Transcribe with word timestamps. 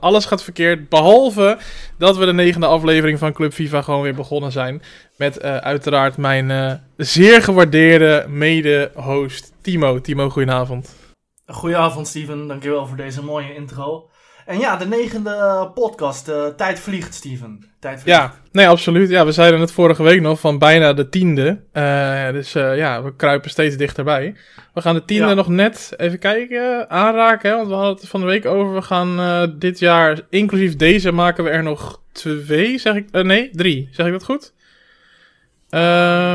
Alles 0.00 0.24
gaat 0.24 0.42
verkeerd, 0.42 0.88
behalve 0.88 1.58
dat 1.98 2.16
we 2.16 2.24
de 2.24 2.32
negende 2.32 2.66
aflevering 2.66 3.18
van 3.18 3.32
Club 3.32 3.52
FIFA 3.52 3.82
gewoon 3.82 4.02
weer 4.02 4.14
begonnen 4.14 4.52
zijn. 4.52 4.82
Met 5.16 5.44
uh, 5.44 5.56
uiteraard 5.56 6.16
mijn 6.16 6.50
uh, 6.50 6.72
zeer 6.96 7.42
gewaardeerde 7.42 8.26
mede-host 8.28 9.52
Timo. 9.60 10.00
Timo, 10.00 10.30
goedenavond. 10.30 10.96
Goedenavond 11.46 12.06
Steven, 12.06 12.46
dankjewel 12.46 12.86
voor 12.86 12.96
deze 12.96 13.22
mooie 13.22 13.54
intro. 13.54 14.08
En 14.46 14.58
ja, 14.58 14.76
de 14.76 14.86
negende 14.86 15.70
podcast. 15.74 16.28
Uh, 16.28 16.46
tijd 16.46 16.80
vliegt, 16.80 17.14
Steven. 17.14 17.64
Tijd 17.80 18.00
vliegt. 18.00 18.18
Ja, 18.18 18.34
nee, 18.52 18.68
absoluut. 18.68 19.08
Ja, 19.08 19.24
we 19.24 19.32
zeiden 19.32 19.60
het 19.60 19.72
vorige 19.72 20.02
week 20.02 20.20
nog 20.20 20.40
van 20.40 20.58
bijna 20.58 20.92
de 20.92 21.08
tiende. 21.08 21.60
Uh, 21.72 22.30
dus 22.30 22.54
uh, 22.54 22.76
ja, 22.76 23.02
we 23.02 23.16
kruipen 23.16 23.50
steeds 23.50 23.76
dichterbij. 23.76 24.34
We 24.74 24.80
gaan 24.80 24.94
de 24.94 25.04
tiende 25.04 25.28
ja. 25.28 25.34
nog 25.34 25.48
net 25.48 25.92
even 25.96 26.18
kijken, 26.18 26.90
aanraken. 26.90 27.50
Hè, 27.50 27.56
want 27.56 27.68
we 27.68 27.74
hadden 27.74 27.94
het 27.94 28.08
van 28.08 28.20
de 28.20 28.26
week 28.26 28.46
over. 28.46 28.74
We 28.74 28.82
gaan 28.82 29.56
dit 29.58 29.78
jaar, 29.78 30.20
inclusief 30.30 30.76
deze, 30.76 31.12
maken 31.12 31.44
we 31.44 31.50
er 31.50 31.62
nog 31.62 32.00
twee, 32.12 32.78
zeg 32.78 32.94
ik. 32.94 33.10
nee, 33.10 33.50
drie. 33.52 33.88
Zeg 33.92 34.06
ik 34.06 34.12
dat 34.12 34.24
goed? 34.24 34.54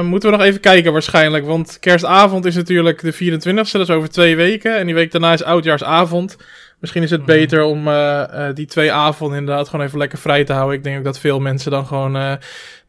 moeten 0.04 0.30
we 0.30 0.38
nog 0.38 0.46
even 0.46 0.60
kijken 0.60 0.92
waarschijnlijk. 0.92 1.46
Want 1.46 1.80
kerstavond 1.80 2.46
is 2.46 2.56
natuurlijk 2.56 3.02
de 3.02 3.14
24e, 3.14 3.72
dat 3.72 3.76
is 3.76 3.90
over 3.90 4.10
twee 4.10 4.36
weken. 4.36 4.78
En 4.78 4.86
die 4.86 4.96
week 4.96 5.12
daarna 5.12 5.34
is 5.34 5.44
oudjaarsavond. 5.44 6.38
Misschien 6.82 7.04
is 7.04 7.12
het 7.12 7.26
beter 7.26 7.64
om 7.64 7.88
uh, 7.88 8.24
uh, 8.34 8.48
die 8.54 8.66
twee 8.66 8.92
avonden 8.92 9.38
inderdaad 9.38 9.70
gewoon 9.70 9.86
even 9.86 9.98
lekker 9.98 10.18
vrij 10.18 10.44
te 10.44 10.54
houden. 10.54 10.78
Ik 10.78 10.84
denk 10.84 10.98
ook 10.98 11.04
dat 11.04 11.20
veel 11.20 11.40
mensen 11.40 11.72
dan 11.72 11.86
gewoon, 11.86 12.16
uh, 12.16 12.22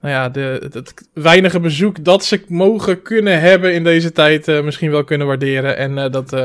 nou 0.01 0.15
ja, 0.15 0.29
de, 0.29 0.71
het 0.73 1.09
weinige 1.15 1.61
bezoek 1.61 2.05
dat 2.05 2.25
ze 2.25 2.45
mogen 2.49 3.03
kunnen 3.03 3.41
hebben 3.41 3.75
in 3.75 3.85
deze 3.85 4.13
tijd 4.13 4.63
misschien 4.63 4.91
wel 4.91 5.05
kunnen 5.05 5.27
waarderen. 5.27 5.77
En 5.77 6.11
dat 6.11 6.37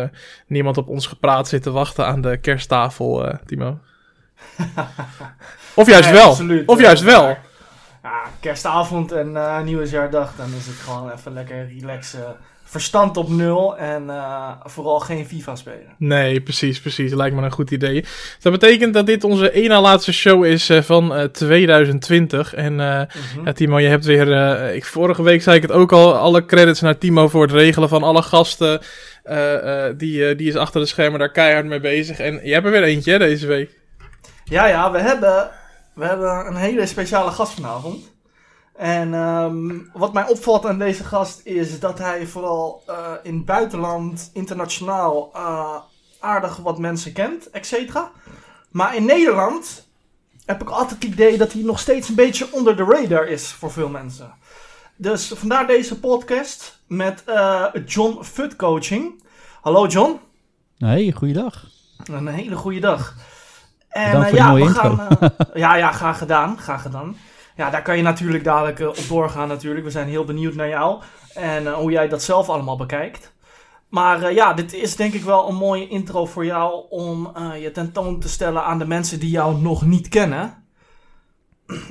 niemand 0.48 0.78
op 0.78 0.88
ons 0.88 1.08
gepraat 1.08 1.48
zit 1.48 1.64
te 1.64 1.72
wachten 1.72 2.06
aan 2.06 2.22
de 2.22 2.38
kersttafel, 2.38 3.40
Timo. 3.46 3.80
of 5.73 5.88
juist 5.88 6.12
wel. 6.12 6.30
Absoluut, 6.30 6.68
of 6.68 6.80
juist 6.80 7.04
wel. 7.04 7.38
Ja, 8.04 8.22
kerstavond 8.39 9.11
en 9.11 9.38
nieuwsjaardag, 9.64 10.34
dan 10.36 10.48
is 10.58 10.66
het 10.66 10.76
gewoon 10.76 11.11
even 11.11 11.34
lekker 11.34 11.67
relaxen 11.67 12.36
verstand 12.70 13.18
op 13.18 13.30
nul 13.30 13.78
en 13.78 14.04
uh, 14.04 14.52
vooral 14.64 15.00
geen 15.00 15.26
FIFA 15.26 15.56
spelen. 15.56 15.96
Nee, 15.98 16.42
precies, 16.42 16.80
precies. 16.80 17.14
Lijkt 17.14 17.36
me 17.36 17.42
een 17.42 17.52
goed 17.52 17.72
idee. 17.72 18.06
Dat 18.42 18.52
betekent 18.52 18.94
dat 18.94 19.06
dit 19.06 19.23
onze 19.23 19.52
ene 19.52 19.80
laatste 19.80 20.14
show 20.14 20.46
is 20.46 20.70
uh, 20.70 20.82
van 20.82 21.18
uh, 21.18 21.23
2020. 21.23 22.54
En 22.54 22.73
mm 22.73 22.80
-hmm. 22.80 23.45
ja, 23.45 23.52
Timo, 23.54 23.80
je 23.80 23.88
hebt 23.88 24.06
weer, 24.06 24.28
ik, 24.73 24.86
vorige 24.86 25.23
week 25.23 25.42
zei 25.42 25.56
ik 25.56 25.62
het 25.62 25.72
ook 25.72 25.92
al, 25.92 26.16
alle 26.16 26.45
credits 26.45 26.82
naar 26.82 26.98
Timo 26.98 27.28
voor 27.28 27.42
het 27.42 27.52
regelen 27.52 27.90
van 27.90 28.04
alle 28.04 28.22
gasten. 28.22 28.82
die, 29.98 30.36
die 30.36 30.48
is 30.48 30.56
achter 30.56 30.82
de 30.82 30.88
schermen 30.88 31.20
daar 31.20 31.32
keihard 31.32 31.66
mee 31.66 31.80
bezig. 31.80 32.20
En 32.20 32.40
je 32.44 32.54
hebt 32.54 32.66
er 32.66 32.72
weer 32.72 32.84
eentje 32.84 33.12
hè, 33.12 33.18
deze 33.18 33.48
week. 33.48 33.70
Ja, 34.44 34.68
ja, 34.68 34.92
we 34.92 35.00
hebben, 35.00 35.50
we 35.94 36.06
hebben 36.06 36.48
een 36.48 36.56
hele 36.56 36.86
speciale 36.86 37.32
gast 37.32 37.54
vanavond. 37.54 38.16
En 38.78 39.14
um, 39.14 39.89
wat 39.94 40.14
mij 40.14 40.28
opvalt 40.28 40.66
aan 40.66 40.80
deze 40.80 41.03
gast 41.03 41.42
is 41.44 41.80
dat 41.80 41.97
hij 41.97 42.28
vooral 42.28 42.83
uh, 42.89 43.11
in 43.23 43.36
het 43.36 43.45
buitenland, 43.45 44.30
internationaal, 44.33 45.31
uh, 45.36 45.75
aardig 46.20 46.58
wat 46.58 46.78
mensen 46.78 47.14
kent, 47.14 47.50
et 47.50 47.66
cetera. 47.66 48.11
Maar 48.72 48.95
in 48.95 49.05
Nederland 49.05 49.88
heb 50.45 50.61
ik 50.61 50.70
altijd 50.70 51.03
het 51.03 51.11
idee 51.14 51.38
dat 51.38 51.53
hij 51.53 51.61
nog 51.61 51.80
steeds 51.80 52.09
een 52.09 52.16
beetje 52.16 52.48
onder 52.52 52.75
de 52.75 52.83
radar 52.83 53.28
is 53.28 53.52
voor 53.52 53.72
veel 53.72 53.89
mensen. 53.89 54.33
Dus 54.95 55.28
vandaar 55.36 55.67
deze 55.67 56.00
podcast 56.00 56.81
met 56.88 57.23
uh, 57.28 57.66
John 57.86 58.23
Fut 58.23 58.55
Coaching. 58.55 59.23
Hallo 59.61 59.88
John. 59.88 60.20
Hey, 60.78 61.11
goeiedag. 61.11 61.66
Een 62.03 62.28
hele 62.28 62.55
goede 62.55 62.80
dag. 62.80 63.16
En 63.89 64.33
ja, 64.36 64.53
we 64.53 64.67
gaan. 64.67 65.08
ja, 65.53 65.75
ja, 65.75 65.92
graag 65.92 66.17
gedaan. 66.17 66.59
Graag 66.59 66.81
gedaan. 66.81 67.16
Ja, 67.58 67.69
daar 67.69 67.81
kan 67.81 67.97
je 67.97 68.03
natuurlijk 68.03 68.44
dadelijk 68.44 68.80
uh, 68.80 68.88
op 68.88 69.05
doorgaan 69.08 69.47
natuurlijk. 69.47 69.86
We 69.86 69.91
zijn 69.91 70.08
heel 70.08 70.23
benieuwd 70.23 70.55
naar 70.55 70.67
jou 70.69 71.02
en 71.33 71.64
uh, 71.64 71.73
hoe 71.73 71.91
jij 71.91 72.08
dat 72.08 72.23
zelf 72.23 72.49
allemaal 72.49 72.77
bekijkt. 72.77 73.33
Maar 73.89 74.21
uh, 74.21 74.36
ja, 74.36 74.54
dit 74.54 74.73
is 74.73 74.95
denk 74.95 75.14
ik 75.14 75.23
wel 75.23 75.49
een 75.49 75.55
mooie 75.55 75.87
intro 75.87 76.26
voor 76.26 76.45
jou 76.45 76.86
om 76.89 77.32
je 77.59 77.71
tentoon 77.71 78.20
te 78.20 78.30
stellen 78.30 78.64
aan 78.64 78.80
de 78.80 78.87
mensen 78.87 79.20
die 79.20 79.30
jou 79.30 79.61
nog 79.61 79.86
niet 79.86 80.08
kennen. 80.08 80.54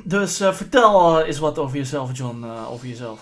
Dus 0.04 0.36
vertel 0.36 1.20
eens 1.20 1.38
wat 1.38 1.58
over 1.58 1.76
jezelf, 1.76 2.16
John, 2.16 2.44
over 2.70 2.86
jezelf. 2.86 3.20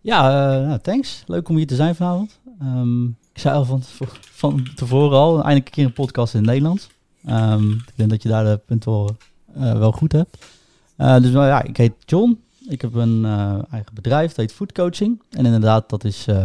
Ja, 0.00 0.22
nou, 0.58 0.78
thanks. 0.78 1.22
Leuk 1.26 1.48
om 1.48 1.56
hier 1.56 1.66
te 1.66 1.74
zijn 1.74 1.94
vanavond. 1.94 2.40
Um, 2.62 3.16
ik 3.32 3.40
zei 3.40 3.64
van, 3.64 3.82
van 4.32 4.68
tevoren 4.74 5.18
al, 5.18 5.34
eindelijk 5.34 5.66
een 5.66 5.72
keer 5.72 5.84
een 5.84 5.92
podcast 5.92 6.34
in 6.34 6.40
het 6.40 6.48
Nederlands. 6.48 6.88
Um, 7.28 7.72
ik 7.72 7.92
denk 7.96 8.10
dat 8.10 8.22
je 8.22 8.28
daar 8.28 8.44
de 8.44 8.60
punten 8.66 9.16
wel 9.54 9.92
goed 9.92 10.12
hebt. 10.12 10.38
Uh, 10.98 11.20
dus 11.20 11.30
nou 11.30 11.46
ja, 11.46 11.62
ik 11.62 11.76
heet 11.76 11.94
John. 12.04 12.40
Ik 12.68 12.80
heb 12.80 12.94
een 12.94 13.22
uh, 13.22 13.72
eigen 13.72 13.94
bedrijf, 13.94 14.28
dat 14.28 14.36
heet 14.36 14.52
Food 14.52 14.72
Coaching. 14.72 15.22
En 15.30 15.44
inderdaad, 15.44 15.88
dat 15.88 16.04
is 16.04 16.28
uh, 16.28 16.36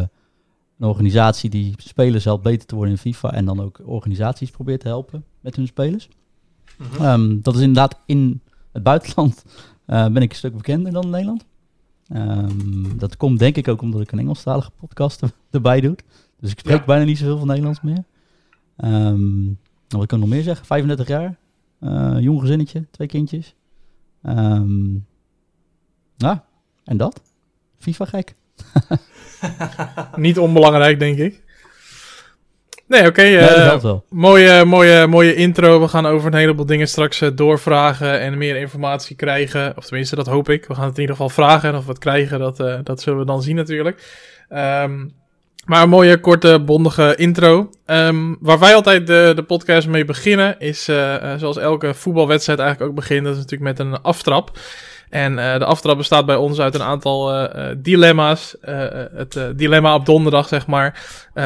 een 0.79 0.87
organisatie 0.87 1.49
die 1.49 1.73
spelers 1.77 2.23
helpt 2.23 2.43
beter 2.43 2.67
te 2.67 2.75
worden 2.75 2.93
in 2.93 2.99
FIFA. 2.99 3.33
En 3.33 3.45
dan 3.45 3.61
ook 3.61 3.81
organisaties 3.85 4.51
probeert 4.51 4.79
te 4.79 4.87
helpen 4.87 5.25
met 5.41 5.55
hun 5.55 5.67
spelers. 5.67 6.09
Mm 6.77 6.85
-hmm. 6.85 7.05
um, 7.05 7.41
dat 7.41 7.55
is 7.55 7.61
inderdaad 7.61 7.99
in 8.05 8.41
het 8.71 8.83
buitenland 8.83 9.43
ben 9.85 10.17
ik 10.17 10.29
een 10.29 10.37
stuk 10.37 10.57
bekender 10.57 10.91
dan 10.91 11.03
in 11.03 11.09
Nederland. 11.09 11.45
Um, 12.15 12.97
dat 12.97 13.17
komt 13.17 13.39
denk 13.39 13.55
ik 13.55 13.67
ook 13.67 13.81
omdat 13.81 14.01
ik 14.01 14.11
een 14.11 14.19
Engelstalige 14.19 14.71
podcast 14.79 15.21
er, 15.21 15.31
erbij 15.49 15.81
doe. 15.81 15.95
Dus 16.39 16.51
ik 16.51 16.59
spreek 16.59 16.79
ja. 16.79 16.85
bijna 16.85 17.03
niet 17.03 17.17
zoveel 17.17 17.37
van 17.37 17.47
Nederlands 17.47 17.81
meer. 17.81 18.03
Um, 18.77 19.59
wat 19.87 20.05
kan 20.05 20.17
ik 20.17 20.25
nog 20.25 20.33
meer 20.33 20.43
zeggen? 20.43 20.65
35 20.65 21.07
jaar. 21.07 21.37
jong 22.21 22.39
gezinnetje, 22.39 22.85
twee 22.91 23.07
kindjes. 23.07 23.55
Um, 24.23 25.05
ja, 26.17 26.45
en 26.83 26.97
dat? 26.97 27.21
FIFA 27.79 28.05
gek. 28.05 28.35
Niet 30.15 30.39
onbelangrijk, 30.39 30.99
denk 30.99 31.17
ik. 31.17 31.41
Nee, 32.87 32.99
oké. 32.99 33.09
Okay, 33.09 33.33
uh, 33.33 33.83
nee, 33.83 34.01
mooie, 34.09 34.65
mooie, 34.65 35.07
mooie 35.07 35.35
intro. 35.35 35.81
We 35.81 35.87
gaan 35.87 36.05
over 36.05 36.27
een 36.27 36.39
heleboel 36.39 36.65
dingen 36.65 36.87
straks 36.87 37.21
uh, 37.21 37.29
doorvragen 37.35 38.19
en 38.19 38.37
meer 38.37 38.55
informatie 38.55 39.15
krijgen. 39.15 39.77
Of 39.77 39.85
tenminste, 39.85 40.15
dat 40.15 40.27
hoop 40.27 40.49
ik. 40.49 40.65
We 40.65 40.75
gaan 40.75 40.85
het 40.85 40.95
in 40.95 41.01
ieder 41.01 41.15
geval 41.15 41.29
vragen. 41.29 41.69
En 41.69 41.75
of 41.75 41.83
we 41.85 41.89
het 41.89 41.99
krijgen, 41.99 42.39
dat, 42.39 42.59
uh, 42.59 42.79
dat 42.83 43.01
zullen 43.01 43.19
we 43.19 43.25
dan 43.25 43.41
zien 43.41 43.55
natuurlijk. 43.55 44.23
Um, 44.49 45.13
maar 45.65 45.81
een 45.81 45.89
mooie, 45.89 46.19
korte, 46.19 46.61
bondige 46.65 47.15
intro. 47.15 47.69
Um, 47.85 48.37
waar 48.39 48.59
wij 48.59 48.75
altijd 48.75 49.07
de, 49.07 49.31
de 49.35 49.43
podcast 49.43 49.87
mee 49.87 50.05
beginnen, 50.05 50.59
is 50.59 50.89
uh, 50.89 51.33
zoals 51.37 51.57
elke 51.57 51.93
voetbalwedstrijd 51.93 52.59
eigenlijk 52.59 52.89
ook 52.89 52.97
begint. 52.97 53.23
Dat 53.23 53.33
is 53.33 53.41
natuurlijk 53.41 53.77
met 53.77 53.87
een 53.87 54.01
aftrap. 54.01 54.51
En 55.13 55.31
uh, 55.33 55.57
de 55.57 55.65
aftrap 55.65 55.97
bestaat 55.97 56.25
bij 56.25 56.35
ons 56.35 56.59
uit 56.59 56.75
een 56.75 56.81
aantal 56.81 57.35
uh, 57.35 57.65
dilemma's. 57.77 58.55
Uh, 58.63 58.85
het 59.15 59.39
dilemma 59.55 59.95
op 59.95 60.05
donderdag, 60.05 60.47
zeg 60.47 60.67
maar. 60.67 61.01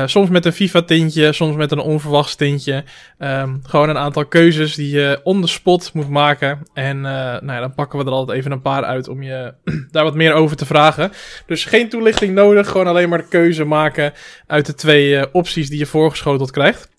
soms 0.05 0.29
met 0.29 0.45
een 0.45 0.53
FIFA-tintje, 0.53 1.33
soms 1.33 1.55
met 1.55 1.72
een 1.72 1.79
onverwachts 1.79 2.35
tintje. 2.35 2.83
Um, 3.19 3.59
gewoon 3.63 3.89
een 3.89 3.97
aantal 3.97 4.25
keuzes 4.25 4.75
die 4.75 4.89
je 4.89 5.19
on 5.23 5.41
the 5.41 5.47
spot 5.47 5.94
moet 5.94 6.09
maken. 6.09 6.59
En 6.73 7.01
nou 7.01 7.45
ja, 7.45 7.59
dan 7.59 7.73
pakken 7.73 8.00
we 8.00 8.05
er 8.05 8.11
altijd 8.11 8.38
even 8.38 8.51
een 8.51 8.61
paar 8.61 8.83
uit 8.83 9.07
om 9.07 9.23
je 9.23 9.53
daar 9.91 10.03
wat 10.03 10.16
meer 10.16 10.34
over 10.34 10.57
te 10.57 10.66
vragen. 10.66 11.11
Dus 11.45 11.66
geen 11.66 11.89
toelichting 11.89 12.34
nodig, 12.34 12.69
gewoon 12.69 12.88
alleen 12.88 13.09
maar 13.09 13.22
de 13.22 13.28
keuze 13.28 13.63
maken 13.63 14.13
uit 14.47 14.66
de 14.66 14.73
twee 14.73 15.34
opties 15.34 15.69
die 15.69 15.79
je 15.79 15.85
voorgeschoteld 15.85 16.51
krijgt. 16.51 16.89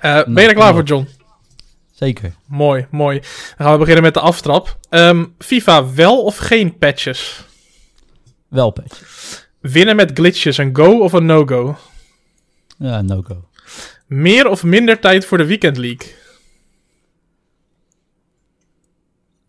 Nou, 0.00 0.32
ben 0.32 0.42
je 0.42 0.48
er 0.48 0.54
klaar 0.54 0.74
voor, 0.74 0.82
John? 0.82 1.08
Zeker. 1.94 2.34
Mooi, 2.46 2.86
mooi. 2.90 3.18
Dan 3.20 3.28
gaan 3.56 3.72
we 3.72 3.78
beginnen 3.78 4.02
met 4.02 4.14
de 4.14 4.20
aftrap. 4.20 4.78
Um, 4.90 5.34
FIFA 5.38 5.92
wel 5.92 6.22
of 6.22 6.36
geen 6.36 6.78
patches? 6.78 7.44
Wel 8.48 8.70
patches. 8.70 9.46
Winnen 9.60 9.96
met 9.96 10.10
glitches, 10.14 10.58
een 10.58 10.76
go 10.76 10.98
of 10.98 11.12
een 11.12 11.26
no-go? 11.26 11.78
Ja, 12.78 13.02
no-go. 13.02 13.48
Meer 14.06 14.48
of 14.48 14.62
minder 14.62 15.00
tijd 15.00 15.24
voor 15.24 15.38
de 15.38 15.46
Weekend 15.46 15.76
League? 15.76 16.14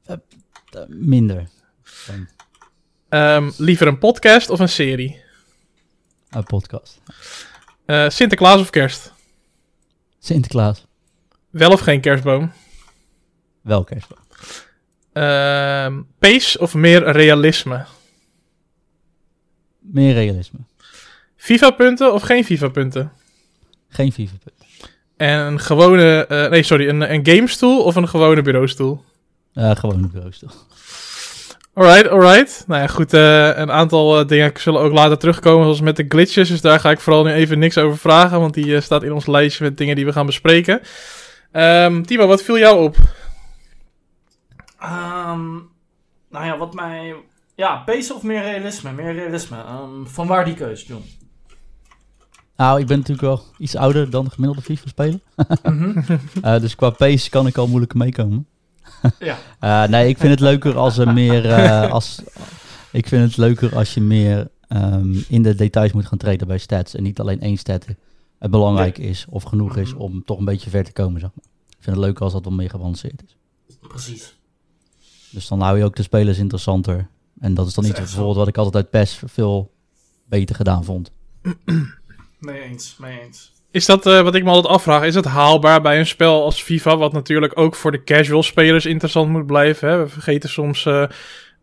Uh, 0.07 0.15
uh, 0.75 0.81
minder. 0.88 1.48
Um, 3.09 3.51
liever 3.57 3.88
een 3.88 4.00
podcast 4.00 4.50
of 4.50 4.59
een 4.59 4.69
serie? 4.69 5.21
Een 6.30 6.44
podcast. 6.44 7.01
Uh, 7.86 8.09
Sinterklaas 8.09 8.59
of 8.59 8.69
kerst? 8.69 9.13
Sinterklaas. 10.19 10.86
Wel 11.55 11.71
of 11.71 11.79
geen 11.79 12.01
kerstboom? 12.01 12.51
Wel 13.61 13.83
kerstboom. 13.83 14.19
Uh, 15.13 15.97
pace 16.19 16.59
of 16.59 16.73
meer 16.73 17.11
realisme? 17.11 17.85
Meer 19.79 20.13
realisme. 20.13 20.59
FIFA-punten 21.35 22.13
of 22.13 22.21
geen 22.21 22.45
FIFA-punten? 22.45 23.11
Geen 23.89 24.11
FIFA-punten. 24.11 24.65
En 25.17 25.39
een 25.39 25.59
gewone, 25.59 26.25
uh, 26.29 26.49
nee 26.49 26.63
sorry, 26.63 26.89
een, 26.89 27.13
een 27.13 27.25
gamestoel 27.25 27.83
of 27.83 27.95
een 27.95 28.09
gewone 28.09 28.41
bureaustoel? 28.41 29.03
Uh, 29.53 29.75
gewone 29.75 30.07
bureaustoel. 30.07 30.51
Alright, 31.73 32.07
alright. 32.07 32.63
Nou 32.67 32.81
ja, 32.81 32.87
goed. 32.87 33.13
Uh, 33.13 33.57
een 33.57 33.71
aantal 33.71 34.19
uh, 34.19 34.27
dingen 34.27 34.51
zullen 34.55 34.81
ook 34.81 34.93
later 34.93 35.17
terugkomen, 35.17 35.63
zoals 35.63 35.81
met 35.81 35.95
de 35.95 36.05
glitches. 36.07 36.49
Dus 36.49 36.61
daar 36.61 36.79
ga 36.79 36.91
ik 36.91 36.99
vooral 36.99 37.23
nu 37.23 37.31
even 37.31 37.59
niks 37.59 37.77
over 37.77 37.97
vragen, 37.97 38.39
want 38.39 38.53
die 38.53 38.65
uh, 38.65 38.81
staat 38.81 39.03
in 39.03 39.13
ons 39.13 39.25
lijstje 39.25 39.63
met 39.63 39.77
dingen 39.77 39.95
die 39.95 40.05
we 40.05 40.11
gaan 40.11 40.25
bespreken. 40.25 40.81
Um, 41.55 42.05
Timo, 42.05 42.27
wat 42.27 42.41
viel 42.41 42.57
jou 42.57 42.83
op? 42.83 42.97
Um, 44.83 45.69
nou 46.29 46.45
ja, 46.45 46.57
wat 46.57 46.73
mij... 46.73 47.15
Ja, 47.55 47.77
pace 47.77 48.13
of 48.13 48.23
meer 48.23 48.41
realisme? 48.41 48.91
Meer 48.91 49.13
realisme. 49.13 49.57
Um, 49.57 50.07
van 50.07 50.27
waar 50.27 50.45
die 50.45 50.53
keuze, 50.53 50.85
John? 50.85 51.03
Nou, 52.55 52.79
ik 52.79 52.87
ben 52.87 52.97
natuurlijk 52.97 53.27
wel 53.27 53.43
iets 53.57 53.75
ouder 53.75 54.09
dan 54.09 54.23
de 54.25 54.31
gemiddelde 54.31 54.61
FIFA 54.61 54.87
spelen. 54.87 55.21
mm 55.63 56.03
uh, 56.43 56.59
dus 56.63 56.75
qua 56.75 56.89
pace 56.89 57.29
kan 57.29 57.47
ik 57.47 57.57
al 57.57 57.67
moeilijker 57.67 57.97
meekomen. 57.97 58.47
ja. 59.19 59.37
Uh, 59.61 59.87
nee, 59.93 60.07
ik 60.07 60.17
vind 60.17 60.31
het 60.31 60.39
leuker 60.39 60.77
als 60.77 60.97
er 60.97 61.13
meer... 61.13 61.45
Uh, 61.45 61.91
als, 61.97 62.21
ik 62.91 63.07
vind 63.07 63.23
het 63.23 63.37
leuker 63.37 63.75
als 63.75 63.93
je 63.93 64.01
meer 64.01 64.47
um, 64.69 65.25
in 65.27 65.43
de 65.43 65.55
details 65.55 65.91
moet 65.91 66.05
gaan 66.05 66.17
treden 66.17 66.47
bij 66.47 66.57
stats. 66.57 66.95
En 66.95 67.03
niet 67.03 67.19
alleen 67.19 67.41
één 67.41 67.57
stat 67.57 67.85
het 68.39 68.51
belangrijk 68.51 68.97
is 68.97 69.25
of 69.29 69.43
genoeg 69.43 69.77
is 69.77 69.93
mhm. 69.93 70.01
om 70.01 70.23
toch 70.25 70.37
een 70.39 70.45
beetje 70.45 70.69
ver 70.69 70.83
te 70.83 70.91
komen, 70.91 71.19
zeg 71.19 71.29
maar. 71.35 71.45
Ik 71.69 71.83
vind 71.83 71.95
het 71.95 72.05
leuker 72.05 72.23
als 72.23 72.33
dat 72.33 72.43
wat 72.43 72.53
meer 72.53 72.69
geavanceerd 72.69 73.23
is. 73.25 73.37
Precies. 73.87 74.35
Dus 75.31 75.47
dan 75.47 75.61
hou 75.61 75.77
je 75.77 75.83
ook 75.83 75.95
de 75.95 76.03
spelers 76.03 76.37
interessanter. 76.37 77.07
En 77.39 77.53
dat 77.53 77.67
is 77.67 77.73
dan 77.73 77.83
niet 77.83 77.93
bijvoorbeeld 77.93 78.35
wat 78.35 78.47
ik 78.47 78.57
altijd 78.57 78.75
uit 78.75 78.89
PES 78.89 79.21
veel 79.25 79.71
beter 80.25 80.55
gedaan 80.55 80.83
vond. 80.83 81.11
Mee 82.39 82.61
eens, 82.61 82.95
mee 82.97 83.21
eens. 83.21 83.53
Is 83.71 83.85
dat, 83.85 84.05
uh, 84.05 84.21
wat 84.21 84.35
ik 84.35 84.43
me 84.43 84.49
altijd 84.49 84.73
afvraag, 84.73 85.03
is 85.03 85.15
het 85.15 85.25
haalbaar 85.25 85.81
bij 85.81 85.99
een 85.99 86.07
spel 86.07 86.43
als 86.43 86.61
FIFA, 86.61 86.97
wat 86.97 87.13
natuurlijk 87.13 87.57
ook 87.59 87.75
voor 87.75 87.91
de 87.91 88.03
casual 88.03 88.43
spelers 88.43 88.85
interessant 88.85 89.29
moet 89.29 89.45
blijven? 89.45 89.89
Hè? 89.89 89.97
We 89.97 90.07
vergeten 90.07 90.49
soms 90.49 90.85
uh, 90.85 91.05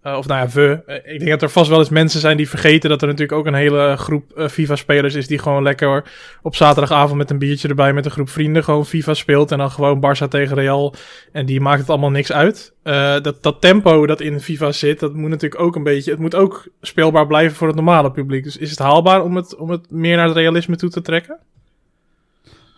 uh, 0.06 0.16
of 0.16 0.26
nou 0.26 0.40
ja, 0.40 0.48
we. 0.52 0.82
Uh, 0.86 1.12
ik 1.12 1.18
denk 1.18 1.30
dat 1.30 1.42
er 1.42 1.50
vast 1.50 1.70
wel 1.70 1.78
eens 1.78 1.88
mensen 1.88 2.20
zijn 2.20 2.36
die 2.36 2.48
vergeten 2.48 2.90
dat 2.90 3.00
er 3.02 3.06
natuurlijk 3.06 3.38
ook 3.38 3.46
een 3.46 3.54
hele 3.54 3.94
groep 3.96 4.32
uh, 4.36 4.48
FIFA-spelers 4.48 5.14
is 5.14 5.26
die 5.26 5.38
gewoon 5.38 5.62
lekker 5.62 6.04
op 6.42 6.56
zaterdagavond 6.56 7.18
met 7.18 7.30
een 7.30 7.38
biertje 7.38 7.68
erbij 7.68 7.92
met 7.92 8.04
een 8.04 8.10
groep 8.10 8.28
vrienden 8.28 8.64
gewoon 8.64 8.86
FIFA 8.86 9.14
speelt 9.14 9.52
en 9.52 9.58
dan 9.58 9.70
gewoon 9.70 10.04
Barça 10.04 10.28
tegen 10.28 10.56
Real 10.56 10.94
en 11.32 11.46
die 11.46 11.60
maakt 11.60 11.80
het 11.80 11.90
allemaal 11.90 12.10
niks 12.10 12.32
uit. 12.32 12.74
dat, 13.22 13.42
dat 13.42 13.60
tempo 13.60 14.06
dat 14.06 14.20
in 14.20 14.40
FIFA 14.40 14.72
zit, 14.72 15.00
dat 15.00 15.14
moet 15.14 15.30
natuurlijk 15.30 15.62
ook 15.62 15.76
een 15.76 15.82
beetje, 15.82 16.10
het 16.10 16.20
moet 16.20 16.34
ook 16.34 16.68
speelbaar 16.80 17.26
blijven 17.26 17.56
voor 17.56 17.66
het 17.66 17.76
normale 17.76 18.10
publiek. 18.10 18.44
Dus 18.44 18.56
is 18.56 18.70
het 18.70 18.78
haalbaar 18.78 19.24
om 19.24 19.36
het, 19.36 19.56
om 19.56 19.70
het 19.70 19.90
meer 19.90 20.16
naar 20.16 20.26
het 20.26 20.36
realisme 20.36 20.76
toe 20.76 20.90
te 20.90 21.02
trekken? 21.02 21.38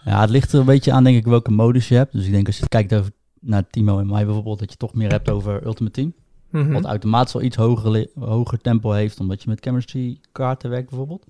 Ja, 0.04 0.20
het 0.20 0.30
ligt 0.30 0.52
er 0.52 0.58
een 0.58 0.64
beetje 0.64 0.92
aan 0.92 1.04
denk 1.04 1.16
ik 1.16 1.24
welke 1.24 1.50
modus 1.50 1.88
je 1.88 1.94
hebt. 1.94 2.12
Dus 2.12 2.26
ik 2.26 2.32
denk 2.32 2.46
als 2.46 2.58
je 2.58 2.68
kijkt 2.68 2.94
over, 2.94 3.10
naar 3.40 3.66
Timo 3.70 3.98
en 3.98 4.06
mij 4.06 4.24
bijvoorbeeld, 4.24 4.58
dat 4.58 4.70
je 4.70 4.76
toch 4.76 4.94
meer 4.94 5.10
hebt 5.10 5.30
over 5.30 5.66
Ultimate 5.66 6.00
Team. 6.00 6.14
Mhm. 6.54 6.72
Wat 6.72 6.84
automatisch 6.84 7.32
wel 7.32 7.42
iets 7.42 7.56
hoger, 7.56 8.08
hoger 8.18 8.60
tempo 8.60 8.90
heeft, 8.90 9.20
omdat 9.20 9.42
je 9.42 9.48
met 9.48 9.60
chemistry 9.60 10.18
kaarten 10.32 10.70
werkt 10.70 10.88
bijvoorbeeld. 10.88 11.26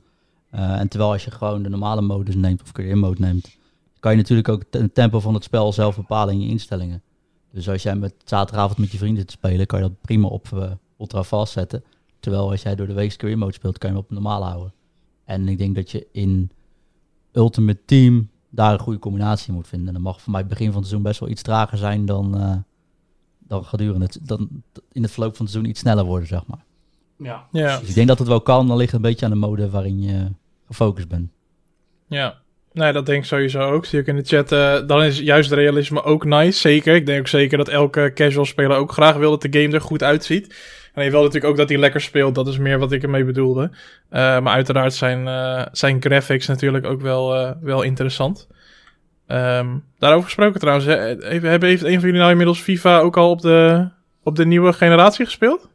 Uh, 0.55 0.81
en 0.81 0.89
terwijl 0.89 1.13
als 1.13 1.25
je 1.25 1.31
gewoon 1.31 1.63
de 1.63 1.69
normale 1.69 2.01
modus 2.01 2.35
neemt 2.35 2.63
of 2.63 2.73
career 2.73 2.99
mode 2.99 3.21
neemt, 3.21 3.57
kan 4.01 4.11
je 4.11 4.17
natuurlijk 4.17 4.49
ook 4.49 4.65
het 4.71 4.95
tempo 4.95 5.21
van 5.21 5.35
het 5.35 5.45
spel 5.45 5.73
zelf 5.73 5.97
bepalen 5.97 6.35
in 6.35 6.41
je 6.41 6.49
instellingen. 6.49 7.03
Dus 7.53 7.69
als 7.69 7.83
jij 7.83 7.97
met 7.97 8.15
zaterdagavond 8.25 8.79
met 8.79 8.91
je 8.91 8.99
vrienden 8.99 9.27
te 9.27 9.33
spelen, 9.33 9.67
kan 9.67 9.83
je 9.83 9.89
dat 9.89 10.01
prima 10.01 10.29
op 10.29 10.49
uh, 10.55 10.71
ultra 10.99 11.25
fast 11.25 11.53
zetten. 11.53 11.85
Terwijl 12.21 12.51
als 12.51 12.63
jij 12.63 12.75
door 12.75 12.87
de 12.87 12.93
week 12.93 13.17
career 13.17 13.39
mode 13.39 13.53
speelt, 13.53 13.79
kan 13.79 13.91
je 13.91 13.97
hem 13.97 14.05
op 14.05 14.11
normaal 14.11 14.45
houden. 14.45 14.73
En 15.25 15.49
ik 15.49 15.59
denk 15.59 15.75
dat 15.75 15.91
je 15.91 16.07
in 16.13 16.51
Ultimate 17.33 17.81
Team 17.85 18.31
daar 18.51 18.73
een 18.73 18.79
goede 18.79 18.99
combinatie 18.99 19.53
moet 19.53 19.69
vinden. 19.69 19.93
Dan 19.93 20.03
mag 20.03 20.21
voor 20.21 20.33
mij 20.33 20.41
het 20.41 20.49
begin 20.49 20.67
van 20.67 20.77
het 20.77 20.87
seizoen 20.87 21.09
best 21.09 21.21
wel 21.21 21.29
iets 21.29 21.43
trager 21.43 21.79
zijn 21.79 22.07
dan, 22.07 22.41
uh, 22.41 22.57
dan 23.49 23.65
gedurende 23.65 24.05
het, 24.05 24.19
dan 24.23 24.49
in 24.93 25.03
het 25.03 25.13
verloop 25.13 25.37
van 25.37 25.45
het 25.45 25.55
seizoen 25.55 25.71
iets 25.71 25.81
sneller 25.81 26.05
worden, 26.05 26.29
zeg 26.29 26.47
maar. 26.47 26.65
Ja. 27.19 27.47
ja. 27.53 27.79
Dus 27.79 27.89
ik 27.89 27.95
denk 27.95 28.09
dat 28.09 28.19
het 28.19 28.29
wel 28.29 28.41
kan, 28.41 28.69
dan 28.69 28.77
ligt 28.77 28.93
het 28.93 29.01
een 29.01 29.11
beetje 29.11 29.25
aan 29.25 29.33
de 29.33 29.39
mode 29.39 29.71
waarin 29.71 30.03
je 30.03 30.29
gefocust 30.67 31.09
bent. 31.09 31.31
Ja, 32.07 32.39
nee, 32.73 32.93
dat 32.93 33.07
denk 33.07 33.19
ik 33.23 33.29
sowieso 33.29 33.61
ook. 33.61 33.85
Zie 33.85 34.01
ik 34.01 34.07
in 34.07 34.17
de 34.17 34.25
chat. 34.25 34.53
Uh, 34.53 34.87
dan 34.87 35.03
is 35.03 35.19
juist 35.19 35.53
realisme 35.53 36.03
ook 36.03 36.25
nice, 36.25 36.59
zeker. 36.59 36.95
Ik 36.95 37.07
denk 37.07 37.21
ook 37.21 37.29
zeker 37.29 37.59
dat 37.59 37.69
elke 37.69 38.11
casual 38.15 38.45
speler 38.45 38.77
ook 38.77 38.93
graag 38.93 39.17
wil 39.17 39.31
dat 39.31 39.43
de 39.43 39.61
game 39.61 39.75
er 39.75 39.81
goed 39.81 40.03
uitziet. 40.03 40.55
En 40.95 41.05
je 41.05 41.11
wil 41.11 41.23
natuurlijk 41.23 41.53
ook 41.53 41.57
dat 41.57 41.69
hij 41.69 41.79
lekker 41.79 42.01
speelt. 42.01 42.35
Dat 42.35 42.49
is 42.49 42.59
meer 42.59 42.79
wat 42.79 42.93
ik 42.93 43.03
ermee 43.03 43.25
bedoelde. 43.25 43.63
Uh, 43.71 43.79
maar 44.11 44.55
uiteraard 44.55 44.95
zijn, 44.95 45.27
uh, 45.27 45.67
zijn 45.73 46.03
graphics 46.03 46.47
natuurlijk 46.47 46.87
ook 46.87 47.01
wel, 47.01 47.55
wel 47.61 47.83
interessant. 47.83 48.49
Um, 49.27 49.85
daarover 49.99 50.25
gesproken 50.25 50.61
trouwens, 50.61 50.87
even, 50.87 51.51
hebben 51.51 51.69
heeft 51.69 51.83
een 51.83 51.95
van 51.95 52.03
jullie 52.03 52.19
nou 52.19 52.31
inmiddels 52.31 52.61
FIFA 52.61 52.99
ook 52.99 53.17
al 53.17 53.31
op 53.31 53.41
de, 53.41 53.89
op 54.23 54.37
de 54.37 54.47
nieuwe 54.47 54.73
generatie 54.73 55.25
gespeeld? 55.25 55.69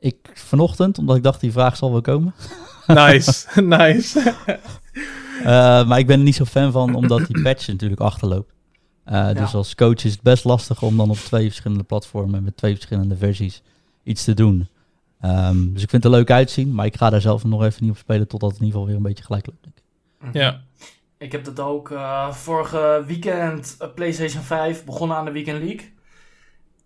Ik 0.00 0.16
vanochtend, 0.34 0.98
omdat 0.98 1.16
ik 1.16 1.22
dacht 1.22 1.40
die 1.40 1.52
vraag 1.52 1.76
zal 1.76 1.92
wel 1.92 2.00
komen. 2.00 2.34
Nice, 2.86 3.46
nice. 3.62 4.34
uh, 5.40 5.86
maar 5.88 5.98
ik 5.98 6.06
ben 6.06 6.18
er 6.18 6.24
niet 6.24 6.34
zo 6.34 6.44
fan 6.44 6.72
van, 6.72 6.94
omdat 6.94 7.26
die 7.26 7.42
patch 7.42 7.66
natuurlijk 7.66 8.00
achterloopt. 8.00 8.52
Uh, 9.06 9.32
dus 9.34 9.54
als 9.54 9.74
coach 9.74 10.04
is 10.04 10.12
het 10.12 10.22
best 10.22 10.44
lastig 10.44 10.82
om 10.82 10.96
dan 10.96 11.10
op 11.10 11.16
twee 11.16 11.46
verschillende 11.46 11.84
platformen 11.84 12.42
met 12.42 12.56
twee 12.56 12.74
verschillende 12.74 13.16
versies 13.16 13.62
iets 14.02 14.24
te 14.24 14.34
doen. 14.34 14.68
Um, 15.24 15.72
dus 15.72 15.82
ik 15.82 15.90
vind 15.90 16.02
het 16.02 16.12
er 16.12 16.18
leuk 16.18 16.30
uitzien, 16.30 16.74
maar 16.74 16.86
ik 16.86 16.96
ga 16.96 17.10
daar 17.10 17.20
zelf 17.20 17.44
nog 17.44 17.64
even 17.64 17.82
niet 17.82 17.92
op 17.92 17.98
spelen 17.98 18.28
totdat 18.28 18.50
het 18.50 18.58
in 18.58 18.64
ieder 18.64 18.80
geval 18.80 18.86
weer 18.86 18.96
een 18.96 19.08
beetje 19.12 19.24
gelijk 19.24 19.46
loopt. 19.46 19.82
Ja. 20.32 20.60
Ik 21.18 21.32
heb 21.32 21.44
dat 21.44 21.60
ook 21.60 21.90
uh, 21.90 22.32
vorige 22.32 23.02
weekend 23.06 23.76
uh, 23.82 23.88
PlayStation 23.94 24.42
5 24.42 24.84
begonnen 24.84 25.16
aan 25.16 25.24
de 25.24 25.32
Weekend 25.32 25.62
League. 25.62 25.92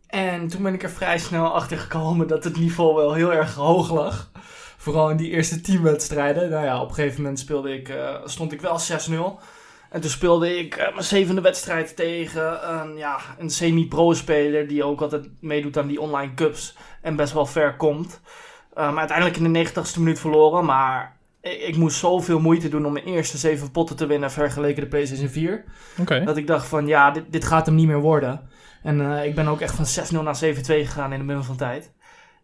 En 0.06 0.48
toen 0.48 0.62
ben 0.62 0.74
ik 0.74 0.82
er 0.82 0.90
vrij 0.90 1.18
snel 1.18 1.54
achter 1.54 1.78
gekomen 1.78 2.26
dat 2.26 2.44
het 2.44 2.58
niveau 2.58 2.94
wel 2.94 3.14
heel 3.14 3.32
erg 3.32 3.54
hoog 3.54 3.92
lag. 3.92 4.30
Vooral 4.76 5.10
in 5.10 5.16
die 5.16 5.30
eerste 5.30 5.60
teamwedstrijden. 5.60 6.50
Nou 6.50 6.64
ja, 6.64 6.80
op 6.80 6.88
een 6.88 6.94
gegeven 6.94 7.20
moment 7.20 7.38
speelde 7.38 7.74
ik, 7.74 7.88
uh, 7.88 8.14
stond 8.24 8.52
ik 8.52 8.60
wel 8.60 8.78
6-0. 8.78 9.40
En 9.90 10.00
toen 10.00 10.10
speelde 10.10 10.58
ik 10.58 10.76
mijn 10.76 11.04
zevende 11.04 11.40
wedstrijd 11.40 11.96
tegen 11.96 12.74
een, 12.74 12.96
ja, 12.96 13.18
een 13.38 13.50
semi-pro-speler 13.50 14.68
die 14.68 14.84
ook 14.84 15.00
altijd 15.00 15.28
meedoet 15.40 15.78
aan 15.78 15.86
die 15.86 16.00
online 16.00 16.34
cups 16.34 16.76
en 17.02 17.16
best 17.16 17.32
wel 17.32 17.46
ver 17.46 17.76
komt. 17.76 18.20
maar 18.74 18.98
uiteindelijk 18.98 19.36
in 19.36 19.52
de 19.52 19.68
90ste 19.68 19.98
minuut 19.98 20.20
verloren. 20.20 20.64
Maar 20.64 21.17
ik 21.40 21.76
moest 21.76 21.98
zoveel 21.98 22.40
moeite 22.40 22.68
doen 22.68 22.86
om 22.86 22.92
mijn 22.92 23.04
eerste 23.04 23.38
zeven 23.38 23.70
potten 23.70 23.96
te 23.96 24.06
winnen 24.06 24.30
vergeleken 24.30 24.82
de 24.82 24.88
PlayStation 24.88 25.28
4. 25.28 25.64
Okay. 26.00 26.24
Dat 26.24 26.36
ik 26.36 26.46
dacht 26.46 26.66
van 26.66 26.86
ja, 26.86 27.10
dit, 27.10 27.24
dit 27.30 27.44
gaat 27.44 27.66
hem 27.66 27.74
niet 27.74 27.86
meer 27.86 28.00
worden. 28.00 28.48
En 28.82 29.00
uh, 29.00 29.24
ik 29.24 29.34
ben 29.34 29.48
ook 29.48 29.60
echt 29.60 29.74
van 29.74 30.20
6-0 30.20 30.22
naar 30.22 30.36
7-2 30.36 30.38
gegaan 30.64 31.12
in 31.12 31.18
de 31.18 31.24
middel 31.24 31.44
van 31.44 31.56
tijd. 31.56 31.92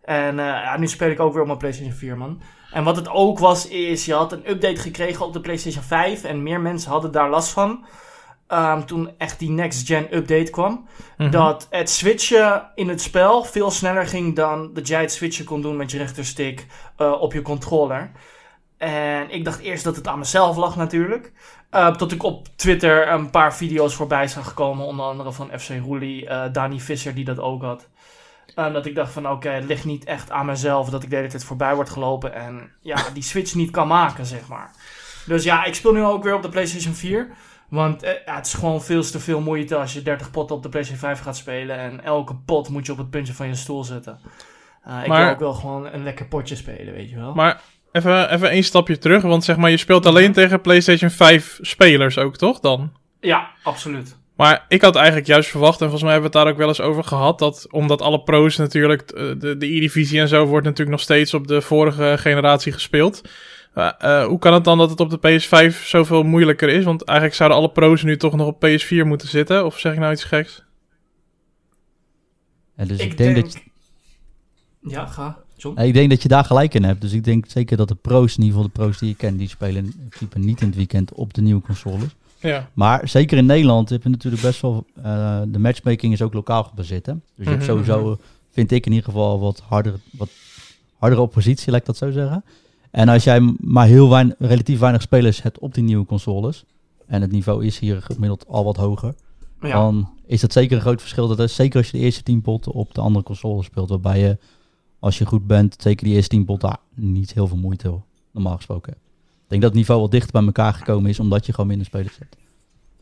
En 0.03 0.39
uh, 0.39 0.45
ja, 0.45 0.77
nu 0.77 0.89
speel 0.89 1.11
ik 1.11 1.21
ook 1.21 1.33
weer 1.33 1.41
op 1.41 1.47
mijn 1.47 1.59
PlayStation 1.59 1.95
4, 1.95 2.17
man. 2.17 2.43
En 2.73 2.85
wat 2.85 2.97
het 2.97 3.09
ook 3.09 3.39
was, 3.39 3.69
is 3.69 4.05
je 4.05 4.15
had 4.15 4.33
een 4.33 4.51
update 4.51 4.81
gekregen 4.81 5.27
op 5.27 5.33
de 5.33 5.41
PlayStation 5.41 5.83
5 5.83 6.25
en 6.25 6.43
meer 6.43 6.61
mensen 6.61 6.91
hadden 6.91 7.13
daar 7.13 7.31
last 7.31 7.51
van. 7.51 7.85
Um, 8.49 8.87
toen 8.87 9.11
echt 9.19 9.39
die 9.39 9.51
next 9.51 9.87
gen 9.87 10.17
update 10.17 10.51
kwam. 10.51 10.73
Mm 10.73 10.87
-hmm. 11.17 11.31
Dat 11.31 11.67
het 11.71 11.91
switchen 11.91 12.71
in 12.75 12.89
het 12.89 13.01
spel 13.01 13.45
veel 13.45 13.71
sneller 13.71 14.07
ging 14.07 14.37
dan 14.37 14.75
dat 14.75 14.89
jij 14.89 15.01
het 15.01 15.13
switchen 15.13 15.45
kon 15.45 15.63
doen 15.63 15.77
met 15.77 15.91
je 15.91 15.99
rechterstick 15.99 16.67
uh, 16.99 17.21
op 17.21 17.33
je 17.33 17.43
controller. 17.43 18.11
En 18.77 19.31
ik 19.31 19.45
dacht 19.45 19.61
eerst 19.61 19.85
dat 19.85 19.97
het 19.97 20.09
aan 20.09 20.19
mezelf 20.19 20.57
lag 20.57 20.77
natuurlijk. 20.77 21.33
Uh, 21.71 21.95
tot 21.95 22.13
ik 22.13 22.23
op 22.23 22.49
Twitter 22.57 23.09
een 23.09 23.31
paar 23.31 23.55
video's 23.55 23.95
voorbij 23.95 24.29
zag 24.29 24.55
komen. 24.55 24.87
Onder 24.87 25.07
andere 25.07 25.33
van 25.33 25.51
FC 25.59 25.69
Roelie, 25.69 26.25
uh, 26.25 26.45
Dani 26.53 26.81
Visser 26.81 27.15
die 27.15 27.25
dat 27.25 27.39
ook 27.39 27.63
had. 27.63 27.89
Uh, 28.57 28.73
dat 28.73 28.87
ik 28.87 28.95
dacht 28.95 29.13
van 29.13 29.25
oké, 29.25 29.35
okay, 29.35 29.55
het 29.55 29.65
ligt 29.65 29.85
niet 29.85 30.05
echt 30.05 30.31
aan 30.31 30.47
mezelf 30.47 30.91
dat 30.91 31.03
ik 31.03 31.11
de 31.11 31.17
hele 31.17 31.29
tijd 31.29 31.45
voorbij 31.45 31.75
word 31.75 31.91
gelopen. 31.91 32.35
En 32.35 32.71
ja, 32.81 32.97
die 33.15 33.23
switch 33.23 33.55
niet 33.55 33.71
kan 33.71 33.89
maken, 33.89 34.27
zeg 34.27 34.49
maar. 34.49 34.71
Dus 35.27 35.45
ja, 35.45 35.65
ik 35.65 35.75
speel 35.75 35.93
nu 35.93 36.05
ook 36.05 36.23
weer 36.23 36.35
op 36.35 36.43
de 36.43 36.49
PlayStation 36.49 36.95
4. 36.95 37.29
Want 37.69 38.01
ja, 38.01 38.35
het 38.35 38.47
is 38.47 38.55
gewoon 38.55 38.83
veel 38.83 39.03
te 39.03 39.21
veel 39.21 39.41
moeite 39.41 39.77
als 39.77 39.93
je 39.93 40.03
30 40.03 40.31
potten 40.31 40.57
op 40.57 40.63
de 40.63 40.69
PlayStation 40.69 41.09
5 41.09 41.21
gaat 41.21 41.37
spelen. 41.37 41.77
En 41.77 42.05
elke 42.05 42.35
pot 42.35 42.69
moet 42.69 42.87
je 42.87 42.93
op 42.93 42.99
het 42.99 43.11
puntje 43.11 43.35
van 43.35 43.47
je 43.47 43.55
stoel 43.55 43.85
zetten. 43.85 44.19
ik 45.03 45.07
maar, 45.07 45.25
wil 45.25 45.33
ook 45.33 45.39
wel 45.39 45.55
gewoon 45.55 45.87
een 45.87 46.03
lekker 46.03 46.27
potje 46.27 46.57
spelen, 46.57 46.95
weet 46.95 47.11
je 47.11 47.17
wel. 47.17 47.35
Maar 47.35 47.61
Even, 47.95 48.33
even 48.33 48.51
één 48.51 48.65
stapje 48.65 48.99
terug, 48.99 49.23
want 49.23 49.45
zeg 49.45 49.57
maar, 49.57 49.71
je 49.71 49.77
speelt 49.77 50.07
alleen 50.07 50.33
tegen 50.33 50.61
PlayStation 50.61 51.11
5 51.11 51.59
spelers 51.61 52.19
ook, 52.19 52.37
toch 52.37 52.61
dan? 52.61 52.93
Ja, 53.21 53.51
absoluut. 53.63 54.17
Maar 54.37 54.65
ik 54.69 54.83
had 54.83 54.97
eigenlijk 54.97 55.27
juist 55.27 55.51
verwacht, 55.51 55.81
en 55.81 55.89
volgens 55.89 56.03
mij 56.03 56.13
hebben 56.13 56.31
we 56.31 56.37
het 56.39 56.45
daar 56.45 56.55
ook 56.55 56.59
wel 56.59 56.69
eens 56.69 56.81
over 56.81 57.05
gehad, 57.05 57.39
dat 57.39 57.67
omdat 57.71 58.03
alle 58.03 58.23
pro's 58.23 58.57
natuurlijk, 58.57 59.09
de, 59.09 59.57
de 59.59 59.77
E-divisie 59.77 60.21
en 60.21 60.29
zo 60.29 60.45
wordt 60.45 60.65
natuurlijk 60.65 60.97
nog 60.97 61.01
steeds 61.01 61.35
op 61.35 61.47
de 61.47 61.61
vorige 61.61 62.15
generatie 62.19 62.73
gespeeld. 62.73 63.23
Uh, 63.75 63.91
uh, 64.03 64.25
hoe 64.25 64.39
kan 64.39 64.53
het 64.55 64.65
dan 64.65 64.79
dat 64.79 64.91
het 64.91 65.01
op 65.01 65.11
de 65.11 65.41
PS5 65.41 65.85
zoveel 65.85 66.23
moeilijker 66.23 66.69
is? 66.69 66.85
Want 66.85 67.05
eigenlijk 67.05 67.37
zouden 67.37 67.59
alle 67.59 67.71
pro's 67.71 68.03
nu 68.03 68.17
toch 68.17 68.37
nog 68.37 68.47
op 68.47 68.67
PS4 68.67 69.07
moeten 69.07 69.29
zitten, 69.29 69.65
of 69.65 69.79
zeg 69.79 69.93
ik 69.93 69.99
nou 69.99 70.13
iets 70.13 70.25
geks? 70.25 70.65
Ja, 72.77 72.85
dus 72.85 72.99
ik, 72.99 73.11
ik 73.11 73.17
denk, 73.17 73.35
denk 73.35 73.53
dat... 73.53 73.63
Ja, 74.81 75.07
ga. 75.07 75.44
Ik 75.77 75.95
denk 75.95 76.11
dat 76.11 76.23
je 76.23 76.29
daar 76.29 76.45
gelijk 76.45 76.75
in 76.75 76.85
hebt. 76.85 77.01
Dus 77.01 77.13
ik 77.13 77.25
denk 77.25 77.45
zeker 77.49 77.77
dat 77.77 77.89
de 77.89 77.95
pro's, 77.95 78.37
in 78.37 78.43
ieder 78.43 78.57
geval 78.57 78.73
de 78.75 78.81
pro's 78.81 78.99
die 78.99 79.09
je 79.09 79.15
kent, 79.15 79.39
die 79.39 79.49
spelen 79.49 79.85
in 79.85 80.09
principe 80.09 80.39
niet 80.39 80.61
in 80.61 80.67
het 80.67 80.77
weekend 80.77 81.13
op 81.13 81.35
de 81.35 81.43
nieuwe 81.43 81.63
consoles. 81.63 82.15
Ja. 82.41 82.69
Maar 82.73 83.09
zeker 83.09 83.39
in 83.39 83.47
Nederland 83.47 83.89
heb 83.89 84.03
je 84.03 84.09
natuurlijk 84.09 84.43
best 84.43 84.61
wel. 84.61 84.85
Uh, 84.99 85.41
de 85.47 85.59
matchmaking 85.59 86.13
is 86.13 86.23
ook 86.23 86.33
lokaal 86.33 86.65
gebaseerd. 86.65 87.07
Hè? 87.07 87.13
Dus 87.13 87.23
je 87.37 87.45
hebt 87.45 87.57
mhm, 87.57 87.71
sowieso, 87.71 88.05
mhm. 88.05 88.17
vind 88.51 88.71
ik 88.71 88.87
in 88.87 88.93
ieder 88.93 89.07
geval, 89.07 89.41
wat 89.41 89.63
harder, 89.69 89.95
wat 90.11 90.31
hardere 90.99 91.23
oppositie, 91.23 91.71
laat 91.71 91.81
ik 91.81 91.87
dat 91.87 91.97
zo 91.97 92.11
zeggen. 92.11 92.45
En 92.91 93.09
als 93.09 93.25
jij 93.25 93.55
maar 93.61 93.87
heel 93.87 94.11
weinig, 94.11 94.35
relatief 94.39 94.79
weinig 94.79 95.03
spelers 95.03 95.43
hebt 95.43 95.59
op 95.59 95.75
die 95.75 95.85
nieuwe 95.85 96.07
consoles. 96.07 96.65
En 97.07 97.21
het 97.21 97.31
niveau 97.31 97.65
is 97.65 97.79
hier 97.79 98.03
gemiddeld 98.03 98.47
al 98.49 98.65
wat 98.65 98.77
hoger. 98.77 99.15
Ja. 99.61 99.73
Dan 99.73 100.09
is 100.27 100.41
dat 100.41 100.53
zeker 100.53 100.77
een 100.77 100.83
groot 100.83 101.01
verschil. 101.01 101.29
Dat 101.29 101.39
is 101.39 101.55
zeker 101.55 101.79
als 101.79 101.91
je 101.91 101.99
de 101.99 102.05
eerste 102.05 102.23
10 102.23 102.43
potten 102.43 102.73
op 102.73 102.95
de 102.95 103.01
andere 103.01 103.25
console 103.25 103.63
speelt. 103.63 103.89
Waarbij 103.89 104.21
je, 104.21 104.39
als 105.05 105.19
je 105.19 105.27
goed 105.27 105.47
bent, 105.47 105.77
zeker 105.79 106.05
die 106.05 106.15
eerste 106.15 106.29
10 106.29 106.45
potten 106.45 106.69
ah, 106.69 106.77
niet 106.95 107.33
heel 107.33 107.47
veel 107.47 107.57
moeite 107.57 108.01
normaal 108.31 108.57
gesproken 108.57 108.93
hebt. 108.93 109.05
Ik 109.43 109.49
denk 109.49 109.63
dat 109.63 109.71
het 109.71 109.81
niveau 109.81 110.01
wel 110.01 110.11
dichter 110.11 110.33
bij 110.33 110.43
elkaar 110.43 110.75
gekomen 110.75 111.11
is, 111.11 111.21
omdat 111.21 111.47
je 111.47 111.53
gewoon 111.53 111.67
minder 111.67 111.87
spelers 111.87 112.19
hebt. 112.19 112.37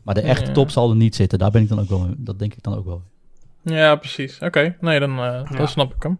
Maar 0.03 0.15
de 0.15 0.21
echte 0.21 0.51
top 0.51 0.69
zal 0.69 0.89
er 0.89 0.95
niet 0.95 1.15
zitten. 1.15 1.39
Daar 1.39 1.51
ben 1.51 1.61
ik 1.61 1.69
dan 1.69 1.79
ook 1.79 1.89
wel. 1.89 2.07
Dat 2.17 2.39
denk 2.39 2.53
ik 2.53 2.63
dan 2.63 2.77
ook 2.77 2.85
wel. 2.85 3.03
Ja, 3.61 3.95
precies. 3.95 4.39
Oké, 4.39 4.75
nee, 4.79 4.99
dan, 4.99 5.19
uh, 5.19 5.51
dan 5.57 5.67
snap 5.67 5.93
ik 5.95 6.03
hem. 6.03 6.19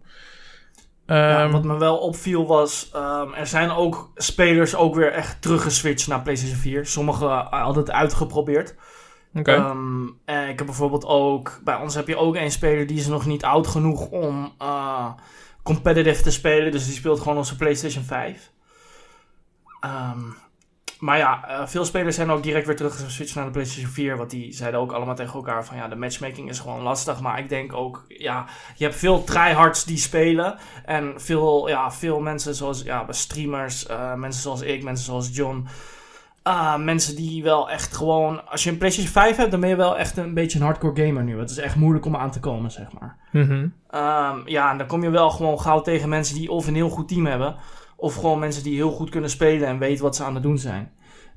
Ja, 1.06 1.42
ehm, 1.42 1.52
wat 1.52 1.64
me 1.64 1.78
wel 1.78 1.96
opviel 1.96 2.46
was, 2.46 2.90
um, 2.94 3.34
er 3.34 3.46
zijn 3.46 3.70
ook 3.70 4.10
spelers 4.14 4.74
ook 4.74 4.94
weer 4.94 5.12
echt 5.12 5.42
teruggeswitcht 5.42 6.08
naar 6.08 6.22
PlayStation 6.22 6.58
4. 6.58 6.86
Sommigen 6.86 7.28
hadden 7.50 7.82
het 7.82 7.92
uitgeprobeerd. 7.92 8.74
Okay. 9.34 9.54
Um, 9.54 9.62
ehm, 9.62 10.36
en 10.36 10.48
ik 10.48 10.58
heb 10.58 10.66
bijvoorbeeld 10.66 11.06
ook, 11.06 11.60
bij 11.64 11.76
ons 11.76 11.94
heb 11.94 12.08
je 12.08 12.16
ook 12.16 12.36
een 12.36 12.50
speler 12.50 12.86
die 12.86 12.98
is 12.98 13.06
nog 13.06 13.26
niet 13.26 13.44
oud 13.44 13.66
genoeg 13.66 14.08
om 14.08 14.52
uh, 14.62 15.08
competitive 15.64 16.22
te 16.22 16.30
spelen. 16.30 16.72
Dus 16.72 16.84
die 16.84 16.94
speelt 16.94 17.20
gewoon 17.20 17.38
op 17.38 17.44
zijn 17.44 17.58
PlayStation 17.58 18.04
5. 18.04 18.50
Um, 19.80 20.36
maar 20.98 21.18
ja, 21.18 21.44
uh, 21.48 21.66
veel 21.66 21.84
spelers 21.84 22.16
zijn 22.16 22.30
ook 22.30 22.42
direct 22.42 22.66
weer 22.66 22.76
teruggeswitcht 22.76 23.34
naar 23.34 23.44
de 23.44 23.50
PlayStation 23.50 23.92
4. 23.92 24.16
Want 24.16 24.30
die 24.30 24.52
zeiden 24.52 24.80
ook 24.80 24.92
allemaal 24.92 25.14
tegen 25.14 25.34
elkaar 25.34 25.64
van 25.64 25.76
ja, 25.76 25.88
de 25.88 25.96
matchmaking 25.96 26.48
is 26.48 26.58
gewoon 26.58 26.82
lastig. 26.82 27.20
Maar 27.20 27.38
ik 27.38 27.48
denk 27.48 27.72
ook, 27.72 28.04
ja, 28.08 28.46
je 28.76 28.84
hebt 28.84 28.96
veel 28.96 29.24
tryhards 29.24 29.84
die 29.84 29.96
spelen. 29.96 30.58
En 30.84 31.12
veel, 31.16 31.68
ja, 31.68 31.92
veel 31.92 32.20
mensen 32.20 32.54
zoals 32.54 32.82
ja, 32.82 33.06
streamers, 33.08 33.88
uh, 33.88 34.14
mensen 34.14 34.42
zoals 34.42 34.60
ik, 34.60 34.82
mensen 34.82 35.04
zoals 35.04 35.28
John. 35.32 35.66
Uh, 36.48 36.76
mensen 36.76 37.16
die 37.16 37.42
wel 37.42 37.70
echt 37.70 37.96
gewoon. 37.96 38.48
Als 38.48 38.64
je 38.64 38.70
een 38.70 38.78
PlayStation 38.78 39.12
5 39.12 39.36
hebt, 39.36 39.50
dan 39.50 39.60
ben 39.60 39.68
je 39.68 39.76
wel 39.76 39.98
echt 39.98 40.16
een 40.16 40.34
beetje 40.34 40.58
een 40.58 40.64
hardcore 40.64 41.06
gamer 41.06 41.22
nu. 41.22 41.38
Het 41.38 41.50
is 41.50 41.58
echt 41.58 41.76
moeilijk 41.76 42.06
om 42.06 42.16
aan 42.16 42.30
te 42.30 42.40
komen, 42.40 42.70
zeg 42.70 42.92
maar. 42.92 43.16
Mm 43.30 43.42
-hmm. 43.42 43.72
ja, 44.46 44.70
en 44.70 44.78
dan 44.78 44.86
kom 44.86 45.02
je 45.02 45.10
wel 45.10 45.30
gewoon 45.30 45.60
gauw 45.60 45.80
tegen 45.80 46.08
mensen 46.08 46.34
die 46.34 46.50
of 46.50 46.66
een 46.66 46.74
heel 46.74 46.88
goed 46.88 47.08
team 47.08 47.26
hebben. 47.26 47.56
Of 47.96 48.14
gewoon 48.14 48.38
mensen 48.38 48.62
die 48.62 48.74
heel 48.74 48.90
goed 48.90 49.10
kunnen 49.10 49.30
spelen 49.30 49.68
en 49.68 49.78
weten 49.78 50.04
wat 50.04 50.16
ze 50.16 50.24
aan 50.24 50.34
het 50.34 50.42
doen 50.42 50.58
zijn. 50.58 50.92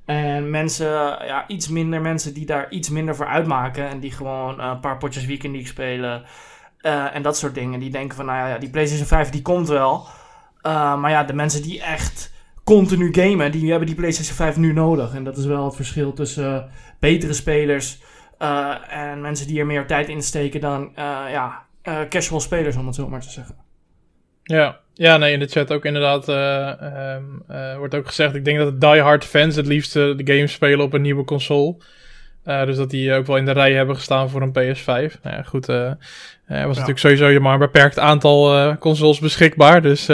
En 0.08 0.50
mensen, 0.50 0.88
ja, 1.26 1.48
iets 1.48 1.68
minder 1.68 2.02
mensen 2.02 2.34
die 2.34 2.46
daar 2.46 2.70
iets 2.70 2.90
minder 2.90 3.16
voor 3.16 3.26
uitmaken. 3.26 3.90
En 3.90 4.00
die 4.00 4.12
gewoon 4.12 4.60
uh, 4.60 4.66
een 4.66 4.80
paar 4.80 4.98
potjes 4.98 5.26
Weekend 5.26 5.52
League 5.52 5.72
spelen. 5.72 6.24
Uh, 6.82 7.16
en 7.16 7.22
dat 7.22 7.38
soort 7.38 7.54
dingen. 7.54 7.80
Die 7.80 7.90
denken 7.90 8.16
van, 8.16 8.26
nou 8.26 8.50
ja, 8.50 8.58
die 8.58 8.70
PlayStation 8.70 9.08
5 9.08 9.30
die 9.30 9.42
komt 9.42 9.68
wel. 9.68 10.08
Uh, 10.64 11.00
maar 11.00 11.12
ja, 11.12 11.24
de 11.24 11.34
mensen 11.34 11.62
die 11.62 11.82
echt 11.82 12.34
continu 12.68 13.14
gamen, 13.14 13.52
die 13.52 13.70
hebben 13.70 13.88
die 13.88 13.96
PlayStation 13.96 14.36
5 14.36 14.58
nu 14.58 14.74
nodig. 14.74 15.14
En 15.14 15.24
dat 15.24 15.38
is 15.38 15.46
wel 15.46 15.66
het 15.66 15.76
verschil 15.76 16.14
tussen 16.14 16.70
betere 17.00 17.34
spelers 17.34 18.02
en 18.90 19.22
mensen 19.22 19.48
die 19.48 19.60
er 19.60 19.66
meer 19.66 19.88
tijd 19.88 20.10
in 20.10 20.22
steken 20.22 20.62
dan 20.62 20.92
ja, 21.32 21.66
casual 22.10 22.40
spelers, 22.40 22.76
om 22.76 22.86
het 22.86 22.96
zo 22.96 23.08
maar 23.08 23.22
te 23.22 23.30
zeggen. 23.30 23.56
Ja, 24.44 24.80
ja, 24.94 25.18
nee, 25.18 25.34
in 25.34 25.40
de 25.40 25.48
chat 25.48 25.72
ook 25.72 25.86
inderdaad 25.86 26.30
uh, 26.30 27.78
wordt 27.78 27.96
ook 27.96 28.08
gezegd. 28.08 28.36
Ik 28.36 28.46
denk 28.46 28.58
dat 28.58 28.72
de 28.72 28.88
diehard 28.88 29.26
fans 29.26 29.56
het 29.56 29.68
liefst 29.68 29.94
de 29.94 30.22
game 30.24 30.48
spelen 30.48 30.86
op 30.86 30.94
een 30.94 31.02
nieuwe 31.02 31.24
console. 31.24 31.76
Uh, 32.48 32.66
dus 32.66 32.78
dat 32.78 32.90
die 32.90 33.14
ook 33.14 33.26
wel 33.26 33.38
in 33.38 33.46
de 33.46 33.52
rij 33.52 33.74
hebben 33.74 33.96
gestaan 33.96 34.30
voor 34.30 34.42
een 34.42 34.52
PS5. 34.52 35.22
Nou 35.22 35.36
ja, 35.36 35.42
goed. 35.46 35.68
er 35.68 35.98
was 36.46 36.58
ja. 36.58 36.66
natuurlijk 36.66 37.00
sowieso 37.00 37.40
maar 37.40 37.54
een 37.54 37.60
beperkt 37.60 38.00
aantal 38.00 38.76
consoles 38.78 39.20
beschikbaar. 39.20 39.82
Dus 39.82 40.08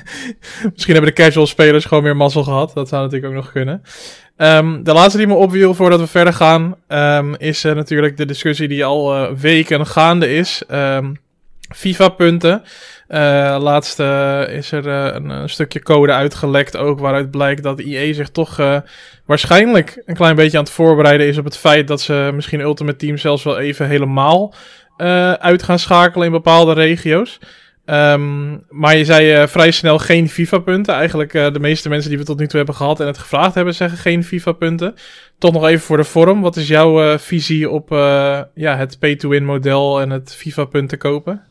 misschien 0.72 0.94
hebben 0.94 1.14
de 1.14 1.22
casual 1.22 1.46
spelers 1.46 1.84
gewoon 1.84 2.02
meer 2.02 2.16
mazzel 2.16 2.42
gehad. 2.42 2.74
Dat 2.74 2.88
zou 2.88 3.02
natuurlijk 3.02 3.32
ook 3.32 3.42
nog 3.42 3.52
kunnen. 3.52 3.82
Um, 4.36 4.84
de 4.84 4.92
laatste 4.92 5.18
die 5.18 5.26
me 5.26 5.34
opviel 5.34 5.74
voordat 5.74 6.00
we 6.00 6.06
verder 6.06 6.32
gaan, 6.32 6.76
um, 6.88 7.34
is 7.36 7.62
natuurlijk 7.62 8.16
de 8.16 8.26
discussie 8.26 8.68
die 8.68 8.84
al 8.84 9.34
weken 9.36 9.86
gaande 9.86 10.34
is. 10.34 10.62
Um, 10.70 11.20
FIFA-punten. 11.74 12.62
Uh, 13.08 13.56
laatst 13.60 14.00
uh, 14.00 14.48
is 14.48 14.72
er 14.72 14.86
uh, 14.86 15.14
een, 15.14 15.28
een, 15.28 15.48
stukje 15.48 15.82
code 15.82 16.12
uitgelekt 16.12 16.76
ook 16.76 16.98
waaruit 16.98 17.30
blijkt 17.30 17.62
dat 17.62 17.80
IE 17.80 18.14
zich 18.14 18.28
toch 18.28 18.56
waarschijnlijk 19.26 20.02
een 20.06 20.14
klein 20.14 20.36
beetje 20.36 20.58
aan 20.58 20.64
het 20.64 20.72
voorbereiden 20.72 21.26
is 21.26 21.38
op 21.38 21.44
het 21.44 21.56
feit 21.56 21.88
dat 21.88 22.00
ze 22.00 22.30
misschien 22.34 22.60
Ultimate 22.60 22.96
Team 22.96 23.16
zelfs 23.16 23.44
wel 23.44 23.58
even 23.58 23.86
helemaal 23.86 24.54
uit 25.38 25.62
gaan 25.62 25.78
schakelen 25.78 26.26
in 26.26 26.32
bepaalde 26.32 26.72
regio's. 26.72 27.38
Um, 27.86 28.62
maar 28.68 28.96
je 28.96 29.04
zei 29.04 29.48
vrij 29.48 29.70
snel 29.70 29.98
geen 29.98 30.28
FIFA-punten. 30.28 30.94
Eigenlijk 30.94 31.32
de 31.32 31.60
meeste 31.60 31.88
mensen 31.88 32.10
die 32.10 32.18
we 32.18 32.24
tot 32.24 32.38
nu 32.38 32.46
toe 32.46 32.56
hebben 32.56 32.74
gehad 32.74 33.00
en 33.00 33.06
het 33.06 33.18
gevraagd 33.18 33.54
hebben 33.54 33.74
zeggen 33.74 33.98
geen 33.98 34.24
FIFA-punten. 34.24 34.94
Toch 35.38 35.52
nog 35.52 35.66
even 35.66 35.86
voor 35.86 35.96
de 35.96 36.04
vorm. 36.04 36.40
Wat 36.40 36.56
is 36.56 36.68
jouw 36.68 37.18
visie 37.18 37.70
op 37.70 37.88
ja, 38.54 38.76
het 38.76 38.98
pay-to-win 38.98 39.44
model 39.44 40.00
en 40.00 40.10
het 40.10 40.34
FIFA-punten 40.34 40.98
kopen? 40.98 41.48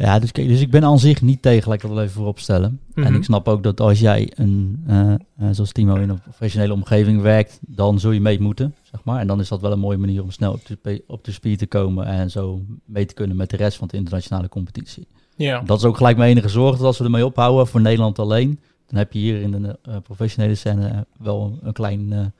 Ja, 0.00 0.18
dus, 0.18 0.32
kijk, 0.32 0.48
dus 0.48 0.60
ik 0.60 0.70
ben 0.70 0.84
aan 0.84 0.98
zich 0.98 1.22
niet 1.22 1.42
tegen, 1.42 1.68
laat 1.68 1.82
ik 1.82 1.88
dat 1.88 1.98
even 1.98 2.10
voorop 2.10 2.38
stellen. 2.38 2.80
En 2.94 3.02
mhm. 3.02 3.14
ik 3.14 3.24
snap 3.24 3.48
ook 3.48 3.62
dat 3.62 3.80
als 3.80 4.00
jij, 4.00 4.32
een, 4.34 4.84
uh, 4.88 5.14
zoals 5.50 5.72
Timo, 5.72 5.94
in 5.94 6.08
een 6.08 6.20
professionele 6.20 6.72
omgeving 6.72 7.22
werkt, 7.22 7.58
dan 7.60 8.00
zul 8.00 8.10
je 8.10 8.20
mee 8.20 8.40
moeten, 8.40 8.74
zeg 8.82 9.04
maar. 9.04 9.20
En 9.20 9.26
dan 9.26 9.40
is 9.40 9.48
dat 9.48 9.60
wel 9.60 9.72
een 9.72 9.78
mooie 9.78 9.98
manier 9.98 10.22
om 10.22 10.30
snel 10.30 10.52
op 10.52 10.60
de, 10.82 11.02
op 11.06 11.24
de 11.24 11.32
speed 11.32 11.58
te 11.58 11.66
komen 11.66 12.06
en 12.06 12.30
zo 12.30 12.62
mee 12.84 13.06
te 13.06 13.14
kunnen 13.14 13.36
met 13.36 13.50
de 13.50 13.56
rest 13.56 13.78
van 13.78 13.88
de 13.88 13.96
internationale 13.96 14.48
competitie. 14.48 15.06
Ja. 15.36 15.60
Dat 15.60 15.78
is 15.78 15.84
ook 15.84 15.96
gelijk 15.96 16.16
mijn 16.16 16.30
enige 16.30 16.48
zorg, 16.48 16.76
dat 16.76 16.86
als 16.86 16.98
we 16.98 17.04
ermee 17.04 17.26
ophouden 17.26 17.66
voor 17.66 17.80
Nederland 17.80 18.18
alleen, 18.18 18.60
dan 18.86 18.98
heb 18.98 19.12
je 19.12 19.18
hier 19.18 19.40
in 19.40 19.50
de 19.50 19.78
uh, 19.88 19.96
professionele 20.02 20.54
scène 20.54 21.06
wel 21.18 21.58
een 21.62 21.72
klein, 21.72 22.32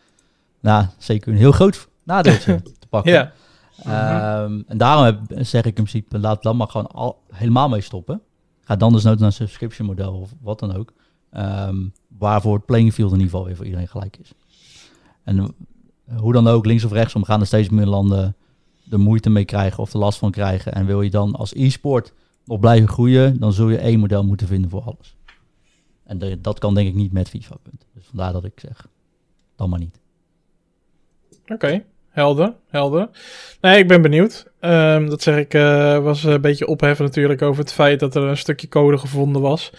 nou, 0.60 0.86
zeker 0.98 1.32
een 1.32 1.38
heel 1.38 1.52
groot 1.52 1.88
nadeeltje 2.04 2.62
te 2.80 2.86
pakken. 2.88 3.12
Ja. 3.12 3.32
Um, 3.86 4.64
en 4.66 4.78
daarom 4.78 5.04
heb, 5.04 5.20
zeg 5.28 5.60
ik 5.60 5.66
in 5.66 5.84
principe, 5.84 6.18
laat 6.18 6.42
dan 6.42 6.56
maar 6.56 6.68
gewoon 6.68 6.86
al, 6.86 7.22
helemaal 7.30 7.68
mee 7.68 7.80
stoppen. 7.80 8.22
Ga 8.60 8.76
dan 8.76 8.92
dus 8.92 9.02
nooit 9.02 9.18
naar 9.18 9.26
een 9.26 9.32
subscription 9.32 9.86
model 9.86 10.12
of 10.12 10.34
wat 10.40 10.58
dan 10.58 10.76
ook. 10.76 10.92
Um, 11.32 11.92
waarvoor 12.18 12.54
het 12.54 12.64
playing 12.64 12.92
field 12.92 13.12
in 13.12 13.16
ieder 13.16 13.30
geval 13.30 13.46
weer 13.46 13.56
voor 13.56 13.64
iedereen 13.64 13.88
gelijk 13.88 14.16
is. 14.16 14.32
En 15.24 15.54
hoe 16.16 16.32
dan 16.32 16.48
ook, 16.48 16.66
links 16.66 16.84
of 16.84 16.92
rechtsom 16.92 17.24
gaan 17.24 17.40
er 17.40 17.46
steeds 17.46 17.68
meer 17.68 17.86
landen 17.86 18.36
de 18.84 18.98
moeite 18.98 19.30
mee 19.30 19.44
krijgen 19.44 19.78
of 19.78 19.90
de 19.90 19.98
last 19.98 20.18
van 20.18 20.30
krijgen. 20.30 20.72
En 20.72 20.86
wil 20.86 21.02
je 21.02 21.10
dan 21.10 21.34
als 21.34 21.54
e-sport 21.54 22.12
nog 22.44 22.60
blijven 22.60 22.88
groeien, 22.88 23.40
dan 23.40 23.52
zul 23.52 23.68
je 23.68 23.78
één 23.78 24.00
model 24.00 24.24
moeten 24.24 24.46
vinden 24.46 24.70
voor 24.70 24.82
alles. 24.82 25.16
En 26.04 26.38
dat 26.42 26.58
kan 26.58 26.74
denk 26.74 26.88
ik 26.88 26.94
niet 26.94 27.12
met 27.12 27.28
FIFA. 27.28 27.56
Dus 27.94 28.04
vandaar 28.06 28.32
dat 28.32 28.44
ik 28.44 28.60
zeg, 28.60 28.88
dan 29.56 29.70
maar 29.70 29.78
niet. 29.78 30.00
Oké. 31.46 31.84
Helder, 32.20 32.54
helder. 32.68 33.08
Nee, 33.60 33.78
ik 33.78 33.88
ben 33.88 34.02
benieuwd. 34.02 34.46
Um, 34.60 35.08
dat 35.08 35.22
zeg 35.22 35.36
ik, 35.36 35.54
uh, 35.54 35.98
was 35.98 36.24
een 36.24 36.40
beetje 36.40 36.66
opheffen 36.66 37.04
natuurlijk 37.04 37.42
over 37.42 37.62
het 37.62 37.72
feit 37.72 38.00
dat 38.00 38.14
er 38.14 38.22
een 38.22 38.36
stukje 38.36 38.68
code 38.68 38.98
gevonden 38.98 39.42
was. 39.42 39.72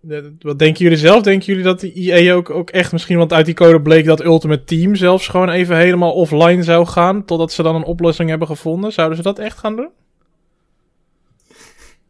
De, 0.00 0.34
wat 0.40 0.58
denken 0.58 0.82
jullie 0.82 0.98
zelf? 0.98 1.22
Denken 1.22 1.46
jullie 1.46 1.62
dat 1.62 1.80
de 1.80 1.92
EA 1.92 2.34
ook, 2.34 2.50
ook 2.50 2.70
echt 2.70 2.92
misschien, 2.92 3.18
want 3.18 3.32
uit 3.32 3.46
die 3.46 3.54
code 3.54 3.80
bleek 3.80 4.04
dat 4.04 4.24
Ultimate 4.24 4.64
Team 4.64 4.94
zelfs 4.94 5.28
gewoon 5.28 5.48
even 5.48 5.76
helemaal 5.76 6.12
offline 6.12 6.62
zou 6.62 6.86
gaan, 6.86 7.24
totdat 7.24 7.52
ze 7.52 7.62
dan 7.62 7.74
een 7.74 7.84
oplossing 7.84 8.28
hebben 8.28 8.48
gevonden? 8.48 8.92
Zouden 8.92 9.16
ze 9.16 9.22
dat 9.22 9.38
echt 9.38 9.58
gaan 9.58 9.76
doen? 9.76 9.90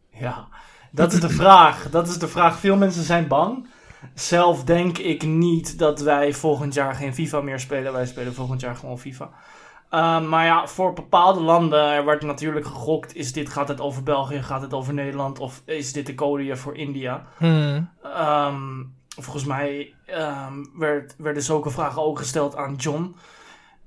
Ja, 0.09 0.47
dat 0.91 1.13
is 1.13 1.19
de 1.19 1.29
vraag. 1.29 1.89
Dat 1.89 2.07
is 2.07 2.17
de 2.17 2.27
vraag. 2.27 2.59
Veel 2.59 2.75
mensen 2.75 3.03
zijn 3.03 3.27
bang. 3.27 3.67
Zelf 4.13 4.63
denk 4.63 4.97
ik 4.97 5.23
niet 5.23 5.79
dat 5.79 6.01
wij 6.01 6.33
volgend 6.33 6.73
jaar 6.73 6.95
geen 6.95 7.13
FIFA 7.13 7.41
meer 7.41 7.59
spelen. 7.59 7.93
Wij 7.93 8.05
spelen 8.05 8.33
volgend 8.33 8.61
jaar 8.61 8.75
gewoon 8.75 8.99
FIFA. 8.99 9.29
Uh, 9.91 10.21
maar 10.27 10.45
ja, 10.45 10.67
voor 10.67 10.93
bepaalde 10.93 11.39
landen 11.39 11.91
er 11.91 12.03
wordt 12.03 12.23
natuurlijk 12.23 12.65
gegokt: 12.65 13.15
is 13.15 13.33
dit, 13.33 13.49
gaat 13.49 13.67
het 13.67 13.81
over 13.81 14.03
België, 14.03 14.41
gaat 14.43 14.61
het 14.61 14.73
over 14.73 14.93
Nederland 14.93 15.39
of 15.39 15.61
is 15.65 15.93
dit 15.93 16.05
de 16.05 16.15
code 16.15 16.55
voor 16.55 16.75
India? 16.75 17.25
Hmm. 17.37 17.89
Um, 18.17 18.93
volgens 19.17 19.45
mij 19.45 19.93
um, 20.09 20.69
werd, 20.77 21.15
werden 21.17 21.43
zulke 21.43 21.69
vragen 21.69 22.01
ook 22.01 22.17
gesteld 22.17 22.55
aan 22.55 22.75
John 22.75 23.15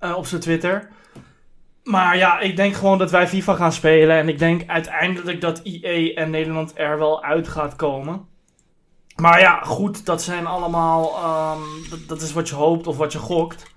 uh, 0.01 0.17
op 0.17 0.27
zijn 0.27 0.41
Twitter. 0.41 0.89
Maar 1.85 2.17
ja, 2.17 2.39
ik 2.39 2.57
denk 2.57 2.75
gewoon 2.75 2.99
dat 2.99 3.11
wij 3.11 3.29
FIFA 3.29 3.55
gaan 3.55 3.73
spelen. 3.73 4.17
En 4.17 4.29
ik 4.29 4.39
denk 4.39 4.63
uiteindelijk 4.67 5.41
dat 5.41 5.59
IE 5.59 6.15
en 6.15 6.31
Nederland 6.31 6.73
er 6.75 6.99
wel 6.99 7.23
uit 7.25 7.49
gaat 7.49 7.77
komen. 7.77 8.29
Maar 9.21 9.41
ja, 9.41 9.61
goed, 9.63 10.07
dat 10.07 10.23
zijn 10.23 10.47
allemaal. 10.47 11.15
Um, 11.55 11.91
dat, 11.91 11.99
dat, 12.09 12.23
is 12.23 12.33
wat 12.33 12.49
je 12.49 12.55
hoopt 12.55 12.87
of 12.87 12.97
wat 12.97 13.13
je 13.13 13.19
gokt. 13.19 13.73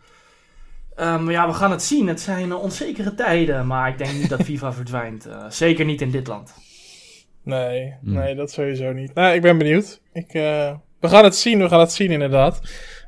Um, 1.00 1.30
ja, 1.32 1.48
we 1.48 1.54
gaan 1.54 1.72
het 1.72 1.84
zien. 1.84 2.08
Het 2.08 2.22
zijn 2.22 2.48
uh, 2.48 2.62
onzekere 2.62 3.16
tijden. 3.16 3.68
Maar 3.68 3.90
ik 3.90 3.98
denk 3.98 4.14
niet 4.14 4.30
dat 4.30 4.44
FIFA 4.50 4.74
verdwijnt. 4.74 5.28
Uh, 5.28 5.46
zeker 5.50 5.86
niet 5.86 6.02
in 6.02 6.12
dit 6.12 6.28
land. 6.28 6.54
Nee, 7.44 7.94
hmm. 8.04 8.14
nee, 8.14 8.36
dat 8.36 8.52
sowieso 8.52 8.92
niet. 8.92 9.14
Nou, 9.14 9.34
ik 9.34 9.42
ben 9.42 9.58
benieuwd. 9.58 10.02
Ik, 10.14 10.34
uh, 10.34 10.74
we 11.00 11.10
gaan 11.10 11.24
het 11.24 11.36
zien, 11.36 11.60
we 11.60 11.70
gaan 11.70 11.80
het 11.80 11.92
zien 11.92 12.12
inderdaad. 12.12 12.62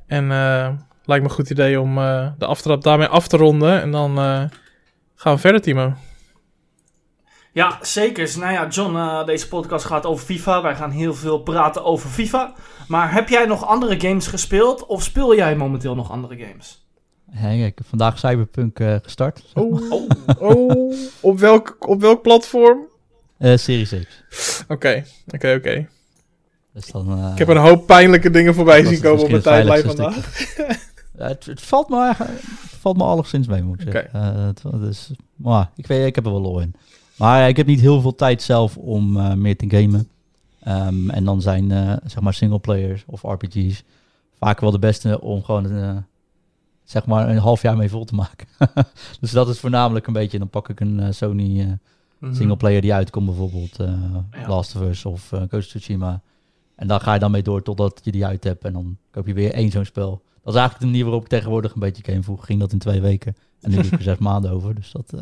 En 0.08 0.27
lijkt 0.27 1.24
me 1.24 1.30
een 1.30 1.36
goed 1.36 1.50
idee 1.50 1.82
om 1.82 1.96
de 2.38 2.46
aftrap 2.46 2.84
daarmee 2.84 3.08
af 3.08 3.27
te 3.27 3.38
ronden. 3.38 3.82
En 3.82 3.92
dan 3.92 4.15
gaan 5.15 5.34
we 5.34 5.38
verder, 5.38 5.62
Timo. 5.62 5.94
Ja, 7.55 7.79
zeker. 7.81 8.33
Nou 8.39 8.53
ja, 8.53 8.67
John, 8.67 8.95
uh, 8.95 9.25
deze 9.25 9.47
podcast 9.47 9.85
gaat 9.85 10.05
over 10.05 10.25
FIFA. 10.25 10.62
Wij 10.62 10.75
gaan 10.75 10.91
heel 10.91 11.13
veel 11.13 11.39
praten 11.39 11.83
over 11.83 12.09
FIFA. 12.09 12.53
Maar 12.88 13.13
heb 13.13 13.29
jij 13.29 13.45
nog 13.45 13.65
andere 13.65 14.00
games 14.00 14.27
gespeeld 14.27 14.85
of 14.85 15.03
speel 15.03 15.35
jij 15.35 15.55
momenteel 15.55 15.95
nog 15.95 16.12
andere 16.12 16.38
games? 16.38 16.85
Hey, 17.31 17.65
ik 17.65 17.77
heb 17.77 17.88
vandaag 17.88 18.19
Cyberpunk 18.19 18.79
uh, 18.79 18.95
gestart. 19.01 19.43
Oh, 19.53 19.91
oh, 19.91 20.09
oh. 20.39 20.95
op, 21.19 21.39
welk, 21.39 21.75
op 21.79 22.01
welk 22.01 22.21
platform? 22.21 22.79
Uh, 23.39 23.57
Series 23.57 23.93
X. 24.29 24.63
Oké, 24.67 25.03
oké, 25.27 25.53
oké. 25.53 25.88
Dus 26.74 26.91
uh, 26.95 27.29
ik 27.31 27.38
heb 27.38 27.47
een 27.47 27.57
hoop 27.57 27.88
pijnlijke 27.88 28.29
dingen 28.29 28.53
voorbij 28.53 28.85
zien 28.85 29.01
komen 29.01 29.24
op 29.24 29.29
mijn 29.29 29.41
tijdlijn 29.41 29.83
vandaag. 29.83 30.15
het, 31.17 31.45
het, 31.45 31.62
valt 31.62 31.89
me, 31.89 32.13
het 32.17 32.79
valt 32.79 32.97
me 32.97 33.03
alleszins 33.03 33.47
mee, 33.47 33.63
moet 33.63 33.81
ik 33.81 33.91
zeggen. 33.91 34.50
Okay. 34.50 34.79
dus, 34.79 35.12
maar, 35.35 35.69
ik, 35.75 35.88
weet, 35.88 36.05
ik 36.05 36.15
heb 36.15 36.25
er 36.25 36.31
wel 36.31 36.41
lol 36.41 36.59
in. 36.59 36.75
Maar 37.17 37.48
ik 37.48 37.57
heb 37.57 37.67
niet 37.67 37.79
heel 37.79 38.01
veel 38.01 38.15
tijd 38.15 38.41
zelf 38.41 38.77
om 38.77 39.12
meer 39.41 39.57
te 39.57 39.69
gamen. 39.69 40.10
Um, 40.67 41.10
en 41.10 41.24
dan 41.24 41.41
zijn, 41.41 41.69
zeg 42.05 42.22
maar, 42.22 42.34
singleplayers 42.34 43.03
of 43.07 43.22
RPG's 43.22 43.84
vaak 44.39 44.60
wel 44.60 44.72
de 44.72 44.79
beste 44.79 45.22
om 45.22 45.43
gewoon 45.43 46.03
zeg 46.86 47.05
maar 47.05 47.29
een 47.29 47.38
half 47.38 47.62
jaar 47.62 47.77
mee 47.77 47.89
vol 47.89 48.05
te 48.05 48.15
maken. 48.15 48.48
dus 49.22 49.31
dat 49.31 49.50
is 49.50 49.60
voornamelijk 49.60 50.07
een 50.07 50.13
beetje, 50.13 50.39
dan 50.39 50.50
pak 50.50 50.69
ik 50.69 50.79
een 50.79 51.00
uh, 51.00 51.07
Sony 51.12 51.60
uh, 51.60 51.65
mm 51.65 52.34
singleplayer 52.34 52.81
die 52.81 52.93
uitkomt, 52.93 53.25
bijvoorbeeld 53.25 53.79
uh, 53.79 53.88
ja. 54.31 54.48
Last 54.48 54.75
of 54.75 54.81
Us 54.81 55.05
of 55.05 55.31
uh, 55.31 55.39
Ghost 55.39 55.51
of 55.53 55.65
Tsushima. 55.65 56.22
En 56.75 56.88
dan 56.88 57.01
ga 57.01 57.13
je 57.13 57.19
dan 57.19 57.31
mee 57.31 57.41
door 57.41 57.62
totdat 57.62 58.00
je 58.03 58.12
die 58.12 58.25
uit 58.25 58.43
hebt 58.43 58.63
en 58.63 58.74
dan 58.74 58.98
koop 59.12 59.27
je 59.27 59.34
weer 59.34 59.53
één 59.53 59.72
zo'n 59.72 59.86
spel. 59.86 60.22
Dat 60.43 60.53
is 60.53 60.60
eigenlijk 60.60 60.79
de 60.79 60.86
manier 60.86 61.03
waarop 61.03 61.22
ik 61.22 61.29
tegenwoordig 61.29 61.74
een 61.74 61.79
beetje 61.79 62.03
game 62.03 62.24
voeg. 62.24 62.45
Ging 62.45 62.60
dat 62.60 62.72
in 62.72 62.79
twee 62.79 63.01
weken 63.01 63.36
en 63.65 63.72
nu 63.72 63.75
doe 63.75 63.86
ik 63.86 63.91
er 63.91 64.01
zes 64.01 64.17
maanden 64.17 64.51
over, 64.51 64.75
dus 64.75 64.91
dat... 64.91 65.10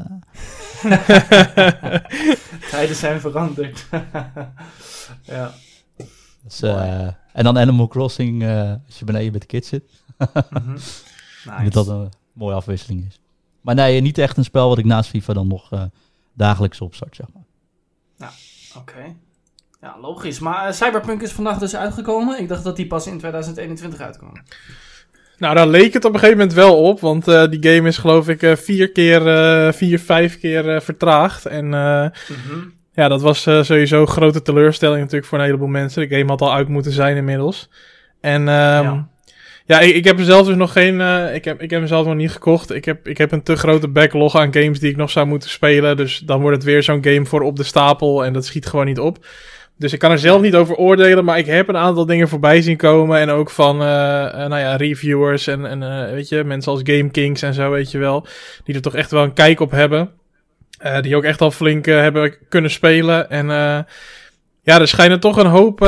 Tijden 2.72 2.96
zijn 2.96 3.20
veranderd. 3.20 3.88
ja. 5.24 5.54
Dus, 6.44 6.62
en 6.62 7.44
dan 7.44 7.58
Animal 7.58 7.88
Crossing 7.88 8.44
als 8.86 9.00
je 9.00 9.06
beneden 9.06 9.32
met 9.32 9.42
de 9.42 9.48
kids 9.48 9.68
zit. 9.68 9.84
mm 10.64 10.78
Nice. 11.46 11.70
Dat 11.70 11.86
dat 11.86 11.88
een 11.88 12.12
mooie 12.34 12.56
afwisseling 12.56 13.06
is. 13.08 13.20
Maar 13.62 13.76
nee, 13.76 14.02
niet 14.02 14.18
echt 14.18 14.38
een 14.38 14.44
spel 14.44 14.68
wat 14.68 14.78
ik 14.78 14.86
naast 14.86 15.10
FIFA 15.10 15.34
dan 15.34 15.48
nog 15.48 15.74
uh, 15.74 15.84
dagelijks 16.34 16.82
opstart, 16.82 17.16
zeg 17.16 17.28
maar. 17.34 17.44
Ja, 18.18 18.32
oké. 18.80 19.16
Ja, 19.82 20.00
logisch. 20.00 20.40
Maar 20.40 20.68
uh, 20.68 20.74
Cyberpunk 20.74 21.22
is 21.22 21.32
vandaag 21.32 21.58
dus 21.58 21.76
uitgekomen. 21.76 22.40
Ik 22.40 22.48
dacht 22.48 22.64
dat 22.64 22.76
die 22.76 22.88
pas 22.88 23.08
in 23.08 23.18
2021 23.18 24.00
uitkwam. 24.00 24.34
Nou, 25.44 25.56
daar 25.56 25.68
leek 25.68 25.94
het 25.94 26.06
op 26.06 26.14
een 26.14 26.20
gegeven 26.20 26.38
moment 26.38 26.56
wel 26.56 26.84
op. 26.84 27.00
Want 27.00 27.28
uh, 27.28 27.44
die 27.50 27.74
game 27.74 27.88
is 27.88 27.98
geloof 27.98 28.30
ik 28.30 28.58
vier 28.58 28.92
keer, 28.92 29.22
vier, 29.74 30.00
vijf 30.00 30.40
keer 30.40 30.82
vertraagd. 30.82 31.46
En 31.46 31.66
mm 31.66 32.12
-hmm. 32.48 32.74
ja, 32.94 33.08
dat 33.08 33.22
was 33.22 33.42
sowieso 33.42 34.02
een 34.02 34.08
grote 34.08 34.42
teleurstelling 34.42 35.00
natuurlijk 35.00 35.26
voor 35.26 35.38
een 35.38 35.46
heleboel 35.46 35.68
mensen. 35.68 36.10
De 36.10 36.16
game 36.16 36.30
had 36.30 36.42
al 36.42 36.54
uit 36.54 36.68
moeten 36.68 36.92
zijn 36.92 37.18
inmiddels. 37.18 37.70
En 38.22 38.42
um, 38.42 38.48
ja. 38.48 39.08
Ja, 39.66 39.80
ik, 39.80 39.96
ik 39.96 40.04
heb 40.04 40.20
er 40.20 40.26
zelf 40.26 40.48
dus 40.48 40.56
nog 40.56 40.72
geen. 40.72 41.00
Uh, 41.00 41.36
ik, 41.36 41.46
heb, 41.46 41.62
ik 41.62 41.70
heb 41.70 41.80
hem 41.80 41.88
zelf 41.88 42.06
nog 42.06 42.16
niet 42.16 42.32
gekocht. 42.32 42.72
Ik 42.72 42.86
heb, 42.86 43.08
ik 43.08 43.18
heb 43.18 43.32
een 43.32 43.44
te 43.44 43.56
grote 43.56 43.88
backlog 43.88 44.36
aan 44.36 44.54
games 44.54 44.80
die 44.80 44.90
ik 44.90 44.98
nog 44.98 45.10
zou 45.10 45.28
moeten 45.28 45.50
spelen. 45.50 45.98
Dus 45.98 46.20
dan 46.20 46.42
wordt 46.42 46.56
het 46.56 46.66
weer 46.66 46.84
zo'n 46.84 47.04
game 47.04 47.26
voor 47.26 47.42
op 47.42 47.56
de 47.56 47.64
stapel. 47.64 48.26
En 48.26 48.34
dat 48.34 48.46
schiet 48.46 48.66
gewoon 48.66 48.86
niet 48.86 49.00
op. 49.00 49.26
Dus 49.78 49.94
ik 49.94 50.00
kan 50.00 50.12
er 50.12 50.20
zelf 50.20 50.42
niet 50.42 50.56
over 50.56 50.76
oordelen. 50.76 51.26
Maar 51.26 51.38
ik 51.38 51.46
heb 51.46 51.68
een 51.68 51.78
aantal 51.78 52.06
dingen 52.06 52.28
voorbij 52.28 52.62
zien 52.62 52.78
komen. 52.78 53.20
En 53.20 53.30
ook 53.30 53.50
van 53.50 53.82
uh, 53.82 53.88
uh, 53.88 54.34
nou 54.34 54.58
ja, 54.58 54.76
reviewers 54.76 55.48
en, 55.48 55.66
en 55.66 56.12
weet 56.14 56.30
je, 56.30 56.44
mensen 56.44 56.72
als 56.72 56.82
Game 56.84 57.12
Kings 57.12 57.42
en 57.42 57.54
zo, 57.54 57.72
weet 57.72 57.92
je 57.92 57.98
wel. 57.98 58.26
Die 58.64 58.76
er 58.76 58.82
toch 58.82 58.96
echt 58.96 59.12
wel 59.12 59.24
een 59.24 59.34
kijk 59.34 59.60
op 59.60 59.72
hebben. 59.72 60.10
die 61.02 61.16
ook 61.16 61.24
echt 61.24 61.42
al 61.42 61.52
flink 61.52 61.86
hebben 61.86 62.36
kunnen 62.50 62.72
spelen. 62.72 63.30
En 63.30 63.48
ja, 64.66 64.80
er 64.80 64.88
schijnen 64.88 65.20
toch 65.20 65.38
een 65.38 65.46
hoop 65.46 65.80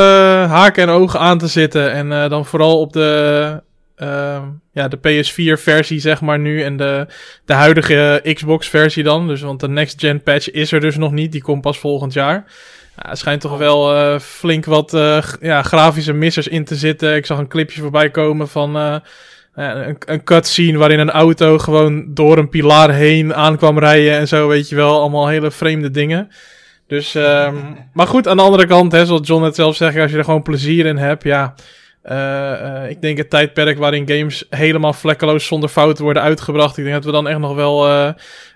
haken 0.48 0.84
en 0.84 0.90
ogen 0.90 1.20
aan 1.20 1.38
te 1.38 1.48
zitten. 1.48 1.92
En 1.92 2.30
dan 2.30 2.46
vooral 2.46 2.80
op 2.80 2.94
de, 2.94 3.62
ja, 4.72 4.88
de 4.88 4.98
PS4-versie, 4.98 6.00
zeg 6.00 6.22
maar 6.22 6.40
nu. 6.40 6.64
En 6.64 6.78
de, 6.78 7.08
de 7.46 7.54
huidige 7.54 8.22
Xbox-versie 8.34 9.04
dan. 9.04 9.28
Dus, 9.28 9.42
want 9.42 9.60
de 9.60 9.70
next-gen 9.70 10.24
patch 10.24 10.52
is 10.52 10.72
er 10.72 10.80
dus 10.80 10.98
nog 10.98 11.12
niet. 11.12 11.32
Die 11.32 11.42
komt 11.42 11.62
pas 11.62 11.80
volgend 11.80 12.14
jaar. 12.14 12.46
Ja, 12.96 13.10
er 13.10 13.18
schijnt 13.18 13.42
toch 13.42 13.58
wel 13.58 13.96
uh, 13.96 14.20
flink 14.20 14.66
wat 14.66 14.94
uh, 14.94 15.24
ja, 15.42 15.62
grafische 15.62 16.14
missers 16.14 16.48
in 16.48 16.66
te 16.66 16.76
zitten. 16.76 17.16
Ik 17.16 17.26
zag 17.26 17.38
een 17.38 17.48
clipje 17.48 17.82
voorbij 17.82 18.10
komen 18.10 18.48
van 18.48 18.78
uh, 18.78 18.96
een, 19.56 19.98
een 20.06 20.24
cutscene 20.24 20.78
waarin 20.78 21.00
een 21.00 21.12
auto 21.12 21.58
gewoon 21.58 22.14
door 22.14 22.38
een 22.38 22.50
pilaar 22.50 22.92
heen 22.92 23.34
aankwam 23.34 23.80
rijden 23.80 24.18
en 24.18 24.28
zo, 24.28 24.48
weet 24.48 24.70
je 24.70 24.76
wel. 24.76 25.00
Allemaal 25.00 25.28
hele 25.28 25.52
vreemde 25.52 25.92
dingen. 25.92 26.32
Dus, 26.88 27.16
um, 27.16 27.78
maar 27.94 28.08
goed, 28.08 28.28
aan 28.28 28.38
de 28.38 28.44
andere 28.44 28.66
kant, 28.66 28.92
hè, 28.92 29.06
zoals 29.06 29.28
John 29.28 29.44
net 29.44 29.56
zelf 29.56 29.76
zegt, 29.76 29.98
als 29.98 30.12
je 30.12 30.18
er 30.18 30.24
gewoon 30.24 30.42
plezier 30.42 30.86
in 30.86 30.98
hebt, 30.98 31.24
ja. 31.24 31.54
Ik 32.90 33.02
denk 33.02 33.18
het 33.18 33.30
tijdperk 33.30 33.78
waarin 33.78 34.08
games 34.10 34.46
helemaal 34.50 34.94
vlekkeloos 34.94 35.46
zonder 35.46 35.70
fouten 35.70 36.04
worden 36.04 36.24
uitgebracht. 36.24 36.78
Ik 36.78 36.84
denk 36.84 36.96
dat 36.96 37.06
we 37.06 37.12
dan 37.12 37.28
echt 37.28 37.40
nog 37.40 37.56
wel 37.56 37.88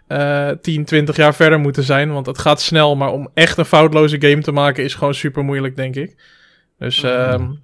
uh, 0.09 0.49
10, 0.61 0.85
20 0.85 1.15
jaar 1.15 1.35
verder 1.35 1.59
moeten 1.59 1.83
zijn. 1.83 2.13
Want 2.13 2.25
het 2.25 2.37
gaat 2.37 2.61
snel, 2.61 2.95
maar 2.95 3.11
om 3.11 3.29
echt 3.33 3.57
een 3.57 3.65
foutloze 3.65 4.21
game 4.21 4.41
te 4.41 4.51
maken 4.51 4.83
is 4.83 4.93
gewoon 4.93 5.13
super 5.13 5.43
moeilijk, 5.43 5.75
denk 5.75 5.95
ik. 5.95 6.15
Dus. 6.77 7.03
Um, 7.03 7.59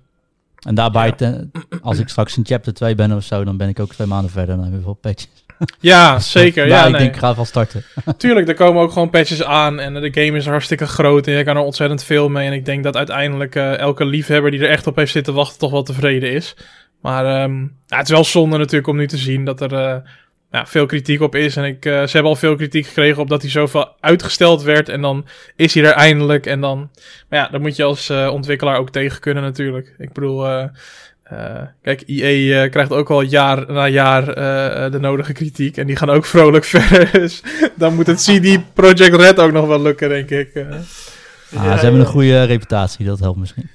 en 0.65 0.75
daarbij, 0.75 1.13
ja. 1.17 1.43
als 1.81 1.99
ik 1.99 2.07
straks 2.07 2.37
in 2.37 2.45
chapter 2.45 2.73
2 2.73 2.95
ben 2.95 3.11
of 3.11 3.23
zo, 3.23 3.43
dan 3.43 3.57
ben 3.57 3.69
ik 3.69 3.79
ook 3.79 3.93
twee 3.93 4.07
maanden 4.07 4.31
verder. 4.31 4.55
Dan 4.55 4.83
wel 4.83 4.93
patches. 4.93 5.43
Ja, 5.79 6.19
zeker. 6.19 6.67
ja, 6.67 6.85
ik 6.85 6.91
nee. 6.91 7.01
denk, 7.01 7.13
ik 7.13 7.19
ga 7.19 7.35
wel 7.35 7.45
starten. 7.45 7.83
Tuurlijk, 8.17 8.47
er 8.47 8.53
komen 8.53 8.81
ook 8.81 8.91
gewoon 8.91 9.09
patches 9.09 9.43
aan 9.43 9.79
en 9.79 9.93
de 9.93 10.23
game 10.23 10.37
is 10.37 10.45
hartstikke 10.45 10.87
groot 10.87 11.27
en 11.27 11.33
je 11.33 11.43
kan 11.43 11.55
er 11.55 11.61
ontzettend 11.61 12.03
veel 12.03 12.29
mee. 12.29 12.47
En 12.47 12.53
ik 12.53 12.65
denk 12.65 12.83
dat 12.83 12.95
uiteindelijk 12.95 13.55
uh, 13.55 13.77
elke 13.77 14.05
liefhebber 14.05 14.51
die 14.51 14.59
er 14.59 14.69
echt 14.69 14.87
op 14.87 14.95
heeft 14.95 15.11
zitten 15.11 15.33
wachten 15.33 15.59
toch 15.59 15.71
wel 15.71 15.83
tevreden 15.83 16.31
is. 16.31 16.55
Maar 17.01 17.43
um, 17.43 17.77
ja, 17.85 17.97
het 17.97 18.05
is 18.05 18.13
wel 18.13 18.23
zonde 18.23 18.57
natuurlijk 18.57 18.87
om 18.87 18.97
nu 18.97 19.07
te 19.07 19.17
zien 19.17 19.45
dat 19.45 19.61
er 19.61 19.73
uh, 19.73 19.95
ja, 20.55 20.65
veel 20.65 20.85
kritiek 20.85 21.21
op 21.21 21.35
is. 21.35 21.55
En 21.55 21.63
ik, 21.63 21.85
uh, 21.85 21.93
ze 21.93 22.11
hebben 22.11 22.31
al 22.31 22.35
veel 22.35 22.55
kritiek 22.55 22.85
gekregen 22.85 23.21
op 23.21 23.29
dat 23.29 23.41
hij 23.41 23.51
zoveel 23.51 23.95
uitgesteld 23.99 24.63
werd 24.63 24.89
en 24.89 25.01
dan 25.01 25.25
is 25.55 25.73
hij 25.73 25.83
er 25.83 25.91
eindelijk. 25.91 26.45
En 26.45 26.61
dan, 26.61 26.89
maar 27.29 27.39
ja, 27.39 27.47
dan 27.51 27.61
moet 27.61 27.75
je 27.75 27.83
als 27.83 28.09
ontwikkelaar 28.09 28.77
ook 28.77 28.89
tegen 28.89 29.19
kunnen 29.19 29.43
natuurlijk. 29.43 29.95
Ik 29.97 30.13
bedoel... 30.13 30.47
Uh, 31.33 31.61
kijk, 31.81 32.03
uh, 32.07 32.69
krijgt 32.69 32.91
ook 32.91 33.09
al 33.09 33.21
jaar 33.21 33.71
na 33.71 33.87
jaar 33.87 34.25
de 34.91 34.97
nodige 34.99 35.33
kritiek. 35.33 35.77
En 35.77 35.87
die 35.87 35.95
gaan 35.95 36.09
ook 36.09 36.25
vrolijk 36.35 36.63
verder. 36.63 37.11
Dus 37.11 37.43
dan 37.75 37.95
moet 37.95 38.07
het 38.07 38.21
CD 38.23 38.73
Project 38.73 39.15
Red 39.15 39.39
ook 39.39 39.51
nog 39.51 39.67
wel 39.67 39.81
lukken, 39.81 40.09
denk 40.09 40.29
ik. 40.29 40.49
Ah, 40.55 41.63
ja, 41.63 41.77
ze 41.77 41.83
hebben 41.83 41.99
een 41.99 42.05
goede 42.05 42.43
reputatie, 42.43 43.05
dat 43.05 43.19
helpt 43.19 43.39
misschien. 43.39 43.69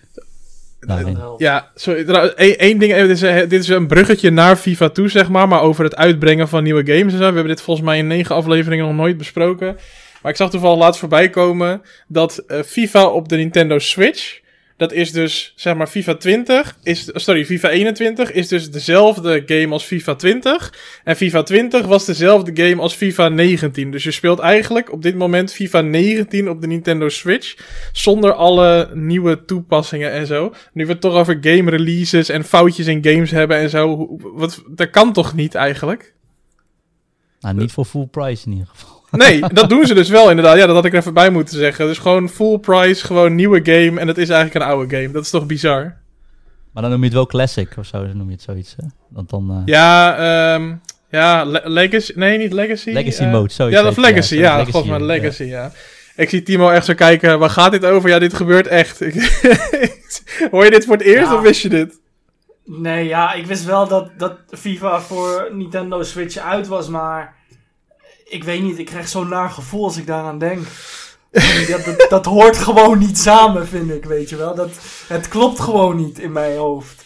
Ja, 1.39 1.71
sorry, 1.75 2.09
één 2.37 2.79
ding, 2.79 2.95
dit 2.95 3.23
is, 3.23 3.49
dit 3.49 3.53
is 3.53 3.69
een 3.69 3.87
bruggetje 3.87 4.31
naar 4.31 4.57
FIFA 4.57 4.89
toe, 4.89 5.09
zeg 5.09 5.29
maar. 5.29 5.49
Maar 5.49 5.63
over 5.63 5.85
het 5.85 5.97
uitbrengen 5.97 6.49
van 6.49 6.63
nieuwe 6.63 6.87
games 6.87 7.13
en 7.13 7.19
zo. 7.19 7.29
We 7.29 7.35
hebben 7.35 7.47
dit 7.47 7.63
volgens 7.63 7.87
mij 7.87 7.99
in 7.99 8.07
negen 8.07 8.35
afleveringen 8.35 8.87
nog 8.87 8.95
nooit 8.95 9.17
besproken. 9.17 9.77
Maar 10.23 10.33
ik 10.33 10.39
zag 10.39 10.51
toevallig 10.51 10.79
laatst 10.79 11.01
voorbij 11.01 11.31
komen 11.31 11.83
dat 12.09 12.45
FIFA 12.67 13.07
op 13.07 13.29
de 13.29 13.37
Nintendo 13.37 13.79
Switch 13.79 14.41
dat 14.81 14.93
is 14.93 15.13
dus, 15.13 15.53
zeg 15.57 15.75
maar, 15.75 15.87
FIFA 15.87 16.15
20, 16.15 16.77
is, 16.83 17.11
sorry, 17.13 17.45
FIFA 17.45 17.69
21 17.69 18.33
is 18.33 18.49
dus 18.49 18.71
dezelfde 18.71 19.43
game 19.47 19.69
als 19.69 19.85
FIFA 19.85 20.15
20. 20.15 20.75
En 21.05 21.17
FIFA 21.17 21.43
20 21.43 21.87
was 21.87 22.05
dezelfde 22.05 22.67
game 22.67 22.83
als 22.83 22.95
FIFA 22.95 23.29
19. 23.29 23.91
Dus 23.91 24.05
je 24.05 24.11
speelt 24.11 24.39
eigenlijk 24.39 24.93
op 24.93 25.03
dit 25.03 25.17
moment 25.17 25.53
FIFA 25.53 25.81
19 25.81 26.49
op 26.49 26.61
de 26.61 26.67
Nintendo 26.67 27.09
Switch. 27.09 27.57
Zonder 27.93 28.33
alle 28.33 28.91
nieuwe 28.95 29.45
toepassingen 29.45 30.13
en 30.13 30.27
zo. 30.27 30.55
Nu 30.73 30.87
we 30.87 30.93
het 30.93 31.01
toch 31.01 31.15
over 31.15 31.39
game 31.41 31.71
releases 31.71 32.29
en 32.29 32.45
foutjes 32.45 32.87
in 32.87 33.05
games 33.05 33.31
hebben 33.31 33.57
en 33.57 33.71
zo. 33.71 34.17
Wat, 34.21 34.63
dat 34.67 34.91
kan 34.91 35.13
toch 35.13 35.35
niet 35.35 35.55
eigenlijk? 35.55 36.15
Nou, 37.41 37.55
niet 37.55 37.73
voor 37.73 37.85
full 37.85 38.07
price 38.07 38.47
in 38.47 38.53
ieder 38.53 38.67
geval. 38.67 39.00
Nee, 39.11 39.41
dat 39.53 39.69
doen 39.69 39.87
ze 39.87 39.95
dus 39.95 40.09
wel 40.09 40.31
inderdaad. 40.31 40.57
Ja, 40.57 40.67
dat 40.67 40.75
had 40.75 40.85
ik 40.85 40.93
er 40.93 40.99
even 40.99 41.15
bij 41.15 41.31
moeten 41.31 41.59
zeggen. 41.59 41.87
Dus 41.87 41.99
gewoon 41.99 42.29
full 42.29 42.59
price, 42.59 43.07
gewoon 43.07 43.35
nieuwe 43.35 43.61
game. 43.63 44.01
En 44.01 44.09
het 44.09 44.19
is 44.19 44.29
eigenlijk 44.29 44.65
een 44.65 44.71
oude 44.71 44.97
game. 44.97 45.11
Dat 45.11 45.25
is 45.25 45.31
toch 45.31 45.47
bizar? 45.47 45.97
Maar 46.73 46.83
dan 46.83 46.91
noem 46.91 47.01
je 47.01 47.07
het 47.07 47.15
wel 47.15 47.27
classic 47.27 47.77
of 47.79 47.87
zo, 47.87 48.07
dan 48.07 48.17
noem 48.17 48.27
je 48.27 48.33
het 48.33 48.43
zoiets. 48.43 48.75
Hè? 48.77 48.87
Want 49.09 49.31
dan, 49.31 49.51
uh... 49.51 49.63
Ja, 49.65 50.55
um, 50.55 50.81
ja, 51.11 51.45
Legacy. 51.65 52.13
Nee, 52.15 52.39
niet 52.39 52.53
Legacy. 52.53 52.91
Legacy 52.91 53.23
uh, 53.23 53.31
mode, 53.31 53.53
zoiets. 53.53 53.77
Ja, 53.77 53.83
dat 53.83 53.97
Legacy, 53.97 54.35
ja. 54.35 54.41
ja 54.41 54.65
legacy, 54.65 54.89
maar 54.89 55.01
Legacy, 55.01 55.45
ja. 55.45 55.63
ja. 55.63 55.73
Ik 56.17 56.29
zie 56.29 56.43
Timo 56.43 56.71
echt 56.71 56.85
zo 56.85 56.95
kijken, 56.95 57.39
waar 57.39 57.51
gaat 57.51 57.73
dit 57.73 57.85
over? 57.85 58.09
Ja, 58.09 58.19
dit 58.19 58.35
gebeurt 58.35 58.67
echt. 58.67 58.99
Hoor 60.51 60.65
je 60.65 60.71
dit 60.71 60.85
voor 60.85 60.97
het 60.97 61.05
eerst 61.05 61.31
ja. 61.31 61.37
of 61.37 61.41
wist 61.41 61.63
je 61.63 61.69
dit? 61.69 62.01
Nee, 62.65 63.07
ja, 63.07 63.33
ik 63.33 63.47
wist 63.47 63.65
wel 63.65 63.89
dat, 63.89 64.11
dat 64.17 64.39
FIFA 64.51 65.01
voor 65.01 65.49
Nintendo 65.53 66.03
Switch 66.03 66.37
uit 66.37 66.67
was, 66.67 66.89
maar 66.89 67.35
ik 68.31 68.45
weet 68.45 68.63
niet, 68.63 68.79
ik 68.79 68.87
krijg 68.87 69.09
zo'n 69.09 69.29
naar 69.29 69.51
gevoel 69.51 69.85
als 69.85 69.97
ik 69.97 70.07
daaraan 70.07 70.39
denk. 70.39 70.67
dat, 71.69 71.85
dat, 71.85 72.07
dat, 72.09 72.25
hoort 72.25 72.57
gewoon 72.57 72.99
niet 72.99 73.19
samen, 73.19 73.69
vind 73.69 73.91
ik, 73.91 74.05
weet 74.05 74.29
je 74.29 74.37
wel. 74.37 74.55
Dat, 74.55 74.71
het 75.07 75.29
klopt 75.29 75.61
gewoon 75.61 75.97
niet 75.97 76.19
in 76.19 76.33
mijn 76.33 76.57
hoofd. 76.57 77.05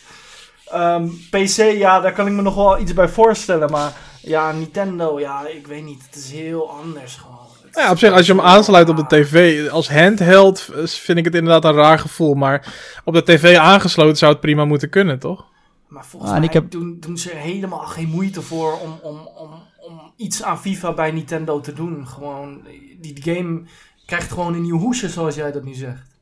Um, 0.72 0.80
ehm, 0.80 1.08
PC, 1.30 1.56
ja, 1.56 2.00
daar 2.00 2.12
kan 2.12 2.26
ik 2.26 2.32
me 2.32 2.42
nog 2.42 2.54
wel 2.54 2.80
iets 2.80 2.94
bij 2.94 3.08
voorstellen. 3.08 3.70
Maar 3.70 3.92
ja, 4.20 4.52
Nintendo, 4.52 5.20
ja, 5.20 5.46
ik 5.46 5.66
weet 5.66 5.84
niet. 5.84 6.02
Het 6.06 6.14
is 6.14 6.30
heel 6.30 6.70
anders 6.70 7.14
gewoon. 7.14 7.38
Ja, 7.72 7.90
op 7.90 7.98
zich, 7.98 8.12
als 8.12 8.26
je 8.26 8.32
hem 8.32 8.44
aansluit 8.44 8.88
op 8.88 8.96
de 8.96 9.06
tv, 9.06 9.68
als 9.68 9.90
handheld 9.90 10.68
vind 10.84 11.18
ik 11.18 11.24
het 11.24 11.34
inderdaad 11.34 11.64
een 11.64 11.80
raar 11.80 11.98
gevoel. 11.98 12.34
Maar 12.34 12.74
op 13.04 13.14
de 13.14 13.22
tv 13.22 13.56
aangesloten 13.56 14.16
zou 14.16 14.32
het 14.32 14.40
prima 14.40 14.64
moeten 14.64 14.90
kunnen, 14.90 15.18
toch? 15.18 15.44
Maar 15.88 16.06
volgens 16.06 16.32
ah, 16.32 16.38
mij 16.38 16.48
heb... 16.52 16.70
doen, 16.70 16.96
doen 17.00 17.18
ze 17.18 17.30
helemaal 17.30 17.86
geen 17.86 18.08
moeite 18.08 18.42
voor 18.42 18.78
om, 18.78 18.98
om, 19.02 19.28
om, 19.36 19.50
om 19.88 20.12
iets 20.16 20.42
aan 20.42 20.58
FIFA 20.58 20.92
bij 20.92 21.10
Nintendo 21.10 21.60
te 21.60 21.72
doen. 21.72 22.06
Gewoon, 22.06 22.60
die 23.00 23.22
game 23.22 23.62
krijgt 24.06 24.32
gewoon 24.32 24.54
een 24.54 24.62
nieuw 24.62 24.78
hoesje, 24.78 25.08
zoals 25.08 25.34
jij 25.34 25.52
dat 25.52 25.64
nu 25.64 25.74
zegt. 25.74 26.12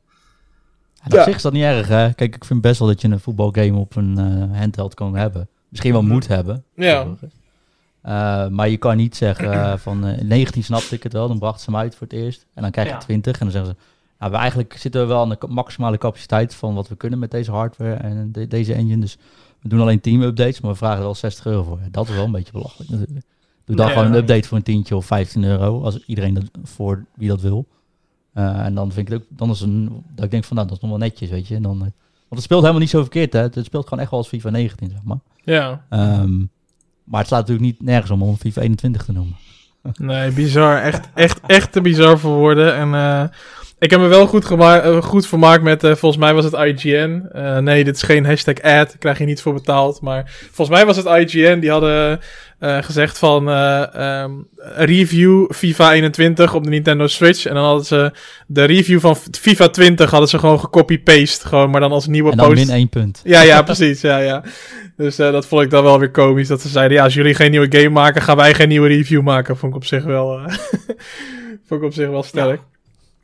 Ja, 0.93 1.17
Op 1.17 1.23
zich 1.23 1.35
is 1.35 1.41
dat 1.41 1.53
niet 1.53 1.63
erg, 1.63 1.87
hè? 1.87 2.13
Kijk, 2.13 2.35
ik 2.35 2.45
vind 2.45 2.61
best 2.61 2.79
wel 2.79 2.87
dat 2.87 3.01
je 3.01 3.07
een 3.07 3.19
voetbalgame 3.19 3.77
op 3.77 3.95
een 3.95 4.19
uh, 4.19 4.59
handheld 4.59 4.93
kan 4.93 5.15
hebben. 5.15 5.47
Misschien 5.69 5.91
wel 5.91 6.03
moet 6.03 6.27
hebben. 6.27 6.63
Ja. 6.75 7.05
Uh, 8.05 8.47
maar 8.47 8.69
je 8.69 8.77
kan 8.77 8.97
niet 8.97 9.15
zeggen 9.15 9.53
uh, 9.53 9.77
van 9.85 10.07
uh, 10.07 10.17
19 10.21 10.63
snapte 10.63 10.95
ik 10.95 11.03
het 11.03 11.13
wel, 11.13 11.27
dan 11.27 11.39
brachten 11.39 11.63
ze 11.63 11.71
hem 11.71 11.79
uit 11.79 11.95
voor 11.95 12.07
het 12.07 12.15
eerst. 12.15 12.45
En 12.53 12.61
dan 12.61 12.71
krijg 12.71 12.87
je 12.87 12.93
ja. 12.93 12.99
20 12.99 13.33
en 13.33 13.39
dan 13.39 13.51
zeggen 13.51 13.71
ze, 13.71 13.77
nou, 14.19 14.31
we 14.31 14.37
eigenlijk 14.37 14.77
zitten 14.77 15.01
we 15.01 15.07
wel 15.07 15.21
aan 15.21 15.29
de 15.29 15.37
maximale 15.47 15.97
capaciteit 15.97 16.55
van 16.55 16.73
wat 16.73 16.87
we 16.87 16.95
kunnen 16.95 17.19
met 17.19 17.31
deze 17.31 17.51
hardware 17.51 17.93
en 17.93 18.31
de, 18.31 18.47
deze 18.47 18.73
engine. 18.73 18.99
Dus 19.01 19.17
we 19.61 19.69
doen 19.69 19.79
alleen 19.79 20.01
team 20.01 20.21
updates, 20.21 20.61
maar 20.61 20.71
we 20.71 20.77
vragen 20.77 20.97
er 20.97 21.03
wel 21.03 21.15
60 21.15 21.45
euro 21.45 21.63
voor. 21.63 21.79
Dat 21.91 22.09
is 22.09 22.15
wel 22.15 22.25
een 22.25 22.31
beetje 22.31 22.51
belachelijk 22.51 22.89
natuurlijk. 22.89 23.25
Doe 23.65 23.75
dan 23.75 23.89
gewoon 23.89 24.05
een 24.05 24.15
update 24.15 24.47
voor 24.47 24.57
een 24.57 24.63
tientje 24.63 24.95
of 24.95 25.05
15 25.05 25.43
euro, 25.43 25.83
als 25.83 26.05
iedereen 26.05 26.33
dat 26.33 26.43
voor 26.63 27.05
wie 27.15 27.29
dat 27.29 27.41
wil. 27.41 27.65
Uh, 28.35 28.65
en 28.65 28.75
dan 28.75 28.91
vind 28.91 29.07
ik 29.07 29.13
het 29.13 29.21
ook, 29.21 29.27
dan 29.37 29.49
is 29.49 29.61
een, 29.61 30.03
dat 30.15 30.25
ik 30.25 30.31
denk 30.31 30.43
van 30.43 30.55
nou, 30.55 30.67
dat 30.67 30.77
is 30.77 30.83
nog 30.83 30.91
wel 30.91 30.99
netjes, 30.99 31.29
weet 31.29 31.47
je. 31.47 31.55
En 31.55 31.61
dan, 31.61 31.75
uh, 31.75 31.81
want 31.81 31.91
het 32.29 32.43
speelt 32.43 32.61
helemaal 32.61 32.81
niet 32.81 32.89
zo 32.89 33.01
verkeerd, 33.01 33.33
hè. 33.33 33.39
Het 33.39 33.59
speelt 33.63 33.83
gewoon 33.83 33.99
echt 33.99 34.11
wel 34.11 34.19
als 34.19 34.27
FIFA 34.27 34.49
19, 34.49 34.89
zeg 34.89 35.03
maar. 35.03 35.19
Ja. 35.43 35.85
Um, 35.89 36.49
maar 37.03 37.19
het 37.19 37.27
slaat 37.27 37.47
natuurlijk 37.47 37.67
niet 37.67 37.81
nergens 37.81 38.11
om 38.11 38.23
om 38.23 38.37
FIFA 38.37 38.61
21 38.61 39.05
te 39.05 39.11
noemen. 39.11 39.35
Nee, 39.93 40.31
bizar. 40.31 40.81
Echt, 40.81 41.09
echt, 41.13 41.39
echt 41.47 41.71
te 41.71 41.81
bizar 41.81 42.19
voor 42.19 42.35
woorden. 42.35 42.75
En 42.75 42.87
uh, 42.87 43.23
ik 43.83 43.89
heb 43.89 43.99
me 43.99 44.07
wel 44.07 44.27
goed, 44.27 44.51
uh, 44.51 45.01
goed 45.01 45.27
vermaakt 45.27 45.63
met, 45.63 45.83
uh, 45.83 45.95
volgens 45.95 46.21
mij 46.21 46.33
was 46.33 46.45
het 46.45 46.53
IGN. 46.53 47.29
nee, 47.63 47.83
dit 47.83 47.95
is 47.95 48.01
geen 48.01 48.25
hashtag 48.25 48.55
ad, 48.55 48.61
daar 48.63 48.97
krijg 48.99 49.17
je 49.17 49.25
niet 49.25 49.41
voor 49.41 49.53
betaald. 49.53 50.01
Maar 50.01 50.31
volgens 50.51 50.77
mij 50.77 50.85
was 50.85 50.97
het 50.97 51.05
IGN, 51.05 51.59
die 51.59 51.69
hadden 51.69 52.19
gezegd 52.59 53.17
van 53.17 53.47
um, 53.47 54.47
review 54.59 55.51
FIFA 55.51 55.93
21 55.93 56.53
op 56.53 56.63
de 56.63 56.69
Nintendo 56.69 57.07
Switch. 57.07 57.45
En 57.45 57.53
dan 57.53 57.63
hadden 57.63 57.85
ze 57.85 58.11
de 58.47 58.63
review 58.63 58.99
van 58.99 59.15
FIFA 59.31 59.67
20 59.67 60.11
hadden 60.11 60.29
ze 60.29 60.39
gewoon 60.39 60.59
gecopy-paste. 60.59 61.47
Gewoon, 61.47 61.69
maar 61.69 61.81
dan 61.81 61.91
als 61.91 62.07
nieuwe 62.07 62.31
en 62.31 62.37
dan 62.37 62.47
post. 62.47 62.65
min 62.65 62.75
één 62.75 62.89
punt. 62.89 63.21
Ja, 63.23 63.41
ja, 63.41 63.61
precies. 63.71 64.01
Ja, 64.01 64.17
ja. 64.17 64.43
Dus 64.97 65.19
uh, 65.19 65.31
dat 65.31 65.45
vond 65.45 65.63
ik 65.63 65.69
dan 65.69 65.83
wel 65.83 65.99
weer 65.99 66.11
komisch. 66.11 66.47
Dat 66.47 66.61
ze 66.61 66.67
zeiden, 66.67 66.97
ja, 66.97 67.03
als 67.03 67.13
jullie 67.13 67.35
geen 67.35 67.51
nieuwe 67.51 67.77
game 67.77 67.89
maken, 67.89 68.21
gaan 68.21 68.37
wij 68.37 68.53
geen 68.53 68.67
nieuwe 68.67 68.87
review 68.87 69.21
maken. 69.21 69.57
Vond 69.57 69.71
ik 69.71 69.77
op 69.77 69.85
zich 69.85 70.03
wel, 70.03 70.39
uh, 70.39 70.45
vond 71.67 71.81
ik 71.81 71.83
op 71.83 71.93
zich 71.93 72.09
wel 72.09 72.23
sterk. 72.23 72.59
Ja. 72.59 72.72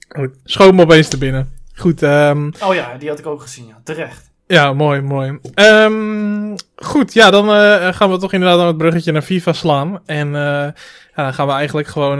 Goed, 0.10 0.30
schoon 0.44 0.76
me 0.76 0.82
opeens 0.82 1.08
te 1.08 1.18
binnen. 1.18 1.54
Goed. 1.76 2.02
Um... 2.02 2.52
Oh 2.64 2.74
ja, 2.74 2.96
die 2.98 3.10
had 3.10 3.20
ik 3.20 3.28
ook 3.28 3.42
gezien, 3.42 3.68
ja. 3.68 3.82
Terecht. 3.84 4.32
Ja, 4.48 4.74
mooi, 4.74 5.02
mooi. 5.02 5.40
Um, 5.56 6.56
goed, 6.76 7.14
ja, 7.14 7.32
dan 7.32 7.50
uh, 7.50 7.94
gaan 7.94 8.12
we 8.12 8.18
toch 8.18 8.34
inderdaad 8.34 8.60
aan 8.60 8.68
het 8.68 8.78
bruggetje 8.78 9.12
naar 9.12 9.22
FIFA 9.22 9.54
slaan. 9.54 10.00
En 10.06 10.32
ja, 10.32 10.74
dan 11.16 11.34
gaan 11.34 11.48
we 11.48 11.54
eigenlijk 11.54 11.88
gewoon 11.88 12.20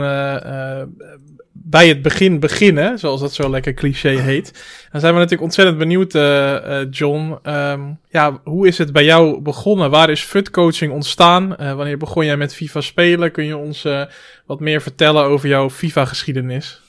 bij 1.52 1.88
het 1.88 2.02
begin 2.02 2.40
beginnen, 2.40 2.98
zoals 2.98 3.20
dat 3.20 3.32
zo 3.32 3.50
lekker 3.50 3.74
cliché 3.74 4.08
heet. 4.08 4.52
Dan 4.90 5.00
zijn 5.00 5.12
we 5.12 5.18
natuurlijk 5.18 5.42
ontzettend 5.42 5.78
benieuwd, 5.78 6.14
uh, 6.14 6.22
uh, 6.22 6.86
John. 6.90 7.38
Um, 7.42 7.98
ja, 8.08 8.40
hoe 8.44 8.66
is 8.66 8.78
het 8.78 8.92
bij 8.92 9.04
jou 9.04 9.40
begonnen? 9.40 9.90
Waar 9.90 10.10
is 10.10 10.22
FUT 10.22 10.50
coaching 10.50 10.92
ontstaan? 10.92 11.56
Uh, 11.60 11.74
wanneer 11.74 11.96
begon 11.96 12.24
jij 12.24 12.36
met 12.36 12.54
FIFA 12.54 12.80
spelen? 12.80 13.30
Kun 13.30 13.44
je 13.44 13.56
ons 13.56 13.86
wat 14.46 14.60
meer 14.60 14.80
vertellen 14.80 15.24
over 15.24 15.48
jouw 15.48 15.70
FIFA 15.70 16.04
geschiedenis? 16.04 16.82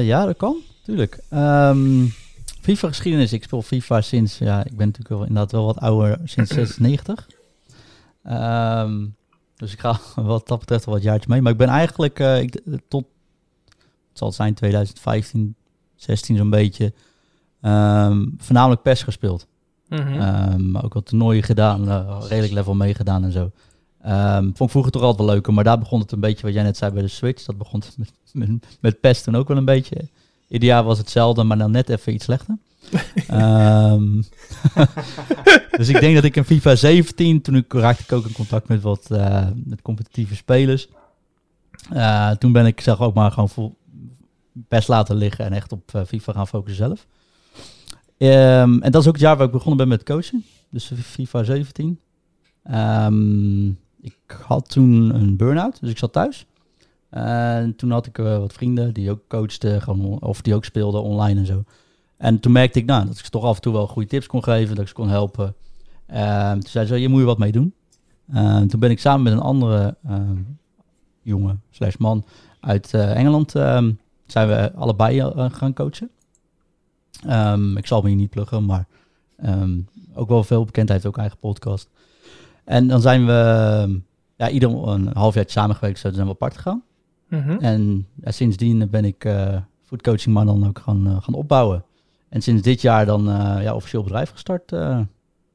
Ja, 0.00 0.24
dat 0.24 0.36
kan, 0.36 0.56
tuurlijk. 0.82 1.18
Um, 1.32 2.12
FIFA 2.60 2.88
geschiedenis, 2.88 3.32
ik 3.32 3.42
speel 3.42 3.62
FIFA 3.62 4.00
sinds, 4.00 4.38
ja, 4.38 4.64
ik 4.64 4.76
ben 4.76 4.86
natuurlijk 4.86 5.08
wel, 5.08 5.20
inderdaad 5.20 5.52
wel 5.52 5.64
wat 5.64 5.78
ouder, 5.78 6.18
sinds 6.24 6.50
96. 6.50 7.26
Um, 8.24 8.32
ehm, 8.32 9.06
dus 9.56 9.72
ik 9.72 9.80
ga 9.80 10.00
wat 10.22 10.48
dat 10.48 10.58
betreft 10.58 10.86
al 10.86 10.92
wat 10.92 11.02
jaartjes 11.02 11.26
mee. 11.26 11.42
Maar 11.42 11.52
ik 11.52 11.58
ben 11.58 11.68
eigenlijk 11.68 12.18
uh, 12.18 12.40
ik, 12.40 12.60
tot, 12.88 13.04
het 14.08 14.18
zal 14.18 14.26
het 14.26 14.36
zijn 14.36 14.54
2015, 14.54 15.54
16 15.96 16.36
zo'n 16.36 16.50
beetje, 16.50 16.92
um, 17.62 18.34
voornamelijk 18.38 18.82
PES 18.82 19.02
gespeeld. 19.02 19.46
Mm 19.88 19.98
-hmm. 19.98 20.20
um, 20.52 20.76
ook 20.76 20.94
wat 20.94 21.06
toernooien 21.06 21.42
gedaan, 21.42 21.88
uh, 21.88 22.22
redelijk 22.28 22.52
level 22.52 22.74
meegedaan 22.74 23.24
en 23.24 23.32
zo. 23.32 23.50
Um, 24.06 24.42
vond 24.42 24.60
ik 24.60 24.70
vroeger 24.70 24.92
toch 24.92 25.02
altijd 25.02 25.26
wel 25.26 25.34
leuker, 25.34 25.52
maar 25.52 25.64
daar 25.64 25.78
begon 25.78 26.00
het 26.00 26.12
een 26.12 26.20
beetje 26.20 26.42
wat 26.42 26.54
jij 26.54 26.62
net 26.62 26.76
zei 26.76 26.92
bij 26.92 27.02
de 27.02 27.08
Switch. 27.08 27.44
Dat 27.44 27.58
begon 27.58 27.82
met, 27.96 28.12
met, 28.32 28.78
met 28.80 29.00
PES 29.00 29.22
toen 29.22 29.36
ook 29.36 29.48
wel 29.48 29.56
een 29.56 29.64
beetje. 29.64 30.08
Ieder 30.48 30.68
jaar 30.68 30.84
was 30.84 30.98
hetzelfde, 30.98 31.44
maar 31.44 31.58
dan 31.58 31.70
net 31.70 31.88
even 31.88 32.14
iets 32.14 32.24
slechter 32.24 32.58
um, 33.32 34.24
dus 35.78 35.88
ik 35.88 36.00
denk 36.00 36.14
dat 36.14 36.24
ik 36.24 36.36
in 36.36 36.44
FIFA 36.44 36.74
17, 36.74 37.40
toen 37.40 37.56
ik 37.56 37.72
raakte 37.72 38.02
ik 38.02 38.12
ook 38.12 38.26
in 38.26 38.32
contact 38.32 38.68
met 38.68 38.82
wat 38.82 39.08
uh, 39.12 39.46
met 39.64 39.82
competitieve 39.82 40.34
spelers. 40.34 40.88
Uh, 41.92 42.30
toen 42.30 42.52
ben 42.52 42.66
ik 42.66 42.80
zeg 42.80 43.00
ook 43.00 43.14
maar 43.14 43.32
gewoon 43.32 43.48
vol 43.48 43.78
best 44.52 44.88
laten 44.88 45.16
liggen 45.16 45.44
en 45.44 45.52
echt 45.52 45.72
op 45.72 45.92
uh, 45.96 46.02
FIFA 46.06 46.32
gaan 46.32 46.48
focussen 46.48 46.86
zelf. 46.86 47.06
Um, 48.18 48.82
en 48.82 48.90
dat 48.90 49.02
is 49.02 49.06
ook 49.06 49.14
het 49.14 49.22
jaar 49.22 49.36
waar 49.36 49.46
ik 49.46 49.52
begonnen 49.52 49.76
ben 49.76 49.88
met 49.88 50.02
coachen. 50.02 50.44
Dus 50.70 50.92
FIFA 51.02 51.44
17. 51.44 51.86
Um, 51.86 51.98
ehm, 52.74 53.70
ik 54.00 54.16
had 54.46 54.68
toen 54.68 55.14
een 55.14 55.36
burn-out, 55.36 55.80
dus 55.80 55.90
ik 55.90 55.98
zat 55.98 56.12
thuis. 56.12 56.46
En 57.08 57.76
toen 57.76 57.90
had 57.90 58.06
ik 58.06 58.16
wat 58.16 58.52
vrienden 58.52 58.94
die 58.94 59.10
ook 59.10 59.20
coachten, 59.28 60.20
of 60.20 60.42
die 60.42 60.54
ook 60.54 60.64
speelden 60.64 61.02
online 61.02 61.40
en 61.40 61.46
zo. 61.46 61.64
En 62.16 62.40
toen 62.40 62.52
merkte 62.52 62.78
ik 62.78 62.86
nou, 62.86 63.06
dat 63.06 63.18
ik 63.18 63.24
ze 63.24 63.30
toch 63.30 63.44
af 63.44 63.56
en 63.56 63.62
toe 63.62 63.72
wel 63.72 63.86
goede 63.86 64.08
tips 64.08 64.26
kon 64.26 64.42
geven, 64.42 64.74
dat 64.74 64.82
ik 64.82 64.88
ze 64.88 64.94
kon 64.94 65.08
helpen. 65.08 65.54
Uh, 66.12 66.52
toen 66.52 66.62
zei 66.62 66.86
ze, 66.86 66.96
je 66.96 67.08
moet 67.08 67.20
je 67.20 67.26
wat 67.26 67.38
mee 67.38 67.52
doen. 67.52 67.74
Uh, 68.34 68.60
toen 68.60 68.80
ben 68.80 68.90
ik 68.90 69.00
samen 69.00 69.22
met 69.22 69.32
een 69.32 69.38
andere 69.38 69.96
uh, 70.06 70.20
jongen, 71.22 71.62
slash 71.70 71.96
man, 71.96 72.24
uit 72.60 72.94
eh, 72.94 73.16
Engeland, 73.16 73.54
ehm, 73.54 73.92
zijn 74.26 74.48
we 74.48 74.72
allebei 74.72 75.20
eh, 75.20 75.46
gaan 75.52 75.72
coachen. 75.72 76.10
Ik 77.76 77.86
zal 77.86 78.02
me 78.02 78.08
hier 78.08 78.16
niet 78.16 78.30
pluggen, 78.30 78.64
maar 78.64 78.86
ook 80.14 80.28
wel 80.28 80.44
veel 80.44 80.64
bekend. 80.64 80.88
Hij 80.88 80.96
heeft 80.96 81.08
ook 81.08 81.18
eigen 81.18 81.38
podcast. 81.38 81.88
En 82.64 82.88
dan 82.88 83.00
zijn 83.00 83.26
we 83.26 84.02
ja, 84.36 84.48
ieder 84.48 84.88
een 84.88 85.10
half 85.12 85.34
jaar 85.34 85.44
samengewerkt, 85.46 85.98
zo 85.98 86.12
zijn 86.12 86.26
we 86.26 86.32
apart 86.32 86.56
gegaan. 86.56 86.82
Mm 87.28 87.42
-hmm. 87.42 87.58
En 87.58 88.06
sindsdien 88.24 88.90
ben 88.90 89.04
ik 89.04 89.28
foodcoaching 89.84 90.34
maar 90.34 90.44
dan 90.44 90.66
ook 90.68 90.78
gaan, 90.78 91.22
gaan 91.22 91.34
opbouwen. 91.34 91.84
En 92.30 92.42
sinds 92.42 92.62
dit 92.62 92.80
jaar 92.80 93.06
dan 93.06 93.28
uh, 93.28 93.62
ja, 93.62 93.74
officieel 93.74 94.02
bedrijf 94.02 94.30
gestart. 94.30 94.72
Uh, 94.72 95.00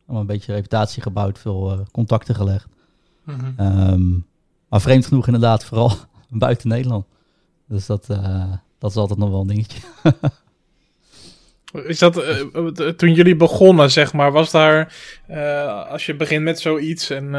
een 0.08 0.26
beetje 0.26 0.54
reputatie 0.54 1.02
gebouwd, 1.02 1.40
veel 1.40 1.74
uh, 1.74 1.80
contacten 1.92 2.36
gelegd. 2.36 2.68
Mm 3.24 3.36
-hmm. 3.36 3.66
um, 3.90 4.26
maar 4.70 4.82
vreemd 4.82 5.06
genoeg 5.06 5.26
inderdaad, 5.26 5.64
vooral 5.64 5.92
buiten 6.30 6.70
Nederland. 6.70 7.06
Dus 7.68 7.86
dat, 7.86 8.06
dat 8.78 8.90
is 8.90 8.96
altijd 8.96 9.20
nog 9.20 9.30
wel 9.30 9.42
een 9.42 9.48
dingetje. 9.48 9.82
Is 11.84 12.00
dat 12.00 12.18
uh, 12.18 12.88
toen 12.90 13.14
jullie 13.14 13.36
begonnen, 13.36 13.92
zeg 13.92 14.14
maar, 14.14 14.32
was 14.32 14.52
daar, 14.52 14.96
uh, 15.30 15.90
als 15.90 16.06
je 16.06 16.16
begint 16.16 16.44
met 16.44 16.60
zoiets 16.60 17.10
en 17.10 17.26
uh, 17.26 17.32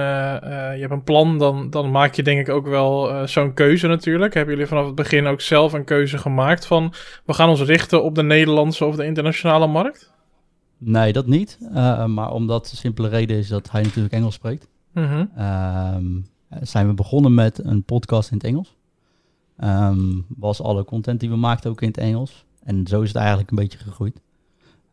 je 0.74 0.78
hebt 0.80 0.92
een 0.92 1.04
plan, 1.04 1.38
dan, 1.38 1.70
dan 1.70 1.90
maak 1.90 2.14
je 2.14 2.22
denk 2.22 2.40
ik 2.40 2.54
ook 2.54 2.66
wel 2.66 3.26
zo'n 3.28 3.54
keuze 3.54 3.86
natuurlijk. 3.86 4.34
Hebben 4.34 4.54
jullie 4.54 4.68
vanaf 4.68 4.86
het 4.86 4.94
begin 4.94 5.26
ook 5.26 5.40
zelf 5.40 5.72
een 5.72 5.84
keuze 5.84 6.18
gemaakt 6.18 6.66
van, 6.66 6.92
we 7.24 7.32
gaan 7.32 7.48
ons 7.48 7.60
richten 7.60 8.02
op 8.02 8.14
de 8.14 8.22
Nederlandse 8.22 8.84
of 8.84 8.96
de 8.96 9.04
internationale 9.04 9.66
markt? 9.66 10.12
Nee, 10.78 11.12
dat 11.12 11.26
niet. 11.26 11.58
maar 12.06 12.30
omdat 12.30 12.68
de 12.70 12.76
simpele 12.76 13.08
reden 13.08 13.36
is 13.36 13.48
dat 13.48 13.70
hij 13.70 13.82
natuurlijk 13.82 14.14
Engels 14.14 14.34
spreekt, 14.34 14.68
-hmm. 14.92 15.30
zijn 16.60 16.86
we 16.86 16.94
begonnen 16.94 17.34
met 17.34 17.64
een 17.64 17.82
podcast 17.82 18.30
in 18.30 18.36
het 18.36 18.46
Engels. 18.46 18.76
Um, 19.64 20.26
was 20.28 20.62
alle 20.62 20.84
content 20.84 21.20
die 21.20 21.30
we 21.30 21.36
maakten 21.36 21.70
ook 21.70 21.82
in 21.82 21.88
het 21.88 21.98
Engels. 21.98 22.44
En 22.64 22.86
zo 22.86 23.00
is 23.00 23.08
het 23.08 23.16
eigenlijk 23.16 23.50
een 23.50 23.56
beetje 23.56 23.78
gegroeid. 23.78 24.20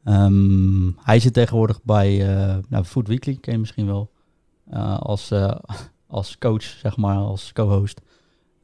Um, 0.05 0.97
hij 1.01 1.19
zit 1.19 1.33
tegenwoordig 1.33 1.83
bij 1.83 2.35
uh, 2.35 2.55
nou, 2.67 2.83
Food 2.83 3.07
Weekly, 3.07 3.35
ken 3.35 3.53
je 3.53 3.59
misschien 3.59 3.85
wel. 3.85 4.11
Uh, 4.73 4.99
als, 4.99 5.31
uh, 5.31 5.55
als 6.07 6.37
coach, 6.37 6.63
zeg 6.63 6.97
maar, 6.97 7.15
als 7.15 7.53
co-host. 7.53 8.01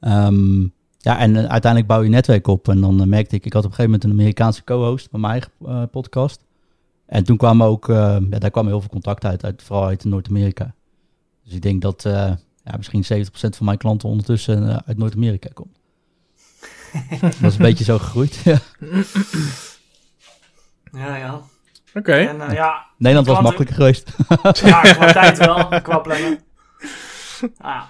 Um, 0.02 0.74
ja, 0.98 1.20
en 1.20 1.36
uiteindelijk 1.36 1.88
bouw 1.88 2.02
je 2.02 2.10
netwerk 2.10 2.48
op. 2.48 2.68
En 2.68 2.82
dan 2.82 3.10
merkte 3.10 3.36
ik, 3.36 3.46
ik 3.46 3.54
had 3.54 3.66
op 3.66 3.70
een 3.70 3.76
gegeven 3.76 3.92
moment 3.92 4.04
een 4.04 4.20
Amerikaanse 4.20 4.64
co-host 4.64 5.12
bij 5.12 5.20
mijn 5.20 5.32
eigen 5.34 5.90
podcast. 5.90 6.46
En 7.06 7.24
toen 7.24 7.38
kwam 7.38 7.64
ook, 7.64 7.88
ja, 7.88 8.20
daar 8.20 8.52
kwam 8.52 8.68
heel 8.68 8.80
veel 8.80 8.90
contact 8.90 9.26
uit, 9.26 9.44
uit 9.44 9.64
vooral 9.64 9.86
uit 9.86 10.04
Noord-Amerika. 10.04 10.74
Dus 11.44 11.54
ik 11.54 11.62
denk 11.62 11.82
dat 11.82 12.02
ja, 12.64 12.78
misschien 12.78 13.04
70% 13.04 13.30
van 13.32 13.66
mijn 13.66 13.78
klanten 13.78 14.10
ondertussen 14.10 14.86
uit 14.86 14.98
Noord-Amerika 14.98 15.50
komt. 15.54 15.80
dat 17.22 17.52
is 17.52 17.56
een 17.56 17.62
beetje 17.62 17.84
zo 17.84 17.98
gegroeid. 17.98 18.44
Ja, 20.92 21.16
ja. 21.16 21.42
Oké. 21.94 22.14
En, 22.14 22.36
uh, 22.36 22.54
ja, 22.54 22.86
Nederland 22.98 23.28
was 23.28 23.42
makkelijker 23.42 23.76
geweest. 23.76 24.16
ja, 24.66 24.82
qua 24.82 25.12
tijd 25.22 25.38
wel, 25.38 25.82
qua 25.82 25.98
plannen. 25.98 26.40
Ah, 27.58 27.82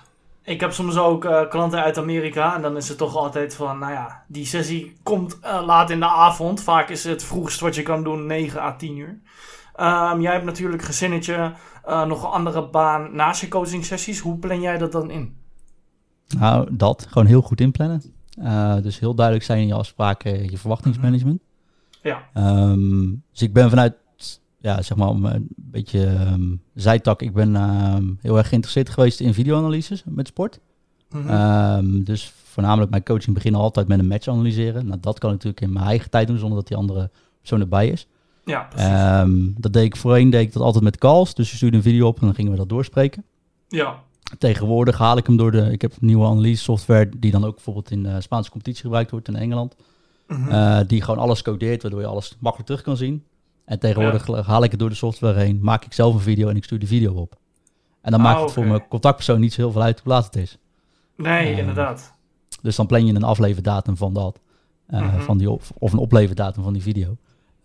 ik 0.44 0.60
heb 0.60 0.72
soms 0.72 0.98
ook 0.98 1.26
uh, 1.26 1.50
klanten 1.50 1.84
uit 1.84 1.98
Amerika 1.98 2.56
en 2.56 2.62
dan 2.62 2.78
is 2.78 2.90
het 2.90 2.98
toch 2.98 3.16
altijd 3.16 3.56
van, 3.56 3.80
nou 3.80 3.92
ja, 3.92 4.24
die 4.28 4.46
sessie 4.46 4.98
komt 5.04 5.40
uh, 5.44 5.62
laat 5.66 5.90
in 5.90 6.00
de 6.00 6.06
avond. 6.06 6.64
Vaak 6.64 6.90
is 6.90 7.04
het 7.04 7.24
vroegst 7.24 7.60
wat 7.60 7.76
je 7.76 7.84
kan 7.84 8.04
doen 8.04 8.26
9 8.26 8.62
à 8.62 8.76
10 8.76 8.98
uur. 8.98 9.20
Um, 9.80 10.22
jij 10.22 10.34
hebt 10.34 10.46
natuurlijk 10.46 10.82
een 10.82 10.88
gezinnetje, 10.88 11.54
uh, 11.88 12.06
nog 12.06 12.24
een 12.24 12.30
andere 12.30 12.70
baan 12.70 13.16
naast 13.16 13.42
je 13.42 13.48
coaching 13.48 13.86
sessies. 13.86 14.20
Hoe 14.20 14.38
plan 14.38 14.62
jij 14.62 14.78
dat 14.78 14.92
dan 14.92 15.12
in? 15.12 15.38
Nou, 16.38 16.68
dat. 16.72 17.06
Gewoon 17.10 17.28
heel 17.28 17.42
goed 17.42 17.62
inplannen. 17.62 18.02
Uh, 18.38 18.76
dus 18.76 19.00
heel 19.00 19.16
duidelijk 19.16 19.46
zijn 19.46 19.60
in 19.60 19.68
je 19.68 19.74
afspraken, 19.74 20.52
je 20.52 20.58
verwachtingsmanagement. 20.58 21.42
Ja. 22.02 22.30
Um, 22.34 23.24
dus 23.32 23.42
ik 23.42 23.54
ben 23.54 23.70
vanuit, 23.70 23.94
ja, 24.58 24.82
zeg 24.82 24.98
maar, 24.98 25.10
een 25.10 25.48
beetje 25.56 26.08
um, 26.08 26.62
zijtak. 26.74 27.22
Ik 27.22 27.34
ben 27.34 27.56
um, 27.56 28.18
heel 28.22 28.38
erg 28.38 28.48
geïnteresseerd 28.48 28.90
geweest 28.90 29.20
in 29.20 29.34
videoanalyses 29.34 30.04
met 30.06 30.28
sport. 30.28 30.60
Mm 31.10 31.28
-hmm. 31.28 32.04
dus 32.04 32.34
voornamelijk 32.44 32.92
mijn 32.92 33.04
coaching 33.04 33.36
beginnen 33.36 33.62
altijd 33.62 33.88
met 33.88 34.00
een 34.00 34.08
match 34.08 34.28
analyseren. 34.28 34.86
Nou, 34.88 35.00
dat 35.00 35.20
kan 35.20 35.30
ik 35.30 35.36
natuurlijk 35.36 35.62
in 35.62 35.74
mijn 35.74 35.86
eigen 35.86 36.10
tijd 36.10 36.28
doen, 36.28 36.38
zonder 36.38 36.58
dat 36.58 36.68
die 36.68 36.78
andere 36.78 37.10
persoon 37.40 37.60
erbij 37.60 37.88
is. 37.88 38.08
Ja, 38.46 38.68
precies. 38.70 39.54
dat 39.58 39.74
deed 39.74 39.86
ik 39.86 39.96
voorheen 39.96 40.30
deed 40.30 40.42
ik 40.42 40.54
dat 40.54 40.64
altijd 40.64 40.84
met 40.84 40.98
calls. 40.98 41.34
Dus 41.34 41.50
je 41.50 41.56
stuurde 41.56 41.78
een 41.78 41.84
video 41.84 42.08
op 42.08 42.20
en 42.20 42.26
dan 42.26 42.36
gingen 42.36 42.52
we 42.52 42.58
dat 42.58 42.70
doorspreken. 42.70 43.24
Ja. 43.68 44.04
Tegenwoordig 44.38 44.98
haal 44.98 45.18
ik 45.18 45.26
hem 45.26 45.38
door 45.38 45.52
de. 45.52 45.72
Ik 45.72 45.82
heb 45.82 45.92
een 45.92 46.08
nieuwe 46.08 46.26
analyse 46.26 46.64
software 46.64 47.10
die 47.18 47.32
dan 47.32 47.46
ook 47.46 47.56
bijvoorbeeld 47.56 47.92
in 47.92 48.04
de 48.04 48.22
Spaanse 48.22 48.52
competitie 48.52 48.82
gebruikt 48.82 49.12
wordt 49.12 49.28
in 49.28 49.36
Engeland. 49.36 49.76
Mm 50.30 50.44
-hmm. 50.44 50.52
uh, 50.54 50.80
die 50.88 51.02
gewoon 51.02 51.20
alles 51.20 51.42
codeert, 51.42 51.82
waardoor 51.82 52.00
je 52.02 52.08
alles 52.08 52.36
makkelijk 52.40 52.68
terug 52.70 52.84
kan 52.84 52.98
zien. 52.98 53.24
En 53.66 53.80
tegenwoordig 53.80 54.28
ja. 54.28 54.42
haal 54.42 54.64
ik 54.64 54.72
het 54.72 54.80
door 54.80 54.90
de 54.90 54.96
software 54.96 55.40
heen, 55.40 55.60
maak 55.62 55.86
ik 55.86 55.94
zelf 55.94 56.14
een 56.14 56.20
video 56.20 56.50
en 56.50 56.56
ik 56.56 56.64
stuur 56.64 56.80
de 56.80 56.88
video 56.88 57.14
op. 57.14 57.36
En 58.02 58.12
dan 58.12 58.20
Ah, 58.20 58.26
maakt 58.26 58.42
het 58.42 58.52
voor 58.52 58.66
mijn 58.66 58.88
contactpersoon 58.88 59.40
niet 59.40 59.54
zo 59.54 59.62
heel 59.62 59.72
veel 59.72 59.82
uit 59.82 60.00
hoe 60.00 60.12
laat 60.14 60.26
het 60.26 60.36
is. 60.36 60.58
Nee, 61.18 61.52
Eh, 61.54 61.58
inderdaad. 61.58 62.14
Dus 62.62 62.76
dan 62.76 62.86
plan 62.86 63.06
je 63.06 63.14
een 63.14 63.24
afleverdatum 63.24 63.98
van 63.98 64.14
dat. 64.14 64.40
eh, 64.88 65.02
Mhm. 65.02 65.20
van 65.22 65.38
die, 65.38 65.50
of 65.50 65.94
een 65.94 66.00
opleverdatum 66.00 66.64
van 66.64 66.74
die 66.74 66.82
video. 66.82 67.18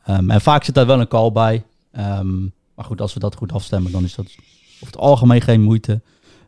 Ehm, 0.04 0.30
en 0.30 0.40
vaak 0.40 0.64
zit 0.64 0.74
daar 0.74 0.86
wel 0.86 1.00
een 1.00 1.08
call 1.08 1.32
bij. 1.32 1.64
Ehm, 1.92 2.42
maar 2.74 2.84
goed, 2.84 3.00
als 3.00 3.14
we 3.14 3.20
dat 3.20 3.34
goed 3.34 3.52
afstemmen, 3.52 3.92
dan 3.92 4.04
is 4.04 4.14
dat 4.14 4.26
over 4.74 4.86
het 4.86 4.96
algemeen 4.96 5.40
geen 5.40 5.62
moeite. 5.62 6.00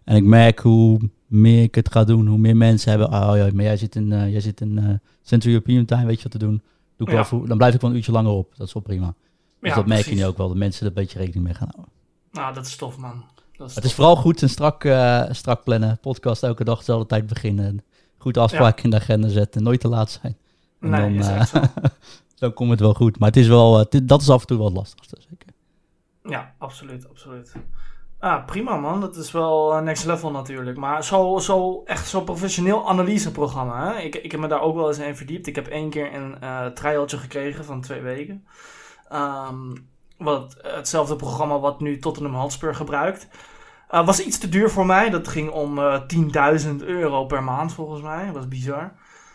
En 0.07 0.17
ik 0.17 0.25
merk 0.25 0.59
hoe 0.59 1.01
meer 1.27 1.63
ik 1.63 1.75
het 1.75 1.91
ga 1.93 2.05
doen, 2.05 2.27
hoe 2.27 2.39
meer 2.39 2.57
mensen 2.57 2.91
hebben. 2.91 3.09
Oh 3.09 3.37
ja, 3.37 3.49
maar 3.53 3.65
jij 3.65 3.77
zit 3.77 3.97
in, 3.97 4.13
eh, 4.13 4.31
jij 4.31 4.41
zit 4.41 4.61
in 4.61 4.79
eh, 4.79 4.85
Central 5.23 5.53
European 5.53 5.85
Time, 5.85 6.05
weet 6.07 6.17
je 6.17 6.23
wat 6.23 6.33
te 6.33 6.39
doen. 6.39 6.63
Doe 6.97 7.07
ik 7.07 7.09
Ja. 7.09 7.15
wel 7.15 7.25
voor- 7.25 7.49
dan 7.49 7.57
blijf 7.57 7.75
ik 7.75 7.81
wel 7.81 7.91
een 7.91 7.97
uurtje 7.97 8.13
langer 8.13 8.31
op. 8.33 8.53
Dat 8.57 8.67
is 8.67 8.73
wel 8.73 8.83
prima. 8.83 9.15
Dus 9.61 9.71
Ja, 9.71 9.75
dat 9.77 9.87
merk 9.87 10.05
je 10.07 10.15
nu 10.15 10.25
ook 10.27 10.37
wel, 10.37 10.49
dat 10.49 10.57
mensen 10.57 10.81
er 10.83 10.87
een 10.89 11.03
beetje 11.03 11.19
rekening 11.19 11.45
mee 11.45 11.55
gaan 11.55 11.69
houden. 11.75 11.93
Nou, 12.33 12.55
dat 12.55 12.67
is 12.67 12.77
tof, 12.77 12.97
man. 12.97 13.25
Dat 13.57 13.69
is 13.69 13.75
Het 13.75 13.85
is 13.85 13.95
vooral 13.95 14.17
goed 14.17 14.43
en 14.43 14.49
strak, 14.51 14.85
eh, 14.85 15.23
strak 15.31 15.65
plannen. 15.65 15.99
Podcast 16.01 16.43
elke 16.43 16.65
dag 16.65 16.79
dezelfde 16.79 17.07
tijd 17.07 17.27
beginnen. 17.27 17.83
Goed 18.19 18.37
afspraken 18.37 18.85
in 18.85 18.91
de 18.91 18.97
agenda 18.97 19.29
zetten. 19.29 19.63
Nooit 19.63 19.81
te 19.81 19.89
laat 19.89 20.11
zijn. 20.23 20.37
En 20.81 20.91
Nee, 20.91 21.01
dan, 21.01 21.13
is 21.15 21.29
echt 21.29 21.49
zo. 21.49 21.61
dan 22.39 22.53
komt 22.53 22.71
het 22.71 22.81
wel 22.81 22.95
goed. 22.95 23.19
Maar 23.19 23.29
het 23.29 23.37
is 23.39 23.47
wel, 23.49 23.87
dat 24.03 24.21
is 24.21 24.31
af 24.31 24.41
en 24.41 24.47
toe 24.47 24.57
wel 24.57 24.67
het 24.67 24.77
lastigste. 24.77 25.17
Zeker. 25.31 25.49
Ja, 26.23 26.55
absoluut, 26.59 27.09
absoluut. 27.09 27.53
Ah, 28.27 28.45
prima 28.45 28.77
man, 28.77 29.01
dat 29.01 29.17
is 29.17 29.31
wel 29.31 29.75
eh, 29.75 29.83
next 29.83 30.05
level 30.05 30.31
natuurlijk. 30.31 30.77
Maar 30.77 31.05
zo, 31.05 31.39
zo 31.39 31.83
echt 31.85 32.09
zo'n 32.09 32.25
professioneel 32.25 32.89
analyseprogramma. 32.89 33.93
Hè? 33.93 33.99
Ik, 33.99 34.15
ik 34.15 34.31
heb 34.31 34.41
me 34.41 34.49
daar 34.49 34.61
ook 34.61 34.75
wel 34.75 34.89
eens 34.89 34.99
in 34.99 35.17
verdiept. 35.17 35.47
Ik 35.47 35.55
heb 35.55 35.67
één 35.67 35.91
keer 35.91 36.15
een 36.15 36.41
eh 36.41 36.67
trialtje 36.67 37.19
gekregen 37.19 37.65
van 37.65 37.81
twee 37.81 38.01
weken. 38.01 38.47
Ehm, 39.09 39.77
wat, 40.19 40.57
hetzelfde 40.63 41.17
programma 41.17 41.59
wat 41.59 41.81
nu 41.81 41.99
Tottenham 41.99 42.35
Hotspur 42.35 42.75
gebruikt. 42.75 43.29
Eh, 43.89 44.07
was 44.07 44.21
iets 44.21 44.39
te 44.39 44.49
duur 44.49 44.71
voor 44.71 44.87
mij. 44.87 45.11
Dat 45.11 45.29
ging 45.29 45.51
om 45.51 45.79
eh 45.79 46.01
10.000 46.07 46.85
euro 46.85 47.25
per 47.25 47.43
maand 47.43 47.73
volgens 47.73 48.03
mij. 48.03 48.27
Dat 48.27 48.35
was 48.35 48.49
bizar. 48.49 48.93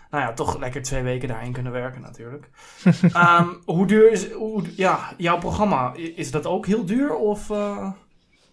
Nou 0.09 0.23
ja, 0.23 0.33
toch 0.33 0.59
lekker 0.59 0.81
twee 0.81 1.03
weken 1.03 1.27
daarin 1.27 1.51
kunnen 1.51 1.71
werken 1.71 2.01
natuurlijk. 2.01 2.49
Ehm, 3.13 3.47
hoe 3.65 3.85
duur 3.85 4.11
is 4.11 4.31
hoe, 4.31 4.63
ja, 4.75 5.13
jouw 5.17 5.37
programma? 5.37 5.93
Is 6.15 6.31
dat 6.31 6.45
ook 6.45 6.65
heel 6.65 6.85
duur? 6.85 7.15
Of? 7.15 7.49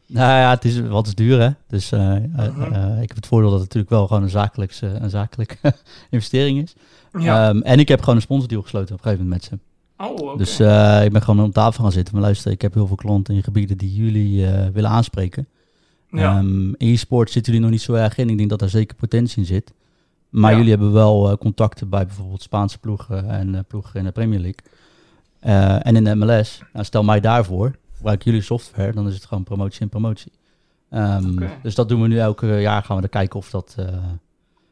Nou 0.08 0.38
ja, 0.40 0.50
het 0.50 0.64
is 0.64 0.80
wat 0.80 1.06
is 1.06 1.14
duur 1.14 1.40
hè. 1.40 1.50
Dus 1.66 1.92
eh, 1.92 2.16
eh, 2.16 2.22
eh, 2.36 3.02
ik 3.02 3.08
heb 3.08 3.16
het 3.16 3.26
voordeel 3.26 3.50
dat 3.50 3.58
het 3.60 3.68
natuurlijk 3.68 3.90
wel 3.92 4.06
gewoon 4.06 4.22
een 4.22 4.28
zakelijke 4.28 4.86
een 4.86 5.10
zakelijke 5.10 5.56
investering 6.10 6.62
is. 6.62 6.74
Ja. 7.22 7.48
Ehm, 7.48 7.60
en 7.60 7.78
ik 7.78 7.88
heb 7.88 8.00
gewoon 8.00 8.14
een 8.16 8.22
sponsordeal 8.22 8.62
gesloten 8.62 8.94
op 8.94 9.04
een 9.04 9.04
gegeven 9.04 9.24
moment 9.28 9.50
met 9.50 9.60
ze. 9.98 10.22
oh. 10.22 10.38
Dus 10.38 10.52
ik 11.06 11.12
ben 11.12 11.22
gewoon 11.22 11.44
op 11.44 11.52
tafel 11.52 11.82
gaan 11.82 11.92
zitten. 11.92 12.14
Maar 12.14 12.22
luister, 12.22 12.52
ik 12.52 12.62
heb 12.62 12.74
heel 12.74 12.86
veel 12.86 12.96
klanten 12.96 13.34
in 13.34 13.42
gebieden 13.42 13.78
die 13.78 13.94
jullie 13.94 14.46
willen 14.72 14.90
aanspreken. 14.90 15.46
ja. 16.10 16.36
Ehm, 16.38 16.68
in 16.68 16.92
e-sport 16.92 17.30
zitten 17.30 17.52
jullie 17.52 17.66
nog 17.68 17.76
niet 17.76 17.86
zo 17.86 17.92
erg 17.94 18.16
in. 18.16 18.28
Ik 18.30 18.36
denk 18.36 18.50
dat 18.50 18.58
daar 18.58 18.68
zeker 18.68 18.96
potentie 18.96 19.38
in 19.38 19.46
zit. 19.46 19.72
Maar 20.28 20.50
Ja. 20.50 20.56
jullie 20.56 20.72
hebben 20.72 20.92
wel 20.92 21.38
contacten 21.38 21.88
bij 21.88 22.06
bijvoorbeeld 22.06 22.42
Spaanse 22.42 22.78
ploegen 22.78 23.28
en 23.30 23.64
ploegen 23.68 23.98
in 23.98 24.04
de 24.04 24.10
Premier 24.12 24.38
League. 24.40 25.80
En 25.82 25.96
in 25.96 26.04
de 26.04 26.14
MLS. 26.14 26.60
Nou, 26.72 26.84
stel 26.84 27.02
mij 27.04 27.20
daarvoor, 27.20 27.76
gebruik 27.98 28.22
jullie 28.22 28.40
software, 28.42 28.92
dan 28.92 29.06
is 29.08 29.14
het 29.14 29.24
gewoon 29.24 29.44
promotie 29.44 29.80
en 29.80 29.88
promotie. 29.88 30.32
Ehm. 30.90 31.46
Dus 31.62 31.74
dat 31.74 31.88
doen 31.88 32.02
we 32.02 32.08
nu 32.08 32.18
elke 32.18 32.46
jaar. 32.46 32.82
Gaan 32.82 32.96
we 32.96 33.02
er 33.02 33.08
kijken 33.08 33.38
of 33.38 33.50
dat 33.50 33.74
eh, 33.78 33.84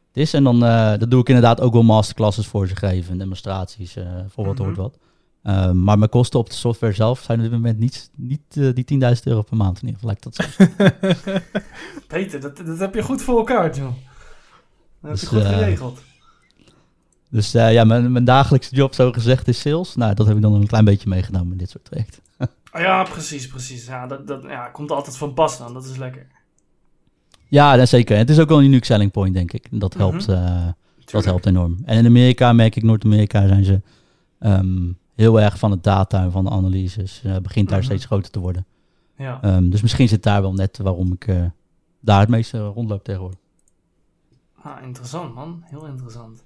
het 0.07 0.13
is. 0.13 0.33
En 0.33 0.43
dan 0.43 0.63
eh, 0.65 0.97
dat 0.97 1.11
doe 1.11 1.21
ik 1.21 1.27
inderdaad 1.27 1.61
ook 1.61 1.73
wel 1.73 1.83
masterclasses 1.83 2.47
voor 2.47 2.67
ze 2.67 2.75
geven. 2.75 3.11
En 3.11 3.17
demonstraties 3.17 3.95
eh, 3.95 4.05
voor 4.27 4.45
wat 4.45 4.55
Mhm. 4.55 4.63
hoort 4.63 4.77
wat. 4.77 4.97
Ehm, 5.43 5.83
maar 5.83 5.97
mijn 5.97 6.09
kosten 6.09 6.39
op 6.39 6.49
de 6.49 6.55
software 6.55 6.93
zelf 6.93 7.19
zijn 7.19 7.37
op 7.37 7.43
dit 7.43 7.53
moment 7.53 7.79
niet, 7.79 8.09
niet 8.15 8.41
die 8.75 8.83
10.000 8.83 9.27
euro 9.27 9.41
per 9.41 9.57
maand 9.57 9.81
in 9.81 9.87
ieder 9.87 9.99
geval. 9.99 10.15
Lijkt 10.21 10.23
dat 10.23 10.35
zo. 10.35 10.65
Peter, 12.07 12.39
dat, 12.41 12.57
dat 12.57 12.79
heb 12.79 12.93
je 12.95 13.01
goed 13.03 13.21
voor 13.21 13.37
elkaar, 13.37 13.75
joh. 13.75 13.85
Dat 13.85 13.91
heb 15.01 15.11
Dus, 15.11 15.21
je 15.21 15.27
goed 15.27 15.45
geregeld. 15.45 15.99
Dus 17.29 17.51
ja, 17.51 17.83
mijn, 17.83 18.11
mijn 18.11 18.25
dagelijkse 18.25 18.75
job 18.75 18.93
zo 18.93 19.11
gezegd 19.11 19.47
is 19.47 19.59
sales. 19.59 19.95
Nou, 19.95 20.13
dat 20.13 20.27
heb 20.27 20.35
ik 20.35 20.41
dan 20.41 20.53
een 20.53 20.67
klein 20.67 20.85
beetje 20.85 21.09
meegenomen 21.09 21.51
in 21.51 21.57
dit 21.57 21.69
soort 21.69 21.85
trajecten. 21.85 22.21
Ah, 22.77 22.83
ja, 22.83 23.03
precies, 23.03 23.47
precies. 23.47 23.85
Ja, 23.85 24.07
dat, 24.07 24.27
dat 24.27 24.43
ja, 24.43 24.67
komt 24.67 24.91
altijd 24.91 25.17
van 25.17 25.33
pas 25.33 25.57
dan. 25.57 25.73
Dat 25.73 25.85
is 25.85 25.97
lekker. 25.97 26.27
Ja, 27.47 27.75
dat 27.75 27.89
zeker. 27.89 28.17
Het 28.17 28.29
is 28.29 28.39
ook 28.39 28.49
wel 28.49 28.57
een 28.57 28.63
unique 28.65 28.85
selling 28.85 29.11
point, 29.11 29.33
denk 29.33 29.53
ik. 29.53 29.67
Dat 29.71 29.93
Mhm. 29.93 30.03
helpt, 30.03 30.27
eh, 30.27 30.67
dat 31.05 31.25
helpt 31.25 31.45
enorm. 31.45 31.77
En 31.85 31.97
in 31.97 32.05
Amerika 32.05 32.53
merk 32.53 32.75
ik, 32.75 32.83
Noord-Amerika 32.83 33.47
zijn 33.47 33.63
ze 33.63 33.81
ehm, 34.39 34.91
heel 35.15 35.41
erg 35.41 35.57
van 35.59 35.71
het 35.71 35.83
data 35.83 36.21
en 36.21 36.31
van 36.31 36.43
de 36.43 36.49
analyses. 36.49 37.21
Eh, 37.23 37.37
begint 37.37 37.69
daar 37.69 37.77
Mhm. 37.77 37.87
steeds 37.87 38.05
groter 38.05 38.31
te 38.31 38.39
worden. 38.39 38.65
Ja. 39.17 39.39
Ehm, 39.41 39.69
dus 39.69 39.81
misschien 39.81 40.07
zit 40.07 40.23
daar 40.23 40.41
wel 40.41 40.53
net 40.53 40.77
waarom 40.77 41.11
ik 41.13 41.27
eh, 41.27 41.43
daar 41.99 42.19
het 42.19 42.29
meeste 42.29 42.59
rondloop 42.59 43.03
tegenwoordig. 43.03 43.39
Ah, 44.61 44.83
interessant, 44.83 45.33
man. 45.35 45.63
Heel 45.65 45.85
interessant. 45.85 46.43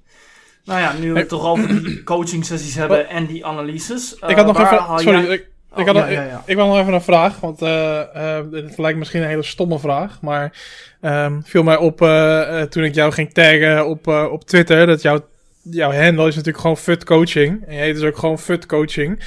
Nou 0.66 0.80
ja, 0.80 0.94
nu 0.94 1.14
we 1.14 1.20
het 1.20 1.30
toch 1.30 1.46
over 1.46 1.84
die 1.84 2.04
coaching 2.04 2.46
sessies 2.46 2.76
hebben 2.76 3.10
en 3.10 3.26
die 3.26 3.46
analyses. 3.46 4.14
ik 4.14 4.36
had 4.36 4.46
nog 4.46 4.58
waar 4.58 4.74
even... 4.74 4.86
haal 4.86 5.00
Sorry, 5.00 5.22
jij- 5.26 5.34
ik, 5.34 5.50
Oh, 5.74 5.80
ik, 5.80 5.86
had 5.86 5.96
ja, 5.96 6.02
nog, 6.02 6.12
ja, 6.12 6.24
ja. 6.24 6.44
ik 6.46 6.56
wil 6.56 6.68
nog 6.68 6.78
even 6.78 6.94
een 6.94 7.02
vraag, 7.02 7.40
want 7.40 7.62
eh, 7.62 8.40
dit 8.52 8.78
lijkt 8.78 8.98
misschien 8.98 9.22
een 9.22 9.28
hele 9.28 9.44
stomme 9.44 9.80
vraag, 9.80 10.22
maar 10.22 10.58
ehm, 11.02 11.42
viel 11.44 11.64
mij 11.64 11.78
op 11.78 12.02
eh, 12.02 12.62
toen 12.62 12.84
ik 12.84 12.96
jou 12.96 13.12
ging 13.12 13.34
taggen 13.34 13.88
op, 13.88 14.08
op 14.08 14.44
Twitter, 14.44 14.86
dat 14.86 15.02
jouw, 15.02 15.20
jouw 15.62 15.94
handle 15.94 16.28
is 16.28 16.36
natuurlijk 16.36 16.62
gewoon 16.62 16.78
FUT 16.78 17.04
Coaching, 17.04 17.68
en 17.68 17.76
je 17.76 17.82
heet 17.82 17.96
dus 17.96 18.04
ook 18.04 18.18
gewoon 18.18 18.40
FUT 18.40 18.66
Coaching. 18.66 19.20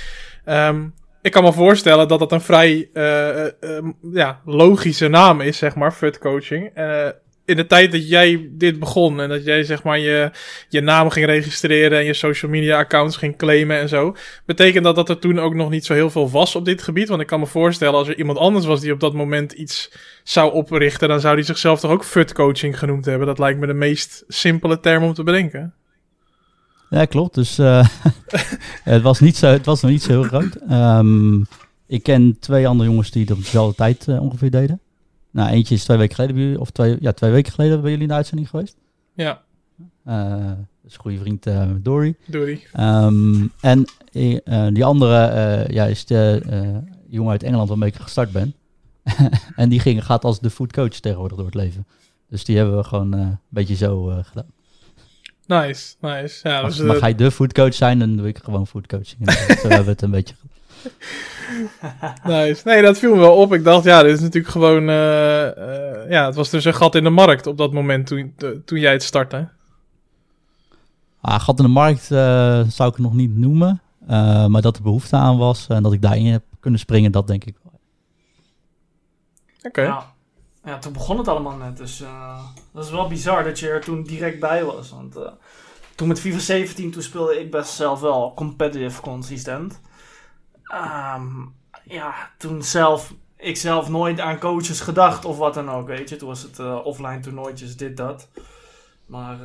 Ehm, 0.45 0.85
ik 1.23 1.33
kan 1.33 1.43
me 1.43 1.53
voorstellen 1.53 2.09
dat 2.09 2.19
dat 2.19 2.33
een 2.33 2.41
vrij 2.41 2.89
ja, 4.13 4.41
logische 4.45 5.09
naam 5.09 5.41
is, 5.41 5.59
zeg 5.59 5.75
maar, 5.75 5.93
FUT 5.93 6.19
Coaching. 6.19 6.71
In 7.45 7.57
de 7.57 7.67
tijd 7.67 7.93
dat 7.93 8.09
jij 8.09 8.49
dit 8.51 8.79
begon 8.79 9.21
en 9.21 9.29
dat 9.29 9.45
jij 9.45 9.65
zeg 9.65 9.83
maar 9.83 9.99
je, 9.99 10.31
je 10.69 10.81
naam 10.81 11.11
ging 11.11 11.27
registreren 11.27 11.99
en 11.99 12.05
je 12.05 12.15
social 12.15 12.51
media 12.51 12.79
accounts 12.79 13.17
ging 13.17 13.37
claimen 13.37 13.79
en 13.79 13.89
zo, 13.89 14.17
Betekent 14.45 14.85
dat 14.85 14.95
dat 14.95 15.09
er 15.09 15.19
toen 15.19 15.39
ook 15.39 15.55
nog 15.55 15.71
niet 15.71 15.85
zo 15.85 15.95
heel 15.95 16.11
veel 16.11 16.31
was 16.31 16.57
op 16.57 16.65
dit 16.65 16.83
gebied? 16.83 17.09
Want 17.09 17.21
ik 17.21 17.27
kan 17.27 17.41
me 17.41 17.47
voorstellen, 17.47 17.95
als 17.95 18.09
er 18.09 18.19
iemand 18.19 18.39
anders 18.39 18.67
was 18.67 18.81
die 18.81 18.93
op 18.93 19.01
dat 19.01 19.15
moment 19.15 19.53
iets 19.53 19.93
zou 20.23 20.53
oprichten, 20.53 21.09
dan 21.09 21.21
zou 21.21 21.37
die 21.37 21.45
zichzelf 21.45 21.81
toch 21.81 21.91
ook 21.91 22.05
FUT 22.05 22.33
coaching 22.33 22.79
genoemd 22.79 23.05
hebben. 23.05 23.27
Dat 23.27 23.39
lijkt 23.39 23.61
me 23.61 23.67
de 23.67 23.75
meest 23.75 24.25
simpele 24.29 24.81
term 24.81 25.05
om 25.05 25.15
te 25.15 25.23
bedenken. 25.23 25.75
Ja, 26.91 27.05
klopt. 27.05 27.35
Dus 27.35 27.59
eh, 27.59 27.87
het, 28.85 29.03
was 29.03 29.21
niet 29.21 29.37
zo, 29.37 29.47
het 29.47 29.67
was 29.67 29.83
nog 29.83 29.91
niet 29.91 30.03
zo 30.03 30.11
heel 30.11 30.23
groot. 30.23 30.55
Ehm, 30.69 31.41
ik 31.87 32.03
ken 32.03 32.37
twee 32.41 32.69
andere 32.69 32.89
jongens 32.89 33.11
die 33.11 33.27
dat 33.27 33.37
op 33.37 33.43
dezelfde 33.43 33.77
tijd 33.77 34.09
eh, 34.09 34.23
ongeveer 34.23 34.51
deden. 34.51 34.81
Nou, 35.35 35.51
eentje 35.51 35.75
is 35.75 35.85
twee 35.85 35.97
weken 35.97 36.15
geleden 36.15 36.37
bij 36.37 36.45
jullie, 36.45 36.61
of 36.61 36.71
twee, 36.71 36.97
ja, 37.01 37.13
twee 37.13 37.31
weken 37.31 37.53
geleden 37.53 37.81
bij 37.81 37.91
jullie 37.91 38.03
in 38.05 38.09
de 38.09 38.15
uitzending 38.15 38.49
geweest. 38.51 38.77
Ja, 39.15 39.43
Eh, 40.05 40.47
dat 40.47 40.57
is 40.87 40.95
een 40.95 41.01
goede 41.01 41.19
vriend 41.19 41.47
eh 41.47 41.71
Dory. 41.83 42.15
die. 42.27 42.67
Ehm, 42.73 43.47
en 43.61 43.85
eh, 44.13 44.37
eh, 44.45 44.75
die 44.75 44.85
andere 44.85 45.25
eh, 45.27 45.75
ja, 45.75 45.85
is 45.85 46.05
de 46.05 46.43
eh, 46.49 46.69
jongen 47.09 47.31
uit 47.31 47.43
Engeland 47.43 47.69
waarmee 47.69 47.89
ik 47.89 47.95
gestart 47.97 48.33
ben. 48.33 48.55
en 49.57 49.69
die 49.69 49.81
ging, 49.81 50.05
gaat 50.05 50.25
als 50.25 50.41
de 50.41 50.51
food 50.51 50.73
coach 50.73 50.89
tegenwoordig 51.01 51.37
door 51.37 51.47
het 51.47 51.55
leven. 51.55 51.87
Dus 52.29 52.45
die 52.45 52.57
hebben 52.57 52.77
we 52.77 52.85
gewoon 52.85 53.15
eh, 53.15 53.21
een 53.21 53.39
beetje 53.49 53.75
zo 53.75 54.11
eh, 54.11 54.19
gedaan. 54.25 54.47
Nice, 55.47 55.95
nice. 56.01 56.49
Ja, 56.49 56.61
Mag, 56.63 56.71
dus, 56.71 56.81
eh, 56.81 56.87
mag 56.87 57.01
hij 57.01 57.15
de 57.15 57.31
food 57.31 57.53
coach 57.53 57.75
zijn, 57.75 57.99
dan 57.99 58.17
doe 58.17 58.29
ik 58.29 58.39
gewoon 58.39 58.67
food 58.67 58.87
coaching. 58.87 59.27
En 59.29 59.33
zo 59.57 59.69
hebben 59.69 59.85
we 59.85 59.91
het 59.91 60.03
een 60.03 60.11
beetje 60.11 60.35
gedaan. 60.35 60.57
nice. 62.25 62.61
Nee, 62.65 62.83
dat 62.83 62.99
viel 62.99 63.15
me 63.15 63.21
wel 63.21 63.37
op. 63.37 63.55
Ik 63.55 63.65
dacht, 63.65 63.85
ja, 63.85 64.03
dit 64.03 64.15
is 64.15 64.21
natuurlijk 64.21 64.53
gewoon... 64.53 64.89
eh, 64.89 65.47
eh, 65.47 66.11
ja, 66.11 66.27
het 66.27 66.35
was 66.35 66.51
dus 66.51 66.65
een 66.65 66.75
gat 66.75 66.95
in 66.95 67.05
de 67.05 67.11
markt 67.11 67.47
op 67.47 67.59
dat 67.59 67.73
moment 67.73 68.07
toen, 68.07 68.35
toen 68.65 68.79
jij 68.79 68.93
het 68.93 69.03
startte. 69.03 69.49
Ah, 71.21 71.41
gat 71.41 71.59
in 71.59 71.65
de 71.65 71.71
markt 71.71 72.11
eh, 72.11 72.63
zou 72.69 72.89
ik 72.89 72.95
het 72.95 72.99
nog 72.99 73.15
niet 73.15 73.37
noemen. 73.37 73.83
Eh, 74.07 74.47
maar 74.47 74.63
dat 74.63 74.77
er 74.77 74.83
behoefte 74.83 75.17
aan 75.17 75.39
was 75.39 75.67
en 75.67 75.83
dat 75.83 75.93
ik 75.93 76.03
daarin 76.03 76.27
heb 76.27 76.43
kunnen 76.61 76.81
springen, 76.81 77.13
dat 77.13 77.27
denk 77.27 77.45
ik 77.45 77.57
wel. 77.63 77.81
Oké. 79.63 79.83
Ja. 79.83 80.13
ja, 80.65 80.79
toen 80.79 80.93
begon 80.93 81.19
het 81.19 81.29
allemaal 81.29 81.57
net. 81.57 81.77
Dus 81.77 82.01
uh, 82.01 82.41
dat 82.73 82.85
is 82.85 82.91
wel 82.91 83.09
bizar 83.09 83.45
dat 83.45 83.59
je 83.59 83.69
er 83.69 83.81
toen 83.81 84.03
direct 84.03 84.41
bij 84.41 84.65
was. 84.65 84.91
Want 84.91 85.17
uh, 85.17 85.23
toen 85.95 86.09
met 86.09 86.21
FIFA 86.21 86.39
17, 86.39 86.91
toen 86.91 87.03
speelde 87.03 87.41
ik 87.41 87.51
best 87.51 87.71
zelf 87.71 88.01
wel 88.01 88.33
competitive 88.35 89.01
consistent. 89.01 89.81
Um, 90.75 91.55
ja, 91.85 92.15
toen 92.39 92.63
zelf, 92.63 93.15
ik 93.37 93.57
zelf 93.57 93.89
nooit 93.89 94.21
aan 94.21 94.39
coaches 94.39 94.81
gedacht 94.81 95.25
of 95.25 95.39
wat 95.39 95.55
dan 95.55 95.71
ook, 95.71 95.87
weet 95.87 96.09
je. 96.09 96.17
Toen 96.17 96.29
was 96.29 96.43
het 96.43 96.59
uh, 96.59 96.79
offline 96.85 97.21
toernooitjes, 97.21 97.77
dit, 97.77 97.97
dat. 97.97 98.29
Maar 99.07 99.39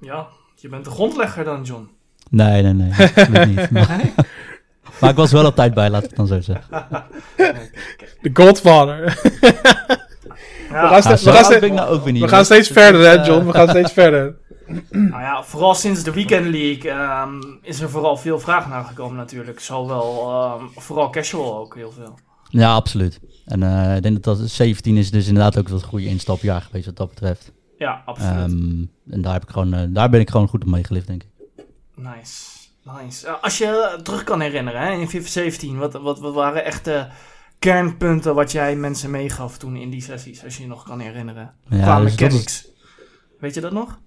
ja, 0.00 0.28
je 0.54 0.68
bent 0.68 0.84
de 0.84 0.90
grondlegger 0.90 1.44
dan, 1.44 1.62
John. 1.62 1.90
Nee, 2.30 2.62
nee, 2.62 2.72
nee. 2.72 3.46
niet. 3.46 3.70
Maar, 3.80 4.00
maar, 5.00 5.10
ik 5.10 5.16
was 5.16 5.32
wel 5.32 5.46
op 5.46 5.54
tijd 5.54 5.74
bij, 5.74 5.90
laat 5.90 6.02
ik 6.02 6.08
het 6.08 6.16
dan 6.16 6.26
zo 6.26 6.40
zeggen. 6.40 6.86
De 8.22 8.30
Godfather. 8.32 9.18
Ja. 10.70 10.82
We 10.82 10.88
gaan, 10.88 11.02
steeds, 11.02 11.22
we 11.22 11.32
gaan, 11.32 11.44
steeds, 11.44 11.68
nou 11.68 11.90
ook 11.90 12.04
weer 12.04 12.12
niet, 12.12 12.22
we 12.22 12.28
gaan 12.28 12.44
steeds 12.44 12.68
verder, 12.68 13.00
hè, 13.00 13.24
John? 13.24 13.46
We 13.46 13.52
gaan 13.52 13.68
steeds 13.68 13.92
verder. 13.92 14.36
Nou 14.90 15.22
ja, 15.22 15.42
vooral 15.42 15.74
sinds 15.74 16.02
de 16.02 16.12
Weekend 16.12 16.46
League 16.46 16.90
um, 16.90 17.58
is 17.62 17.80
er 17.80 17.90
vooral 17.90 18.16
veel 18.16 18.40
vraag 18.40 18.68
naar 18.68 18.84
gekomen 18.84 19.16
natuurlijk. 19.16 19.60
Zowel, 19.60 20.32
um, 20.60 20.70
vooral 20.74 21.10
casual 21.10 21.58
ook 21.58 21.74
heel 21.74 21.92
veel. 21.92 22.18
Ja, 22.48 22.74
absoluut. 22.74 23.20
En 23.44 23.62
uh, 23.62 23.96
ik 23.96 24.02
denk 24.02 24.22
dat 24.22 24.38
dat 24.38 24.48
17 24.48 24.96
is 24.96 25.10
dus 25.10 25.26
inderdaad 25.26 25.58
ook 25.58 25.68
wel 25.68 25.78
een 25.78 25.84
goede 25.84 26.06
instapjaar 26.06 26.62
geweest 26.62 26.86
wat 26.86 26.96
dat 26.96 27.08
betreft. 27.08 27.52
Ja, 27.78 28.02
absoluut. 28.04 28.50
Um, 28.50 28.90
en 29.10 29.22
daar, 29.22 29.32
heb 29.32 29.42
ik 29.42 29.50
gewoon, 29.50 29.74
uh, 29.74 29.80
daar 29.88 30.10
ben 30.10 30.20
ik 30.20 30.30
gewoon 30.30 30.48
goed 30.48 30.62
op 30.62 30.68
meegelift, 30.68 31.06
denk 31.06 31.22
ik. 31.22 31.28
Nice, 31.94 32.44
nice. 32.82 33.26
Uh, 33.26 33.42
als 33.42 33.58
je 33.58 33.98
terug 34.02 34.24
kan 34.24 34.40
herinneren, 34.40 34.80
hè, 34.80 34.92
in 34.92 35.08
FIFA 35.08 35.28
17, 35.28 35.78
wat, 35.78 35.92
wat, 35.92 36.18
wat 36.18 36.34
waren 36.34 36.64
echt 36.64 36.84
de 36.84 37.06
kernpunten 37.58 38.34
wat 38.34 38.52
jij 38.52 38.76
mensen 38.76 39.10
meegaf 39.10 39.58
toen 39.58 39.76
in 39.76 39.90
die 39.90 40.02
sessies, 40.02 40.44
als 40.44 40.56
je 40.56 40.62
je 40.62 40.68
nog 40.68 40.84
kan 40.84 41.00
herinneren? 41.00 41.54
Ja, 41.68 41.82
Qua 41.82 42.00
dus 42.00 42.10
mechanics. 42.10 42.68
Weet 43.38 43.54
je 43.54 43.60
dat 43.60 43.72
nog? 43.72 43.98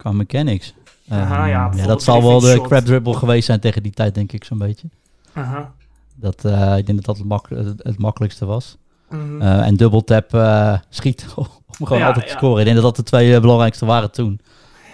Qua 0.00 0.12
mechanics? 0.12 0.74
Aha, 1.08 1.46
ja, 1.46 1.70
ja, 1.74 1.86
dat 1.86 2.02
zal 2.02 2.22
wel 2.22 2.40
de 2.40 2.60
crab 2.60 2.84
dribble 2.84 3.14
geweest 3.14 3.46
zijn 3.46 3.60
tegen 3.60 3.82
die 3.82 3.92
tijd, 3.92 4.14
denk 4.14 4.32
ik, 4.32 4.44
zo'n 4.44 4.58
beetje. 4.58 4.88
Aha. 5.32 5.72
Dat, 6.14 6.44
uh, 6.44 6.76
ik 6.76 6.86
denk 6.86 6.98
dat 6.98 7.04
dat 7.04 7.16
het, 7.16 7.26
mak 7.26 7.48
het, 7.48 7.82
het 7.82 7.98
makkelijkste 7.98 8.46
was. 8.46 8.76
Mm 9.08 9.20
-hmm. 9.20 9.42
uh, 9.42 9.66
en 9.66 9.76
dubbel 9.76 10.04
tap 10.04 10.34
uh, 10.34 10.78
schiet 10.88 11.26
om 11.36 11.46
gewoon 11.86 11.98
ja, 11.98 12.06
altijd 12.06 12.26
te 12.26 12.32
scoren. 12.32 12.58
Ik 12.58 12.64
denk 12.64 12.76
dat 12.76 12.84
dat 12.84 12.96
de 12.96 13.02
twee 13.02 13.40
belangrijkste 13.40 13.86
waren 13.86 14.10
toen. 14.10 14.40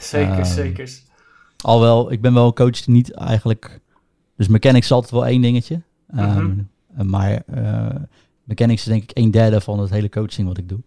Zeker, 0.01 0.47
zeker. 0.47 0.91
Alhoewel, 1.61 2.13
ik 2.13 2.21
ben 2.21 2.35
wel 2.35 2.47
een 2.47 2.55
coach 2.55 2.83
die 2.83 2.95
niet 2.95 3.15
eigenlijk... 3.15 3.81
Dus 4.37 4.49
mechanics 4.49 4.85
is 4.85 4.93
altijd 4.93 5.13
wel 5.13 5.27
één 5.27 5.43
dingetje. 5.43 5.83
Mm 6.07 6.19
-hmm. 6.19 6.69
maar 7.11 7.43
mechanics 8.45 8.81
is 8.81 8.89
denk 8.89 9.03
ik 9.03 9.19
een 9.19 9.31
derde 9.31 9.61
van 9.61 9.79
het 9.79 9.91
hele 9.91 10.09
coaching 10.09 10.49
wat 10.49 10.59
ik 10.59 10.69
doe. 10.69 10.81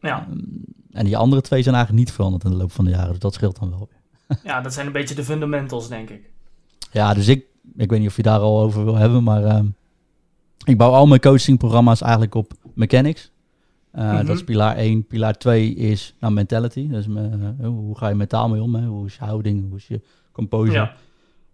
Ja. 0.00 0.26
Um, 0.30 0.64
en 0.92 1.04
die 1.04 1.16
andere 1.16 1.42
twee 1.42 1.62
zijn 1.62 1.74
eigenlijk 1.74 2.04
niet 2.04 2.14
veranderd 2.14 2.44
in 2.44 2.50
de 2.50 2.56
loop 2.56 2.72
van 2.72 2.84
de 2.84 2.90
jaren. 2.90 3.10
Dus 3.10 3.18
dat 3.18 3.34
scheelt 3.34 3.58
dan 3.58 3.70
wel 3.70 3.88
weer. 3.90 4.38
ja, 4.52 4.60
dat 4.60 4.72
zijn 4.72 4.86
een 4.86 4.92
beetje 4.92 5.14
de 5.14 5.24
fundamentals, 5.24 5.88
denk 5.88 6.10
ik. 6.10 6.30
Ja, 6.92 7.14
dus 7.14 7.28
ik, 7.28 7.44
ik 7.76 7.90
weet 7.90 8.00
niet 8.00 8.08
of 8.08 8.16
je 8.16 8.22
daar 8.22 8.38
al 8.38 8.60
over 8.60 8.84
wil 8.84 8.96
hebben, 8.96 9.22
maar 9.22 9.42
uh, 9.42 9.60
ik 10.64 10.78
bouw 10.78 10.90
al 10.90 11.06
mijn 11.06 11.20
coachingprogramma's 11.20 12.00
eigenlijk 12.00 12.34
op 12.34 12.52
mechanics. 12.74 13.30
Uh, 13.94 14.02
mm 14.02 14.16
-hmm. 14.16 14.26
Dat 14.26 14.36
is 14.36 14.44
pilaar 14.44 14.76
1. 14.76 15.06
Pilaar 15.06 15.38
2 15.38 15.74
is 15.74 16.14
nou, 16.20 16.32
mentality. 16.32 16.88
Dus 16.88 17.06
me, 17.06 17.54
uh, 17.60 17.66
hoe 17.66 17.98
ga 17.98 18.08
je 18.08 18.14
mentaal 18.14 18.48
mee 18.48 18.62
om? 18.62 18.74
Hè? 18.74 18.86
Hoe 18.86 19.06
is 19.06 19.14
je 19.14 19.24
houding? 19.24 19.68
Hoe 19.68 19.76
is 19.76 19.86
je 19.86 20.00
composure? 20.32 20.90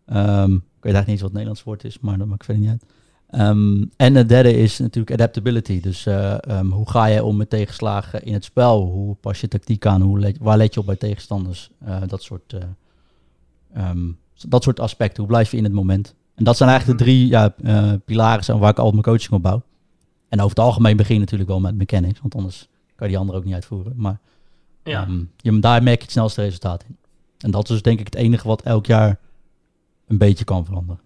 Ja. 0.07 0.43
Um, 0.43 0.55
ik 0.55 0.83
weet 0.83 0.95
eigenlijk 0.95 1.07
niet 1.07 1.09
eens 1.09 1.21
wat 1.21 1.31
het 1.31 1.33
Nederlands 1.33 1.63
woord 1.63 1.85
is, 1.85 2.01
maar 2.01 2.19
dat 2.19 2.27
maakt 2.27 2.45
verder 2.45 2.63
niet 2.63 2.73
uit. 2.73 2.85
Um, 3.31 3.91
en 3.97 4.15
het 4.15 4.29
derde 4.29 4.57
is 4.57 4.79
natuurlijk 4.79 5.13
adaptability. 5.13 5.81
Dus 5.81 6.07
uh, 6.07 6.37
um, 6.49 6.71
hoe 6.71 6.91
ga 6.91 7.07
je 7.07 7.25
om 7.25 7.37
met 7.37 7.51
tegenslagen 7.51 8.25
in 8.25 8.33
het 8.33 8.45
spel? 8.45 8.85
Hoe 8.85 9.15
pas 9.15 9.41
je 9.41 9.49
tactiek 9.49 9.87
aan? 9.87 10.01
Hoe 10.01 10.19
let, 10.19 10.39
waar 10.39 10.57
let 10.57 10.75
je 10.75 10.81
op 10.81 10.87
bij 10.87 10.97
tegenstanders? 10.97 11.71
Uh, 11.87 11.97
dat, 12.07 12.23
soort, 12.23 12.53
uh, 12.53 13.89
um, 13.91 14.19
dat 14.49 14.63
soort 14.63 14.81
aspecten. 14.81 15.19
Hoe 15.19 15.33
blijf 15.33 15.51
je 15.51 15.57
in 15.57 15.65
het 15.65 15.73
moment? 15.73 16.15
En 16.35 16.45
dat 16.45 16.57
zijn 16.57 16.69
eigenlijk 16.71 16.99
de 16.99 17.05
drie 17.05 17.29
ja, 17.29 17.55
pilaren 18.05 18.59
waar 18.59 18.71
ik 18.71 18.79
al 18.79 18.91
mijn 18.91 19.03
coaching 19.03 19.33
op 19.33 19.43
bouw. 19.43 19.63
En 20.29 20.39
over 20.39 20.57
het 20.57 20.65
algemeen 20.65 20.97
begin 20.97 21.15
je 21.15 21.21
natuurlijk 21.21 21.51
wel 21.51 21.61
met 21.61 21.77
mechanics, 21.77 22.21
want 22.21 22.35
anders 22.35 22.69
kan 22.95 23.07
je 23.07 23.13
die 23.13 23.19
andere 23.19 23.39
ook 23.39 23.45
niet 23.45 23.55
uitvoeren. 23.55 23.93
Maar 23.97 24.19
ja. 24.85 25.09
je, 25.37 25.59
daar 25.59 25.83
merk 25.83 25.97
je 25.97 26.03
het 26.03 26.11
snelste 26.11 26.43
resultaat 26.43 26.85
in. 26.89 26.97
En 27.39 27.51
dat 27.51 27.63
is 27.63 27.69
dus 27.69 27.83
denk 27.83 27.99
ik 27.99 28.05
het 28.05 28.15
enige 28.15 28.49
wat 28.49 28.63
elk 28.63 28.87
jaar 28.87 29.19
een 30.07 30.19
beetje 30.19 30.45
kan 30.45 30.65
veranderen. 30.65 31.01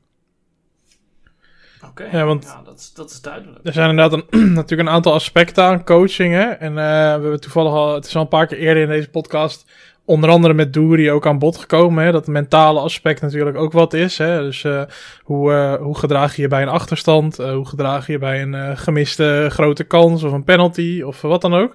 Oké, 1.91 2.09
ja, 2.13 2.25
want 2.25 2.45
ja, 2.45 2.63
dat, 2.65 2.79
is, 2.79 2.93
dat 2.93 3.11
is 3.11 3.21
duidelijk. 3.21 3.59
Er 3.63 3.73
zijn 3.73 3.91
inderdaad 3.91 4.25
een, 4.31 4.53
natuurlijk 4.55 4.89
een 4.89 4.95
aantal 4.95 5.13
aspecten 5.13 5.65
aan 5.65 5.85
coaching. 5.85 6.35
Hè? 6.35 6.45
En 6.45 6.71
uh, 6.71 6.77
we 6.77 6.83
hebben 7.21 7.41
toevallig 7.41 7.73
al, 7.73 7.95
het 7.95 8.07
is 8.07 8.17
al 8.17 8.23
een 8.23 8.29
paar 8.29 8.47
keer 8.47 8.59
eerder 8.59 8.83
in 8.83 8.89
deze 8.89 9.11
podcast, 9.11 9.71
onder 10.05 10.31
andere 10.31 10.55
met 10.55 10.73
Doeri 10.73 11.11
ook 11.11 11.27
aan 11.27 11.39
bod 11.39 11.57
gekomen. 11.57 12.05
Hè? 12.05 12.13
Dat 12.13 12.27
mentale 12.27 12.81
aspect 12.81 13.21
natuurlijk 13.21 13.57
ook 13.57 13.73
wat 13.73 13.93
is. 13.93 14.19
Hè? 14.19 14.41
Dus 14.41 14.63
uh, 14.63 14.83
hoe, 15.23 15.53
uh, 15.53 15.75
hoe 15.75 15.99
gedraag 15.99 16.37
je 16.37 16.43
je 16.43 16.49
bij 16.49 16.63
een 16.63 16.69
achterstand? 16.69 17.37
hoe 17.37 17.67
gedraag 17.67 18.07
je 18.07 18.13
je 18.13 18.19
bij 18.19 18.43
een 18.43 18.77
gemiste 18.79 19.47
grote 19.51 19.85
kans 19.85 20.23
of 20.23 20.33
een 20.33 20.45
penalty 20.45 21.03
of 21.03 21.21
wat 21.21 21.41
dan 21.41 21.55
ook? 21.55 21.75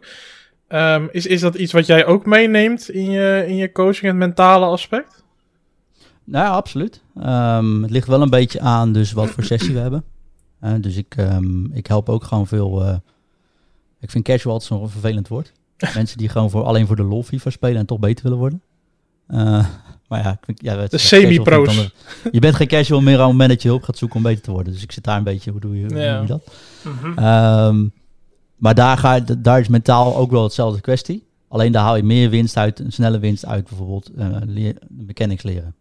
Um, 0.69 1.09
is, 1.11 1.25
is 1.25 1.41
dat 1.41 1.55
iets 1.55 1.73
wat 1.73 1.85
jij 1.85 2.05
ook 2.05 2.25
meeneemt 2.25 2.89
in 2.89 3.11
je, 3.11 3.43
in 3.47 3.55
je 3.55 3.71
coaching, 3.71 4.05
het 4.05 4.15
mentale 4.15 4.65
aspect? 4.65 5.24
Nou 6.25 6.45
ja, 6.45 6.51
absoluut. 6.51 7.01
Um, 7.17 7.81
het 7.81 7.91
ligt 7.91 8.07
wel 8.07 8.21
een 8.21 8.29
beetje 8.29 8.59
aan 8.59 8.93
dus 8.93 9.11
wat 9.11 9.29
voor 9.29 9.43
sessie 9.43 9.73
we 9.73 9.79
hebben. 9.79 10.03
Uh, 10.63 10.73
dus 10.79 10.95
ik, 10.95 11.15
um, 11.17 11.71
ik 11.73 11.87
help 11.87 12.09
ook 12.09 12.23
gewoon 12.23 12.47
veel... 12.47 12.81
Uh, 12.81 12.95
ik 13.99 14.11
vind 14.11 14.23
casual 14.23 14.53
altijd 14.53 14.71
zo'n 14.71 14.89
vervelend 14.89 15.27
woord. 15.27 15.51
Mensen 15.95 16.17
die 16.17 16.29
gewoon 16.29 16.49
voor, 16.49 16.63
alleen 16.63 16.87
voor 16.87 16.95
de 16.95 17.03
lol 17.03 17.23
FIFA 17.23 17.49
spelen 17.49 17.77
en 17.77 17.85
toch 17.85 17.99
beter 17.99 18.23
willen 18.23 18.37
worden. 18.37 18.61
Uh, 19.27 19.37
maar 20.09 20.23
ja, 20.23 20.31
ik 20.31 20.45
vind, 20.45 20.61
ja 20.61 20.77
het, 20.77 20.91
de 20.91 20.97
semi-pro's. 20.97 21.91
Je 22.31 22.39
bent 22.39 22.55
geen 22.55 22.67
casual 22.67 23.01
meer 23.01 23.15
aan 23.15 23.21
het 23.21 23.31
moment 23.31 23.49
dat 23.49 23.61
je 23.61 23.67
hulp 23.67 23.83
gaat 23.83 23.97
zoeken 23.97 24.17
om 24.17 24.23
beter 24.23 24.43
te 24.43 24.51
worden. 24.51 24.73
Dus 24.73 24.83
ik 24.83 24.91
zit 24.91 25.03
daar 25.03 25.17
een 25.17 25.23
beetje, 25.23 25.51
hoe 25.51 25.59
doe 25.59 25.79
je, 25.79 25.85
hoe 25.85 25.97
ja. 25.97 26.13
doe 26.13 26.21
je 26.21 26.27
dat? 26.27 26.51
Mm 26.83 26.97
-hmm. 27.01 27.25
um, 27.25 27.91
maar 28.55 28.75
daar, 28.75 28.97
ga, 28.97 29.19
daar 29.19 29.59
is 29.59 29.67
mentaal 29.67 30.15
ook 30.15 30.31
wel 30.31 30.43
hetzelfde 30.43 30.81
kwestie. 30.81 31.27
Alleen 31.47 31.71
daar 31.71 31.83
haal 31.83 31.95
je 31.95 32.03
meer 32.03 32.29
winst 32.29 32.57
uit, 32.57 32.79
een 32.79 32.91
snelle 32.91 33.19
winst 33.19 33.45
uit 33.45 33.67
bijvoorbeeld 33.67 34.11
leer, 34.45 34.75
mechanics 34.89 35.43
leren. 35.43 35.75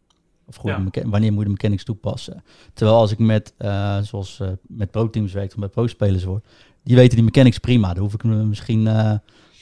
Of 0.46 0.56
goed, 0.56 0.70
ja. 0.70 1.08
wanneer 1.08 1.32
moet 1.32 1.38
je 1.38 1.44
de 1.44 1.50
mechanics 1.50 1.84
toepassen? 1.84 2.44
Terwijl 2.72 2.98
als 2.98 3.10
ik 3.10 3.18
met, 3.18 3.54
uh, 3.58 3.98
zoals 3.98 4.38
uh, 4.42 4.48
met 4.62 4.90
pro-teams 4.90 5.32
werk, 5.32 5.50
of 5.50 5.56
met 5.56 5.70
pro-spelers 5.70 6.24
word, 6.24 6.46
die 6.82 6.96
weten 6.96 7.16
die 7.16 7.24
mechanics 7.24 7.58
prima. 7.58 7.88
Daar 7.88 8.02
hoef 8.02 8.14
ik 8.14 8.24
misschien 8.24 8.86
uh, 8.86 9.14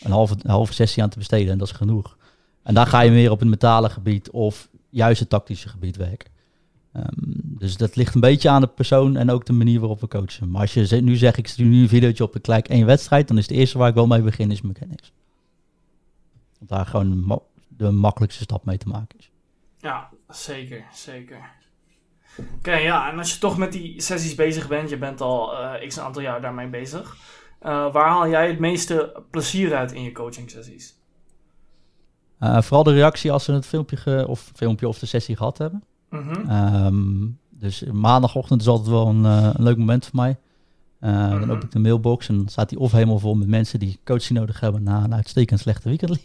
een, 0.03 0.11
halve, 0.11 0.35
een 0.42 0.51
halve 0.51 0.73
sessie 0.73 1.03
aan 1.03 1.09
te 1.09 1.18
besteden 1.18 1.53
en 1.53 1.59
dat 1.59 1.68
is 1.68 1.75
genoeg. 1.75 2.16
En 2.62 2.75
daar 2.75 2.87
ga 2.87 3.01
je 3.01 3.11
meer 3.11 3.31
op 3.31 3.40
het 3.40 3.49
mentale 3.49 3.90
gebied 3.90 4.31
of 4.31 4.68
juist 4.90 5.21
het 5.21 5.29
tactische 5.29 5.68
gebied 5.68 5.97
werken. 5.97 6.31
Um, 6.97 7.05
dus 7.59 7.77
dat 7.77 7.97
ligt 7.97 8.14
een 8.14 8.21
beetje 8.21 8.49
aan 8.49 8.61
de 8.61 8.66
persoon 8.66 9.16
en 9.16 9.31
ook 9.31 9.47
de 9.47 9.53
manier 9.53 9.81
waarop 9.81 10.01
we 10.01 10.09
coachen. 10.09 10.51
Maar 10.51 10.61
als 10.61 10.75
je 10.75 11.01
nu 11.03 11.16
zegt, 11.16 11.37
ik 11.37 11.49
stuur 11.49 11.66
nu 11.66 11.83
een 11.83 11.88
videootje 11.88 12.25
op, 12.25 12.37
ik 12.37 12.45
gelijk 12.45 12.68
één 12.68 12.87
wedstrijd, 12.87 13.29
dan 13.29 13.38
is 13.38 13.47
het 13.47 13.57
eerste 13.57 13.79
waar 13.79 13.88
ik 13.88 13.95
wel 13.95 14.07
mee 14.07 14.23
begin, 14.23 14.51
is 14.51 14.61
mechanics. 14.61 15.12
Want 16.59 16.71
daar 16.71 16.87
gewoon 16.87 17.40
de 17.68 17.90
makkelijkste 17.90 18.42
stap 18.42 18.64
mee 18.64 18.79
te 18.79 18.88
maken 18.88 19.18
is. 19.18 19.31
Ja, 19.83 20.09
Zeker, 20.35 20.85
zeker. 20.92 21.51
Oké, 22.57 22.75
ja, 22.77 23.11
en 23.11 23.18
als 23.18 23.33
je 23.33 23.38
toch 23.38 23.59
met 23.59 23.73
die 23.73 24.01
sessies 24.01 24.35
bezig 24.35 24.68
bent, 24.68 24.90
je 24.90 24.99
bent 24.99 25.21
al 25.21 25.53
uh, 25.53 25.88
x 25.88 25.99
aantal 25.99 26.23
jaar 26.23 26.40
daarmee 26.40 26.68
bezig. 26.68 27.16
Uh, 27.62 27.92
waar 27.92 28.09
haal 28.09 28.29
jij 28.29 28.49
het 28.49 28.59
meeste 28.59 29.23
plezier 29.31 29.75
uit 29.75 29.92
in 29.92 30.03
je 30.03 30.12
coaching 30.12 30.51
sessies? 30.51 30.97
Uh, 32.40 32.62
vooral 32.62 32.83
de 32.83 32.92
reactie 32.92 33.33
als 33.33 33.45
ze 33.45 33.53
het 33.53 33.66
filmpje, 33.66 34.29
of, 34.29 34.51
filmpje 34.55 34.88
of 34.88 34.99
de 34.99 35.07
sessie 35.07 35.37
gehad 35.37 35.59
hebben. 35.59 35.85
Mm 36.11 36.29
-hmm. 36.29 36.51
um, 36.85 37.38
dus 37.51 37.83
maandagochtend 37.83 38.61
is 38.61 38.68
altijd 38.68 38.88
wel 38.88 39.07
een, 39.07 39.25
een 39.25 39.62
leuk 39.62 39.77
moment 39.77 40.07
voor 40.07 40.16
mij. 40.16 40.37
Uh, 41.05 41.31
-hmm. 41.31 41.41
Dan 41.41 41.51
open 41.51 41.65
ik 41.65 41.71
de 41.71 41.79
mailbox 41.79 42.29
en 42.29 42.45
staat 42.47 42.69
die 42.69 42.79
of 42.79 42.92
helemaal 42.92 43.19
vol 43.19 43.35
met 43.35 43.48
mensen 43.48 43.79
die 43.79 43.98
coaching 44.05 44.38
nodig 44.38 44.61
hebben 44.61 44.83
na 44.83 45.05
een 45.05 45.15
uitstekend 45.15 45.61
slechte 45.61 45.88
weekend. 45.88 46.21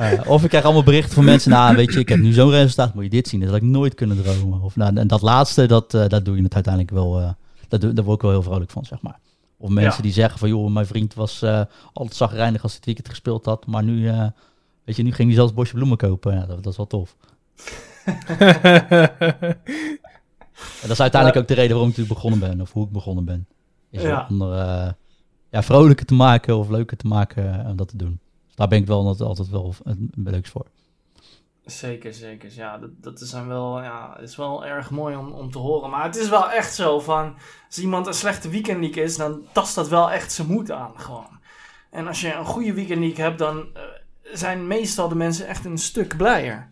uh, 0.00 0.20
of 0.34 0.42
ik 0.42 0.48
krijg 0.48 0.64
allemaal 0.64 0.82
berichten 0.82 1.14
van 1.14 1.24
mensen, 1.24 1.50
nou 1.50 1.76
weet 1.76 1.92
je, 1.92 1.98
ik 1.98 2.08
heb 2.08 2.18
nu 2.18 2.32
zo'n 2.32 2.50
resultaat, 2.50 2.94
moet 2.94 3.04
je 3.04 3.10
dit 3.10 3.28
zien. 3.28 3.40
Dat 3.40 3.48
had 3.48 3.58
ik 3.58 3.62
nooit 3.62 3.94
kunnen 3.94 4.22
dromen. 4.22 4.60
Of, 4.60 4.76
nou, 4.76 4.96
en 4.96 5.06
dat 5.06 5.22
laatste, 5.22 5.66
dat, 5.66 5.94
uh, 5.94 6.08
dat 6.08 6.24
doe 6.24 6.36
je 6.36 6.42
het 6.42 6.54
uiteindelijk 6.54 6.94
wel, 6.94 7.36
dat, 7.68 7.80
daar 7.80 8.04
word 8.04 8.16
ik 8.16 8.22
wel 8.22 8.30
heel 8.30 8.42
vrolijk 8.42 8.70
van, 8.70 8.84
zeg 8.84 9.02
maar. 9.02 9.18
Of 9.56 9.68
mensen 9.68 9.96
ja. 9.96 10.02
die 10.02 10.12
zeggen 10.12 10.38
van, 10.38 10.48
joh, 10.48 10.70
mijn 10.70 10.86
vriend 10.86 11.14
was 11.14 11.44
altijd 11.92 12.16
zagrijnig 12.16 12.62
als 12.62 12.74
het 12.74 12.84
weekend 12.84 13.08
gespeeld 13.08 13.44
had, 13.44 13.66
maar 13.66 13.84
nu, 13.84 14.10
weet 14.84 14.96
je, 14.96 15.02
nu 15.02 15.12
ging 15.12 15.28
hij 15.28 15.36
zelfs 15.36 15.54
bosje 15.54 15.74
bloemen 15.74 15.96
kopen. 15.96 16.34
Ja, 16.34 16.46
dat, 16.46 16.62
dat 16.62 16.72
is 16.72 16.76
wel 16.76 16.86
tof. 16.86 17.16
En 20.60 20.88
dat 20.88 20.90
is 20.90 21.00
uiteindelijk 21.00 21.40
ook 21.40 21.48
de 21.48 21.54
reden 21.54 21.76
waarom 21.76 21.92
ik 21.96 22.08
begonnen 22.08 22.38
ben, 22.38 22.60
of 22.60 22.72
hoe 22.72 22.84
ik 22.84 22.92
begonnen 22.92 23.24
ben. 23.24 23.46
Is 23.90 24.02
ja. 24.02 24.26
om 24.30 24.42
er 24.42 24.86
uh, 24.86 24.92
ja, 25.50 25.62
vrolijker 25.62 26.06
te 26.06 26.14
maken 26.14 26.56
of 26.56 26.68
leuker 26.68 26.96
te 26.96 27.06
maken 27.06 27.66
om 27.66 27.76
dat 27.76 27.88
te 27.88 27.96
doen. 27.96 28.20
Dus 28.46 28.54
daar 28.54 28.68
ben 28.68 28.78
ik 28.78 28.86
wel 28.86 29.06
altijd, 29.06 29.50
wel 29.50 29.74
het 29.84 29.98
leukst 30.14 30.52
voor. 30.52 30.66
Zeker, 31.64 32.14
zeker. 32.14 32.50
Ja, 32.54 32.78
dat, 32.78 32.90
dat 33.00 33.20
is, 33.20 33.32
wel, 33.32 33.82
ja, 33.82 34.18
is 34.18 34.36
wel 34.36 34.66
erg 34.66 34.90
mooi 34.90 35.16
om, 35.16 35.32
om 35.32 35.50
te 35.50 35.58
horen. 35.58 35.90
Maar 35.90 36.04
het 36.04 36.16
is 36.16 36.28
wel 36.28 36.50
echt 36.50 36.74
zo 36.74 37.00
van, 37.00 37.34
als 37.66 37.78
iemand 37.78 38.06
een 38.06 38.14
slechte 38.14 38.48
weekendleak 38.48 38.94
is, 38.94 39.16
dan 39.16 39.42
tast 39.52 39.74
dat 39.74 39.88
wel 39.88 40.10
echt 40.10 40.32
zijn 40.32 40.48
moed 40.48 40.70
aan 40.70 40.92
gewoon. 40.94 41.38
En 41.90 42.06
als 42.06 42.20
je 42.20 42.34
een 42.34 42.44
goede 42.44 42.72
weekendleak 42.72 43.16
hebt, 43.16 43.38
dan 43.38 43.56
uh, 43.58 43.80
zijn 44.32 44.66
meestal 44.66 45.08
de 45.08 45.14
mensen 45.14 45.46
echt 45.46 45.64
een 45.64 45.78
stuk 45.78 46.16
blijer. 46.16 46.68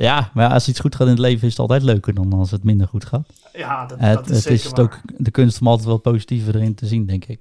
Ja, 0.00 0.30
maar 0.34 0.50
als 0.50 0.68
iets 0.68 0.80
goed 0.80 0.94
gaat 0.94 1.06
in 1.06 1.12
het 1.12 1.22
leven 1.22 1.46
is 1.46 1.50
het 1.50 1.60
altijd 1.60 1.82
leuker 1.82 2.14
dan 2.14 2.32
als 2.32 2.50
het 2.50 2.64
minder 2.64 2.88
goed 2.88 3.04
gaat. 3.04 3.28
Ja, 3.52 3.86
dat, 3.86 4.00
dat 4.00 4.30
is 4.30 4.44
het 4.44 4.52
is 4.52 4.64
het 4.64 4.80
ook 4.80 5.00
de 5.16 5.30
kunst 5.30 5.60
om 5.60 5.66
altijd 5.66 5.86
wel 5.86 5.98
positiever 5.98 6.54
erin 6.54 6.74
te 6.74 6.86
zien, 6.86 7.06
denk 7.06 7.24
ik. 7.24 7.40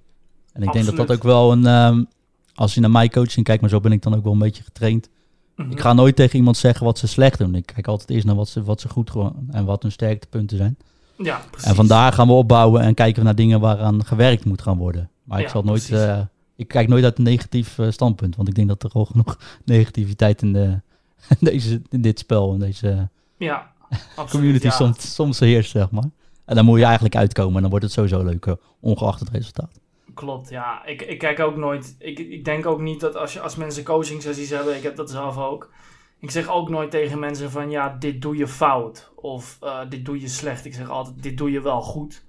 En 0.53 0.63
ik 0.63 0.71
denk 0.71 0.85
dat 0.85 0.95
dat 0.95 1.11
ook 1.11 1.23
wel 1.23 1.51
een, 1.51 1.65
um, 1.65 2.07
als 2.55 2.73
je 2.73 2.79
naar 2.79 2.91
mijn 2.91 3.09
coaching 3.09 3.45
kijkt, 3.45 3.61
maar 3.61 3.69
zo 3.69 3.79
ben 3.79 3.91
ik 3.91 4.01
dan 4.01 4.15
ook 4.15 4.23
wel 4.23 4.33
een 4.33 4.39
beetje 4.39 4.63
getraind. 4.63 5.09
Mhm. 5.55 5.71
Ik 5.71 5.79
ga 5.79 5.93
nooit 5.93 6.15
tegen 6.15 6.35
iemand 6.35 6.57
zeggen 6.57 6.85
wat 6.85 6.97
ze 6.97 7.07
slecht 7.07 7.37
doen. 7.37 7.55
Ik 7.55 7.65
kijk 7.65 7.87
altijd 7.87 8.09
eerst 8.09 8.25
naar 8.25 8.35
wat 8.35 8.49
ze, 8.49 8.63
wat 8.63 8.81
ze 8.81 8.89
goed 8.89 9.13
doen 9.13 9.47
en 9.51 9.65
wat 9.65 9.81
hun 9.81 9.91
sterktepunten 9.91 10.57
zijn. 10.57 10.77
Ja, 11.17 11.41
precies. 11.51 11.69
En 11.69 11.75
vandaar 11.75 12.13
gaan 12.13 12.27
we 12.27 12.33
opbouwen 12.33 12.81
en 12.81 12.93
kijken 12.93 13.19
we 13.19 13.25
naar 13.25 13.35
dingen 13.35 13.59
waaraan 13.59 14.05
gewerkt 14.05 14.45
moet 14.45 14.61
gaan 14.61 14.77
worden. 14.77 15.09
Maar 15.23 15.39
ik 15.39 15.49
zal 15.49 15.63
nooit, 15.63 15.89
uh, 15.89 16.19
ik 16.55 16.67
kijk 16.67 16.87
nooit 16.87 17.03
uit 17.03 17.17
een 17.17 17.23
negatief 17.23 17.77
uh, 17.77 17.91
standpunt, 17.91 18.35
want 18.35 18.47
ik 18.47 18.55
denk 18.55 18.67
dat 18.67 18.83
er 18.83 18.91
al 18.91 19.05
genoeg 19.05 19.39
negativiteit 19.65 20.41
in, 20.41 20.53
de, 20.53 20.81
deze, 21.39 21.81
in 21.89 22.01
dit 22.01 22.19
spel 22.19 22.53
en 22.53 22.59
deze 22.59 23.09
ja, 23.37 23.71
community 24.29 24.69
soms, 24.69 25.13
soms 25.13 25.39
heerst, 25.39 25.71
zeg 25.71 25.91
maar. 25.91 26.09
En 26.45 26.55
dan 26.55 26.65
moet 26.65 26.79
je 26.79 26.85
eigenlijk 26.85 27.15
uitkomen 27.15 27.55
en 27.55 27.61
dan 27.61 27.69
wordt 27.69 27.85
het 27.85 27.93
sowieso 27.93 28.23
leuker, 28.23 28.57
ongeacht 28.79 29.19
het 29.19 29.29
resultaat. 29.29 29.79
Klopt, 30.13 30.49
ja. 30.49 30.85
Ik, 30.85 31.01
ik 31.01 31.17
kijk 31.17 31.39
ook 31.39 31.55
nooit. 31.55 31.95
Ik, 31.99 32.19
ik 32.19 32.45
denk 32.45 32.65
ook 32.65 32.79
niet 32.79 32.99
dat 32.99 33.15
als, 33.15 33.33
je, 33.33 33.39
als 33.39 33.55
mensen 33.55 33.83
coaching 33.83 34.21
sessies 34.21 34.49
hebben, 34.49 34.75
ik 34.75 34.83
heb 34.83 34.95
dat 34.95 35.09
zelf 35.09 35.37
ook. 35.37 35.71
Ik 36.19 36.31
zeg 36.31 36.49
ook 36.49 36.69
nooit 36.69 36.91
tegen 36.91 37.19
mensen 37.19 37.51
van 37.51 37.69
ja, 37.69 37.95
dit 37.99 38.21
doe 38.21 38.37
je 38.37 38.47
fout. 38.47 39.11
Of 39.15 39.57
uh, 39.63 39.79
dit 39.89 40.05
doe 40.05 40.19
je 40.21 40.27
slecht. 40.27 40.65
Ik 40.65 40.73
zeg 40.73 40.89
altijd, 40.89 41.23
dit 41.23 41.37
doe 41.37 41.51
je 41.51 41.61
wel 41.61 41.81
goed. 41.81 42.25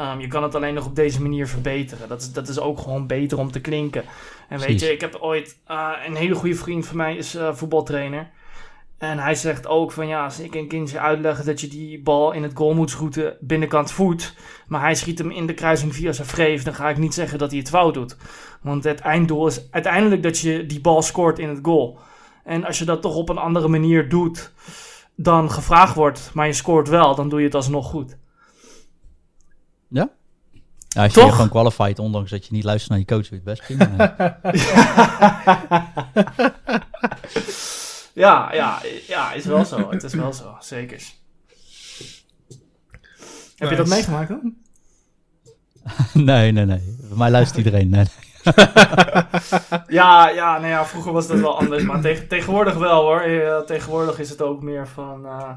Um, 0.00 0.20
je 0.20 0.28
kan 0.28 0.42
het 0.42 0.54
alleen 0.54 0.74
nog 0.74 0.86
op 0.86 0.96
deze 0.96 1.22
manier 1.22 1.48
verbeteren. 1.48 2.08
Dat 2.08 2.20
is, 2.20 2.32
dat 2.32 2.48
is 2.48 2.60
ook 2.60 2.78
gewoon 2.78 3.06
beter 3.06 3.38
om 3.38 3.50
te 3.50 3.60
klinken. 3.60 4.04
En 4.48 4.58
weet 4.58 4.80
je, 4.80 4.92
ik 4.92 5.00
heb 5.00 5.16
ooit 5.20 5.58
uh, 5.70 5.90
een 6.06 6.14
hele 6.14 6.34
goede 6.34 6.54
vriend 6.54 6.86
van 6.86 6.96
mij, 6.96 7.16
is 7.16 7.34
uh, 7.34 7.54
voetbaltrainer. 7.54 8.30
En 8.98 9.18
hij 9.18 9.34
zegt 9.34 9.66
ook 9.66 9.92
van 9.92 10.06
ja, 10.06 10.24
als 10.24 10.40
ik 10.40 10.54
een 10.54 10.68
kindje 10.68 10.98
uitleg 10.98 11.42
dat 11.42 11.60
je 11.60 11.68
die 11.68 12.02
bal 12.02 12.32
in 12.32 12.42
het 12.42 12.56
goal 12.56 12.74
moet 12.74 12.90
schieten 12.90 13.36
binnenkant 13.40 13.92
voet, 13.92 14.34
maar 14.66 14.80
hij 14.80 14.94
schiet 14.94 15.18
hem 15.18 15.30
in 15.30 15.46
de 15.46 15.54
kruising 15.54 15.94
via 15.94 16.12
zijn 16.12 16.26
vreef, 16.28 16.62
dan 16.62 16.74
ga 16.74 16.88
ik 16.88 16.98
niet 16.98 17.14
zeggen 17.14 17.38
dat 17.38 17.50
hij 17.50 17.58
het 17.58 17.68
fout 17.68 17.94
doet. 17.94 18.16
Want 18.60 18.84
het 18.84 19.00
einddoel 19.00 19.46
is 19.46 19.66
uiteindelijk 19.70 20.22
dat 20.22 20.38
je 20.38 20.66
die 20.66 20.80
bal 20.80 21.02
scoort 21.02 21.38
in 21.38 21.48
het 21.48 21.58
goal. 21.62 21.98
En 22.44 22.64
als 22.64 22.78
je 22.78 22.84
dat 22.84 23.02
toch 23.02 23.16
op 23.16 23.28
een 23.28 23.38
andere 23.38 23.68
manier 23.68 24.08
doet 24.08 24.52
dan 25.14 25.50
gevraagd 25.50 25.94
wordt, 25.94 26.30
maar 26.34 26.46
je 26.46 26.52
scoort 26.52 26.88
wel, 26.88 27.14
dan 27.14 27.28
doe 27.28 27.38
je 27.38 27.44
het 27.44 27.54
alsnog 27.54 27.86
goed. 27.86 28.16
Ja? 29.94 30.10
ja 30.88 31.02
als 31.02 31.14
je 31.14 31.20
je 31.20 31.32
gewoon 31.32 31.48
qualified, 31.48 31.98
ondanks 31.98 32.30
dat 32.30 32.46
je 32.46 32.52
niet 32.52 32.64
luistert 32.64 32.90
naar 32.90 32.98
je 32.98 33.04
coach, 33.04 33.28
weet 33.28 33.42
het 33.44 33.44
best 33.44 33.62
prima. 33.62 34.16
Ja, 38.14 38.52
ja, 38.52 38.80
ja, 39.06 39.32
is 39.32 39.44
wel 39.44 39.64
zo. 39.64 39.90
Het 39.90 40.02
is 40.02 40.14
wel 40.14 40.32
zo, 40.32 40.56
zeker. 40.60 41.02
Heb 43.56 43.70
je 43.70 43.76
dat 43.76 43.86
meegemaakt 43.86 44.28
dan? 44.28 44.54
nee, 46.24 46.52
nee, 46.52 46.64
nee. 46.64 46.96
Bij 47.08 47.16
mij 47.16 47.30
luistert 47.30 47.64
iedereen. 47.64 47.88
Nee. 47.88 48.04
ja, 49.98 50.28
ja, 50.28 50.58
nou 50.58 50.66
ja, 50.66 50.86
vroeger 50.86 51.12
was 51.12 51.26
dat 51.26 51.40
wel 51.40 51.58
anders. 51.58 51.82
Maar 51.82 52.00
tegen, 52.00 52.28
tegenwoordig 52.28 52.74
wel 52.74 53.02
hoor. 53.02 53.20
Eh, 53.20 53.58
tegenwoordig 53.58 54.18
is 54.18 54.30
het 54.30 54.42
ook 54.42 54.62
meer 54.62 54.88
van. 54.88 55.24
Uh, 55.24 55.50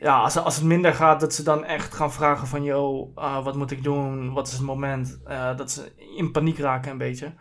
ja, 0.00 0.20
als, 0.20 0.36
als 0.36 0.56
het 0.56 0.64
minder 0.64 0.94
gaat, 0.94 1.20
dat 1.20 1.34
ze 1.34 1.42
dan 1.42 1.64
echt 1.64 1.94
gaan 1.94 2.12
vragen 2.12 2.46
van: 2.46 2.62
yo, 2.62 3.12
uh, 3.16 3.44
wat 3.44 3.56
moet 3.56 3.70
ik 3.70 3.82
doen? 3.82 4.32
Wat 4.32 4.46
is 4.46 4.52
het 4.52 4.62
moment? 4.62 5.20
dat 5.56 5.70
ze 5.70 5.92
in 6.16 6.30
paniek 6.30 6.58
raken 6.58 6.90
een 6.90 6.98
beetje. 6.98 7.32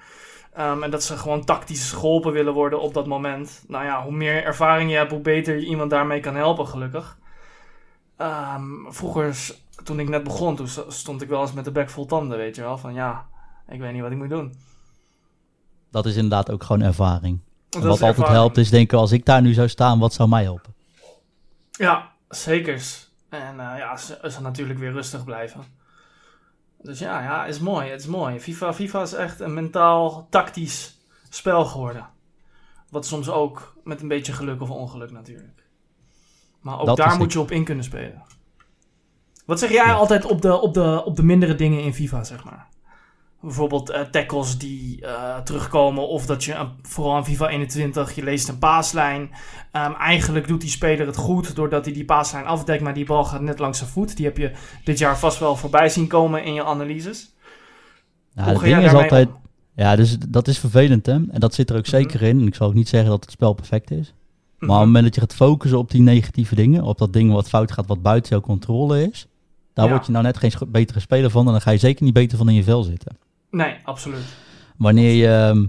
Um, 0.57 0.83
en 0.83 0.91
dat 0.91 1.03
ze 1.03 1.17
gewoon 1.17 1.45
tactisch 1.45 1.91
geholpen 1.91 2.31
willen 2.31 2.53
worden 2.53 2.81
op 2.81 2.93
dat 2.93 3.07
moment. 3.07 3.63
Nou 3.67 3.85
ja, 3.85 4.03
hoe 4.03 4.11
meer 4.11 4.43
ervaring 4.43 4.91
je 4.91 4.97
hebt, 4.97 5.11
hoe 5.11 5.21
beter 5.21 5.55
je 5.55 5.65
iemand 5.65 5.89
daarmee 5.89 6.19
kan 6.19 6.35
helpen, 6.35 6.67
gelukkig. 6.67 7.17
Um, 8.17 8.85
vroeger, 8.89 9.55
toen 9.83 9.99
ik 9.99 10.09
net 10.09 10.23
begon, 10.23 10.55
toen 10.55 10.67
stond 10.87 11.21
ik 11.21 11.29
wel 11.29 11.41
eens 11.41 11.53
met 11.53 11.65
de 11.65 11.71
bek 11.71 11.89
vol 11.89 12.05
tanden, 12.05 12.37
weet 12.37 12.55
je 12.55 12.61
wel. 12.61 12.77
Van 12.77 12.93
ja, 12.93 13.25
ik 13.67 13.79
weet 13.79 13.93
niet 13.93 14.01
wat 14.01 14.11
ik 14.11 14.17
moet 14.17 14.29
doen. 14.29 14.53
Dat 15.91 16.05
is 16.05 16.15
inderdaad 16.15 16.51
ook 16.51 16.63
gewoon 16.63 16.81
ervaring. 16.81 17.39
wat 17.69 18.01
altijd 18.01 18.27
helpt 18.27 18.57
is 18.57 18.69
denken, 18.69 18.97
als 18.97 19.11
ik 19.11 19.25
daar 19.25 19.41
nu 19.41 19.53
zou 19.53 19.67
staan, 19.67 19.99
wat 19.99 20.13
zou 20.13 20.29
mij 20.29 20.43
helpen? 20.43 20.73
Ja, 21.71 22.11
zekers. 22.29 23.11
En 23.29 23.55
uh, 23.55 23.73
ja, 23.77 23.97
ze, 23.97 24.19
ze 24.31 24.41
natuurlijk 24.41 24.79
weer 24.79 24.91
rustig 24.91 25.23
blijven. 25.23 25.63
Dus 26.81 26.99
ja, 26.99 27.21
ja, 27.21 27.45
is 27.45 27.59
mooi. 27.59 27.89
Het 27.89 27.99
is 27.99 28.07
mooi. 28.07 28.39
FIFA, 28.39 28.73
FIFA 28.73 29.01
is 29.01 29.13
echt 29.13 29.39
een 29.39 29.53
mentaal, 29.53 30.27
tactisch 30.29 30.97
spel 31.29 31.65
geworden. 31.65 32.09
Wat 32.89 33.05
soms 33.05 33.29
ook 33.29 33.75
met 33.83 34.01
een 34.01 34.07
beetje 34.07 34.33
geluk 34.33 34.61
of 34.61 34.69
ongeluk 34.69 35.11
natuurlijk. 35.11 35.63
Maar 36.61 36.79
ook 36.79 36.97
daar 36.97 37.17
moet 37.17 37.33
je 37.33 37.39
op 37.39 37.51
in 37.51 37.63
kunnen 37.63 37.83
spelen. 37.83 38.23
Wat 39.45 39.59
zeg 39.59 39.71
jij 39.71 39.93
altijd 39.93 40.25
op 40.25 40.41
de, 40.41 40.61
op, 40.61 40.73
de, 40.73 41.03
op 41.05 41.15
de 41.15 41.23
mindere 41.23 41.55
dingen 41.55 41.83
in 41.83 41.93
FIFA, 41.93 42.23
zeg 42.23 42.43
maar? 42.43 42.67
Bijvoorbeeld 43.41 43.91
uh, 43.91 44.01
tackles 44.01 44.57
die 44.57 45.01
uh, 45.01 45.37
terugkomen. 45.37 46.07
Of 46.07 46.25
dat 46.25 46.43
je, 46.43 46.67
vooral 46.81 47.15
aan 47.15 47.25
FIFA 47.25 47.47
21, 47.47 48.15
je 48.15 48.23
leest 48.23 48.47
een 48.47 48.57
paaslijn. 48.57 49.21
Um, 49.21 49.95
eigenlijk 49.95 50.47
doet 50.47 50.61
die 50.61 50.69
speler 50.69 51.05
het 51.05 51.15
goed 51.15 51.55
doordat 51.55 51.85
hij 51.85 51.93
die 51.93 52.05
paaslijn 52.05 52.45
afdekt. 52.45 52.81
Maar 52.81 52.93
die 52.93 53.05
bal 53.05 53.23
gaat 53.23 53.41
net 53.41 53.59
langs 53.59 53.77
zijn 53.77 53.89
voet. 53.89 54.17
Die 54.17 54.25
heb 54.25 54.37
je 54.37 54.51
dit 54.83 54.97
jaar 54.97 55.19
vast 55.19 55.39
wel 55.39 55.55
voorbij 55.55 55.89
zien 55.89 56.07
komen 56.07 56.43
in 56.43 56.53
je 56.53 56.63
analyses. 56.63 57.33
Nou, 58.33 58.59
ding 58.59 58.83
is 58.83 58.93
altijd... 58.93 59.29
Ja, 59.75 59.95
dus 59.95 60.17
dat 60.29 60.47
is 60.47 60.59
vervelend 60.59 61.05
hè. 61.05 61.13
En 61.13 61.39
dat 61.39 61.53
zit 61.53 61.69
er 61.69 61.75
ook 61.75 61.87
mhm. 61.87 61.95
zeker 61.95 62.21
in. 62.21 62.39
En 62.39 62.47
ik 62.47 62.55
zal 62.55 62.67
ook 62.67 62.73
niet 62.73 62.89
zeggen 62.89 63.09
dat 63.09 63.21
het 63.21 63.31
spel 63.31 63.53
perfect 63.53 63.91
is. 63.91 63.97
Maar 63.97 64.05
op 64.05 64.59
het 64.59 64.69
mhm. 64.69 64.85
moment 64.85 65.03
dat 65.03 65.15
je 65.15 65.21
gaat 65.21 65.35
focussen 65.35 65.79
op 65.79 65.91
die 65.91 66.01
negatieve 66.01 66.55
dingen. 66.55 66.83
Op 66.83 66.97
dat 66.97 67.13
ding 67.13 67.31
wat 67.31 67.49
fout 67.49 67.71
gaat, 67.71 67.87
wat 67.87 68.01
buiten 68.01 68.29
jouw 68.29 68.41
controle 68.41 69.09
is. 69.09 69.27
Daar 69.73 69.89
word 69.89 70.05
je 70.05 70.11
nou 70.11 70.23
net 70.23 70.37
geen 70.37 70.51
betere 70.67 70.99
speler 70.99 71.29
van. 71.29 71.45
En 71.45 71.51
dan 71.51 71.61
ga 71.61 71.71
je 71.71 71.77
zeker 71.77 72.03
niet 72.03 72.13
beter 72.13 72.37
van 72.37 72.49
in 72.49 72.55
je 72.55 72.63
vel 72.63 72.83
zitten. 72.83 73.17
Nee, 73.51 73.75
absoluut. 73.83 74.25
Wanneer 74.77 75.13
je, 75.13 75.27
ehm, 75.27 75.65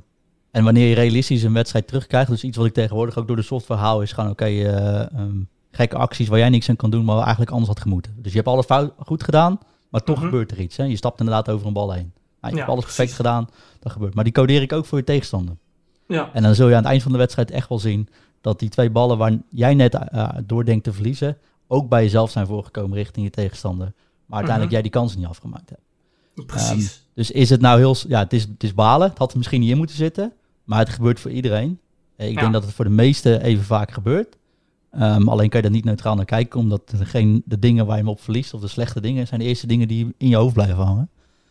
en 0.50 0.64
wanneer 0.64 0.88
je 0.88 0.94
realistisch 0.94 1.42
een 1.42 1.52
wedstrijd 1.52 1.86
terugkrijgt, 1.86 2.30
dus 2.30 2.44
iets 2.44 2.56
wat 2.56 2.66
ik 2.66 2.72
tegenwoordig 2.72 3.18
ook 3.18 3.26
door 3.26 3.36
de 3.36 3.42
software 3.42 3.80
haal, 3.80 4.02
is 4.02 4.12
gewoon 4.12 4.30
oké, 4.30 4.44
eh, 4.44 5.00
ehm, 5.00 5.42
gekke 5.70 5.96
acties 5.96 6.28
waar 6.28 6.38
jij 6.38 6.48
niks 6.48 6.68
aan 6.68 6.76
kan 6.76 6.90
doen, 6.90 7.04
maar 7.04 7.18
eigenlijk 7.18 7.50
anders 7.50 7.68
had 7.68 7.80
gemoeten. 7.80 8.14
Dus 8.16 8.30
je 8.32 8.38
hebt 8.38 8.50
alles 8.50 8.66
fout, 8.66 8.92
goed 8.98 9.22
gedaan, 9.22 9.58
maar 9.88 10.02
toch 10.02 10.16
mhm. 10.16 10.24
gebeurt 10.24 10.50
er 10.50 10.60
iets. 10.60 10.76
Hè? 10.76 10.84
Je 10.84 10.96
stapt 10.96 11.20
inderdaad 11.20 11.50
over 11.50 11.66
een 11.66 11.72
bal 11.72 11.92
heen. 11.92 12.12
Nou, 12.40 12.52
je 12.52 12.60
hebt 12.60 12.70
alles 12.72 12.84
perfect 12.84 13.12
gedaan, 13.12 13.48
dat 13.80 13.92
gebeurt. 13.92 14.14
Maar 14.14 14.24
die 14.24 14.32
codeer 14.32 14.62
ik 14.62 14.72
ook 14.72 14.86
voor 14.86 14.98
je 14.98 15.04
tegenstander. 15.04 15.56
Ja. 16.06 16.30
En 16.32 16.42
dan 16.42 16.54
zul 16.54 16.68
je 16.68 16.74
aan 16.74 16.80
het 16.80 16.90
eind 16.90 17.02
van 17.02 17.12
de 17.12 17.18
wedstrijd 17.18 17.50
echt 17.50 17.68
wel 17.68 17.78
zien 17.78 18.08
dat 18.40 18.58
die 18.58 18.68
twee 18.68 18.90
ballen 18.90 19.18
waar 19.18 19.32
jij 19.50 19.74
net 19.74 19.94
uh, 19.94 20.28
door 20.44 20.64
denkt 20.64 20.84
te 20.84 20.92
verliezen, 20.92 21.38
ook 21.66 21.88
bij 21.88 22.02
jezelf 22.02 22.30
zijn 22.30 22.46
voorgekomen 22.46 22.96
richting 22.96 23.26
je 23.26 23.30
tegenstander. 23.30 23.92
Maar 24.26 24.38
uiteindelijk 24.38 24.64
mhm. 24.64 24.72
jij 24.72 24.82
die 24.82 24.90
kansen 24.90 25.18
niet 25.18 25.28
afgemaakt 25.28 25.68
hebt. 25.68 25.82
Precies. 26.46 26.92
Ehm, 26.92 27.14
dus 27.14 27.30
is 27.30 27.50
het 27.50 27.60
nou 27.60 27.78
heel... 27.78 27.96
Ja, 28.08 28.18
het 28.18 28.32
is, 28.32 28.42
het 28.42 28.62
is 28.62 28.74
balen. 28.74 29.08
Het 29.08 29.18
had 29.18 29.30
er 29.30 29.38
misschien 29.38 29.60
niet 29.60 29.70
in 29.70 29.76
moeten 29.76 29.96
zitten. 29.96 30.32
Maar 30.64 30.78
het 30.78 30.88
gebeurt 30.88 31.20
voor 31.20 31.30
iedereen. 31.30 31.78
Eh, 32.16 32.28
ik 32.28 32.38
denk 32.38 32.52
dat 32.52 32.64
het 32.64 32.72
voor 32.72 32.84
de 32.84 32.90
meesten 32.90 33.42
even 33.42 33.64
vaak 33.64 33.90
gebeurt. 33.90 34.38
Um, 34.94 35.28
alleen 35.28 35.48
kan 35.48 35.60
je 35.60 35.66
daar 35.66 35.76
niet 35.76 35.84
neutraal 35.84 36.14
naar 36.14 36.24
kijken, 36.24 36.60
omdat 36.60 36.92
geen, 36.98 37.42
de 37.44 37.58
dingen 37.58 37.86
waar 37.86 37.96
je 37.96 38.02
hem 38.02 38.10
op 38.10 38.20
verliest, 38.20 38.54
of 38.54 38.60
de 38.60 38.68
slechte 38.68 39.00
dingen, 39.00 39.26
zijn 39.26 39.40
de 39.40 39.46
eerste 39.46 39.66
dingen 39.66 39.88
die 39.88 40.14
in 40.16 40.28
je 40.28 40.36
hoofd 40.36 40.54
blijven 40.54 40.84
hangen. 40.84 41.10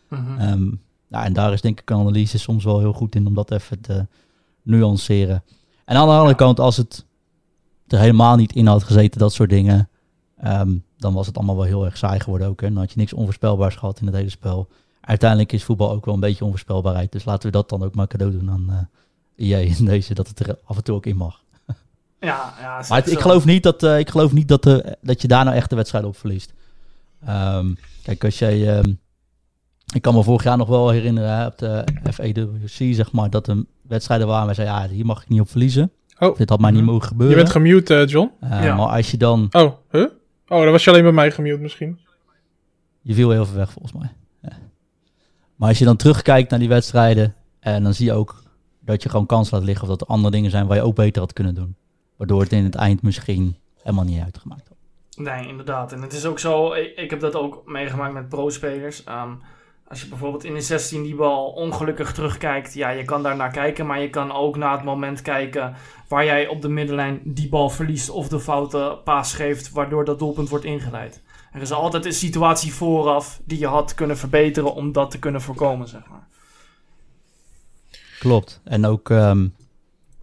Mm 0.10 0.80
nou, 1.10 1.26
en 1.26 1.34
daar 1.34 1.54
is 1.54 1.62
denk 1.62 1.80
ik 1.80 1.90
een 1.90 1.98
analyse 1.98 2.40
soms 2.40 2.64
wel 2.64 2.80
heel 2.80 2.94
goed 2.94 3.16
in 3.16 3.28
om 3.28 3.34
dat 3.34 3.52
even 3.52 3.82
te 3.82 4.08
nuanceren. 4.62 5.44
En 5.86 5.96
aan 5.96 6.08
de 6.08 6.14
andere 6.14 6.36
kant, 6.36 6.60
als 6.60 6.78
het 6.78 7.06
er 7.88 8.00
helemaal 8.00 8.36
niet 8.36 8.54
in 8.56 8.68
had 8.68 8.84
gezeten, 8.84 9.20
dat 9.20 9.34
soort 9.34 9.50
dingen, 9.50 9.90
um, 10.46 10.84
dan 11.00 11.14
was 11.14 11.28
het 11.28 11.38
allemaal 11.38 11.56
wel 11.56 11.66
heel 11.66 11.86
erg 11.86 11.98
saai 11.98 12.20
geworden 12.20 12.48
ook. 12.48 12.62
Hè? 12.62 12.68
Dan 12.68 12.78
had 12.78 12.92
je 12.92 12.98
niks 12.98 13.14
onvoorspelbaars 13.14 13.76
gehad 13.76 14.00
in 14.00 14.06
het 14.06 14.16
hele 14.16 14.30
spel. 14.30 14.68
Uiteindelijk 15.02 15.52
is 15.52 15.64
voetbal 15.64 15.92
ook 15.92 16.06
wel 16.06 16.14
een 16.14 16.20
beetje 16.20 16.44
onvoorspelbaarheid. 16.44 17.12
Dus 17.12 17.26
laten 17.26 17.46
we 17.46 17.52
dat 17.52 17.70
dan 17.70 17.84
ook 17.84 17.96
maar 17.96 18.08
cadeau 18.08 18.32
doen 18.32 18.52
aan 18.52 18.88
uh, 19.38 19.52
EA 19.52 19.76
in 19.78 19.86
deze, 19.86 20.14
dat 20.14 20.28
het 20.28 20.40
er 20.40 20.58
af 20.64 20.78
en 20.78 20.84
toe 20.84 20.96
ook 20.96 21.06
in 21.06 21.18
mag. 21.18 21.42
Ja, 22.20 22.54
ja 22.60 22.86
maar 22.90 23.10
ik 23.10 23.20
geloof 23.20 23.46
niet, 23.46 23.64
dat, 23.64 23.84
uh, 23.84 24.00
ik 24.00 24.10
geloof 24.10 24.32
niet 24.32 24.48
dat, 24.48 24.66
uh, 24.66 24.78
dat 25.02 25.22
je 25.22 25.28
daar 25.28 25.44
nou 25.44 25.56
echt 25.56 25.70
de 25.70 25.76
wedstrijd 25.76 26.06
op 26.06 26.18
verliest. 26.18 26.54
Um, 27.30 27.78
kijk, 28.04 28.24
als 28.24 28.40
jij... 28.40 28.78
Um, 28.78 29.00
ik 29.94 30.02
kan 30.02 30.14
me 30.14 30.24
vorig 30.24 30.44
jaar 30.44 30.58
nog 30.58 30.68
wel 30.68 30.90
herinneren 30.90 31.36
hè, 31.36 31.46
op 31.46 31.58
de 31.58 31.84
FEWC, 32.14 32.96
zeg 32.96 33.12
maar, 33.12 33.30
dat 33.30 33.48
er 33.48 33.64
wedstrijden 33.82 34.28
waren 34.28 34.46
waar 34.46 34.56
zei, 34.56 34.68
ja, 34.68 34.88
hier 34.88 35.06
mag 35.06 35.22
ik 35.22 35.30
niet 35.30 35.42
op 35.42 35.50
verliezen. 35.50 35.92
Oh. 36.20 36.38
Dit 36.38 36.50
had 36.50 36.60
mij 36.60 36.72
niet 36.72 36.82
mhm. 36.82 36.92
mogen 36.92 37.08
gebeuren. 37.08 37.38
Je 37.38 37.44
bent 37.44 37.54
gemute, 37.54 38.06
John. 38.08 38.32
ja. 38.42 38.76
Maar 38.76 38.88
als 38.88 39.12
je 39.12 39.18
dan... 39.18 39.48
Oh, 39.52 39.74
huh? 39.92 40.06
Oh, 40.50 40.62
dan 40.64 40.72
was 40.72 40.84
je 40.84 40.90
alleen 40.90 41.04
bij 41.04 41.12
mij 41.12 41.32
gemute 41.32 41.62
misschien. 41.62 42.00
Je 43.02 43.14
viel 43.14 43.30
heel 43.30 43.46
veel 43.46 43.56
weg 43.56 43.72
volgens 43.72 43.94
mij. 43.94 44.14
Ja. 44.42 44.58
Maar 45.56 45.70
als 45.70 45.80
je 45.80 45.86
dan 45.86 45.98
terugkijkt 45.98 46.50
naar 46.50 46.60
die 46.60 46.68
wedstrijden 46.68 47.36
en 47.60 47.84
dan 47.84 47.94
zie 47.94 48.06
je 48.06 48.14
ook 48.14 48.44
Dat 48.80 49.04
je 49.04 49.10
gewoon 49.10 49.26
kans 49.26 49.52
laat 49.52 49.64
liggen 49.64 49.84
of 49.84 49.90
dat 49.90 50.02
er 50.02 50.08
andere 50.08 50.32
dingen 50.32 50.52
zijn 50.52 50.68
waar 50.68 50.78
je 50.78 50.84
ook 50.84 50.96
beter 50.96 51.22
had 51.22 51.34
kunnen 51.34 51.56
doen. 51.56 51.76
Waardoor 52.16 52.42
het 52.42 52.52
in 52.52 52.64
het 52.64 52.76
eind 52.76 53.02
misschien 53.02 53.58
helemaal 53.78 54.06
niet 54.06 54.24
uitgemaakt 54.24 54.68
had. 54.68 54.78
Nee, 55.26 55.48
inderdaad. 55.48 55.92
En 55.92 56.02
het 56.02 56.14
is 56.14 56.26
ook 56.26 56.40
zo, 56.40 56.74
ik, 56.74 57.10
heb 57.10 57.20
dat 57.20 57.36
ook 57.36 57.62
meegemaakt 57.66 58.14
met 58.14 58.30
pro-spelers. 58.30 59.04
Ehm, 59.04 59.32
als 59.90 60.02
je 60.02 60.08
bijvoorbeeld 60.08 60.44
in 60.44 60.54
de 60.54 60.62
16 60.62 61.04
die 61.04 61.16
bal 61.16 61.48
ongelukkig 61.48 62.14
terugkijkt, 62.14 62.74
ja, 62.74 62.90
je 62.90 63.04
kan 63.04 63.24
daar 63.24 63.36
naar 63.36 63.52
kijken, 63.52 63.86
maar 63.86 64.02
je 64.02 64.10
kan 64.10 64.32
ook 64.32 64.58
naar 64.58 64.72
het 64.72 64.84
moment 64.84 65.22
kijken 65.22 65.74
waar 66.08 66.26
jij 66.26 66.48
op 66.48 66.62
de 66.62 66.70
middenlijn 66.70 67.22
die 67.24 67.50
bal 67.50 67.70
verliest 67.70 68.10
of 68.10 68.28
de 68.28 68.40
foute 68.40 69.00
paas 69.04 69.34
geeft, 69.34 69.72
waardoor 69.72 70.06
dat 70.06 70.20
doelpunt 70.20 70.50
wordt 70.50 70.66
ingeleid. 70.66 71.22
Er 71.52 71.62
is 71.62 71.72
altijd 71.72 72.06
een 72.06 72.14
situatie 72.14 72.74
vooraf 72.74 73.42
die 73.46 73.60
je 73.60 73.68
had 73.68 73.94
kunnen 73.94 74.18
verbeteren 74.18 74.74
om 74.74 74.92
dat 74.92 75.12
te 75.12 75.20
kunnen 75.20 75.42
voorkomen, 75.42 75.88
zeg 75.88 76.02
maar. 76.10 76.28
Klopt. 78.20 78.62
En 78.64 78.86
ook, 78.86 79.10
um, 79.10 79.56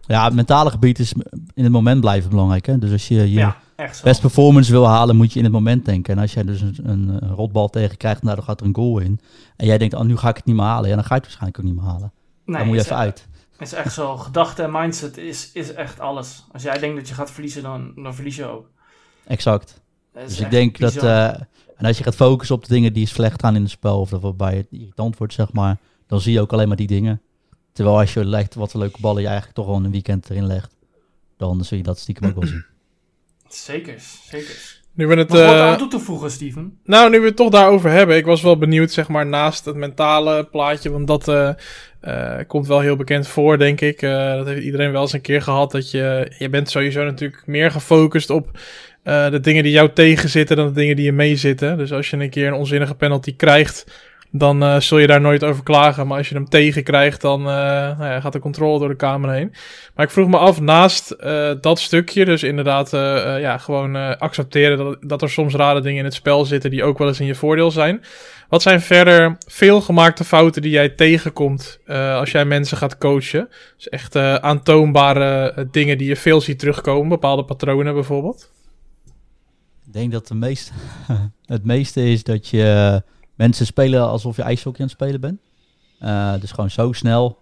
ja, 0.01 0.23
het 0.23 0.33
mentale 0.33 0.69
gebied 0.69 0.99
is 0.99 1.13
in 1.53 1.63
het 1.63 1.71
moment 1.71 2.01
blijven 2.01 2.29
belangrijk. 2.29 2.65
Hè? 2.65 2.77
Dus 2.77 2.91
als 2.91 3.07
je 3.07 3.15
je 3.15 3.31
ja, 3.31 3.57
best 4.03 4.21
performance 4.21 4.71
wil 4.71 4.87
halen, 4.87 5.15
moet 5.15 5.33
je 5.33 5.37
in 5.37 5.45
het 5.45 5.53
moment 5.53 5.85
denken. 5.85 6.15
En 6.15 6.21
als 6.21 6.33
jij 6.33 6.43
dus 6.43 6.61
een, 6.61 6.79
een, 6.83 7.19
rotbal 7.19 7.69
tegen 7.69 7.97
krijgt, 7.97 8.23
nou, 8.23 8.35
dan 8.35 8.45
gaat 8.45 8.59
er 8.59 8.65
een 8.65 8.75
goal 8.75 8.99
in. 8.99 9.19
En 9.55 9.65
jij 9.65 9.77
denkt, 9.77 9.93
oh, 9.93 10.01
nu 10.01 10.17
ga 10.17 10.29
ik 10.29 10.35
het 10.35 10.45
niet 10.45 10.55
meer 10.55 10.65
halen. 10.65 10.89
Ja, 10.89 10.95
dan 10.95 11.03
ga 11.03 11.15
je 11.15 11.21
het 11.21 11.23
waarschijnlijk 11.23 11.59
ook 11.59 11.65
niet 11.65 11.75
meer 11.75 11.91
halen. 11.91 12.11
Nee, 12.45 12.57
dan 12.57 12.67
moet 12.67 12.75
je 12.75 12.81
even 12.81 12.95
uit. 12.95 13.27
Het 13.57 13.67
is 13.67 13.73
echt 13.73 13.93
zo. 13.93 14.17
Gedachte 14.17 14.63
en 14.63 14.71
mindset 14.71 15.17
is, 15.17 15.51
is 15.53 15.73
echt 15.73 15.99
alles. 15.99 16.45
Als 16.51 16.63
jij 16.63 16.79
denkt 16.79 16.95
dat 16.95 17.07
je 17.07 17.13
gaat 17.13 17.31
verliezen, 17.31 17.63
dan, 17.63 17.91
dan 17.95 18.15
verlies 18.15 18.35
je 18.35 18.45
ook. 18.45 18.69
Exact. 19.27 19.81
Dus 20.13 20.39
ik 20.39 20.49
denk 20.49 20.79
dat... 20.79 21.03
Uh, 21.03 21.27
en 21.75 21.85
als 21.85 21.97
je 21.97 22.03
gaat 22.03 22.15
focussen 22.15 22.55
op 22.55 22.65
de 22.65 22.73
dingen 22.73 22.93
die 22.93 23.07
slecht 23.07 23.41
gaan 23.41 23.55
in 23.55 23.61
het 23.61 23.71
spel... 23.71 23.99
of 23.99 24.09
waarbij 24.09 24.55
het 24.55 24.67
irritant 24.69 25.17
wordt, 25.17 25.33
zeg 25.33 25.53
maar... 25.53 25.77
dan 26.07 26.21
zie 26.21 26.33
je 26.33 26.41
ook 26.41 26.53
alleen 26.53 26.67
maar 26.67 26.77
die 26.77 26.87
dingen. 26.87 27.21
Terwijl 27.71 27.99
als 27.99 28.13
je 28.13 28.25
legt 28.25 28.55
wat 28.55 28.73
een 28.73 28.79
leuke 28.79 29.01
ballen 29.01 29.21
je 29.21 29.27
eigenlijk 29.27 29.57
toch 29.57 29.65
gewoon 29.65 29.83
een 29.83 29.91
weekend 29.91 30.29
erin 30.29 30.47
legt... 30.47 30.75
dan 31.37 31.63
zul 31.65 31.77
je 31.77 31.83
dat 31.83 31.99
stiekem 31.99 32.29
ook 32.29 32.35
wel 32.35 32.47
zien. 32.47 32.65
Zeker, 33.49 33.95
zeker. 34.29 34.75
Nu 34.93 35.07
we 35.07 35.15
het, 35.15 35.29
Nog 35.29 35.45
wat 35.45 35.53
uh, 35.53 35.61
aan 35.61 35.77
toe 35.77 35.87
te 35.87 35.99
voegen, 35.99 36.31
Steven? 36.31 36.77
Nou, 36.83 37.09
nu 37.09 37.19
we 37.19 37.25
het 37.25 37.35
toch 37.35 37.49
daarover 37.49 37.89
hebben. 37.89 38.15
Ik 38.15 38.25
was 38.25 38.41
wel 38.41 38.57
benieuwd, 38.57 38.91
zeg 38.91 39.07
maar, 39.07 39.25
naast 39.25 39.65
het 39.65 39.75
mentale 39.75 40.43
plaatje. 40.43 40.91
Want 40.91 41.07
dat 41.07 41.27
uh, 41.27 41.49
uh, 42.01 42.37
komt 42.47 42.67
wel 42.67 42.79
heel 42.79 42.95
bekend 42.95 43.27
voor, 43.27 43.57
denk 43.57 43.81
ik. 43.81 43.99
dat 44.01 44.45
heeft 44.45 44.63
iedereen 44.63 44.91
wel 44.91 45.01
eens 45.01 45.13
een 45.13 45.21
keer 45.21 45.41
gehad. 45.41 45.71
Dat 45.71 45.91
je, 45.91 46.31
je 46.37 46.49
bent 46.49 46.69
sowieso 46.69 47.03
natuurlijk 47.03 47.43
meer 47.45 47.71
gefocust 47.71 48.29
op 48.29 48.59
de 49.03 49.39
dingen 49.41 49.63
die 49.63 49.71
jou 49.71 49.93
tegenzitten 49.93 50.55
dan 50.55 50.67
de 50.67 50.73
dingen 50.73 50.95
die 50.95 51.05
je 51.05 51.11
meezitten. 51.11 51.77
Dus 51.77 51.91
als 51.91 52.09
je 52.09 52.17
een 52.17 52.29
keer 52.29 52.47
een 52.47 52.53
onzinnige 52.53 52.95
penalty 52.95 53.35
krijgt 53.35 53.85
dan 54.31 54.63
uh, 54.63 54.79
zul 54.79 54.97
je 54.97 55.07
daar 55.07 55.21
nooit 55.21 55.43
over 55.43 55.63
klagen. 55.63 56.07
Maar 56.07 56.17
als 56.17 56.29
je 56.29 56.35
hem 56.35 56.49
tegenkrijgt, 56.49 57.21
dan 57.21 57.39
uh, 57.39 57.45
nou 57.45 58.03
ja, 58.03 58.19
gaat 58.19 58.33
de 58.33 58.39
controle 58.39 58.79
door 58.79 58.87
de 58.87 58.95
kamer 58.95 59.31
heen. 59.31 59.53
Maar 59.95 60.05
ik 60.05 60.11
vroeg 60.11 60.27
me 60.27 60.37
af, 60.37 60.61
naast 60.61 61.15
uh, 61.19 61.51
dat 61.61 61.79
stukje, 61.79 62.25
dus 62.25 62.43
inderdaad 62.43 62.91
ja, 63.39 63.57
gewoon 63.57 64.19
accepteren 64.19 64.77
dat, 64.77 64.97
dat 65.01 65.21
er 65.21 65.29
soms 65.29 65.53
rare 65.53 65.81
dingen 65.81 65.99
in 65.99 66.05
het 66.05 66.13
spel 66.13 66.45
zitten 66.45 66.69
die 66.69 66.83
ook 66.83 66.97
wel 66.97 67.07
eens 67.07 67.19
in 67.19 67.25
je 67.25 67.35
voordeel 67.35 67.71
zijn. 67.71 68.03
Wat 68.49 68.61
zijn 68.61 68.81
verder 68.81 69.37
veel 69.47 69.81
gemaakte 69.81 70.23
fouten 70.23 70.61
die 70.61 70.71
jij 70.71 70.89
tegenkomt 70.89 71.79
als 71.87 72.31
jij 72.31 72.45
mensen 72.45 72.77
gaat 72.77 72.97
coachen? 72.97 73.49
Dus 73.75 73.89
echt 73.89 74.15
aantoonbare 74.15 75.67
dingen 75.71 75.97
die 75.97 76.07
je 76.07 76.15
veel 76.15 76.41
ziet 76.41 76.59
terugkomen, 76.59 77.09
bepaalde 77.09 77.45
patronen 77.45 77.93
bijvoorbeeld? 77.93 78.51
Ik 79.85 79.93
denk 79.93 80.11
dat 80.11 80.31
het 81.45 81.65
meeste 81.65 82.09
is 82.09 82.23
dat 82.23 82.47
je 82.47 83.01
Mensen 83.37 83.65
spelen 83.65 84.07
alsof 84.07 84.35
je 84.35 84.41
ijshockey 84.41 84.81
aan 84.81 84.87
het 84.87 84.95
spelen 84.95 85.21
bent. 85.21 85.39
Uh, 86.01 86.39
dus 86.39 86.51
gewoon 86.51 86.69
zo 86.69 86.91
snel. 86.91 87.39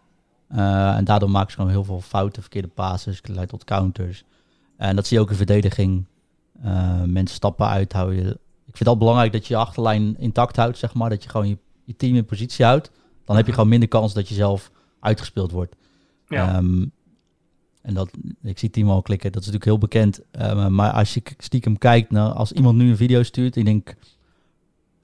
Uh, 0.51 0.95
en 0.95 1.05
daardoor 1.05 1.29
maken 1.29 1.49
ze 1.49 1.55
gewoon 1.55 1.71
heel 1.71 1.83
veel 1.83 2.01
fouten, 2.01 2.41
verkeerde 2.41 2.67
passes, 2.67 3.21
leidt 3.23 3.49
tot 3.49 3.63
counters. 3.63 4.23
En 4.77 4.95
dat 4.95 5.07
zie 5.07 5.17
je 5.17 5.23
ook 5.23 5.29
in 5.29 5.35
verdediging. 5.35 6.05
Uh, 6.65 7.03
mensen 7.03 7.35
stappen 7.35 7.67
uit, 7.67 7.93
hou 7.93 8.15
je. 8.15 8.39
Ik 8.65 8.77
vind 8.77 8.89
het 8.89 8.99
belangrijk 8.99 9.31
dat 9.31 9.47
je 9.47 9.53
je 9.53 9.59
achterlijn 9.59 10.17
intact 10.19 10.55
houdt, 10.55 10.77
zeg 10.77 10.93
maar. 10.93 11.09
Dat 11.09 11.23
je 11.23 11.29
gewoon 11.29 11.47
je, 11.47 11.57
je 11.83 11.95
team 11.95 12.15
in 12.15 12.25
positie 12.25 12.65
houdt. 12.65 12.91
Dan 13.25 13.35
heb 13.35 13.45
je 13.45 13.53
gewoon 13.53 13.69
minder 13.69 13.89
kans 13.89 14.13
dat 14.13 14.29
je 14.29 14.35
zelf 14.35 14.71
uitgespeeld 14.99 15.51
wordt. 15.51 15.75
Ja. 16.27 16.57
Um, 16.57 16.91
en 17.81 17.93
dat, 17.93 18.11
ik 18.41 18.59
zie 18.59 18.69
Timo 18.69 18.91
al 18.91 19.01
klikken, 19.01 19.31
dat 19.31 19.41
is 19.41 19.47
natuurlijk 19.47 19.71
heel 19.71 19.89
bekend. 19.89 20.21
maar 20.69 20.91
als 20.91 21.13
je 21.13 21.21
stiekem 21.37 21.77
kijkt 21.77 22.11
naar, 22.11 22.29
als 22.29 22.51
iemand 22.51 22.77
nu 22.77 22.89
een 22.89 22.97
video 22.97 23.23
stuurt, 23.23 23.55
ik 23.55 23.65
denk 23.65 23.95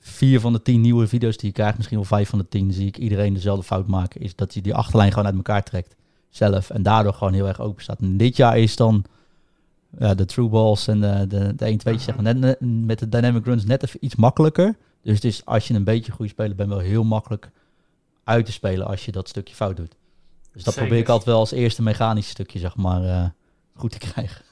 vier 0.02 0.40
van 0.40 0.54
de 0.54 0.62
tien 0.62 0.82
nieuwe 0.82 1.08
video's 1.08 1.38
die 1.38 1.48
je 1.48 1.54
krijgt, 1.54 1.78
misschien 1.78 1.98
wel 1.98 2.08
vijf 2.08 2.30
van 2.30 2.40
de 2.40 2.48
tien, 2.48 2.74
zie 2.74 2.88
ik 2.88 2.98
iedereen 2.98 3.34
dezelfde 3.34 3.64
fout 3.64 3.88
maken. 3.88 4.22
Is 4.22 4.36
dat 4.36 4.54
hij 4.54 4.62
die 4.62 4.76
achterlijn 4.76 5.10
gewoon 5.10 5.26
uit 5.26 5.36
elkaar 5.36 5.64
trekt 5.64 5.96
zelf. 6.30 6.70
En 6.70 6.84
daardoor 6.84 7.14
gewoon 7.14 7.34
heel 7.34 7.48
erg 7.48 7.60
open 7.60 7.84
staat. 7.84 8.00
En 8.00 8.18
dit 8.18 8.36
jaar 8.36 8.58
is 8.58 8.76
dan 8.76 9.06
ja, 9.98 10.14
de 10.14 10.26
true 10.26 10.50
balls 10.50 10.88
en 10.88 11.02
de, 11.02 11.28
de, 11.28 11.56
de 11.56 11.66
1 11.66 11.78
2 11.78 12.00
zeg 12.00 12.16
maar, 12.16 12.36
net, 12.36 12.58
met 12.60 13.00
de 13.00 13.10
dynamic 13.10 13.46
runs 13.46 13.66
net 13.66 13.84
even 13.84 14.06
iets 14.06 14.16
makkelijker. 14.16 14.76
Dus 15.02 15.16
het 15.16 15.24
is, 15.24 15.46
als 15.46 15.68
je 15.68 15.74
een 15.74 15.84
beetje 15.84 16.12
goede 16.12 16.32
speler 16.32 16.56
bent, 16.56 16.70
wel 16.70 16.80
heel 16.80 17.04
makkelijk 17.04 17.52
uit 18.24 18.46
te 18.46 18.52
spelen 18.52 18.88
als 18.88 19.06
je 19.06 19.12
dat 19.12 19.30
stukje 19.30 19.56
fout 19.56 19.78
doet. 19.78 19.96
Dus 20.54 20.64
dat 20.64 20.76
probeer 20.76 20.98
ik 20.98 21.10
altijd 21.10 21.28
wel 21.30 21.40
als 21.40 21.52
eerste 21.52 21.82
mechanische 21.82 22.32
stukje, 22.32 22.60
zeg 22.60 22.76
maar, 22.76 23.04
uh, 23.04 23.26
goed 23.74 23.92
te 23.92 23.98
krijgen. 24.12 24.46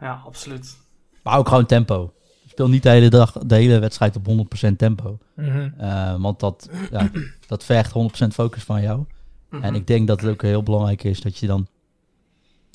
ja, 0.00 0.22
absoluut. 0.26 0.76
Maar 1.22 1.38
ook 1.38 1.48
gewoon 1.48 1.66
tempo 1.66 2.12
speel 2.52 2.68
niet 2.68 2.82
de 2.82 2.88
hele 2.88 3.08
dag, 3.08 3.32
de 3.32 3.54
hele 3.54 3.78
wedstrijd 3.78 4.16
op 4.16 4.26
100% 4.26 4.76
tempo. 4.76 5.18
Mhm. 5.34 5.70
Eh, 5.76 6.20
want 6.20 6.40
dat, 6.40 6.70
ja, 6.90 7.10
dat 7.46 7.64
vergt 7.64 7.92
100% 7.92 8.34
focus 8.34 8.62
van 8.62 8.82
jou. 8.82 9.04
Mhm. 9.50 9.62
En 9.62 9.74
ik 9.74 9.86
denk 9.86 10.06
dat 10.06 10.20
het 10.20 10.30
ook 10.30 10.42
heel 10.42 10.62
belangrijk 10.62 11.04
is 11.04 11.20
dat 11.20 11.38
je 11.38 11.46
dan 11.46 11.66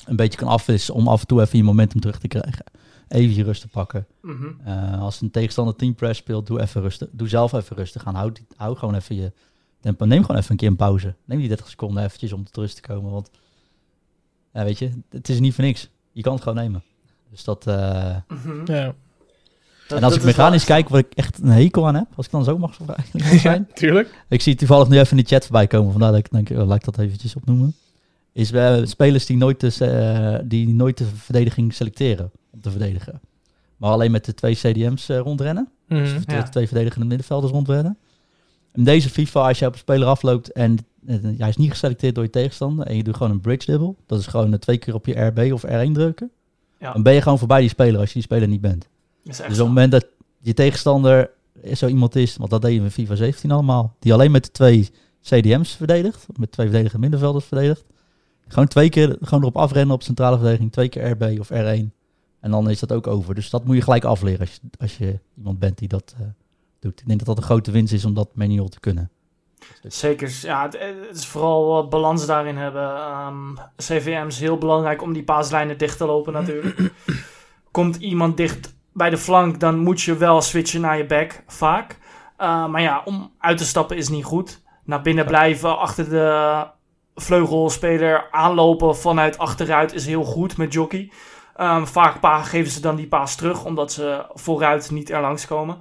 een 0.04 0.16
beetje 0.16 0.38
kan 0.38 0.48
afwisselen 0.48 1.00
om 1.00 1.08
af 1.08 1.20
en 1.20 1.26
toe 1.26 1.40
even 1.40 1.58
je 1.58 1.64
momentum 1.64 2.00
terug 2.00 2.18
te 2.18 2.28
krijgen. 2.28 2.64
Even 3.08 3.34
je 3.34 3.44
rust 3.44 3.60
te 3.60 3.68
pakken. 3.68 4.06
Mhm. 4.22 4.46
Eh, 4.64 5.00
als 5.00 5.20
een 5.20 5.30
tegenstander 5.30 5.76
team 5.76 5.94
press 5.94 6.18
speelt, 6.18 6.46
doe 6.46 6.60
even 6.60 6.80
rustig. 6.80 7.08
Doe 7.12 7.28
zelf 7.28 7.52
even 7.52 7.76
rustig 7.76 8.06
aan. 8.06 8.14
Hou, 8.14 8.32
hou 8.56 8.76
gewoon 8.76 8.94
even 8.94 9.16
je 9.16 9.32
tempo. 9.80 10.04
Neem 10.04 10.20
gewoon 10.20 10.36
even 10.36 10.50
een 10.50 10.56
keer 10.56 10.68
een 10.68 10.76
pauze. 10.76 11.14
Neem 11.24 11.38
die 11.38 11.48
30 11.48 11.68
seconden 11.68 12.04
eventjes 12.04 12.32
om 12.32 12.44
tot 12.44 12.56
rust 12.56 12.74
te 12.74 12.92
komen. 12.92 13.10
Want 13.10 13.30
ja, 14.52 14.64
weet 14.64 14.78
je, 14.78 14.90
het 15.10 15.28
is 15.28 15.40
niet 15.40 15.54
voor 15.54 15.64
niks. 15.64 15.88
Je 16.12 16.22
kan 16.22 16.32
het 16.32 16.42
gewoon 16.42 16.58
nemen. 16.58 16.82
Dus 17.30 17.44
dat. 17.44 17.66
Uh, 17.66 18.16
ja 18.64 18.94
en 19.88 20.02
als 20.02 20.16
ik 20.16 20.22
mechanisch 20.22 20.64
kijk, 20.64 20.88
wat 20.88 20.98
ik 20.98 21.12
echt 21.14 21.38
een 21.38 21.48
hekel 21.48 21.86
aan 21.86 21.94
heb, 21.94 22.06
als 22.14 22.26
ik 22.26 22.32
dan 22.32 22.44
zo 22.44 22.58
mag 22.58 22.78
eigenlijk 22.96 23.40
zijn. 23.40 23.66
ja, 23.68 23.74
tuurlijk. 23.74 24.24
Ik 24.28 24.40
zie 24.40 24.54
toevallig 24.54 24.88
nu 24.88 24.98
even 24.98 25.16
in 25.16 25.22
de 25.22 25.28
chat 25.28 25.42
voorbij 25.42 25.66
komen, 25.66 25.90
vandaar 25.90 26.10
dat 26.10 26.20
ik 26.20 26.30
denk, 26.30 26.50
oh, 26.50 26.66
laat 26.66 26.76
ik 26.76 26.84
dat 26.84 26.98
eventjes 26.98 27.36
opnoemen. 27.36 27.74
Is 28.32 28.50
bij 28.50 28.86
spelers 28.86 29.26
die 29.26 29.36
nooit, 29.36 29.60
de, 29.60 30.40
uh, 30.40 30.48
die 30.48 30.68
nooit 30.68 30.98
de 30.98 31.04
verdediging 31.04 31.74
selecteren 31.74 32.30
om 32.50 32.60
te 32.60 32.70
verdedigen. 32.70 33.20
Maar 33.76 33.90
alleen 33.90 34.10
met 34.10 34.24
de 34.24 34.34
twee 34.34 34.54
CDM's 34.54 35.08
uh, 35.08 35.18
rondrennen. 35.18 35.68
Mm, 35.88 35.98
dus 35.98 36.26
de 36.26 36.48
twee 36.50 36.66
verdedigende 36.66 37.06
middenvelders 37.06 37.52
rondrennen. 37.52 37.96
In 38.74 38.84
deze 38.84 39.10
FIFA, 39.10 39.48
als 39.48 39.58
je 39.58 39.66
op 39.66 39.72
een 39.72 39.78
speler 39.78 40.08
afloopt 40.08 40.52
en 40.52 40.78
hij 41.38 41.48
is 41.48 41.56
niet 41.56 41.70
geselecteerd 41.70 42.14
door 42.14 42.24
je 42.24 42.30
tegenstander 42.30 42.86
en 42.86 42.96
je 42.96 43.02
doet 43.02 43.16
gewoon 43.16 43.32
een 43.32 43.40
bridge 43.40 43.66
dribble, 43.66 43.94
dat 44.06 44.18
is 44.18 44.26
gewoon 44.26 44.58
twee 44.58 44.78
keer 44.78 44.94
op 44.94 45.06
je 45.06 45.20
RB 45.20 45.52
of 45.52 45.66
R1 45.66 45.92
drukken, 45.92 46.30
ja. 46.78 46.92
dan 46.92 47.02
ben 47.02 47.14
je 47.14 47.22
gewoon 47.22 47.38
voorbij 47.38 47.60
die 47.60 47.68
speler 47.68 48.00
als 48.00 48.08
je 48.08 48.14
die 48.14 48.22
speler 48.22 48.48
niet 48.48 48.60
bent. 48.60 48.88
Dus 49.28 49.40
op 49.40 49.46
het 49.46 49.58
moment 49.58 49.92
dat 49.92 50.06
je 50.38 50.54
tegenstander 50.54 51.30
zo 51.72 51.86
iemand 51.86 52.16
is, 52.16 52.36
want 52.36 52.50
dat 52.50 52.62
deden 52.62 52.78
we 52.78 52.84
in 52.84 52.90
FIFA 52.90 53.14
17 53.14 53.50
allemaal, 53.50 53.96
die 53.98 54.12
alleen 54.12 54.30
met 54.30 54.52
twee 54.52 54.90
CDM's 55.22 55.72
verdedigt, 55.72 56.26
met 56.38 56.52
twee 56.52 56.66
verdedigende 56.66 57.02
middenvelders 57.02 57.44
verdedigt. 57.44 57.84
Gewoon 58.48 58.68
twee 58.68 58.88
keer 58.88 59.16
gewoon 59.20 59.40
erop 59.40 59.56
afrennen 59.56 59.94
op 59.94 60.02
centrale 60.02 60.36
verdediging, 60.36 60.72
twee 60.72 60.88
keer 60.88 61.10
RB 61.10 61.40
of 61.40 61.48
R1. 61.52 61.96
En 62.40 62.50
dan 62.50 62.70
is 62.70 62.78
dat 62.78 62.92
ook 62.92 63.06
over. 63.06 63.34
Dus 63.34 63.50
dat 63.50 63.64
moet 63.64 63.76
je 63.76 63.82
gelijk 63.82 64.04
afleren 64.04 64.40
als 64.40 64.52
je, 64.54 64.60
als 64.78 64.98
je 64.98 65.20
iemand 65.36 65.58
bent 65.58 65.78
die 65.78 65.88
dat 65.88 66.14
uh, 66.20 66.26
doet. 66.80 67.00
Ik 67.00 67.06
denk 67.06 67.18
dat 67.18 67.28
dat 67.28 67.36
een 67.36 67.42
grote 67.42 67.70
winst 67.70 67.92
is 67.92 68.04
om 68.04 68.14
dat 68.14 68.28
manual 68.34 68.68
te 68.68 68.80
kunnen. 68.80 69.10
Zeker, 69.82 70.38
ja, 70.42 70.62
het, 70.62 70.78
het 70.78 71.16
is 71.16 71.26
vooral 71.26 71.88
balans 71.88 72.26
daarin 72.26 72.56
hebben. 72.56 72.90
Um, 72.90 73.56
ehm, 73.56 73.66
CVM 73.76 74.26
is 74.26 74.40
heel 74.40 74.58
belangrijk 74.58 75.02
om 75.02 75.12
die 75.12 75.24
paaslijnen 75.24 75.78
dicht 75.78 75.98
te 75.98 76.06
lopen 76.06 76.32
natuurlijk. 76.32 76.92
Komt 77.70 77.96
iemand 77.96 78.36
dicht 78.36 78.76
bij 78.98 79.10
de 79.10 79.18
flank, 79.18 79.60
dan 79.60 79.78
moet 79.78 80.02
je 80.02 80.16
wel 80.16 80.42
switchen 80.42 80.80
naar 80.80 80.96
je 80.96 81.06
back, 81.06 81.42
vaak. 81.46 81.98
Uh, 82.38 82.66
maar 82.66 82.80
ja, 82.80 83.02
om 83.04 83.32
uit 83.38 83.58
te 83.58 83.64
stappen 83.64 83.96
is 83.96 84.08
niet 84.08 84.24
goed. 84.24 84.62
Naar 84.84 85.02
binnen 85.02 85.26
blijven, 85.26 85.78
achter 85.78 86.08
de 86.08 86.66
vleugelspeler 87.14 88.28
aanlopen 88.30 88.96
vanuit 88.96 89.38
achteruit 89.38 89.94
is 89.94 90.06
heel 90.06 90.24
goed 90.24 90.56
met 90.56 90.72
jockey. 90.72 91.10
Um, 91.60 91.86
vaak 91.86 92.46
geven 92.46 92.72
ze 92.72 92.80
dan 92.80 92.96
die 92.96 93.06
paas 93.06 93.36
terug, 93.36 93.64
omdat 93.64 93.92
ze 93.92 94.26
vooruit 94.32 94.90
niet 94.90 95.10
er 95.10 95.20
langs 95.20 95.46
komen. 95.46 95.76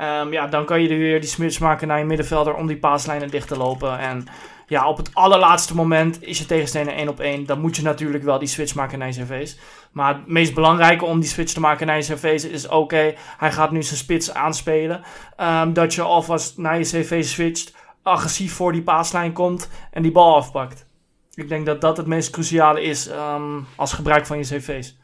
Um, 0.00 0.32
ja, 0.32 0.46
dan 0.46 0.64
kan 0.64 0.82
je 0.82 0.88
er 0.88 0.98
weer 0.98 1.20
die 1.20 1.28
switch 1.28 1.60
maken 1.60 1.88
naar 1.88 1.98
je 1.98 2.04
middenvelder 2.04 2.54
om 2.54 2.66
die 2.66 2.78
paaslijnen 2.78 3.30
dicht 3.30 3.48
te 3.48 3.56
lopen. 3.56 3.98
En 3.98 4.26
ja, 4.66 4.88
op 4.88 4.96
het 4.96 5.10
allerlaatste 5.14 5.74
moment 5.74 6.22
is 6.22 6.38
je 6.38 6.46
tegenstander 6.46 6.94
1 6.94 7.08
op 7.08 7.20
1. 7.20 7.46
Dan 7.46 7.60
moet 7.60 7.76
je 7.76 7.82
natuurlijk 7.82 8.24
wel 8.24 8.38
die 8.38 8.48
switch 8.48 8.74
maken 8.74 8.98
naar 8.98 9.08
je 9.08 9.24
CV's. 9.24 9.58
Maar 9.94 10.14
het 10.14 10.26
meest 10.26 10.54
belangrijke 10.54 11.04
om 11.04 11.20
die 11.20 11.28
switch 11.28 11.52
te 11.52 11.60
maken 11.60 11.86
naar 11.86 11.96
je 11.96 12.14
CV's 12.14 12.44
is: 12.44 12.68
oké, 12.68 13.14
hij 13.38 13.52
gaat 13.52 13.70
nu 13.70 13.82
zijn 13.82 13.98
spits 13.98 14.32
aanspelen. 14.32 15.02
Um, 15.40 15.72
dat 15.72 15.94
je 15.94 16.02
alvast 16.02 16.58
naar 16.58 16.78
je 16.78 16.84
CV 16.84 17.24
switcht. 17.24 17.74
agressief 18.02 18.52
voor 18.52 18.72
die 18.72 18.82
paaslijn 18.82 19.32
komt 19.32 19.68
en 19.90 20.02
die 20.02 20.12
bal 20.12 20.36
afpakt. 20.36 20.86
Ik 21.34 21.48
denk 21.48 21.66
dat 21.66 21.80
dat 21.80 21.96
het 21.96 22.06
meest 22.06 22.30
cruciale 22.30 22.82
is 22.82 23.08
ehm, 23.08 23.60
als 23.76 23.92
gebruik 23.92 24.26
van 24.26 24.38
je 24.38 24.44
cv's. 24.44 24.96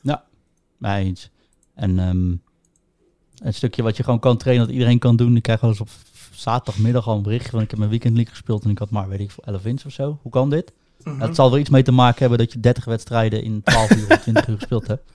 Ja, 0.00 0.24
mij 0.76 1.02
eens. 1.02 1.30
En 1.74 1.98
een 1.98 3.54
stukje 3.54 3.82
wat 3.82 3.96
je 3.96 4.02
gewoon 4.02 4.18
kan 4.18 4.36
trainen, 4.36 4.66
dat 4.66 4.74
iedereen 4.74 4.98
kan 4.98 5.16
doen. 5.16 5.36
Ik 5.36 5.42
krijg 5.42 5.60
wel 5.60 5.70
eens 5.70 5.80
op 5.80 5.88
zaterdagmiddag 6.30 7.08
al 7.08 7.16
een 7.16 7.22
berichtje 7.22 7.50
van 7.50 7.60
ik 7.60 7.70
heb 7.70 7.78
mijn 7.78 7.90
weekend 7.90 8.28
gespeeld 8.28 8.64
en 8.64 8.70
ik 8.70 8.78
had 8.78 8.90
maar, 8.90 9.08
weet 9.08 9.20
ik 9.20 9.30
voor 9.30 9.44
11 9.44 9.62
wins 9.62 9.84
of 9.84 9.92
zo. 9.92 10.18
Hoe 10.22 10.32
kan 10.32 10.50
dit? 10.50 10.72
Mm 11.02 11.20
Het 11.20 11.34
zal 11.34 11.52
er 11.52 11.58
iets 11.58 11.70
mee 11.70 11.82
te 11.82 11.92
maken 11.92 12.20
hebben 12.20 12.38
dat 12.38 12.52
je 12.52 12.60
30 12.60 12.84
wedstrijden 12.84 13.42
in 13.42 13.62
12 13.64 13.90
uur 13.90 14.10
of 14.10 14.18
20 14.18 14.48
uur 14.48 14.56
gespeeld 14.58 14.86
hebt. 14.86 15.12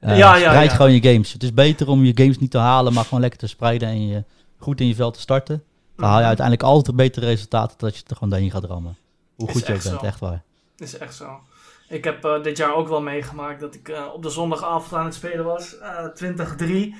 Uh, 0.00 0.18
ja, 0.18 0.36
ja, 0.36 0.50
spreid 0.50 0.72
gewoon 0.72 0.92
je 0.92 1.12
games. 1.12 1.32
Het 1.32 1.42
is 1.42 1.54
beter 1.54 1.88
om 1.88 2.04
je 2.04 2.12
games 2.14 2.38
niet 2.38 2.50
te 2.50 2.58
halen, 2.58 2.92
maar 2.92 3.04
gewoon 3.04 3.20
lekker 3.20 3.38
te 3.38 3.46
spreiden 3.46 3.88
en 3.88 4.06
je 4.06 4.24
goed 4.58 4.80
in 4.80 4.86
je 4.86 4.94
veld 4.94 5.14
te 5.14 5.20
starten. 5.20 5.62
Dan 5.96 6.04
haal 6.04 6.14
je 6.14 6.18
mhm. 6.18 6.28
uiteindelijk 6.28 6.66
altijd 6.66 6.96
betere 6.96 7.26
resultaten 7.26 7.78
dat 7.78 7.96
je 7.96 8.02
er 8.06 8.14
gewoon 8.14 8.30
doorheen 8.30 8.50
gaat 8.50 8.64
rammen. 8.64 8.96
Hoe 9.34 9.50
goed 9.50 9.66
je 9.66 9.74
ook 9.74 9.82
bent, 9.82 10.02
echt 10.02 10.20
waar. 10.20 10.42
Is 10.76 10.98
echt 10.98 11.14
zo. 11.14 11.40
Ik 11.88 12.04
heb 12.04 12.24
uh, 12.24 12.42
dit 12.42 12.56
jaar 12.56 12.74
ook 12.74 12.88
wel 12.88 13.02
meegemaakt 13.02 13.60
dat 13.60 13.74
ik 13.74 13.88
uh, 13.88 14.04
op 14.14 14.22
de 14.22 14.30
zondagavond 14.30 14.92
aan 14.92 15.04
het 15.04 15.14
spelen 15.14 15.44
was. 15.44 15.76
Uh, 16.20 16.92
20-3. 16.92 16.94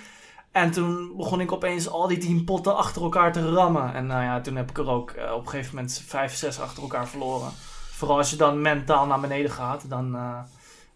En 0.52 0.70
toen 0.70 1.12
begon 1.16 1.40
ik 1.40 1.52
opeens 1.52 1.88
al 1.88 2.08
die 2.08 2.18
tien 2.18 2.44
potten 2.44 2.76
achter 2.76 3.02
elkaar 3.02 3.32
te 3.32 3.50
rammen. 3.50 3.94
En 3.94 4.06
nou 4.06 4.22
ja, 4.22 4.40
toen 4.40 4.56
heb 4.56 4.70
ik 4.70 4.78
er 4.78 4.88
ook 4.88 5.10
op 5.10 5.40
een 5.40 5.48
gegeven 5.48 5.74
moment 5.74 6.02
vijf, 6.06 6.34
zes 6.34 6.60
achter 6.60 6.82
elkaar 6.82 7.08
verloren. 7.08 7.50
Vooral 7.94 8.16
als 8.16 8.30
je 8.30 8.36
dan 8.36 8.62
mentaal 8.62 9.06
naar 9.06 9.20
beneden 9.20 9.50
gaat, 9.50 9.88
dan 9.88 10.16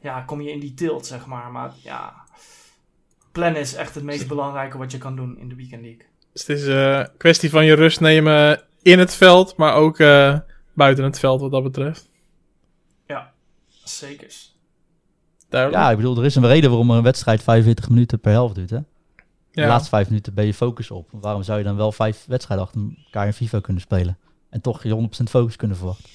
ja, 0.00 0.20
kom 0.20 0.40
je 0.40 0.50
in 0.50 0.60
die 0.60 0.74
tilt, 0.74 1.06
zeg 1.06 1.26
maar. 1.26 1.50
Maar 1.50 1.72
ja, 1.82 2.14
plannen 3.32 3.60
is 3.60 3.74
echt 3.74 3.94
het 3.94 4.04
meest 4.04 4.28
belangrijke 4.28 4.78
wat 4.78 4.92
je 4.92 4.98
kan 4.98 5.16
doen 5.16 5.38
in 5.38 5.48
de 5.48 5.54
Weekend 5.54 5.82
League. 5.82 6.06
Dus 6.32 6.46
het 6.46 6.58
is 6.58 6.66
een 6.66 7.08
kwestie 7.16 7.50
van 7.50 7.64
je 7.64 7.74
rust 7.74 8.00
nemen 8.00 8.62
in 8.82 8.98
het 8.98 9.14
veld, 9.14 9.56
maar 9.56 9.74
ook 9.74 9.96
buiten 10.74 11.04
het 11.04 11.18
veld 11.18 11.40
wat 11.40 11.50
dat 11.50 11.62
betreft. 11.62 12.10
Ja, 13.06 13.32
zeker. 13.84 14.34
Ja, 15.50 15.90
ik 15.90 15.96
bedoel, 15.96 16.18
er 16.18 16.24
is 16.24 16.34
een 16.34 16.46
reden 16.46 16.70
waarom 16.70 16.90
een 16.90 17.02
wedstrijd 17.02 17.42
45 17.42 17.88
minuten 17.88 18.20
per 18.20 18.32
helft 18.32 18.54
duurt, 18.54 18.70
hè? 18.70 18.80
De 19.50 19.66
laatste 19.66 19.88
vijf 19.88 20.08
minuten 20.08 20.34
ben 20.34 20.46
je 20.46 20.54
focus 20.54 20.90
op. 20.90 21.08
Waarom 21.10 21.42
zou 21.42 21.58
je 21.58 21.64
dan 21.64 21.76
wel 21.76 21.92
vijf 21.92 22.24
wedstrijden 22.26 22.66
achter 22.66 22.80
elkaar 23.04 23.26
in 23.26 23.32
FIFA 23.32 23.60
kunnen 23.60 23.82
spelen? 23.82 24.18
En 24.50 24.60
toch 24.60 24.82
je 24.82 25.08
100% 25.20 25.22
focus 25.30 25.56
kunnen 25.56 25.76
verwachten? 25.76 26.10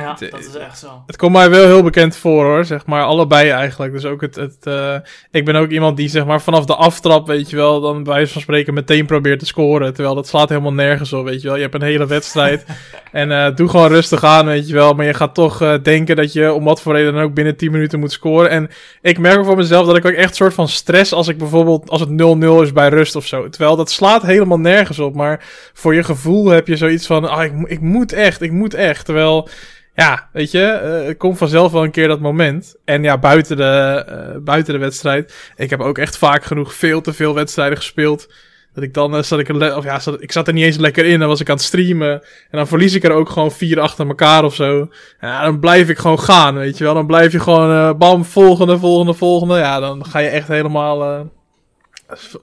Ja, 0.00 0.16
dat 0.30 0.40
is 0.40 0.54
echt 0.54 0.78
zo. 0.78 1.02
Het 1.06 1.16
komt 1.16 1.32
mij 1.32 1.50
wel 1.50 1.64
heel 1.64 1.82
bekend 1.82 2.16
voor 2.16 2.44
hoor, 2.44 2.64
zeg 2.64 2.86
maar. 2.86 3.02
Allebei 3.02 3.48
eigenlijk. 3.48 3.92
Dus 3.92 4.04
ook 4.04 4.20
het. 4.20 4.34
het 4.34 4.56
uh, 4.64 4.94
ik 5.30 5.44
ben 5.44 5.56
ook 5.56 5.70
iemand 5.70 5.96
die 5.96 6.08
zeg 6.08 6.24
maar 6.26 6.40
vanaf 6.40 6.64
de 6.64 6.74
aftrap, 6.74 7.26
weet 7.26 7.50
je 7.50 7.56
wel, 7.56 7.80
dan 7.80 8.02
bij 8.02 8.12
wijze 8.12 8.32
van 8.32 8.42
spreken 8.42 8.74
meteen 8.74 9.06
probeert 9.06 9.38
te 9.38 9.46
scoren. 9.46 9.94
Terwijl 9.94 10.14
dat 10.14 10.28
slaat 10.28 10.48
helemaal 10.48 10.72
nergens 10.72 11.12
op, 11.12 11.24
weet 11.24 11.42
je 11.42 11.46
wel. 11.46 11.56
Je 11.56 11.62
hebt 11.62 11.74
een 11.74 11.82
hele 11.82 12.06
wedstrijd. 12.06 12.64
en 13.12 13.30
uh, 13.30 13.54
doe 13.54 13.68
gewoon 13.68 13.88
rustig 13.88 14.24
aan, 14.24 14.46
weet 14.46 14.68
je 14.68 14.74
wel. 14.74 14.94
Maar 14.94 15.06
je 15.06 15.14
gaat 15.14 15.34
toch 15.34 15.62
uh, 15.62 15.74
denken 15.82 16.16
dat 16.16 16.32
je 16.32 16.52
om 16.52 16.64
wat 16.64 16.82
voor 16.82 16.94
reden 16.94 17.12
dan 17.14 17.22
ook 17.22 17.34
binnen 17.34 17.56
10 17.56 17.70
minuten 17.70 18.00
moet 18.00 18.12
scoren. 18.12 18.50
En 18.50 18.70
ik 19.00 19.18
merk 19.18 19.44
voor 19.44 19.56
mezelf 19.56 19.86
dat 19.86 19.96
ik 19.96 20.06
ook 20.06 20.12
echt 20.12 20.28
een 20.28 20.34
soort 20.34 20.54
van 20.54 20.68
stress 20.68 21.12
als 21.12 21.28
ik 21.28 21.38
bijvoorbeeld 21.38 21.90
als 21.90 22.00
het 22.00 22.10
0-0 22.10 22.62
is 22.62 22.72
bij 22.72 22.88
rust 22.88 23.16
of 23.16 23.26
zo. 23.26 23.48
Terwijl 23.48 23.76
dat 23.76 23.90
slaat 23.90 24.22
helemaal 24.22 24.60
nergens 24.60 24.98
op. 24.98 25.14
Maar 25.14 25.44
voor 25.72 25.94
je 25.94 26.04
gevoel 26.04 26.48
heb 26.48 26.66
je 26.66 26.76
zoiets 26.76 27.06
van, 27.06 27.28
ah, 27.28 27.44
ik, 27.44 27.52
ik 27.66 27.80
moet 27.80 28.12
echt, 28.12 28.42
ik 28.42 28.52
moet 28.52 28.74
echt. 28.74 29.04
Terwijl 29.04 29.48
ja, 29.94 30.28
weet 30.32 30.50
je, 30.50 31.04
uh, 31.08 31.18
komt 31.18 31.38
vanzelf 31.38 31.72
wel 31.72 31.84
een 31.84 31.90
keer 31.90 32.08
dat 32.08 32.20
moment. 32.20 32.74
En 32.84 33.02
ja, 33.02 33.18
buiten 33.18 33.56
de, 33.56 34.04
uh, 34.08 34.42
buiten 34.42 34.72
de 34.72 34.80
wedstrijd. 34.80 35.52
Ik 35.56 35.70
heb 35.70 35.80
ook 35.80 35.98
echt 35.98 36.16
vaak 36.18 36.44
genoeg 36.44 36.74
veel 36.74 37.00
te 37.00 37.12
veel 37.12 37.34
wedstrijden 37.34 37.76
gespeeld. 37.76 38.32
Dat 38.74 38.84
ik 38.84 38.94
dan 38.94 39.14
uh, 39.14 39.22
zat 39.22 39.38
ik 39.38 39.48
er, 39.48 39.76
of 39.76 39.84
ja, 39.84 40.00
zat, 40.00 40.22
ik 40.22 40.32
zat 40.32 40.46
er 40.46 40.52
niet 40.52 40.64
eens 40.64 40.76
lekker 40.76 41.04
in. 41.04 41.18
Dan 41.18 41.28
was 41.28 41.40
ik 41.40 41.48
aan 41.48 41.56
het 41.56 41.64
streamen. 41.64 42.12
En 42.12 42.58
dan 42.58 42.66
verlies 42.66 42.94
ik 42.94 43.04
er 43.04 43.12
ook 43.12 43.28
gewoon 43.28 43.52
vier 43.52 43.80
achter 43.80 44.06
elkaar 44.06 44.44
of 44.44 44.54
zo. 44.54 44.88
Ja, 45.20 45.44
dan 45.44 45.60
blijf 45.60 45.88
ik 45.88 45.98
gewoon 45.98 46.20
gaan, 46.20 46.54
weet 46.54 46.78
je 46.78 46.84
wel. 46.84 46.94
Dan 46.94 47.06
blijf 47.06 47.32
je 47.32 47.40
gewoon, 47.40 47.98
bam, 47.98 48.24
volgende, 48.24 48.78
volgende, 48.78 49.14
volgende. 49.14 49.58
Ja, 49.58 49.80
dan 49.80 50.06
ga 50.06 50.18
je 50.18 50.28
echt 50.28 50.48
helemaal, 50.48 50.98
dan, 50.98 51.30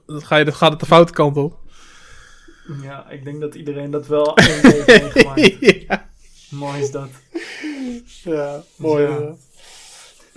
ga 0.06 0.36
je, 0.36 0.44
dan 0.44 0.54
gaat 0.54 0.70
het 0.70 0.80
de 0.80 0.86
foute 0.86 1.12
kant 1.12 1.36
op. 1.36 1.58
Ja, 2.82 3.10
ik 3.10 3.24
denk 3.24 3.40
dat 3.40 3.54
iedereen 3.54 3.90
dat 3.90 4.06
wel 4.06 4.38
een 4.38 4.58
beetje 4.62 4.92
heeft 4.92 5.14
meegemaakt. 5.14 5.56
ja. 5.88 6.07
Mooi 6.48 6.80
is 6.80 6.90
dat. 6.90 7.08
Ja, 8.24 8.60
mooi. 8.76 9.02
Ja. 9.02 9.34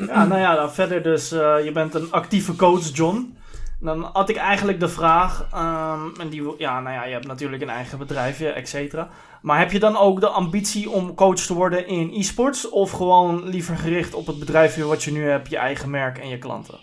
ja, 0.05 0.25
nou 0.25 0.41
ja, 0.41 0.55
dan 0.55 0.73
verder 0.73 1.03
dus, 1.03 1.33
uh, 1.33 1.63
je 1.63 1.71
bent 1.71 1.93
een 1.93 2.11
actieve 2.11 2.55
coach, 2.55 2.89
John. 2.93 3.37
Dan 3.79 4.09
had 4.13 4.29
ik 4.29 4.35
eigenlijk 4.35 4.79
de 4.79 4.89
vraag, 4.89 5.47
um, 5.55 6.19
en 6.19 6.29
die, 6.29 6.53
ja, 6.57 6.79
nou 6.79 6.95
ja, 6.95 7.05
je 7.05 7.13
hebt 7.13 7.27
natuurlijk 7.27 7.61
een 7.61 7.69
eigen 7.69 7.97
bedrijfje, 7.97 8.47
et 8.49 8.69
cetera. 8.69 9.09
Maar 9.41 9.59
heb 9.59 9.71
je 9.71 9.79
dan 9.79 9.97
ook 9.97 10.19
de 10.19 10.27
ambitie 10.27 10.89
om 10.89 11.15
coach 11.15 11.39
te 11.39 11.53
worden 11.53 11.87
in 11.87 12.11
e-sports? 12.13 12.69
Of 12.69 12.91
gewoon 12.91 13.49
liever 13.49 13.77
gericht 13.77 14.13
op 14.13 14.27
het 14.27 14.39
bedrijfje 14.39 14.85
wat 14.85 15.03
je 15.03 15.11
nu 15.11 15.23
hebt, 15.23 15.49
je 15.49 15.57
eigen 15.57 15.89
merk 15.89 16.17
en 16.17 16.27
je 16.27 16.37
klanten? 16.37 16.79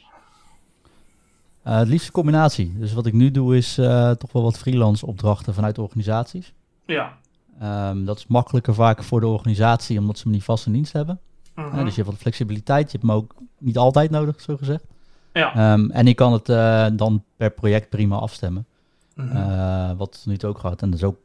Uh, 1.66 1.78
het 1.78 1.88
liefste 1.88 2.12
combinatie. 2.12 2.74
Dus 2.78 2.92
wat 2.92 3.06
ik 3.06 3.12
nu 3.12 3.30
doe 3.30 3.56
is 3.56 3.78
uh, 3.78 4.10
toch 4.10 4.32
wel 4.32 4.42
wat 4.42 4.58
freelance 4.58 5.06
opdrachten 5.06 5.54
vanuit 5.54 5.78
organisaties. 5.78 6.52
Ja. 6.86 7.18
Um, 7.62 8.04
dat 8.04 8.18
is 8.18 8.26
makkelijker 8.26 8.74
vaak 8.74 9.02
voor 9.02 9.20
de 9.20 9.26
organisatie, 9.26 9.98
omdat 9.98 10.18
ze 10.18 10.28
me 10.28 10.34
niet 10.34 10.44
vast 10.44 10.66
in 10.66 10.72
dienst 10.72 10.92
hebben. 10.92 11.20
Uh, 11.56 11.84
dus 11.84 11.94
je 11.94 12.02
hebt 12.02 12.06
wat 12.06 12.20
flexibiliteit. 12.20 12.92
Je 12.92 12.98
hebt 12.98 13.10
me 13.10 13.16
ook 13.16 13.34
niet 13.58 13.78
altijd 13.78 14.10
nodig, 14.10 14.40
zo 14.40 14.56
gezegd. 14.56 14.84
Ja. 15.32 15.72
Um, 15.72 15.90
en 15.90 16.06
ik 16.06 16.16
kan 16.16 16.32
het 16.32 16.48
uh, 16.48 16.86
dan 16.92 17.24
per 17.36 17.50
project 17.50 17.88
prima 17.88 18.16
afstemmen. 18.16 18.66
Uh 19.14 19.32
-huh. 19.32 19.98
wat 19.98 20.22
nu 20.24 20.36
ook 20.40 20.58
gehad. 20.58 20.82
En 20.82 20.90
dat 20.90 20.98
is 20.98 21.04
ook, 21.04 21.16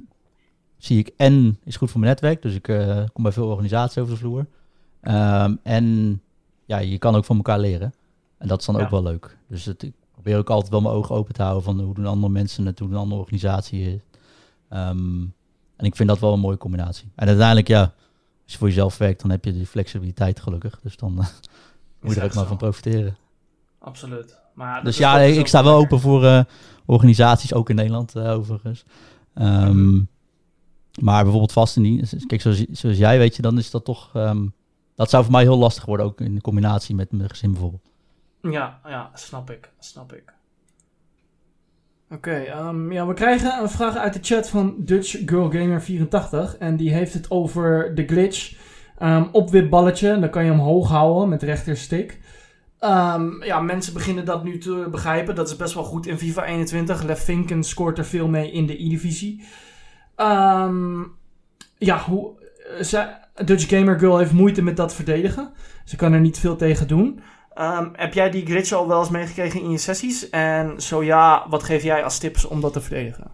zie 0.77 0.99
ik, 0.99 1.13
en 1.17 1.59
is 1.63 1.75
goed 1.75 1.91
voor 1.91 1.99
mijn 1.99 2.11
netwerk. 2.11 2.41
Dus 2.41 2.53
ik 2.53 2.63
kom 3.13 3.23
bij 3.23 3.31
veel 3.31 3.47
organisaties 3.47 3.97
over 3.97 4.13
de 4.13 4.19
vloer. 4.19 4.45
Um, 5.01 5.59
en 5.63 6.21
ja, 6.65 6.77
je 6.77 6.97
kan 6.97 7.15
ook 7.15 7.25
van 7.25 7.35
elkaar 7.35 7.59
leren. 7.59 7.93
En 8.37 8.47
dat 8.47 8.59
is 8.59 8.65
dan 8.65 8.75
ja. 8.75 8.83
ook 8.83 8.89
wel 8.89 9.03
leuk. 9.03 9.37
Dus 9.47 9.65
het, 9.65 9.83
ik 9.83 9.93
probeer 10.11 10.37
ook 10.37 10.49
altijd 10.49 10.71
wel 10.71 10.81
mijn 10.81 10.95
ogen 10.95 11.15
open 11.15 11.33
te 11.33 11.41
houden 11.41 11.63
van 11.63 11.79
hoe 11.79 11.93
doen 11.93 12.05
andere 12.05 12.33
mensen 12.33 12.65
het, 12.65 12.79
hoe 12.79 12.89
doen 12.89 12.97
andere 12.97 13.21
organisaties 13.21 13.99
Um, 14.69 15.33
en 15.83 15.89
ik 15.89 15.95
vind 15.95 16.09
dat 16.09 16.19
wel 16.19 16.33
een 16.33 16.39
mooie 16.39 16.57
combinatie. 16.57 17.11
En 17.15 17.27
uiteindelijk, 17.27 17.67
ja, 17.67 17.81
als 18.43 18.51
je 18.51 18.57
voor 18.57 18.67
jezelf 18.67 18.97
werkt, 18.97 19.21
dan 19.21 19.29
heb 19.29 19.45
je 19.45 19.53
die 19.53 19.65
flexibiliteit 19.65 20.39
gelukkig. 20.39 20.79
Dus 20.83 20.97
dan 20.97 21.11
uh, 21.11 21.17
moet 22.01 22.13
je 22.13 22.19
er 22.19 22.25
ook 22.25 22.33
maar 22.33 22.45
van 22.45 22.57
profiteren. 22.57 23.17
Absoluut. 23.79 24.39
Maar 24.53 24.83
dus 24.83 24.97
ja, 24.97 25.19
ik, 25.19 25.47
sta 25.47 25.63
wel 25.63 25.75
open 25.75 25.99
voor 25.99 26.23
uh, 26.23 26.43
organisaties, 26.85 27.53
ook 27.53 27.69
in 27.69 27.75
Nederland 27.75 28.15
uh, 28.15 28.31
overigens. 28.31 28.83
Um, 29.35 30.07
maar 31.01 31.21
bijvoorbeeld 31.21 31.51
vast 31.51 31.75
in 31.75 31.83
die, 31.83 32.25
kijk, 32.27 32.41
zoals, 32.41 32.65
zoals, 32.71 32.97
jij 32.97 33.17
weet 33.17 33.35
je, 33.35 33.41
dan 33.41 33.57
is 33.57 33.71
dat 33.71 33.85
toch, 33.85 34.11
um, 34.15 34.53
dat 34.95 35.09
zou 35.09 35.23
voor 35.23 35.31
mij 35.31 35.41
heel 35.41 35.57
lastig 35.57 35.85
worden, 35.85 36.05
ook 36.05 36.21
in 36.21 36.41
combinatie 36.41 36.95
met 36.95 37.11
mijn 37.11 37.29
gezin 37.29 37.51
bijvoorbeeld. 37.51 37.89
Ja, 38.41 38.79
ja, 38.85 39.11
snap 39.13 39.49
ik, 39.49 39.71
snap 39.79 40.13
ik. 40.13 40.33
Oké, 42.13 42.67
um, 42.67 42.91
ja, 42.91 43.07
we 43.07 43.13
krijgen 43.13 43.61
een 43.61 43.69
vraag 43.69 43.95
uit 43.95 44.13
de 44.13 44.19
chat 44.21 44.49
van 44.49 44.75
Dutch 44.77 45.17
Girl 45.25 45.51
Gamer 45.51 45.81
84 45.81 46.57
en 46.57 46.77
die 46.77 46.93
heeft 46.93 47.13
het 47.13 47.31
over 47.31 47.95
de 47.95 48.05
glitch 48.05 48.55
um, 49.01 49.29
op 49.31 49.49
wit 49.49 49.69
balletje. 49.69 50.19
Dan 50.19 50.29
kan 50.29 50.43
je 50.43 50.51
hem 50.51 50.59
hoog 50.59 50.89
houden 50.89 51.29
met 51.29 51.43
rechterstick. 51.43 52.19
Um, 52.79 53.43
ja, 53.43 53.59
mensen 53.59 53.93
beginnen 53.93 54.25
dat 54.25 54.43
nu 54.43 54.57
te 54.57 54.87
begrijpen. 54.91 55.35
Dat 55.35 55.49
is 55.49 55.55
best 55.55 55.73
wel 55.73 55.83
goed 55.83 56.07
in 56.07 56.17
FIFA 56.17 56.45
21. 56.45 57.03
Lef 57.03 57.23
Vinken 57.23 57.63
scoort 57.63 57.97
er 57.97 58.05
veel 58.05 58.27
mee 58.27 58.51
in 58.51 58.65
de 58.65 58.83
E-divisie. 58.83 59.43
ja, 61.77 61.99
hoe, 62.05 62.31
ze, 62.81 63.07
Dutch 63.45 63.69
Gamer 63.69 63.99
Girl 63.99 64.17
heeft 64.17 64.33
moeite 64.33 64.61
met 64.61 64.77
dat 64.77 64.95
verdedigen. 64.95 65.51
Ze 65.85 65.95
kan 65.95 66.13
er 66.13 66.19
niet 66.19 66.39
veel 66.39 66.55
tegen 66.55 66.87
doen. 66.87 67.19
Um, 67.59 67.91
heb 67.95 68.13
jij 68.13 68.29
die 68.29 68.45
glitch 68.45 68.71
al 68.71 68.87
wel 68.87 68.99
eens 68.99 69.09
meegekregen 69.09 69.61
in 69.61 69.71
je 69.71 69.77
sessies? 69.77 70.29
En 70.29 70.81
zo 70.81 71.03
ja, 71.03 71.45
wat 71.49 71.63
geef 71.63 71.83
jij 71.83 72.03
als 72.03 72.17
tips 72.17 72.45
om 72.45 72.61
dat 72.61 72.73
te 72.73 72.81
verdedigen? 72.81 73.31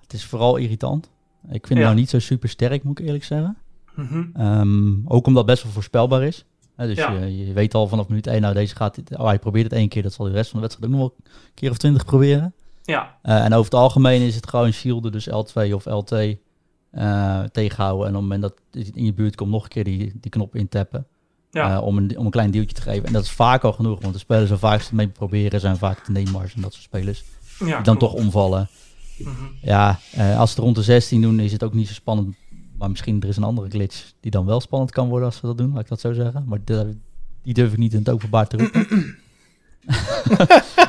Het 0.00 0.12
is 0.12 0.24
vooral 0.24 0.56
irritant. 0.56 1.10
Ik 1.44 1.66
vind 1.66 1.68
ja. 1.68 1.74
het 1.74 1.84
nou 1.84 1.94
niet 1.94 2.10
zo 2.10 2.18
super 2.18 2.48
sterk, 2.48 2.82
moet 2.82 2.98
ik 2.98 3.06
eerlijk 3.06 3.24
zeggen. 3.24 3.56
Mm 3.94 4.06
-hmm. 4.06 4.46
um, 4.46 5.02
ook 5.04 5.26
omdat 5.26 5.42
het 5.42 5.50
best 5.52 5.62
wel 5.62 5.72
voorspelbaar 5.72 6.22
is. 6.22 6.44
Dus 6.76 6.96
ja. 6.96 7.12
je, 7.12 7.46
je, 7.46 7.52
weet 7.52 7.74
al 7.74 7.88
vanaf 7.88 8.08
minuut 8.08 8.26
1, 8.26 8.40
nou 8.40 8.54
deze 8.54 8.76
gaat, 8.76 8.98
oh 9.16 9.26
hij 9.26 9.38
probeert 9.38 9.64
het 9.64 9.72
één 9.72 9.88
keer, 9.88 10.02
dat 10.02 10.12
zal 10.12 10.26
de 10.26 10.32
rest 10.32 10.50
van 10.50 10.60
de 10.60 10.66
wedstrijd 10.66 10.92
ook 10.92 10.98
nog 10.98 11.08
wel 11.08 11.16
een 11.24 11.54
keer 11.54 11.70
of 11.70 11.76
twintig 11.76 12.04
proberen. 12.04 12.54
Ja. 12.82 13.18
Uh, 13.22 13.44
en 13.44 13.52
over 13.52 13.64
het 13.64 13.80
algemeen 13.80 14.20
is 14.20 14.34
het 14.34 14.48
gewoon 14.48 14.72
shielden, 14.72 15.12
dus 15.12 15.28
L2 15.28 15.72
of 15.72 15.84
L2 15.88 16.16
uh, 16.92 17.42
tegenhouden. 17.42 18.06
En 18.06 18.14
op 18.14 18.20
het 18.20 18.30
moment 18.30 18.42
dat 18.42 18.54
het 18.70 18.96
in 18.96 19.04
je 19.04 19.14
buurt 19.14 19.34
komt, 19.34 19.50
nog 19.50 19.62
een 19.62 19.68
keer 19.68 19.84
die, 19.84 20.12
die 20.20 20.30
knop 20.30 20.54
intappen. 20.56 21.06
Ja. 21.52 21.76
Uh, 21.76 21.82
om, 21.82 21.98
een, 21.98 22.18
om 22.18 22.24
een 22.24 22.30
klein 22.30 22.50
deeltje 22.50 22.74
te 22.74 22.82
geven. 22.82 23.04
En 23.06 23.12
dat 23.12 23.22
is 23.22 23.30
vaak 23.30 23.62
al 23.62 23.72
genoeg, 23.72 24.00
want 24.00 24.12
de 24.12 24.18
spelers 24.18 24.48
zo 24.48 24.56
vaak 24.56 24.92
mee 24.92 25.08
proberen 25.08 25.60
zijn 25.60 25.76
vaak 25.76 26.06
de 26.06 26.12
Neymars 26.12 26.54
en 26.54 26.60
dat 26.60 26.72
soort 26.72 26.84
spelers. 26.84 27.24
Ja, 27.58 27.76
die 27.76 27.84
dan 27.84 27.98
toch 27.98 28.12
omvallen. 28.12 28.68
Mm 29.18 29.26
-hmm. 29.26 29.50
Ja, 29.62 29.98
uh, 30.18 30.38
als 30.38 30.50
ze 30.50 30.56
het 30.56 30.64
rond 30.64 30.76
de 30.76 30.82
16 30.82 31.22
doen, 31.22 31.40
is 31.40 31.52
het 31.52 31.62
ook 31.62 31.74
niet 31.74 31.88
zo 31.88 31.94
spannend. 31.94 32.36
Maar 32.78 32.90
misschien 32.90 33.22
er 33.22 33.28
is 33.28 33.36
een 33.36 33.42
andere 33.42 33.68
glitch 33.68 34.12
die 34.20 34.30
dan 34.30 34.46
wel 34.46 34.60
spannend 34.60 34.90
kan 34.90 35.08
worden 35.08 35.26
als 35.26 35.36
ze 35.36 35.46
dat 35.46 35.58
doen, 35.58 35.72
laat 35.72 35.82
ik 35.82 35.88
dat 35.88 36.00
zo 36.00 36.12
zeggen. 36.12 36.44
Maar 36.46 36.58
de, 36.64 36.96
die 37.42 37.54
durf 37.54 37.72
ik 37.72 37.78
niet 37.78 37.92
in 37.92 37.98
het 37.98 38.08
openbaar 38.08 38.48
te 38.48 38.56
roepen. 38.56 38.86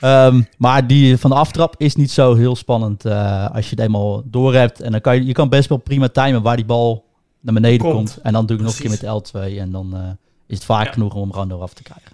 Ehm, 0.00 0.42
maar 0.58 0.86
die 0.86 1.16
van 1.16 1.30
de 1.30 1.36
aftrap 1.36 1.74
is 1.78 1.96
niet 1.96 2.10
zo 2.10 2.34
heel 2.34 2.56
spannend 2.56 3.06
uh, 3.06 3.50
als 3.50 3.64
je 3.64 3.70
het 3.70 3.84
eenmaal 3.84 4.22
door 4.24 4.54
hebt. 4.54 4.80
En 4.80 4.92
dan 4.92 5.00
kan 5.00 5.14
je, 5.14 5.24
je 5.24 5.32
kan 5.32 5.48
best 5.48 5.68
wel 5.68 5.78
prima 5.78 6.08
timen 6.08 6.42
waar 6.42 6.56
die 6.56 6.64
bal 6.64 7.05
naar 7.46 7.54
beneden 7.54 7.78
komt. 7.78 8.18
En 8.22 8.32
dan 8.32 8.46
doe 8.46 8.56
ik 8.56 8.62
nog 8.62 8.72
een 8.72 8.80
keer 8.80 9.08
met 9.10 9.30
L2. 9.30 9.58
En 9.58 9.70
dan 9.70 9.90
uh, 9.94 10.00
is 10.46 10.56
het 10.56 10.64
vaak 10.64 10.92
genoeg 10.92 11.14
om 11.14 11.20
hem 11.20 11.32
gewoon 11.32 11.52
eraf 11.52 11.74
te 11.74 11.82
krijgen. 11.82 12.12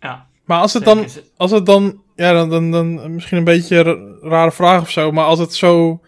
Ja. 0.00 0.26
Maar 0.44 0.60
als 0.60 0.72
het 0.72 0.84
dan, 0.84 1.06
als 1.36 1.50
het 1.50 1.66
dan, 1.66 2.02
ja, 2.16 2.32
dan, 2.32 2.50
dan, 2.50 2.70
dan 2.70 3.14
misschien 3.14 3.38
een 3.38 3.44
beetje 3.44 3.76
een 3.76 4.18
rare 4.30 4.52
vraag 4.52 4.80
of 4.80 4.90
zo. 4.90 5.12
Maar 5.12 5.24
als 5.24 5.38
het 5.38 5.54
zo 5.54 6.00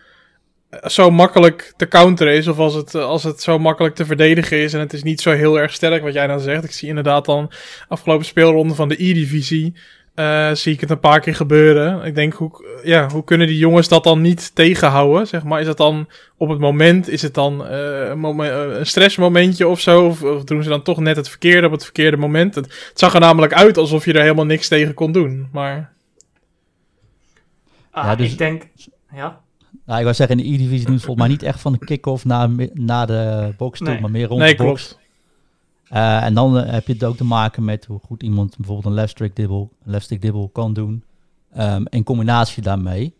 zo 0.82 1.10
makkelijk 1.10 1.72
te 1.76 1.88
counteren 1.88 2.34
is, 2.34 2.48
of 2.48 2.58
als 2.58 2.74
het, 2.74 2.94
als 2.94 3.22
het 3.22 3.42
zo 3.42 3.58
makkelijk 3.58 3.94
te 3.94 4.04
verdedigen 4.04 4.58
is 4.58 4.74
en 4.74 4.80
het 4.80 4.92
is 4.92 5.02
niet 5.02 5.20
zo 5.20 5.30
heel 5.30 5.58
erg 5.58 5.72
sterk 5.72 6.02
wat 6.02 6.12
jij 6.12 6.26
dan 6.26 6.40
zegt. 6.40 6.64
Ik 6.64 6.72
zie 6.72 6.88
inderdaad 6.88 7.24
dan 7.24 7.50
afgelopen 7.88 8.26
speelronde 8.26 8.74
van 8.74 8.88
de 8.88 9.04
E-divisie, 9.04 9.74
uh, 10.14 10.54
zie 10.54 10.72
ik 10.72 10.80
het 10.80 10.90
een 10.90 11.00
paar 11.00 11.20
keer 11.20 11.34
gebeuren. 11.34 12.04
Ik 12.04 12.14
denk, 12.14 12.32
hoe, 12.32 12.80
ja, 12.82 13.08
hoe 13.10 13.24
kunnen 13.24 13.46
die 13.46 13.58
jongens 13.58 13.88
dat 13.88 14.04
dan 14.04 14.20
niet 14.20 14.54
tegenhouden? 14.54 15.26
Zeg 15.26 15.44
maar, 15.44 15.60
is 15.60 15.66
dat 15.66 15.76
dan 15.76 16.08
op 16.36 16.48
het 16.48 16.58
moment, 16.58 17.08
is 17.08 17.22
het 17.22 17.34
dan 17.34 17.62
uh, 17.62 18.08
een, 18.08 18.18
moment, 18.18 18.52
uh, 18.52 18.78
een 18.78 18.86
stressmomentje 18.86 19.68
of 19.68 19.80
zo? 19.80 20.06
Of, 20.06 20.22
of, 20.22 20.44
doen 20.44 20.62
ze 20.62 20.68
dan 20.68 20.82
toch 20.82 20.98
net 20.98 21.16
het 21.16 21.28
verkeerde 21.28 21.66
op 21.66 21.72
het 21.72 21.84
verkeerde 21.84 22.16
moment? 22.16 22.54
Het, 22.54 22.64
het, 22.64 22.98
zag 22.98 23.14
er 23.14 23.20
namelijk 23.20 23.52
uit 23.52 23.78
alsof 23.78 24.04
je 24.04 24.12
er 24.12 24.22
helemaal 24.22 24.46
niks 24.46 24.68
tegen 24.68 24.94
kon 24.94 25.12
doen, 25.12 25.48
maar... 25.52 25.92
Ah, 27.90 28.04
ja, 28.04 28.16
dus... 28.16 28.32
ik 28.32 28.38
denk... 28.38 28.62
Ja? 29.14 29.40
Nou, 29.86 29.98
ik 29.98 30.04
wou 30.04 30.14
zeggen, 30.14 30.38
in 30.38 30.44
de 30.44 30.54
E-divisie 30.54 30.86
doen 30.86 30.98
ze 30.98 31.04
volgens 31.04 31.26
mij 31.26 31.36
niet 31.36 31.42
echt 31.42 31.60
van 31.60 31.72
de 31.72 31.78
kick-off 31.78 32.24
naar, 32.24 32.48
naar 32.72 33.06
de 33.06 33.54
box 33.56 33.78
toe, 33.78 34.00
maar 34.00 34.10
meer 34.10 34.26
rond 34.26 34.40
nee, 34.40 34.56
de 34.56 34.62
box. 34.62 34.98
Uh, 35.92 36.24
en 36.24 36.34
dan 36.34 36.56
uh, 36.56 36.70
heb 36.70 36.86
je 36.86 36.92
het 36.92 37.04
ook 37.04 37.16
te 37.16 37.24
maken 37.24 37.64
met 37.64 37.84
hoe 37.84 38.00
goed 38.06 38.22
iemand 38.22 38.56
bijvoorbeeld 38.56 38.86
een 38.86 38.92
left 38.92 39.10
stick 39.10 39.34
dribble, 39.34 39.68
left 39.82 40.04
stick 40.04 40.20
dribble 40.20 40.50
kan 40.52 40.72
doen. 40.72 41.04
Um, 41.58 41.86
in 41.88 42.04
combinatie 42.04 42.62
daarmee. 42.62 43.14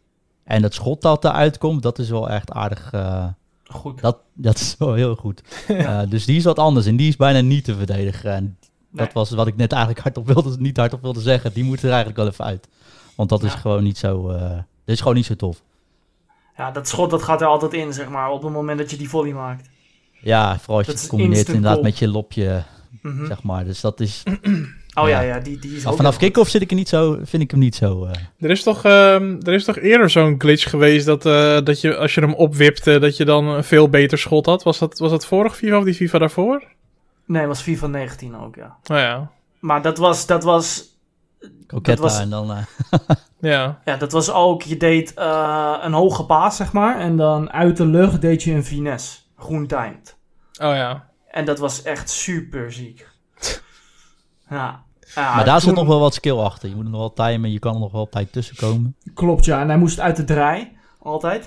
En 0.44 0.62
het 0.62 0.74
schot 0.74 1.02
dat 1.02 1.24
eruit 1.24 1.58
komt, 1.58 1.82
dat 1.82 1.98
is 1.98 2.10
wel 2.10 2.30
echt 2.30 2.52
aardig. 2.52 2.92
Uh, 2.92 3.26
goed. 3.64 4.00
Dat, 4.00 4.18
dat 4.32 4.56
is 4.56 4.74
wel 4.78 4.94
heel 4.94 5.14
goed. 5.14 5.42
dus 6.08 6.24
die 6.24 6.36
is 6.36 6.44
wat 6.44 6.58
anders 6.58 6.86
en 6.86 6.96
die 6.96 7.08
is 7.08 7.16
bijna 7.16 7.40
niet 7.40 7.64
te 7.64 7.74
verdedigen. 7.74 8.32
En 8.32 8.44
nee. 8.44 9.04
dat 9.04 9.12
was 9.12 9.30
wat 9.30 9.46
ik 9.46 9.56
net 9.56 9.72
eigenlijk 9.72 10.02
hardop 10.02 10.26
wilde, 10.26 10.56
niet 10.58 10.76
hardop 10.76 11.02
wilde 11.02 11.20
zeggen. 11.20 11.52
Die 11.52 11.64
moet 11.64 11.82
er 11.82 11.88
eigenlijk 11.88 12.16
wel 12.16 12.26
even 12.26 12.44
uit. 12.44 12.68
Want 13.14 13.28
dat 13.28 13.42
is 13.42 13.54
gewoon 13.54 13.82
niet 13.82 13.98
zo. 13.98 14.28
dat 14.28 14.64
is 14.84 14.98
gewoon 14.98 15.14
niet 15.14 15.26
zo 15.26 15.36
tof. 15.36 15.62
Ja, 16.56 16.70
dat 16.70 16.88
schot 16.88 17.10
dat 17.10 17.22
gaat 17.22 17.40
er 17.40 17.46
altijd 17.46 17.72
in, 17.72 17.92
zeg 17.92 18.08
maar, 18.08 18.30
op 18.30 18.42
het 18.42 18.52
moment 18.52 18.78
dat 18.78 18.90
je 18.90 18.96
die 18.96 19.08
volley 19.08 19.32
maakt. 19.32 19.70
Ja, 20.22 20.58
vooral 20.58 20.76
als 20.76 20.86
je 20.86 20.92
het 20.92 21.06
combineert 21.06 21.48
inderdaad 21.48 21.82
met 21.82 21.98
je 21.98 22.08
lopje, 22.08 22.62
mm 23.02 23.16
-hmm. 23.16 23.26
zeg 23.26 23.42
maar. 23.42 23.64
Dus 23.64 23.80
dat 23.80 24.00
is... 24.00 24.22
Oh 24.94 25.08
ja, 25.08 25.20
ja, 25.20 25.38
die, 25.38 25.58
die 25.58 25.76
is 25.76 25.86
ook 25.86 25.96
Vanaf 25.96 26.16
kick-off 26.16 26.50
zit 26.50 26.62
ik 26.62 26.70
er 26.70 26.76
niet 26.76 26.88
zo, 26.88 27.18
vind 27.22 27.42
ik 27.42 27.50
hem 27.50 27.60
niet 27.60 27.74
zo... 27.74 28.04
Uh... 28.04 28.10
Er, 28.38 28.50
is 28.50 28.62
toch, 28.62 28.84
uh, 28.84 29.46
er 29.46 29.52
is 29.52 29.64
toch 29.64 29.78
eerder 29.78 30.10
zo'n 30.10 30.34
glitch 30.38 30.70
geweest 30.70 31.06
dat, 31.06 31.26
uh, 31.26 31.58
dat 31.64 31.80
je, 31.80 31.96
als 31.96 32.14
je 32.14 32.20
hem 32.20 32.34
opwipte, 32.34 32.98
dat 32.98 33.16
je 33.16 33.24
dan 33.24 33.46
een 33.46 33.64
veel 33.64 33.88
beter 33.88 34.18
schot 34.18 34.46
had. 34.46 34.62
Was 34.62 34.78
dat, 34.78 34.98
was 34.98 35.10
dat 35.10 35.26
vorig 35.26 35.56
FIFA 35.56 35.78
of 35.78 35.84
die 35.84 35.94
FIFA 35.94 36.18
daarvoor? 36.18 36.64
Nee, 37.26 37.46
was 37.46 37.60
FIFA 37.60 37.86
19 37.86 38.36
ook, 38.36 38.54
ja. 38.54 38.76
Oh 38.90 38.96
ja. 38.96 39.30
Maar 39.60 39.82
dat 39.82 39.98
was, 39.98 40.26
dat 40.26 40.44
was 40.44 40.92
Coquetta 41.66 42.02
was, 42.02 42.18
en 42.18 42.30
dan... 42.30 42.50
Uh... 42.50 42.58
ja. 43.52 43.80
ja, 43.84 43.96
dat 43.96 44.12
was 44.12 44.30
ook, 44.30 44.62
je 44.62 44.76
deed 44.76 45.14
uh, 45.18 45.76
een 45.80 45.92
hoge 45.92 46.24
paas, 46.24 46.56
zeg 46.56 46.72
maar. 46.72 47.00
En 47.00 47.16
dan 47.16 47.50
uit 47.50 47.76
de 47.76 47.86
lucht 47.86 48.20
deed 48.20 48.42
je 48.42 48.52
een 48.52 48.64
finesse. 48.64 49.21
Groen 49.42 49.66
timed. 49.66 50.16
Oh 50.52 50.74
ja. 50.74 51.08
En 51.30 51.44
dat 51.44 51.58
was 51.58 51.82
echt 51.82 52.10
super 52.10 52.72
ziek. 52.72 53.08
ja. 54.50 54.82
Ja, 55.14 55.34
maar 55.34 55.44
daar 55.44 55.60
toen... 55.60 55.68
zit 55.68 55.74
nog 55.74 55.86
wel 55.86 56.00
wat 56.00 56.14
skill 56.14 56.36
achter. 56.36 56.68
Je 56.68 56.74
moet 56.74 56.88
nog 56.88 57.00
wel 57.00 57.12
timen, 57.12 57.52
je 57.52 57.58
kan 57.58 57.74
er 57.74 57.80
nog 57.80 57.92
wel 57.92 58.08
tijd 58.08 58.32
tussen 58.32 58.56
komen. 58.56 58.96
Klopt, 59.14 59.44
ja. 59.44 59.60
En 59.60 59.68
hij 59.68 59.78
moest 59.78 60.00
uit 60.00 60.16
de 60.16 60.24
draai, 60.24 60.76
altijd. 60.98 61.44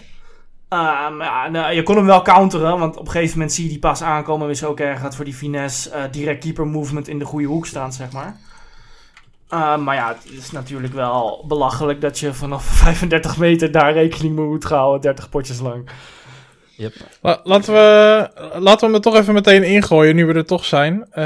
Uh, 0.70 0.80
ja, 1.20 1.48
nou, 1.48 1.74
je 1.74 1.84
kon 1.84 1.96
hem 1.96 2.06
wel 2.06 2.22
counteren, 2.22 2.80
want 2.80 2.98
op 2.98 3.06
een 3.06 3.12
gegeven 3.12 3.38
moment 3.38 3.54
zie 3.54 3.64
je 3.64 3.70
die 3.70 3.80
pas 3.80 4.02
aankomen. 4.02 4.42
En 4.42 4.48
wist 4.48 4.64
ook 4.64 4.80
erg 4.80 5.00
gaat 5.00 5.16
voor 5.16 5.26
die 5.26 5.34
finesse 5.34 5.90
uh, 5.90 6.04
direct 6.12 6.44
keeper 6.44 6.68
movement 6.68 7.08
in 7.08 7.20
de 7.20 7.26
goede 7.26 7.48
hoek 7.48 7.66
staan, 7.66 7.94
zeg 7.94 8.12
maar. 8.12 8.38
Uh, 9.50 9.78
maar 9.78 9.96
ja, 9.96 10.08
het 10.08 10.32
is 10.32 10.52
natuurlijk 10.52 10.94
wel 10.94 11.46
belachelijk 11.48 12.02
dat 12.02 12.20
je 12.20 12.34
vanaf 12.34 12.64
35 12.86 13.38
meter 13.38 13.72
daar 13.72 13.94
rekening 13.94 14.36
mee 14.36 14.46
moet 14.46 14.64
houden, 14.64 15.02
30 15.02 15.30
potjes 15.30 15.60
lang. 15.60 15.90
Yep. 16.78 16.94
La 17.22 17.40
laten, 17.44 17.74
we, 17.74 18.28
laten 18.60 18.80
we 18.80 18.86
hem 18.86 18.94
er 18.96 19.02
toch 19.02 19.16
even 19.16 19.34
meteen 19.34 19.64
ingooien, 19.64 20.16
nu 20.16 20.26
we 20.26 20.34
er 20.34 20.46
toch 20.46 20.66
zijn. 20.66 20.94
Uh, 20.94 21.24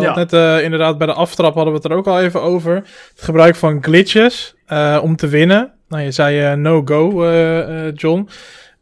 ja. 0.00 0.14
Net 0.14 0.32
uh, 0.32 0.62
inderdaad 0.62 0.98
bij 0.98 1.06
de 1.06 1.12
aftrap 1.12 1.54
hadden 1.54 1.72
we 1.72 1.80
het 1.82 1.90
er 1.90 1.96
ook 1.96 2.06
al 2.06 2.20
even 2.20 2.42
over. 2.42 2.74
Het 2.74 3.22
gebruik 3.22 3.56
van 3.56 3.82
glitches 3.82 4.54
om 5.02 5.16
te 5.16 5.28
winnen. 5.28 5.72
Nou, 5.88 6.02
je 6.02 6.10
zei 6.10 6.56
no-go, 6.56 7.30
John. 7.94 8.28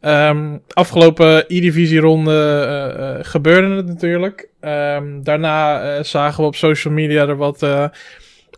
Um, 0.01 0.61
afgelopen 0.73 1.45
E-divisie-ronde 1.47 3.19
gebeurde 3.21 3.75
het 3.75 3.85
natuurlijk. 3.85 4.47
Um, 4.61 5.23
daarna 5.23 6.03
zagen 6.03 6.41
we 6.41 6.47
op 6.47 6.55
social 6.55 6.93
media 6.93 7.27
er 7.27 7.37
wat 7.37 7.63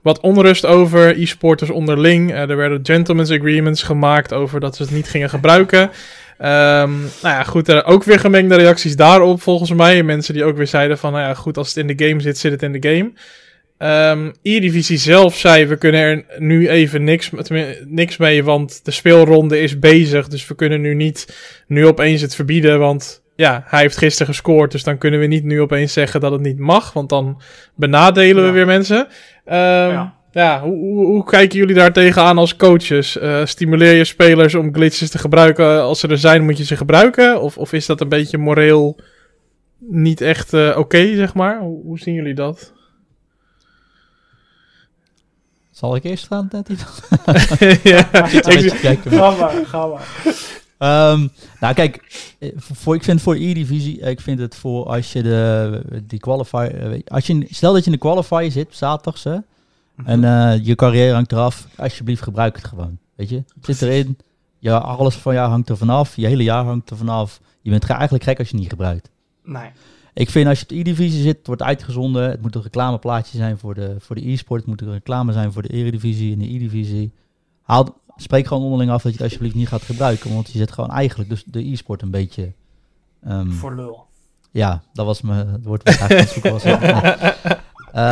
wat 0.01 0.19
onrust 0.19 0.65
over 0.65 1.21
e-sporters 1.21 1.69
onderling. 1.69 2.31
Uh, 2.31 2.49
er 2.49 2.57
werden 2.57 2.79
gentlemen's 2.83 3.31
agreements 3.31 3.83
gemaakt 3.83 4.33
over 4.33 4.59
dat 4.59 4.75
ze 4.75 4.83
het 4.83 4.91
niet 4.91 5.09
gingen 5.09 5.29
gebruiken. 5.29 5.91
Um, 6.43 6.99
nou 6.99 7.35
ja, 7.35 7.43
goed, 7.43 7.67
er 7.67 7.85
ook 7.85 8.03
weer 8.03 8.19
gemengde 8.19 8.55
reacties 8.55 8.95
daarop 8.95 9.41
volgens 9.41 9.73
mij. 9.73 10.03
Mensen 10.03 10.33
die 10.33 10.43
ook 10.43 10.57
weer 10.57 10.67
zeiden 10.67 10.97
van, 10.97 11.11
nou 11.11 11.23
ja, 11.23 11.33
goed, 11.33 11.57
als 11.57 11.67
het 11.67 11.77
in 11.77 11.97
de 11.97 12.07
game 12.07 12.21
zit, 12.21 12.37
zit 12.37 12.51
het 12.51 12.63
in 12.63 12.71
de 12.71 12.89
game. 12.89 13.11
Um, 14.11 14.33
E-Divisie 14.41 14.97
zelf 14.97 15.37
zei, 15.37 15.65
we 15.65 15.75
kunnen 15.77 16.01
er 16.01 16.25
nu 16.37 16.69
even 16.69 17.03
niks, 17.03 17.31
niks 17.85 18.17
mee, 18.17 18.43
want 18.43 18.85
de 18.85 18.91
speelronde 18.91 19.59
is 19.59 19.79
bezig. 19.79 20.27
Dus 20.27 20.47
we 20.47 20.55
kunnen 20.55 20.81
nu 20.81 20.95
niet 20.95 21.35
nu 21.67 21.87
opeens 21.87 22.21
het 22.21 22.35
verbieden, 22.35 22.79
want 22.79 23.21
ja, 23.35 23.63
hij 23.67 23.81
heeft 23.81 23.97
gisteren 23.97 24.33
gescoord. 24.33 24.71
Dus 24.71 24.83
dan 24.83 24.97
kunnen 24.97 25.19
we 25.19 25.25
niet 25.25 25.43
nu 25.43 25.61
opeens 25.61 25.93
zeggen 25.93 26.19
dat 26.19 26.31
het 26.31 26.41
niet 26.41 26.59
mag, 26.59 26.93
want 26.93 27.09
dan 27.09 27.41
benadelen 27.75 28.43
ja. 28.43 28.49
we 28.49 28.55
weer 28.55 28.65
mensen. 28.65 28.97
Um, 28.97 29.55
ja. 29.55 30.19
Ja 30.31 30.61
hoe, 30.61 30.77
hoe, 30.77 31.05
hoe, 31.05 31.23
kijken 31.23 31.57
jullie 31.57 31.75
daar 31.75 31.93
tegenaan 31.93 32.37
als 32.37 32.55
coaches? 32.55 33.17
Uh, 33.17 33.45
stimuleer 33.45 33.93
je 33.93 34.05
spelers 34.05 34.55
om 34.55 34.73
glitches 34.73 35.09
te 35.09 35.17
gebruiken? 35.17 35.81
Als 35.81 35.99
ze 35.99 36.07
er 36.07 36.17
zijn, 36.17 36.45
moet 36.45 36.57
je 36.57 36.65
ze 36.65 36.77
gebruiken? 36.77 37.41
Of, 37.41 37.57
of 37.57 37.73
is 37.73 37.85
dat 37.85 38.01
een 38.01 38.09
beetje 38.09 38.37
moreel 38.37 38.99
niet 39.77 40.21
echt 40.21 40.53
uh, 40.53 40.69
oké, 40.69 40.79
okay, 40.79 41.15
zeg 41.15 41.33
maar? 41.33 41.59
Hoe, 41.59 41.83
hoe, 41.83 41.99
zien 41.99 42.13
jullie 42.13 42.33
dat? 42.33 42.73
Zal 45.71 45.95
ik 45.95 46.03
eerst 46.03 46.27
gaan, 46.27 46.49
Nettie? 46.51 46.77
ja, 47.91 48.25
ik, 48.25 48.99
ga 49.03 49.31
maar, 49.31 49.65
ga 49.65 49.85
maar. 49.87 50.07
Um, 50.83 51.31
nou, 51.59 51.73
kijk, 51.73 51.99
voor, 52.57 52.95
ik 52.95 53.03
vind 53.03 53.21
voor 53.21 53.35
E-divisie, 53.35 53.99
ik 53.99 54.21
vind 54.21 54.39
het 54.39 54.55
voor 54.55 54.85
als 54.85 55.13
je 55.13 55.21
de 55.21 55.81
die 56.03 56.19
qualifier, 56.19 57.01
als 57.07 57.27
je, 57.27 57.45
stel 57.49 57.73
dat 57.73 57.79
je 57.85 57.91
in 57.91 57.97
de 57.97 58.03
qualifier 58.03 58.51
zit, 58.51 58.67
zaterdags, 58.69 59.23
hè, 59.23 59.29
mm-hmm. 59.29 59.45
En 60.05 60.23
uh, 60.23 60.65
je 60.65 60.75
carrière 60.75 61.13
hangt 61.13 61.31
eraf, 61.31 61.67
alsjeblieft 61.77 62.21
gebruik 62.21 62.55
het 62.55 62.65
gewoon, 62.65 62.97
weet 63.15 63.29
je. 63.29 63.35
Het 63.35 63.65
zit 63.65 63.81
erin, 63.81 64.17
ja, 64.59 64.77
alles 64.77 65.15
van 65.15 65.33
jou 65.33 65.49
hangt 65.49 65.69
er 65.69 65.77
vanaf, 65.77 66.15
je 66.15 66.27
hele 66.27 66.43
jaar 66.43 66.63
hangt 66.63 66.89
er 66.89 66.97
vanaf. 66.97 67.41
Je 67.61 67.69
bent 67.69 67.89
eigenlijk 67.89 68.23
gek 68.23 68.37
als 68.39 68.47
je 68.47 68.53
het 68.53 68.61
niet 68.61 68.71
gebruikt. 68.71 69.09
Nee. 69.43 69.69
Ik 70.13 70.29
vind 70.29 70.47
als 70.47 70.57
je 70.57 70.63
op 70.63 70.69
de 70.69 70.79
E-divisie 70.79 71.21
zit, 71.21 71.37
het 71.37 71.47
wordt 71.47 71.61
uitgezonden, 71.61 72.29
het 72.29 72.41
moet 72.41 72.55
een 72.55 72.61
reclameplaatje 72.61 73.37
zijn 73.37 73.57
voor 73.57 73.73
de, 73.73 73.95
voor 73.99 74.15
de 74.15 74.31
e-sport, 74.31 74.59
het 74.59 74.69
moet 74.69 74.81
een 74.81 74.91
reclame 74.91 75.31
zijn 75.31 75.51
voor 75.51 75.61
de 75.61 75.73
Eredivisie 75.73 76.33
en 76.33 76.39
de 76.39 76.53
E-divisie. 76.53 77.11
Haal, 77.61 78.01
spreek 78.15 78.47
gewoon 78.47 78.63
onderling 78.63 78.91
af 78.91 79.01
dat 79.01 79.11
je 79.11 79.17
het 79.17 79.25
alsjeblieft 79.25 79.55
niet 79.55 79.67
gaat 79.67 79.81
gebruiken. 79.81 80.33
Want 80.33 80.51
je 80.51 80.57
zet 80.57 80.71
gewoon 80.71 80.89
eigenlijk 80.89 81.29
dus 81.29 81.43
de 81.45 81.71
e-sport 81.71 82.01
een 82.01 82.11
beetje... 82.11 82.51
Um, 83.27 83.51
Voor 83.51 83.75
lul. 83.75 84.05
Ja, 84.51 84.81
dat 84.93 85.05
was 85.05 85.21
me, 85.21 85.33
het 85.33 85.65
woord 85.65 85.83
wat 85.83 85.93
ik 85.93 85.99
eigenlijk 85.99 86.45
aan 86.45 86.51
was. 86.51 86.63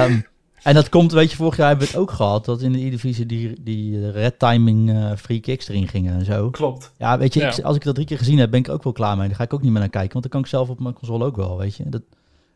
um, 0.09 0.25
en 0.63 0.73
dat 0.73 0.89
komt, 0.89 1.11
weet 1.11 1.31
je, 1.31 1.35
vorig 1.35 1.57
jaar 1.57 1.67
hebben 1.67 1.87
we 1.87 1.91
het 1.91 2.01
ook 2.01 2.11
gehad, 2.11 2.45
dat 2.45 2.61
in 2.61 2.71
de 2.71 2.85
E-divisie 2.85 3.25
die, 3.25 3.63
die 3.63 4.11
red 4.11 4.39
timing 4.39 4.89
uh, 4.89 5.11
free 5.15 5.39
kicks 5.39 5.67
erin 5.67 5.87
gingen 5.87 6.13
en 6.13 6.25
zo. 6.25 6.49
Klopt. 6.49 6.91
Ja, 6.97 7.17
weet 7.17 7.33
je, 7.33 7.39
ja. 7.39 7.51
Ik, 7.57 7.63
als 7.63 7.75
ik 7.75 7.83
dat 7.83 7.95
drie 7.95 8.07
keer 8.07 8.17
gezien 8.17 8.37
heb, 8.37 8.51
ben 8.51 8.59
ik 8.59 8.69
ook 8.69 8.83
wel 8.83 8.93
klaar 8.93 9.17
mee. 9.17 9.27
Daar 9.27 9.37
ga 9.37 9.43
ik 9.43 9.53
ook 9.53 9.61
niet 9.61 9.71
meer 9.71 9.79
naar 9.79 9.89
kijken, 9.89 10.11
want 10.11 10.23
dan 10.23 10.31
kan 10.31 10.41
ik 10.41 10.47
zelf 10.47 10.69
op 10.69 10.79
mijn 10.79 10.93
console 10.93 11.25
ook 11.25 11.35
wel, 11.35 11.57
weet 11.57 11.75
je. 11.75 11.89
Dat, 11.89 12.01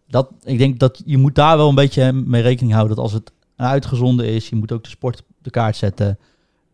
dat, 0.07 0.29
ik 0.43 0.57
denk 0.57 0.79
dat 0.79 1.01
je 1.05 1.17
moet 1.17 1.35
daar 1.35 1.57
wel 1.57 1.69
een 1.69 1.75
beetje 1.75 2.11
mee 2.11 2.41
rekening 2.41 2.73
houden, 2.73 2.95
dat 2.95 3.05
als 3.05 3.13
het 3.13 3.31
uitgezonden 3.55 4.25
is, 4.27 4.49
je 4.49 4.55
moet 4.55 4.71
ook 4.71 4.83
de 4.83 4.89
sport 4.89 5.19
op 5.19 5.25
de 5.41 5.49
kaart 5.49 5.75
zetten 5.75 6.17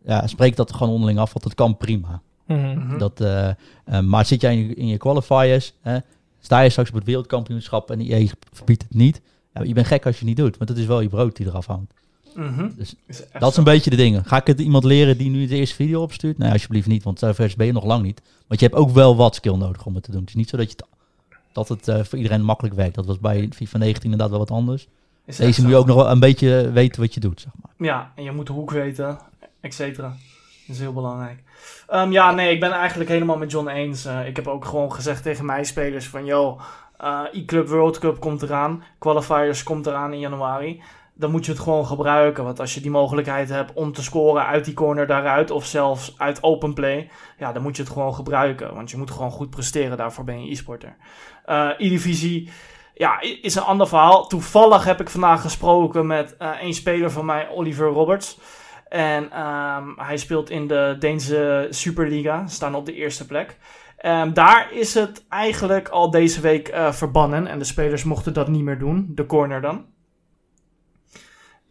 ja, 0.04 0.26
spreek 0.26 0.56
dat 0.56 0.72
gewoon 0.72 0.92
onderling 0.92 1.18
af, 1.18 1.32
want 1.32 1.44
dat 1.44 1.54
kan 1.54 1.76
prima. 1.76 2.22
Mm-hmm. 2.46 2.98
Dat, 2.98 3.20
uh, 3.20 3.48
uh, 3.88 4.00
maar 4.00 4.26
zit 4.26 4.40
jij 4.40 4.52
in 4.52 4.68
je, 4.68 4.74
in 4.74 4.86
je 4.86 4.96
qualifiers, 4.96 5.74
hè, 5.80 5.98
sta 6.40 6.60
je 6.60 6.70
straks 6.70 6.88
op 6.88 6.94
het 6.94 7.04
wereldkampioenschap 7.04 7.90
en 7.90 8.04
je 8.04 8.30
verbiedt 8.52 8.82
het 8.82 8.94
niet. 8.94 9.20
Ja, 9.60 9.68
je 9.68 9.74
bent 9.74 9.86
gek 9.86 10.06
als 10.06 10.14
je 10.14 10.26
het 10.26 10.28
niet 10.28 10.36
doet, 10.36 10.56
want 10.56 10.70
het 10.70 10.78
is 10.78 10.86
wel 10.86 11.00
je 11.00 11.08
brood 11.08 11.36
die 11.36 11.46
eraf 11.46 11.66
hangt. 11.66 11.92
Mm-hmm. 12.34 12.72
Dus 12.76 12.94
is 13.06 13.22
dat 13.38 13.50
is 13.50 13.56
een 13.56 13.64
beetje 13.64 13.90
de 13.90 13.96
dingen. 13.96 14.24
Ga 14.24 14.36
ik 14.36 14.46
het 14.46 14.60
iemand 14.60 14.84
leren 14.84 15.18
die 15.18 15.30
nu 15.30 15.46
de 15.46 15.56
eerste 15.56 15.74
video 15.74 16.02
opstuurt? 16.02 16.38
Nee, 16.38 16.52
alsjeblieft 16.52 16.86
niet, 16.86 17.02
want 17.02 17.18
zover 17.18 17.54
ben 17.56 17.66
je 17.66 17.72
nog 17.72 17.84
lang 17.84 18.02
niet. 18.02 18.22
Want 18.46 18.60
je 18.60 18.66
hebt 18.66 18.78
ook 18.78 18.90
wel 18.90 19.16
wat 19.16 19.34
skill 19.34 19.56
nodig 19.56 19.86
om 19.86 19.94
het 19.94 20.04
te 20.04 20.10
doen. 20.10 20.20
Het 20.20 20.28
is 20.28 20.34
niet 20.34 20.48
zo 20.48 20.56
dat, 20.56 20.70
je 20.70 20.76
dat 21.52 21.68
het 21.68 21.88
uh, 21.88 22.04
voor 22.04 22.18
iedereen 22.18 22.42
makkelijk 22.42 22.74
werkt. 22.74 22.94
Dat 22.94 23.06
was 23.06 23.18
bij 23.18 23.48
FIFA 23.54 23.78
19 23.78 24.02
inderdaad 24.04 24.30
wel 24.30 24.38
wat 24.38 24.50
anders. 24.50 24.88
Is 25.24 25.36
Deze 25.36 25.62
moet 25.62 25.70
je 25.70 25.76
ook 25.76 25.86
nog 25.86 25.96
wel 25.96 26.10
een 26.10 26.20
beetje 26.20 26.70
weten 26.72 27.00
wat 27.00 27.14
je 27.14 27.20
doet, 27.20 27.40
zeg 27.40 27.52
maar. 27.62 27.88
Ja, 27.88 28.12
en 28.14 28.22
je 28.22 28.32
moet 28.32 28.46
de 28.46 28.52
hoek 28.52 28.70
weten. 28.70 29.18
et 29.60 29.74
cetera. 29.74 30.08
Dat 30.66 30.76
is 30.76 30.78
heel 30.78 30.92
belangrijk. 30.92 31.42
Ehm, 31.88 32.12
ja, 32.12 32.30
nee, 32.30 32.52
ik 32.54 32.60
ben 32.60 32.72
eigenlijk 32.72 33.10
helemaal 33.10 33.36
met 33.36 33.50
John 33.50 33.68
eens. 33.68 34.06
Uh, 34.06 34.26
ik 34.26 34.36
heb 34.36 34.46
ook 34.46 34.64
gewoon 34.64 34.92
gezegd 34.92 35.22
tegen 35.22 35.44
mijn 35.44 35.64
spelers 35.64 36.08
van... 36.08 36.24
Yo, 36.24 36.56
uh, 36.56 36.64
e-Club 37.32 37.68
World 37.68 37.98
Cup 37.98 38.20
komt 38.20 38.42
eraan. 38.42 38.82
Qualifiers 38.98 39.62
komt 39.62 39.86
eraan 39.86 40.12
in 40.12 40.18
januari. 40.18 40.82
Dan 41.14 41.30
moet 41.30 41.44
je 41.46 41.52
het 41.52 41.60
gewoon 41.60 41.86
gebruiken. 41.86 42.44
Want 42.44 42.60
als 42.60 42.74
je 42.74 42.80
die 42.80 42.90
mogelijkheid 42.90 43.48
hebt 43.48 43.72
om 43.72 43.92
te 43.92 44.02
scoren 44.02 44.46
uit 44.46 44.64
die 44.64 44.74
corner 44.74 45.06
daaruit... 45.06 45.50
of 45.50 45.64
zelfs 45.64 46.14
uit 46.18 46.42
open 46.42 46.74
play... 46.74 47.10
ja, 47.38 47.52
dan 47.52 47.62
moet 47.62 47.76
je 47.76 47.82
het 47.82 47.92
gewoon 47.92 48.14
gebruiken. 48.14 48.74
Want 48.74 48.90
je 48.90 48.96
moet 48.96 49.10
gewoon 49.10 49.30
goed 49.30 49.50
presteren. 49.50 49.96
Daarvoor 49.96 50.24
ben 50.24 50.44
je 50.44 50.50
e-sporter. 50.50 50.96
Uh, 51.46 51.68
E-divisie 51.78 52.50
ja, 53.00 53.20
is 53.42 53.54
een 53.54 53.62
ander 53.62 53.88
verhaal. 53.88 54.26
Toevallig 54.26 54.84
heb 54.84 55.00
ik 55.00 55.10
vandaag 55.10 55.40
gesproken 55.40 56.06
met 56.06 56.36
uh, 56.38 56.50
een 56.60 56.74
speler 56.74 57.10
van 57.10 57.24
mij, 57.24 57.48
Oliver 57.48 57.88
Roberts. 57.88 58.38
En 58.88 59.40
um, 59.40 59.94
hij 59.96 60.16
speelt 60.16 60.50
in 60.50 60.66
de 60.66 60.96
Deense 60.98 61.66
Superliga, 61.70 62.46
staan 62.46 62.74
op 62.74 62.86
de 62.86 62.94
eerste 62.94 63.26
plek. 63.26 63.56
Um, 64.06 64.32
daar 64.32 64.72
is 64.72 64.94
het 64.94 65.24
eigenlijk 65.28 65.88
al 65.88 66.10
deze 66.10 66.40
week 66.40 66.68
uh, 66.68 66.92
verbannen 66.92 67.46
en 67.46 67.58
de 67.58 67.64
spelers 67.64 68.04
mochten 68.04 68.32
dat 68.32 68.48
niet 68.48 68.62
meer 68.62 68.78
doen, 68.78 69.12
de 69.14 69.26
corner 69.26 69.60
dan. 69.60 69.84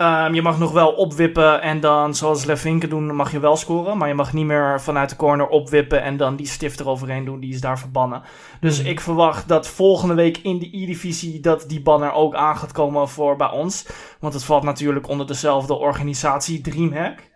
Um, 0.01 0.33
je 0.33 0.41
mag 0.41 0.59
nog 0.59 0.71
wel 0.71 0.91
opwippen 0.91 1.61
en 1.61 1.79
dan, 1.79 2.15
zoals 2.15 2.45
Levinken 2.45 2.89
doen, 2.89 3.15
mag 3.15 3.31
je 3.31 3.39
wel 3.39 3.55
scoren. 3.55 3.97
Maar 3.97 4.07
je 4.07 4.13
mag 4.13 4.33
niet 4.33 4.45
meer 4.45 4.81
vanuit 4.81 5.09
de 5.09 5.15
corner 5.15 5.47
opwippen 5.47 6.01
en 6.01 6.17
dan 6.17 6.35
die 6.35 6.47
stift 6.47 6.79
eroverheen 6.79 7.25
doen. 7.25 7.39
Die 7.39 7.53
is 7.53 7.61
daar 7.61 7.79
verbannen. 7.79 8.21
Dus 8.59 8.79
ik 8.79 8.99
verwacht 8.99 9.47
dat 9.47 9.67
volgende 9.67 10.13
week 10.13 10.37
in 10.37 10.59
de 10.59 10.77
E-divisie 10.77 11.39
dat 11.39 11.65
die 11.67 11.81
banner 11.81 12.11
ook 12.11 12.35
aan 12.35 12.57
gaat 12.57 12.71
komen 12.71 13.09
voor 13.09 13.35
bij 13.35 13.49
ons. 13.49 13.87
Want 14.19 14.33
het 14.33 14.43
valt 14.43 14.63
natuurlijk 14.63 15.07
onder 15.07 15.27
dezelfde 15.27 15.73
organisatie, 15.73 16.61
Dreamhack. 16.61 17.28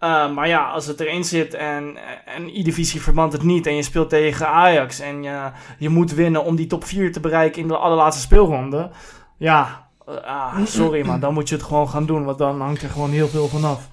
Uh, 0.00 0.32
maar 0.32 0.48
ja, 0.48 0.70
als 0.70 0.86
het 0.86 1.00
erin 1.00 1.24
zit 1.24 1.54
en 1.54 1.96
een 2.36 2.50
E-divisie 2.54 3.02
verband 3.02 3.32
het 3.32 3.42
niet 3.42 3.66
en 3.66 3.76
je 3.76 3.82
speelt 3.82 4.08
tegen 4.08 4.48
Ajax 4.48 5.00
en 5.00 5.22
je, 5.22 5.50
je 5.78 5.88
moet 5.88 6.14
winnen 6.14 6.44
om 6.44 6.56
die 6.56 6.66
top 6.66 6.84
4 6.84 7.12
te 7.12 7.20
bereiken 7.20 7.62
in 7.62 7.68
de 7.68 7.76
allerlaatste 7.76 8.22
speelronde. 8.22 8.90
Ja, 9.36 9.88
ah, 10.24 10.64
sorry, 10.64 11.06
maar 11.06 11.20
dan 11.20 11.34
moet 11.34 11.48
je 11.48 11.54
het 11.54 11.64
gewoon 11.64 11.88
gaan 11.88 12.06
doen, 12.06 12.24
want 12.24 12.38
dan 12.38 12.60
hangt 12.60 12.82
er 12.82 12.88
gewoon 12.88 13.10
heel 13.10 13.28
veel 13.28 13.48
vanaf. 13.48 13.88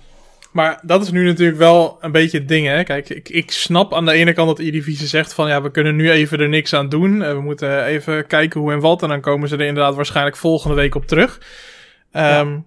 Maar 0.52 0.80
dat 0.82 1.02
is 1.02 1.12
nu 1.12 1.26
natuurlijk 1.26 1.58
wel 1.58 1.98
een 2.02 2.12
beetje 2.12 2.38
het 2.38 2.48
ding, 2.48 2.68
hè. 2.68 2.84
Kijk, 2.84 3.10
ik, 3.10 3.30
ik 3.30 3.52
snap 3.52 3.94
aan 3.94 4.06
de 4.06 4.12
ene 4.12 4.34
kant 4.34 4.48
dat 4.48 4.60
Eredivisie 4.60 5.08
zegt 5.08 5.34
van... 5.34 5.48
ja, 5.48 5.62
we 5.62 5.72
kunnen 5.72 5.96
nu 5.96 6.12
even 6.12 6.40
er 6.40 6.50
niks 6.50 6.74
aan 6.74 6.90
doen. 6.90 7.20
We 7.20 7.42
moeten 7.42 7.86
even 7.86 8.28
kijken 8.28 8.60
hoe 8.60 8.72
en 8.72 8.80
wat. 8.80 9.04
En 9.04 9.10
dan 9.10 9.22
komen 9.22 9.50
ze 9.50 9.56
er 9.56 9.66
inderdaad 9.66 9.96
waarschijnlijk 9.96 10.38
volgende 10.38 10.76
week 10.76 10.96
op 10.96 11.06
terug. 11.06 11.42
Um, 12.12 12.66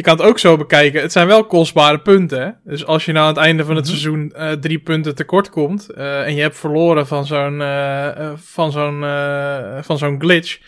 Je 0.00 0.06
kan 0.06 0.16
het 0.16 0.26
ook 0.26 0.38
zo 0.38 0.56
bekijken. 0.56 1.00
Het 1.00 1.12
zijn 1.12 1.26
wel 1.26 1.44
kostbare 1.44 1.98
punten, 1.98 2.42
hè. 2.42 2.50
Dus 2.64 2.86
als 2.86 3.04
je 3.04 3.12
nou 3.12 3.26
aan 3.26 3.34
het 3.34 3.44
einde 3.44 3.64
van 3.64 3.76
het 3.76 3.84
mm 3.84 3.90
-hmm. 3.90 4.00
seizoen 4.00 4.32
uh, 4.36 4.52
drie 4.52 4.78
punten 4.78 5.14
tekort 5.14 5.50
komt... 5.50 5.88
Uh, 5.96 6.26
en 6.26 6.34
je 6.34 6.40
hebt 6.40 6.56
verloren 6.56 7.06
van 7.06 7.26
zo'n 7.26 7.60
uh, 7.60 8.30
van 8.34 8.72
zo'n 8.72 9.04
van 9.82 9.98
zo'n 9.98 10.20
glitch 10.20 10.58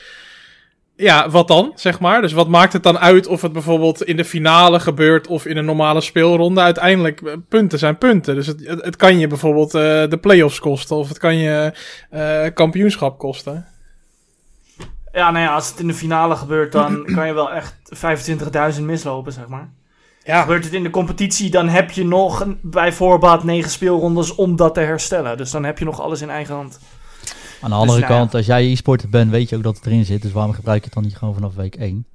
ja, 0.97 1.31
wat 1.31 1.49
dan, 1.49 1.73
zeg 1.75 2.01
maar? 2.01 2.21
Dus 2.21 2.33
wat 2.33 2.49
maakt 2.49 2.73
het 2.73 2.83
dan 2.83 2.99
uit 2.99 3.27
of 3.27 3.43
het 3.43 3.53
bijvoorbeeld 3.53 4.03
in 4.03 4.17
de 4.17 4.25
finale 4.25 4.81
gebeurt 4.81 5.27
of 5.27 5.47
in 5.47 5.57
een 5.57 5.65
normale 5.65 6.01
speelronde? 6.01 6.61
Uiteindelijk, 6.61 7.23
punten 7.49 7.79
zijn 7.79 7.99
punten. 7.99 8.35
Dus 8.35 8.47
het, 8.47 8.67
het, 8.67 8.85
het 8.85 8.97
kan 8.97 9.19
je 9.19 9.27
bijvoorbeeld 9.27 9.71
de 10.11 10.19
play-offs 10.21 10.61
kosten 10.61 10.97
of 10.97 11.09
het 11.09 11.19
kan 11.19 11.37
je 11.37 11.73
kampioenschap 12.55 13.19
kosten. 13.19 13.67
Ja, 15.13 15.31
nou 15.31 15.45
ja, 15.45 15.55
als 15.55 15.69
het 15.69 15.79
in 15.79 15.87
de 15.87 15.95
finale 15.95 16.37
gebeurt, 16.37 16.73
dan 16.73 17.05
kan 17.15 17.27
je 17.27 17.33
wel 17.33 17.53
echt 17.53 17.75
25.000 18.77 18.83
mislopen, 18.83 19.33
zeg 19.33 19.49
maar. 19.49 19.71
Ja. 20.25 20.41
Gebeurt 20.41 20.65
het 20.65 20.73
in 20.73 20.83
de 20.83 20.91
competitie, 20.91 21.51
dan 21.51 21.69
heb 21.69 21.91
je 21.91 22.05
nog 22.05 22.47
bij 22.61 22.93
voorbaat 22.93 23.45
negen 23.45 23.71
speelrondes 23.71 24.35
om 24.35 24.57
dat 24.57 24.75
te 24.75 24.81
herstellen. 24.81 25.37
Dus 25.37 25.51
dan 25.51 25.65
heb 25.65 25.79
je 25.79 25.85
nog 25.85 26.01
alles 26.01 26.21
in 26.21 26.31
eigen 26.31 26.55
hand. 26.55 26.79
Aan 27.61 27.71
de 27.71 27.77
andere 27.77 27.99
dus, 27.99 28.09
kant, 28.09 28.25
nou, 28.25 28.37
als 28.37 28.47
jij 28.47 28.71
e-sporter 28.71 29.09
bent, 29.09 29.31
weet 29.31 29.49
je 29.49 29.57
ook 29.57 29.63
dat 29.63 29.77
het 29.77 29.87
erin 29.87 30.05
zit. 30.05 30.23
Dus 30.23 30.33
waarom 30.33 30.53
gebruik 30.53 30.79
je 30.79 30.85
het 30.85 30.95
dan 30.95 31.03
niet 31.03 31.17
gewoon 31.17 31.35
vanaf 31.35 31.55
week 31.55 31.75
1? 31.75 32.07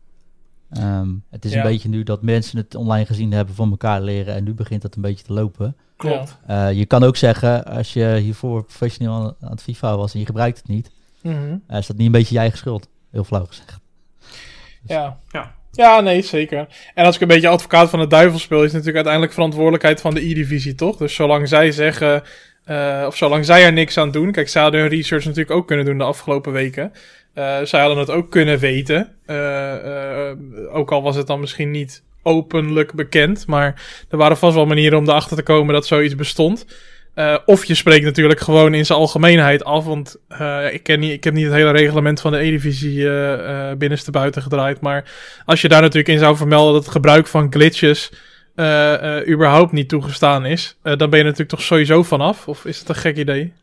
Um, 0.77 1.23
het 1.29 1.45
is 1.45 1.51
ja. 1.51 1.57
een 1.57 1.71
beetje 1.71 1.89
nu 1.89 2.03
dat 2.03 2.21
mensen 2.21 2.57
het 2.57 2.75
online 2.75 3.05
gezien 3.05 3.31
hebben 3.31 3.55
van 3.55 3.69
elkaar 3.69 4.01
leren 4.01 4.35
en 4.35 4.43
nu 4.43 4.53
begint 4.53 4.83
het 4.83 4.95
een 4.95 5.01
beetje 5.01 5.25
te 5.25 5.33
lopen. 5.33 5.75
Klopt. 5.97 6.37
Uh, 6.49 6.71
je 6.71 6.85
kan 6.85 7.03
ook 7.03 7.15
zeggen, 7.15 7.65
als 7.65 7.93
je 7.93 8.17
hiervoor 8.21 8.63
professioneel 8.63 9.13
aan, 9.13 9.35
aan 9.41 9.51
het 9.51 9.61
FIFA 9.61 9.97
was 9.97 10.13
en 10.13 10.19
je 10.19 10.25
gebruikt 10.25 10.57
het 10.57 10.67
niet, 10.67 10.91
mm 11.22 11.34
-hmm. 11.34 11.63
uh, 11.70 11.78
is 11.78 11.88
dat 11.88 11.97
niet 11.97 12.05
een 12.05 12.11
beetje 12.11 12.34
je 12.34 12.39
eigen 12.39 12.57
schuld? 12.57 12.89
Heel 13.11 13.24
flauw 13.24 13.45
gezegd. 13.45 13.80
Dus. 14.82 14.95
Ja. 14.95 15.20
ja. 15.30 15.55
Ja, 15.72 15.99
nee, 16.01 16.22
zeker. 16.22 16.68
En 16.93 17.05
als 17.05 17.15
ik 17.15 17.22
een 17.22 17.28
beetje 17.28 17.47
advocaat 17.47 17.89
van 17.89 17.99
de 17.99 18.07
duivel 18.07 18.39
speel, 18.39 18.57
is 18.57 18.63
het 18.63 18.72
natuurlijk 18.72 18.95
uiteindelijk 18.95 19.34
verantwoordelijkheid 19.34 20.01
van 20.01 20.13
de 20.13 20.30
E-divisie, 20.30 20.76
toch? 20.76 20.97
Dus 20.97 21.15
zolang 21.15 21.47
zij 21.47 21.72
zeggen, 21.72 22.24
uh, 22.68 23.03
of 23.07 23.15
zolang 23.15 23.45
zij 23.45 23.63
er 23.65 23.74
niks 23.74 23.97
aan 23.97 24.11
doen. 24.11 24.32
Kijk, 24.32 24.49
zij 24.49 24.61
hadden 24.61 24.80
hun 24.82 24.89
research 24.89 25.26
natuurlijk 25.26 25.51
ook 25.51 25.68
kunnen 25.68 25.86
doen 25.86 25.97
de 25.97 26.03
afgelopen 26.03 26.51
weken. 26.51 26.91
Uh, 27.36 27.57
zij 27.63 27.80
hadden 27.80 27.97
het 27.97 28.09
ook 28.09 28.32
kunnen 28.32 28.59
weten. 28.59 29.15
Uh, 29.26 30.32
ook 30.72 30.91
al 30.91 31.01
was 31.01 31.15
het 31.15 31.28
dan 31.28 31.39
misschien 31.39 31.72
niet 31.72 32.03
openlijk 32.24 32.93
bekend. 32.93 33.47
Maar 33.47 33.82
er 34.09 34.18
waren 34.18 34.38
vast 34.38 34.55
wel 34.55 34.65
manieren 34.65 34.97
om 34.97 35.09
erachter 35.09 35.38
te 35.38 35.43
komen 35.43 35.74
dat 35.74 35.86
zoiets 35.86 36.15
bestond. 36.15 36.65
Of 37.45 37.65
je 37.65 37.76
spreekt 37.76 38.05
natuurlijk 38.05 38.39
gewoon 38.39 38.74
in 38.74 38.86
zijn 38.86 38.99
algemeenheid 38.99 39.63
af. 39.63 39.86
Want 39.86 40.15
ik, 40.72 40.84
ken 40.84 40.99
niet, 40.99 41.11
ik 41.11 41.24
heb 41.24 41.34
niet 41.34 41.45
het 41.45 41.53
hele 41.53 41.72
reglement 41.72 42.22
van 42.22 42.32
de 42.32 42.38
E-divisie 42.38 43.09
binnenste 43.78 44.11
buiten 44.11 44.41
gedraaid. 44.41 44.82
Maar 44.82 45.11
als 45.45 45.61
je 45.61 45.68
daar 45.68 45.82
natuurlijk 45.82 46.07
in 46.07 46.20
zou 46.20 46.38
vermelden 46.38 46.74
dat 46.74 46.84
het 46.84 46.91
gebruik 46.91 47.28
van 47.28 47.51
glitches 47.51 48.11
uh, 48.57 48.93
uh, 49.03 49.28
überhaupt 49.28 49.72
niet 49.72 49.89
toegestaan 49.89 50.45
is, 50.45 50.78
uh, 50.84 50.97
dan 50.97 51.09
ben 51.09 51.20
je 51.20 51.26
natuurlijk 51.26 51.51
toch 51.51 51.61
sowieso 51.61 52.03
vanaf? 52.03 52.47
Of 52.47 52.65
is 52.65 52.80
het 52.80 52.89
een 52.89 52.95
gek 52.95 53.18
idee? 53.18 53.53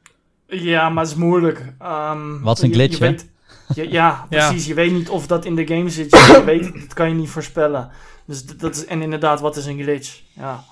Ja, 0.47 0.89
maar 0.89 1.03
het 1.03 1.13
is 1.13 1.19
moeilijk. 1.19 1.73
Um, 1.83 2.43
Wat 2.43 2.57
is 2.57 2.63
een 2.63 2.73
glitch, 2.73 2.99
je, 2.99 3.05
je 3.05 3.11
weet, 3.11 3.29
je, 3.75 3.91
Ja, 3.91 4.27
precies. 4.31 4.63
Ja. 4.63 4.69
Je 4.69 4.75
weet 4.75 4.93
niet 4.93 5.09
of 5.09 5.27
dat 5.27 5.45
in 5.45 5.55
de 5.55 5.67
game 5.67 5.91
zit. 5.91 6.11
Je 6.11 6.43
weet, 6.45 6.73
dat 6.73 6.95
kan 6.95 7.09
je 7.09 7.15
niet 7.15 7.29
voorspellen. 7.29 7.91
Dus 8.27 8.45
dat 8.45 8.77
is, 8.77 8.87
en 8.87 9.03
inderdaad, 9.03 9.41
wat 9.41 9.57
is 9.57 9.67
een 9.67 9.83
glitch? 9.83 10.21
Ja. 10.33 10.65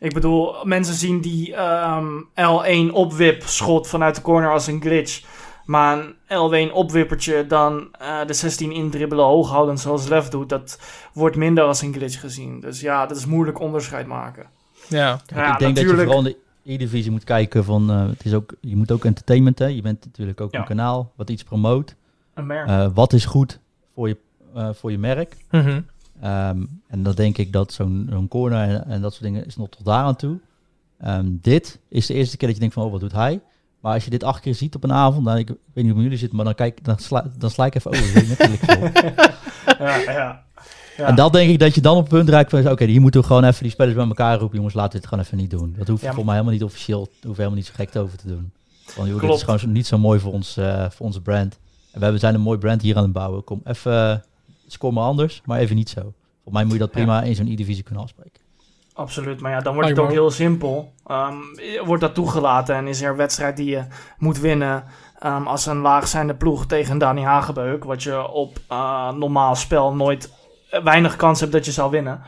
Ik 0.00 0.14
bedoel, 0.14 0.54
mensen 0.64 0.94
zien 0.94 1.20
die 1.20 1.56
um, 1.62 2.28
L1 2.28 2.92
opwip 2.92 3.42
schot 3.42 3.88
vanuit 3.88 4.14
de 4.14 4.22
corner 4.22 4.50
als 4.50 4.66
een 4.66 4.80
glitch. 4.80 5.22
Maar 5.64 5.98
een 6.28 6.68
L1 6.68 6.72
opwippertje 6.72 7.46
dan 7.46 7.88
uh, 8.02 8.26
de 8.26 8.32
16 8.32 8.72
indribbelen 8.72 9.24
hoog 9.24 9.50
houden 9.50 9.78
zoals 9.78 10.08
Lef 10.08 10.28
doet, 10.28 10.48
dat 10.48 10.80
wordt 11.12 11.36
minder 11.36 11.64
als 11.64 11.82
een 11.82 11.92
glitch 11.92 12.20
gezien. 12.20 12.60
Dus 12.60 12.80
ja, 12.80 13.06
dat 13.06 13.16
is 13.16 13.26
moeilijk 13.26 13.60
onderscheid 13.60 14.06
maken. 14.06 14.46
Ja, 14.88 15.20
Kijk, 15.26 15.40
ja 15.40 15.52
ik 15.52 15.58
denk 15.58 15.74
natuurlijk... 15.74 15.76
dat 15.76 15.88
je 15.88 16.04
vooral 16.04 16.26
in 16.26 16.36
de 16.64 16.72
E-divisie 16.72 17.10
moet 17.10 17.24
kijken 17.24 17.64
van, 17.64 17.90
uh, 17.90 18.08
het 18.08 18.24
is 18.24 18.34
ook, 18.34 18.54
je 18.60 18.76
moet 18.76 18.90
ook 18.90 19.04
entertainment, 19.04 19.58
hè. 19.58 19.66
Je 19.66 19.82
bent 19.82 20.04
natuurlijk 20.04 20.40
ook 20.40 20.52
ja. 20.52 20.58
een 20.58 20.64
kanaal 20.64 21.12
wat 21.16 21.30
iets 21.30 21.42
promoot. 21.42 21.94
Een 22.34 22.46
merk. 22.46 22.68
Uh, 22.68 22.86
wat 22.94 23.12
is 23.12 23.24
goed 23.24 23.58
voor 23.94 24.08
je, 24.08 24.16
voor 24.72 24.90
je 24.90 24.98
merk? 24.98 25.36
Mm 25.50 25.60
-hmm. 25.60 25.86
Um, 26.24 26.82
en 26.86 27.02
dan 27.02 27.14
denk 27.14 27.38
ik 27.38 27.52
dat 27.52 27.72
zo'n 27.72 28.06
zo 28.10 28.26
corner 28.28 28.68
en, 28.68 28.86
en, 28.86 29.00
dat 29.00 29.12
soort 29.12 29.24
dingen 29.24 29.46
is 29.46 29.56
nog 29.56 29.68
tot 29.68 29.84
daar 29.84 30.04
aan 30.04 30.16
toe. 30.16 30.38
Um, 31.06 31.38
dit 31.42 31.78
is 31.88 32.06
de 32.06 32.14
eerste 32.14 32.36
keer 32.36 32.46
dat 32.46 32.56
je 32.56 32.62
denkt 32.62 32.74
van, 32.74 32.84
oh, 32.84 32.90
wat 32.90 33.00
doet 33.00 33.12
hij? 33.12 33.40
Maar 33.80 33.94
als 33.94 34.04
je 34.04 34.10
dit 34.10 34.24
acht 34.24 34.40
keer 34.40 34.54
ziet 34.54 34.74
op 34.74 34.84
een 34.84 34.92
avond, 34.92 35.24
dan, 35.24 35.36
ik, 35.36 35.50
ik 35.50 35.56
weet 35.72 35.84
niet 35.84 35.92
hoe 35.92 36.02
jullie 36.02 36.18
zitten, 36.18 36.36
maar 36.36 36.44
dan, 36.44 36.54
kijk, 36.54 36.84
dan, 36.84 36.98
sla, 36.98 37.30
dan 37.38 37.50
sla 37.50 37.66
ik 37.66 37.74
even 37.74 37.90
over. 37.90 38.36
ja, 39.84 39.96
ja. 39.96 40.46
Ja. 40.98 41.06
En 41.06 41.14
dat 41.14 41.32
denk 41.32 41.50
ik 41.50 41.58
dat 41.58 41.74
je 41.74 41.80
dan 41.80 41.96
op 41.96 42.00
het 42.02 42.12
punt 42.12 42.28
raakt 42.28 42.50
van, 42.50 42.60
oké, 42.60 42.70
okay, 42.70 42.86
hier 42.86 43.00
moeten 43.00 43.20
we 43.20 43.26
gewoon 43.26 43.44
even 43.44 43.62
die 43.62 43.72
spelers 43.72 43.94
bij 43.94 44.06
elkaar 44.06 44.38
roepen. 44.38 44.56
Jongens, 44.56 44.74
laten 44.74 44.92
we 44.92 44.98
het 44.98 45.06
gewoon 45.06 45.24
even 45.24 45.36
niet 45.36 45.50
doen. 45.50 45.74
Dat 45.78 45.88
hoeft 45.88 46.02
ja, 46.02 46.12
voor 46.12 46.24
mij 46.24 46.32
helemaal 46.34 46.54
niet 46.54 46.64
officieel, 46.64 46.98
hoeven 46.98 47.34
helemaal 47.34 47.54
niet 47.54 47.66
zo 47.66 47.72
gek 47.74 47.96
over 47.96 48.18
te 48.18 48.26
doen. 48.26 48.52
Want 48.96 49.08
joh, 49.08 49.20
dit 49.20 49.30
is 49.30 49.42
gewoon 49.42 49.72
niet 49.72 49.86
zo 49.86 49.98
mooi 49.98 50.20
voor, 50.20 50.32
ons, 50.32 50.56
uh, 50.58 50.90
voor 50.90 51.06
onze 51.06 51.20
brand. 51.20 51.58
En 51.90 51.98
we 51.98 52.02
hebben, 52.02 52.20
zijn 52.20 52.34
een 52.34 52.40
mooi 52.40 52.58
brand 52.58 52.82
hier 52.82 52.96
aan 52.96 53.02
het 53.02 53.12
bouwen. 53.12 53.44
Kom, 53.44 53.60
even, 53.64 54.24
score 54.72 54.92
maar 54.92 55.04
anders, 55.04 55.42
maar 55.44 55.58
even 55.58 55.76
niet 55.76 55.88
zo. 55.88 56.00
Volgens 56.00 56.54
mij 56.54 56.64
moet 56.64 56.72
je 56.72 56.78
dat 56.78 56.90
prima 56.90 57.20
ja. 57.20 57.22
in 57.22 57.34
zo'n 57.34 57.48
E-divisie 57.48 57.82
kunnen 57.82 58.02
afspreken. 58.02 58.40
Absoluut, 58.94 59.40
maar 59.40 59.50
ja, 59.50 59.60
dan 59.60 59.74
wordt 59.74 59.88
het 59.88 59.98
ook 59.98 60.10
heel 60.10 60.30
simpel. 60.30 60.92
Um, 61.10 61.40
wordt 61.84 62.02
dat 62.02 62.14
toegelaten 62.14 62.74
en 62.74 62.86
is 62.86 63.02
er 63.02 63.10
een 63.10 63.16
wedstrijd 63.16 63.56
die 63.56 63.70
je 63.70 63.84
moet 64.18 64.40
winnen 64.40 64.84
um, 65.24 65.46
als 65.46 65.66
een 65.66 65.78
laagzijnde 65.78 66.34
ploeg 66.34 66.66
tegen 66.66 66.98
Dani 66.98 67.22
Hagebeuk, 67.22 67.84
wat 67.84 68.02
je 68.02 68.28
op 68.28 68.58
uh, 68.72 69.12
normaal 69.12 69.54
spel 69.54 69.94
nooit 69.94 70.32
weinig 70.84 71.16
kans 71.16 71.40
hebt 71.40 71.52
dat 71.52 71.64
je 71.64 71.72
zal 71.72 71.90
winnen. 71.90 72.22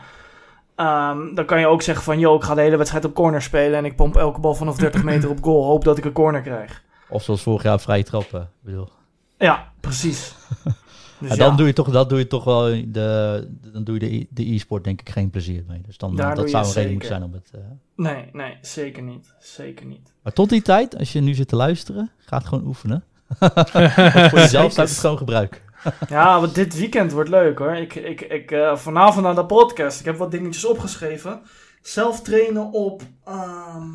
Um, 0.75 1.35
dan 1.35 1.45
kan 1.45 1.59
je 1.59 1.67
ook 1.67 1.81
zeggen 1.81 2.03
van, 2.03 2.19
joh, 2.19 2.35
ik 2.35 2.43
ga 2.43 2.55
de 2.55 2.61
hele 2.61 2.77
wedstrijd 2.77 3.05
op 3.05 3.13
corner 3.13 3.41
spelen 3.41 3.77
en 3.77 3.85
ik 3.85 3.95
pomp 3.95 4.15
elke 4.15 4.39
bal 4.39 4.55
vanaf 4.55 4.75
30 4.75 5.03
meter 5.11 5.29
op 5.29 5.43
goal, 5.43 5.65
hoop 5.65 5.83
dat 5.83 5.97
ik 5.97 6.05
een 6.05 6.11
corner 6.11 6.41
krijg. 6.41 6.83
Of 7.09 7.23
zoals 7.23 7.41
vorig 7.41 7.63
jaar 7.63 7.79
vrije 7.79 8.03
trappen, 8.03 8.49
bedoel. 8.59 8.89
Ja, 9.37 9.71
precies. 9.79 10.35
Dus 11.21 11.29
ja, 11.29 11.35
dan, 11.35 11.49
ja. 11.49 11.55
Doe 11.55 11.67
je 11.67 11.73
toch, 11.73 11.89
dat 11.89 12.09
doe 12.09 12.19
je 12.19 12.27
toch 12.27 12.43
wel, 12.43 12.63
de, 12.87 13.47
dan 13.71 13.83
doe 13.83 13.99
je 13.99 14.27
de 14.29 14.53
e-sport 14.53 14.83
denk 14.83 14.99
ik 15.01 15.09
geen 15.09 15.29
plezier 15.29 15.63
mee. 15.67 15.81
Dus 15.85 15.97
dan, 15.97 16.15
Daar 16.15 16.35
dat 16.35 16.49
zou 16.49 16.65
een 16.65 16.73
reden 16.73 16.91
moeten 16.91 17.09
zijn 17.09 17.23
om 17.23 17.33
het... 17.33 17.51
Uh... 17.55 17.61
Nee, 17.95 18.29
nee, 18.31 18.57
zeker 18.61 19.03
niet. 19.03 19.33
Zeker 19.39 19.85
niet. 19.85 20.13
Maar 20.23 20.33
tot 20.33 20.49
die 20.49 20.61
tijd, 20.61 20.97
als 20.97 21.11
je 21.11 21.21
nu 21.21 21.33
zit 21.33 21.47
te 21.47 21.55
luisteren, 21.55 22.11
ga 22.17 22.37
het 22.37 22.47
gewoon 22.47 22.65
oefenen. 22.65 23.03
voor 24.29 24.39
jezelf 24.45 24.73
zou 24.73 24.87
ik 24.87 24.93
het 24.93 24.99
gewoon 24.99 25.17
gebruiken. 25.17 25.61
ja, 26.09 26.39
want 26.39 26.55
dit 26.55 26.77
weekend 26.77 27.11
wordt 27.11 27.29
leuk 27.29 27.57
hoor. 27.57 27.75
Ik, 27.75 27.95
ik, 27.95 28.21
ik, 28.21 28.51
uh, 28.51 28.75
vanavond 28.75 29.25
aan 29.25 29.35
de 29.35 29.45
podcast, 29.45 29.99
ik 29.99 30.05
heb 30.05 30.17
wat 30.17 30.31
dingetjes 30.31 30.65
opgeschreven. 30.65 31.41
Zelf 31.81 32.21
trainen 32.21 32.71
op. 32.71 33.01
ehm, 33.25 33.89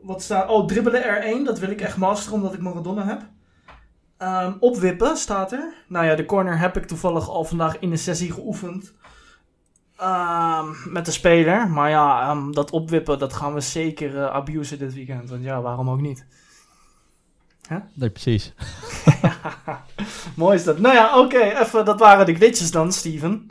wat 0.00 0.22
staat. 0.22 0.48
Oh, 0.48 0.66
dribbelen 0.66 1.02
R1. 1.02 1.44
Dat 1.44 1.58
wil 1.58 1.70
ik 1.70 1.80
echt 1.80 1.96
masteren 1.96 2.34
omdat 2.34 2.54
ik 2.54 2.60
Maradona 2.60 3.06
heb. 3.06 3.22
Ehm, 4.22 4.52
opwippen 4.60 5.16
staat 5.16 5.52
er. 5.52 5.74
Nou 5.86 6.06
ja, 6.06 6.14
de 6.14 6.24
corner 6.24 6.58
heb 6.58 6.76
ik 6.76 6.86
toevallig 6.86 7.28
al 7.28 7.44
vandaag 7.44 7.78
in 7.78 7.90
de 7.90 7.96
sessie 7.96 8.32
geoefend. 8.32 8.92
Ehm, 9.96 10.66
met 10.84 11.04
de 11.04 11.10
speler. 11.10 11.68
Maar 11.68 11.90
ja, 11.90 12.28
ehm, 12.28 12.50
dat 12.50 12.70
opwippen, 12.70 13.18
dat 13.18 13.32
gaan 13.32 13.54
we 13.54 13.60
zeker 13.60 14.18
eh, 14.18 14.34
abusen 14.34 14.78
dit 14.78 14.94
weekend. 14.94 15.30
Want 15.30 15.42
ja, 15.42 15.60
waarom 15.60 15.90
ook 15.90 16.00
niet? 16.00 16.26
Nee, 17.94 18.10
precies. 18.10 18.54
Mooi 20.36 20.56
is 20.56 20.64
dat. 20.64 20.78
Nou 20.78 20.94
ja, 20.94 21.18
oké. 21.18 21.40
even, 21.40 21.84
dat 21.84 21.98
waren 21.98 22.26
de 22.26 22.34
glitches 22.34 22.70
dan, 22.70 22.92
Steven. 22.92 23.50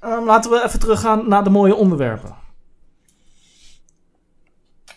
Laten 0.00 0.50
we 0.50 0.64
even 0.64 0.78
teruggaan 0.78 1.28
naar 1.28 1.44
de 1.44 1.50
mooie 1.50 1.74
onderwerpen. 1.74 2.36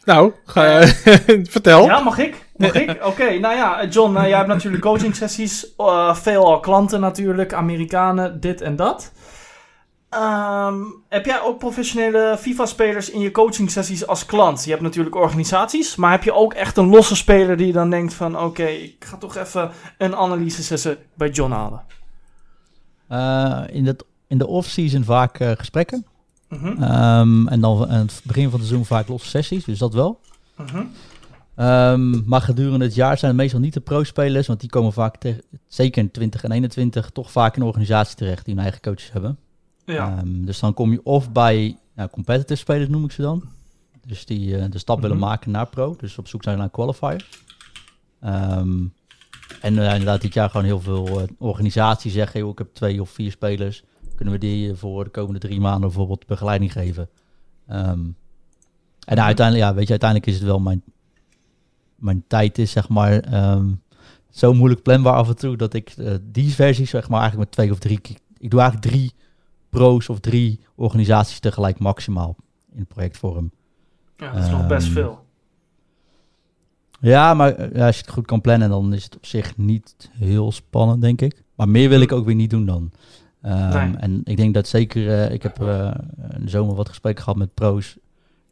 Nou, 0.03 0.33
ga, 0.45 0.81
vertel. 1.55 1.85
Ja, 1.85 1.99
mag 1.99 2.17
ik? 2.17 2.47
Mag 2.55 2.73
ik? 2.73 2.97
Oké, 3.09 3.39
nou 3.39 3.55
ja, 3.55 3.85
John, 3.85 4.15
eh, 4.15 4.27
jij 4.27 4.37
hebt 4.37 4.47
natuurlijk 4.47 4.83
coaching 4.83 5.15
sessies. 5.15 5.75
eh 5.75 6.15
veel 6.15 6.59
klanten 6.59 6.99
natuurlijk, 6.99 7.53
Amerikanen, 7.53 8.39
dit 8.39 8.61
en 8.61 8.75
dat. 8.75 9.11
Ehm, 10.09 10.77
heb 11.09 11.25
jij 11.25 11.41
ook 11.41 11.57
professionele 11.57 12.35
FIFA-spelers 12.39 13.09
in 13.09 13.19
je 13.19 13.31
coaching 13.31 13.71
sessies 13.71 14.07
als 14.07 14.25
klant? 14.25 14.63
Je 14.63 14.69
hebt 14.69 14.81
natuurlijk 14.81 15.15
organisaties, 15.15 15.95
maar 15.95 16.11
heb 16.11 16.23
je 16.23 16.33
ook 16.33 16.53
echt 16.53 16.77
een 16.77 16.89
losse 16.89 17.15
speler 17.15 17.57
die 17.57 17.71
dan 17.71 17.89
denkt 17.89 18.13
van... 18.13 18.39
Oké, 18.39 18.63
ik 18.65 19.05
ga 19.05 19.17
toch 19.17 19.35
even 19.35 19.71
een 19.97 20.15
analyse 20.15 20.63
sessie 20.63 20.97
bij 21.13 21.29
John 21.29 21.51
halen. 21.51 21.83
Eh, 23.07 23.75
in, 23.75 23.85
dat, 23.85 24.05
in 24.27 24.37
de 24.37 24.47
off-season 24.47 25.03
vaak 25.03 25.39
eh, 25.39 25.51
gesprekken. 25.51 26.05
Mhm, 26.49 26.83
Ehm, 26.83 27.47
en 27.47 27.59
dan 27.61 27.87
aan 27.89 27.99
het 27.99 28.21
begin 28.23 28.43
van 28.49 28.59
het 28.59 28.67
seizoen 28.67 28.85
vaak 28.85 29.07
losse 29.07 29.29
sessies, 29.29 29.63
dus 29.65 29.79
dat 29.79 29.93
wel. 29.93 30.19
mhm. 30.57 30.83
Ehm, 31.55 32.27
maar 32.27 32.41
gedurende 32.41 32.85
het 32.85 32.95
jaar 32.95 33.17
zijn 33.17 33.31
het 33.31 33.39
meestal 33.41 33.59
niet 33.59 33.73
de 33.73 33.79
pro-spelers, 33.79 34.47
want 34.47 34.59
die 34.59 34.69
komen 34.69 34.93
vaak, 34.93 35.15
zeker 35.67 36.01
in 36.01 36.11
20 36.11 36.43
en 36.43 36.51
21, 36.51 37.09
toch 37.09 37.31
vaak 37.31 37.55
in 37.55 37.61
organisaties 37.63 38.13
terecht 38.13 38.45
die 38.45 38.53
hun 38.53 38.63
eigen 38.63 38.81
coaches 38.81 39.11
hebben. 39.11 39.37
Ja, 39.85 40.17
Ehm, 40.17 40.45
dus 40.45 40.59
dan 40.59 40.73
kom 40.73 40.91
je 40.91 41.03
of 41.03 41.31
bij 41.31 41.77
nou, 41.95 42.09
competitive 42.09 42.59
spelers, 42.59 42.89
noem 42.89 43.03
ik 43.03 43.11
ze 43.11 43.21
dan. 43.21 43.43
Dus 44.05 44.25
die 44.25 44.57
eh, 44.57 44.65
de 44.69 44.77
stap 44.77 45.01
willen 45.01 45.17
Mhm. 45.17 45.25
maken 45.25 45.51
naar 45.51 45.67
pro, 45.67 45.95
dus 45.99 46.17
op 46.17 46.27
zoek 46.27 46.43
zijn 46.43 46.55
naar 46.55 46.65
een 46.65 46.71
qualifier. 46.71 47.27
Ehm, 48.21 48.79
en 49.61 49.77
eh, 49.79 49.91
inderdaad 49.91 50.21
dit 50.21 50.33
jaar 50.33 50.49
gewoon 50.49 50.65
heel 50.65 50.79
veel 50.81 51.07
eh, 51.21 51.27
organisaties 51.37 52.13
zeggen, 52.13 52.39
joh, 52.39 52.49
ik 52.51 52.57
heb 52.57 52.73
twee 52.73 53.01
of 53.01 53.09
vier 53.09 53.31
spelers. 53.31 53.83
Kunnen 54.19 54.39
we 54.39 54.45
die 54.45 54.75
voor 54.75 55.03
de 55.03 55.09
komende 55.09 55.39
drie 55.39 55.59
maanden 55.59 55.81
bijvoorbeeld 55.81 56.25
begeleiding 56.27 56.71
geven? 56.71 57.09
Ehm, 57.67 57.99
en 59.05 59.19
uiteindelijk, 59.21 59.67
ja, 59.67 59.73
weet 59.73 59.83
je, 59.83 59.89
uiteindelijk 59.89 60.29
is 60.29 60.35
het 60.35 60.45
wel 60.45 60.59
mijn, 60.59 60.83
mijn 61.95 62.23
tijd 62.27 62.57
is 62.57 62.71
zeg 62.71 62.89
maar 62.89 63.19
ehm, 63.19 63.69
zo 64.29 64.53
moeilijk 64.53 64.81
planbaar 64.81 65.13
af 65.13 65.27
en 65.27 65.35
toe 65.35 65.57
dat 65.57 65.73
ik 65.73 65.89
eh, 65.89 66.13
die 66.21 66.53
versies 66.53 66.89
zeg 66.89 67.09
maar 67.09 67.19
eigenlijk 67.19 67.49
met 67.49 67.57
twee 67.57 67.71
of 67.71 67.79
drie, 67.79 67.99
ik 68.37 68.49
doe 68.49 68.59
eigenlijk 68.59 68.91
drie 68.91 69.13
pro's 69.69 70.09
of 70.09 70.19
drie 70.19 70.59
organisaties 70.75 71.39
tegelijk 71.39 71.79
maximaal 71.79 72.35
in 72.73 72.85
projectvorm. 72.85 73.51
ja 74.17 74.31
dat 74.33 74.43
is 74.43 74.49
nog 74.49 74.67
best 74.67 74.85
Ehm, 74.85 74.95
veel. 74.95 75.25
Ja, 76.99 77.33
maar 77.33 77.55
eh, 77.55 77.75
ja, 77.75 77.85
als 77.85 77.95
je 77.95 78.01
het 78.01 78.11
goed 78.11 78.25
kan 78.25 78.41
plannen, 78.41 78.69
dan 78.69 78.93
is 78.93 79.03
het 79.03 79.15
op 79.15 79.25
zich 79.25 79.57
niet 79.57 80.09
heel 80.11 80.51
spannend, 80.51 81.01
denk 81.01 81.21
ik. 81.21 81.43
Maar 81.55 81.69
meer 81.69 81.89
wil 81.89 82.01
ik 82.01 82.11
ook 82.11 82.25
weer 82.25 82.35
niet 82.35 82.49
doen 82.49 82.65
dan. 82.65 82.91
Ehm, 83.41 83.77
Nee. 83.89 83.95
En 83.97 84.21
ik 84.23 84.37
denk 84.37 84.53
dat 84.53 84.67
zeker, 84.67 85.09
eh, 85.23 85.33
ik 85.33 85.43
heb 85.43 85.61
eh, 85.61 85.91
in 86.37 86.43
de 86.43 86.49
zomer 86.49 86.75
wat 86.75 86.87
gesprekken 86.89 87.23
gehad 87.23 87.39
met 87.39 87.53
pro's. 87.53 87.97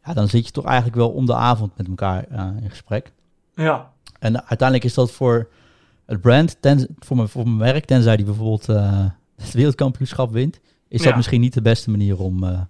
Ja, 0.04 0.12
dan 0.14 0.28
zit 0.28 0.46
je 0.46 0.52
toch 0.52 0.64
eigenlijk 0.64 0.96
wel 0.96 1.10
om 1.10 1.26
de 1.26 1.34
avond 1.34 1.76
met 1.76 1.88
elkaar 1.88 2.24
eh, 2.30 2.48
in 2.62 2.70
gesprek. 2.70 3.12
Ja, 3.54 3.90
En 4.18 4.36
uiteindelijk 4.46 4.84
is 4.84 4.94
dat 4.94 5.10
voor 5.10 5.48
het 6.06 6.20
brand, 6.20 6.56
ten, 6.60 6.86
voor, 6.98 7.16
mijn, 7.16 7.28
voor 7.28 7.44
mijn 7.48 7.72
werk, 7.72 7.84
tenzij 7.84 8.16
die 8.16 8.24
bijvoorbeeld 8.24 8.68
eh, 8.68 9.04
het 9.42 9.52
wereldkampioenschap 9.52 10.32
wint, 10.32 10.60
is 10.88 10.98
dat 11.02 11.08
Ja. 11.10 11.16
misschien 11.16 11.40
niet 11.40 11.54
de 11.54 11.62
beste 11.62 11.90
manier 11.90 12.18
om 12.18 12.44
eh, 12.44 12.60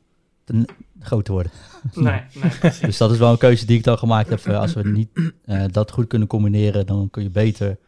te, 0.45 0.65
groot 1.01 1.25
te 1.25 1.33
worden. 1.33 1.53
nee, 1.95 2.21
nee. 2.43 2.73
Dus 2.81 2.97
dat 2.99 3.11
is 3.11 3.19
wel 3.19 3.31
een 3.33 3.39
keuze 3.39 3.67
die 3.67 3.77
ik 3.79 3.85
dan 3.85 3.99
gemaakt 3.99 4.29
heb. 4.29 4.47
eh, 4.47 4.59
Als 4.59 4.75
we 4.75 4.89
niet 4.89 5.09
eh, 5.45 5.65
dat 5.71 5.91
goed 5.91 6.07
kunnen 6.07 6.29
combineren, 6.29 6.87
dan 6.87 7.11
kun 7.11 7.23
je 7.23 7.31
beter 7.31 7.79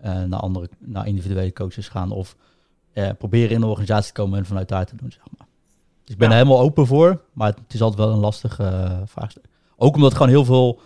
eh, 0.00 0.22
naar 0.22 0.40
andere, 0.40 0.68
naar 0.78 1.06
individuele 1.06 1.52
coaches 1.52 1.88
gaan. 1.88 2.10
Of 2.10 2.36
eh, 2.98 3.10
proberen 3.18 3.50
in 3.50 3.60
de 3.60 3.66
organisatie 3.66 4.12
te 4.12 4.20
komen 4.20 4.38
en 4.38 4.46
vanuit 4.46 4.68
daar 4.68 4.86
te 4.86 4.96
doen, 4.96 5.12
zeg 5.12 5.22
maar. 5.38 5.46
Dus 6.04 6.12
ik 6.14 6.18
ben 6.18 6.28
Ja. 6.28 6.34
er 6.34 6.40
helemaal 6.44 6.64
open 6.64 6.86
voor, 6.86 7.22
maar 7.32 7.48
het 7.48 7.74
is 7.74 7.82
altijd 7.82 8.00
wel 8.00 8.12
een 8.12 8.20
lastig 8.20 8.58
eh, 8.58 9.00
vraagstuk. 9.04 9.44
Ook 9.76 9.94
omdat 9.94 10.12
gewoon 10.12 10.28
heel 10.28 10.44
veel 10.44 10.80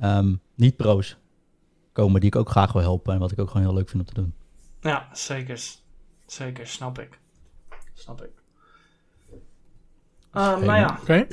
ehm, 0.00 0.34
niet-pro's 0.54 1.16
komen 1.92 2.20
die 2.20 2.30
ik 2.30 2.36
ook 2.36 2.50
graag 2.50 2.72
wil 2.72 2.82
helpen 2.82 3.12
en 3.14 3.18
wat 3.20 3.32
ik 3.32 3.38
ook 3.38 3.50
gewoon 3.50 3.62
heel 3.66 3.74
leuk 3.74 3.88
vind 3.88 4.02
om 4.02 4.08
te 4.14 4.20
doen. 4.20 4.34
Ja, 4.80 5.08
zeker. 5.12 5.60
Zeker, 6.26 6.66
snap 6.66 6.98
ik. 6.98 7.18
Snap 7.94 8.22
ik. 8.22 8.30
Ehm, 10.32 10.64
nou 10.64 10.78
ja, 10.78 10.98
Oké. 11.00 11.26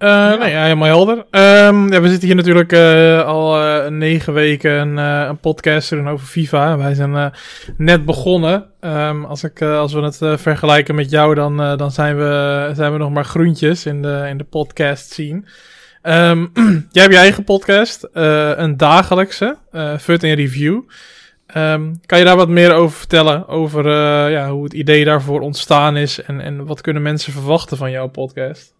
Nee, 0.00 0.50
ja, 0.50 0.62
helemaal 0.62 0.86
helder. 0.86 1.24
Ehm, 1.30 1.92
ja, 1.92 2.00
we 2.00 2.08
zitten 2.08 2.26
hier 2.26 2.36
natuurlijk 2.36 2.72
eh, 2.72 3.24
al 3.26 3.62
eh, 3.62 3.90
negen 3.90 4.32
weken 4.32 4.70
een, 4.70 4.96
een 4.96 5.38
podcast 5.38 5.88
te 5.88 5.96
doen 5.96 6.08
over 6.08 6.26
FIFA. 6.26 6.76
Wij 6.76 6.94
zijn 6.94 7.32
net 7.76 8.04
begonnen. 8.04 8.66
Ehm, 8.80 9.24
als, 9.24 9.44
ik, 9.44 9.62
als 9.62 9.92
we 9.92 10.00
het 10.00 10.40
vergelijken 10.40 10.94
met 10.94 11.10
jou, 11.10 11.34
dan, 11.34 11.56
dan 11.56 11.90
zijn, 11.90 12.16
we, 12.16 12.70
zijn 12.74 12.92
we 12.92 12.98
nog 12.98 13.10
maar 13.10 13.24
groentjes 13.24 13.86
in 13.86 14.02
de, 14.02 14.26
in 14.28 14.38
de 14.38 14.44
podcast 14.44 15.10
scene. 15.10 15.42
Ehm, 16.02 16.46
jij 16.92 17.02
hebt 17.02 17.14
je 17.14 17.20
eigen 17.20 17.44
podcast, 17.44 18.08
een 18.12 18.76
dagelijkse, 18.76 19.56
Fut 19.98 20.22
in 20.22 20.34
Review. 20.34 20.80
Kan 22.06 22.18
je 22.18 22.24
daar 22.24 22.36
wat 22.36 22.48
meer 22.48 22.72
over 22.72 22.98
vertellen? 22.98 23.48
Over 23.48 23.90
ja, 24.30 24.50
hoe 24.50 24.64
het 24.64 24.72
idee 24.72 25.04
daarvoor 25.04 25.40
ontstaan 25.40 25.96
is 25.96 26.22
en, 26.22 26.40
en 26.40 26.66
wat 26.66 26.80
kunnen 26.80 27.02
mensen 27.02 27.32
verwachten 27.32 27.76
van 27.76 27.90
jouw 27.90 28.08
podcast? 28.08 28.78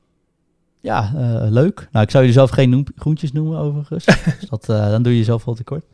Ja, 0.81 1.13
eh, 1.17 1.51
leuk. 1.51 1.89
Nou, 1.93 2.05
ik 2.05 2.11
zou 2.11 2.25
jezelf 2.25 2.51
geen 2.51 2.71
noem- 2.71 2.87
groentjes 2.97 3.33
noemen 3.33 3.59
overigens. 3.59 4.05
dus 4.41 4.49
dat, 4.49 4.69
eh, 4.69 4.91
dan 4.91 5.03
doe 5.03 5.13
je 5.13 5.19
jezelf 5.19 5.45
wel 5.45 5.55
tekort. 5.55 5.85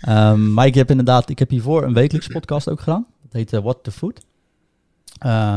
Ehm 0.00 0.52
maar 0.52 0.66
ik 0.66 0.74
heb 0.74 0.90
inderdaad, 0.90 1.28
ik 1.30 1.38
heb 1.38 1.50
hiervoor 1.50 1.82
een 1.82 1.94
wekelijkse 1.94 2.30
podcast 2.32 2.68
ook 2.70 2.80
gedaan. 2.80 3.06
Dat 3.22 3.32
heet 3.32 3.52
eh, 3.52 3.60
What 3.60 3.78
the 3.82 3.90
Food. 3.90 4.20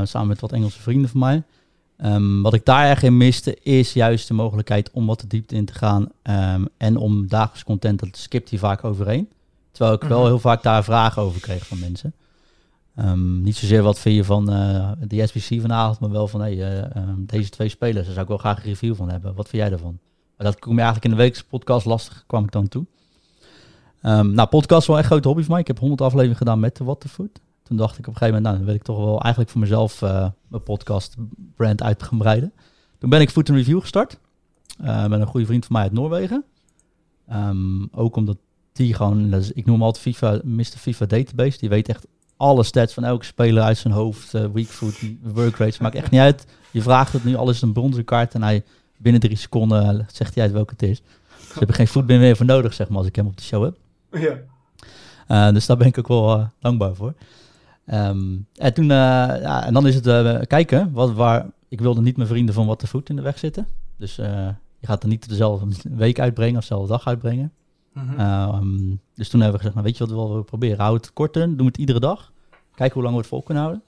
Samen 0.03 0.27
met 0.27 0.39
wat 0.39 0.51
Engelse 0.51 0.81
vrienden 0.81 1.09
van 1.09 1.19
mij. 1.19 1.43
Ehm, 1.97 2.41
wat 2.41 2.53
ik 2.53 2.65
daar 2.65 2.85
erg 2.89 3.03
in 3.03 3.17
miste, 3.17 3.57
is 3.61 3.93
juist 3.93 4.27
de 4.27 4.33
mogelijkheid 4.33 4.91
om 4.91 5.05
wat 5.05 5.19
de 5.19 5.27
diepte 5.27 5.55
in 5.55 5.65
te 5.65 5.73
gaan. 5.73 6.07
ehm, 6.21 6.65
en 6.77 6.97
om 6.97 7.27
dagelijks 7.27 7.63
content, 7.63 7.99
dat 7.99 8.17
skipt 8.17 8.49
hij 8.49 8.59
vaak 8.59 8.83
overheen. 8.83 9.29
Terwijl 9.71 9.95
ik 9.95 10.03
wel 10.03 10.17
Mhm. 10.19 10.27
heel 10.27 10.39
vaak 10.39 10.63
daar 10.63 10.83
vragen 10.83 11.21
over 11.21 11.41
kreeg 11.41 11.67
van 11.67 11.79
mensen. 11.79 12.13
Ehm, 12.97 13.41
niet 13.41 13.55
zozeer 13.55 13.83
wat 13.83 13.99
vind 13.99 14.15
je 14.15 14.23
van 14.23 14.51
eh, 14.51 14.91
de 15.07 15.27
SBC 15.27 15.61
vanavond, 15.61 15.99
maar 15.99 16.09
wel 16.09 16.27
van 16.27 16.41
hey, 16.41 16.61
eh, 16.61 16.95
ehm, 16.95 17.25
deze 17.25 17.49
twee 17.49 17.69
spelers. 17.69 18.05
Daar 18.05 18.13
zou 18.13 18.21
ik 18.21 18.27
wel 18.27 18.37
graag 18.37 18.57
een 18.57 18.63
review 18.63 18.95
van 18.95 19.09
hebben. 19.09 19.35
Wat 19.35 19.49
vind 19.49 19.61
jij 19.61 19.69
daarvan? 19.69 19.99
Maar 20.37 20.47
dat 20.47 20.59
kom 20.59 20.71
je 20.73 20.81
eigenlijk 20.81 21.05
in 21.05 21.11
de 21.11 21.23
wekelijkse 21.23 21.49
podcast 21.49 21.85
lastig, 21.85 22.23
kwam 22.27 22.43
ik 22.43 22.51
dan 22.51 22.67
toe. 22.67 22.85
Ehm, 24.01 24.31
nou, 24.31 24.47
podcast 24.47 24.81
is 24.81 24.87
wel 24.87 24.95
echt 24.95 25.05
een 25.05 25.11
grote 25.11 25.27
hobby 25.27 25.43
van 25.43 25.51
mij. 25.51 25.61
Ik 25.61 25.67
heb 25.67 25.79
100 25.79 26.01
afleveringen 26.01 26.37
gedaan 26.37 26.59
met 26.59 26.77
de 26.77 26.83
What 26.83 26.99
the. 26.99 27.29
Toen 27.63 27.77
dacht 27.77 27.97
ik 27.97 28.07
op 28.07 28.13
een 28.13 28.17
gegeven 28.17 28.27
moment, 28.27 28.43
nou, 28.43 28.55
dan 28.57 28.65
wil 28.65 28.75
ik 28.75 28.83
toch 28.83 28.97
wel 28.97 29.21
eigenlijk 29.21 29.51
voor 29.51 29.61
mezelf 29.61 30.01
eh, 30.01 30.27
mijn 30.47 30.63
podcast 30.63 31.15
brand 31.55 31.83
uit 31.83 32.03
gaan 32.03 32.17
breiden. 32.17 32.53
Toen 32.97 33.09
ben 33.09 33.21
ik 33.21 33.29
Food 33.29 33.49
and 33.49 33.57
Review 33.57 33.81
gestart. 33.81 34.19
eh, 34.77 35.07
met 35.07 35.19
een 35.19 35.27
goede 35.27 35.45
vriend 35.45 35.65
van 35.65 35.75
mij 35.75 35.83
uit 35.83 35.93
Noorwegen. 35.93 36.43
Ook 37.91 38.15
omdat 38.15 38.37
die 38.71 38.93
gewoon, 38.93 39.33
ik 39.33 39.65
noem 39.65 39.75
hem 39.75 39.83
altijd 39.83 40.03
FIFA, 40.03 40.39
Mr. 40.43 40.63
FIFA 40.63 41.05
Database. 41.05 41.57
Die 41.57 41.69
weet 41.69 41.89
echt 41.89 42.07
alle 42.37 42.63
stats 42.63 42.93
van 42.93 43.03
elke 43.03 43.25
speler 43.25 43.63
uit 43.63 43.77
zijn 43.77 43.93
hoofd. 43.93 44.33
eh, 44.33 44.45
weak 44.53 44.67
foot, 44.67 44.99
work 45.21 45.57
rates, 45.57 45.77
maakt 45.77 45.95
echt 45.95 46.11
niet 46.11 46.21
uit. 46.21 46.45
Je 46.71 46.81
vraagt 46.81 47.13
het 47.13 47.23
nu, 47.23 47.35
alles 47.35 47.61
een 47.61 47.73
bronzen 47.73 48.03
kaart. 48.03 48.33
En 48.33 48.43
hij 48.43 48.63
binnen 48.97 49.21
drie 49.21 49.37
seconden 49.37 49.99
eh, 49.99 50.05
zegt 50.11 50.35
hij 50.35 50.43
uit 50.43 50.53
welke 50.53 50.73
het 50.77 50.83
is. 50.83 50.97
Ze 51.47 51.53
hebben 51.57 51.75
geen 51.75 51.87
voetbin 51.87 52.19
meer 52.19 52.35
voor 52.35 52.45
nodig, 52.45 52.73
zeg 52.73 52.89
maar, 52.89 52.97
als 52.97 53.07
ik 53.07 53.15
hem 53.15 53.27
op 53.27 53.37
de 53.37 53.43
show 53.43 53.63
heb. 53.63 53.77
ja. 54.11 54.37
Eh, 55.27 55.53
dus 55.53 55.65
daar 55.65 55.77
ben 55.77 55.87
ik 55.87 55.97
ook 55.97 56.07
wel 56.07 56.49
dankbaar 56.59 56.95
voor. 56.95 57.13
Ehm, 57.85 58.35
en 58.55 58.73
toen, 58.73 58.85
ja, 58.85 59.65
en 59.65 59.73
dan 59.73 59.87
is 59.87 59.95
het 59.95 60.47
kijken, 60.47 60.91
wat, 60.91 61.13
waar, 61.13 61.45
ik 61.67 61.81
wilde 61.81 62.01
niet 62.01 62.17
mijn 62.17 62.29
vrienden 62.29 62.53
van 62.53 62.65
What 62.65 62.79
the 62.79 62.87
Food 62.87 63.09
in 63.09 63.15
de 63.15 63.21
weg 63.21 63.39
zitten. 63.39 63.67
Dus 63.97 64.15
je 64.15 64.55
gaat 64.81 65.03
er 65.03 65.09
niet 65.09 65.29
dezelfde 65.29 65.67
week 65.95 66.19
uitbrengen 66.19 66.55
of 66.55 66.61
dezelfde 66.61 66.87
dag 66.87 67.07
uitbrengen. 67.07 67.51
Mhm. 67.97 68.19
Ehm, 68.19 68.95
dus 69.15 69.29
toen 69.29 69.41
hebben 69.41 69.59
we 69.59 69.65
gezegd, 69.65 69.73
nou, 69.73 69.85
weet 69.85 69.97
je 69.97 70.05
wat 70.05 70.27
we 70.27 70.33
wel 70.33 70.43
proberen? 70.43 70.79
Hou 70.79 70.95
het 70.95 71.13
korter, 71.13 71.57
doe 71.57 71.67
het 71.67 71.77
iedere 71.77 71.99
dag. 71.99 72.31
Kijken 72.75 72.93
hoe 72.93 73.03
lang 73.03 73.15
we 73.15 73.21
het 73.21 73.29
vol 73.29 73.43
kunnen 73.43 73.63
houden. 73.63 73.83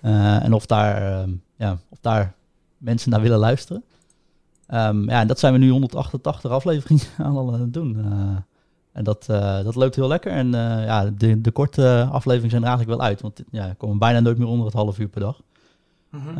Eh, 0.00 0.44
en 0.44 0.52
of 0.52 0.66
daar, 0.66 1.20
ehm, 1.20 1.30
ja, 1.56 1.78
of 1.88 1.98
daar 2.00 2.34
mensen 2.76 3.10
naar 3.10 3.20
willen 3.20 3.38
luisteren. 3.38 3.84
Ehm, 4.66 5.10
ja, 5.10 5.20
en 5.20 5.26
dat 5.26 5.38
zijn 5.38 5.52
we 5.52 5.58
nu 5.58 5.70
188 5.70 6.50
afleveringen 6.50 7.04
aan 7.18 7.54
het 7.54 7.72
doen. 7.72 7.96
Eh, 8.04 8.36
en 8.92 9.04
dat, 9.04 9.28
eh, 9.28 9.64
dat 9.64 9.74
loopt 9.74 9.94
heel 9.94 10.08
lekker. 10.08 10.32
En 10.32 10.50
ja, 10.50 11.10
de, 11.10 11.40
de 11.40 11.50
korte 11.50 12.08
afleveringen 12.10 12.50
zijn 12.50 12.62
er 12.62 12.68
eigenlijk 12.68 12.98
wel 12.98 13.08
uit. 13.08 13.20
Want 13.20 13.42
ja, 13.50 13.68
we 13.68 13.74
komen 13.74 13.98
bijna 13.98 14.20
nooit 14.20 14.38
meer 14.38 14.46
onder 14.46 14.66
het 14.66 14.74
half 14.74 14.98
uur 14.98 15.08
per 15.08 15.20
dag. 15.20 15.40
Mhm. 16.10 16.38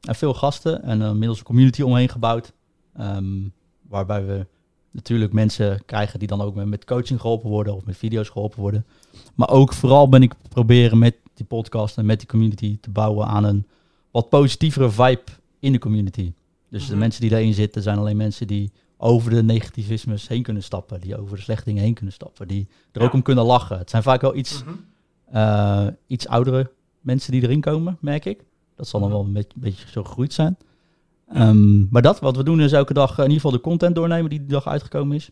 En 0.00 0.14
veel 0.14 0.34
gasten 0.34 0.82
en 0.82 1.02
inmiddels 1.02 1.38
een 1.38 1.44
community 1.44 1.82
omheen 1.82 2.08
gebouwd. 2.08 2.52
Waarbij 3.88 4.26
we 4.26 4.46
natuurlijk 4.96 5.32
mensen 5.32 5.82
krijgen 5.84 6.18
die 6.18 6.28
dan 6.28 6.40
ook 6.40 6.54
met 6.54 6.84
coaching 6.84 7.20
geholpen 7.20 7.50
worden 7.50 7.74
of 7.74 7.84
met 7.84 7.96
video's 7.96 8.28
geholpen 8.28 8.60
worden. 8.60 8.84
Maar 9.34 9.48
ook 9.48 9.72
vooral 9.72 10.08
ben 10.08 10.22
ik 10.22 10.34
proberen 10.48 10.98
met 10.98 11.16
die 11.34 11.46
podcast 11.46 11.98
en 11.98 12.06
met 12.06 12.18
die 12.18 12.28
community 12.28 12.78
te 12.80 12.90
bouwen 12.90 13.26
aan 13.26 13.44
een 13.44 13.66
wat 14.10 14.28
positievere 14.28 14.90
vibe 14.90 15.22
in 15.58 15.72
de 15.72 15.78
community. 15.78 16.32
Dus 16.68 16.84
de 16.84 16.90
mhm. 16.90 16.98
mensen 16.98 17.20
die 17.20 17.30
daarin 17.30 17.54
zitten 17.54 17.82
zijn 17.82 17.98
alleen 17.98 18.16
mensen 18.16 18.46
die 18.46 18.72
over 18.96 19.30
de 19.30 19.42
negativismes 19.42 20.28
heen 20.28 20.42
kunnen 20.42 20.62
stappen, 20.62 21.00
die 21.00 21.18
over 21.18 21.36
de 21.36 21.42
slechte 21.42 21.64
dingen 21.64 21.82
heen 21.82 21.94
kunnen 21.94 22.14
stappen, 22.14 22.48
die 22.48 22.68
er 22.92 23.02
ook 23.02 23.12
om 23.12 23.22
kunnen 23.22 23.44
lachen. 23.44 23.78
Het 23.78 23.90
zijn 23.90 24.02
vaak 24.02 24.20
wel 24.20 24.36
iets, 24.36 24.64
mhm. 24.64 24.74
eh, 25.36 25.86
iets 26.06 26.28
oudere 26.28 26.70
mensen 27.00 27.32
die 27.32 27.42
erin 27.42 27.60
komen, 27.60 27.96
merk 28.00 28.24
ik. 28.24 28.44
Dat 28.74 28.88
zal 28.88 29.00
dan 29.00 29.08
mhm. 29.08 29.18
wel 29.18 29.26
een 29.26 29.32
beetje, 29.32 29.52
een 29.54 29.60
beetje 29.60 29.88
zo 29.88 30.04
gegroeid 30.04 30.32
zijn. 30.32 30.56
Ehm, 31.26 31.88
maar 31.88 32.02
dat, 32.02 32.20
wat 32.20 32.36
we 32.36 32.44
doen 32.44 32.60
is 32.60 32.72
elke 32.72 32.92
dag 32.92 33.10
in 33.10 33.22
ieder 33.22 33.34
geval 33.34 33.50
de 33.50 33.60
content 33.60 33.94
doornemen 33.94 34.30
die 34.30 34.38
die 34.38 34.48
dag 34.48 34.66
uitgekomen 34.66 35.16
is. 35.16 35.30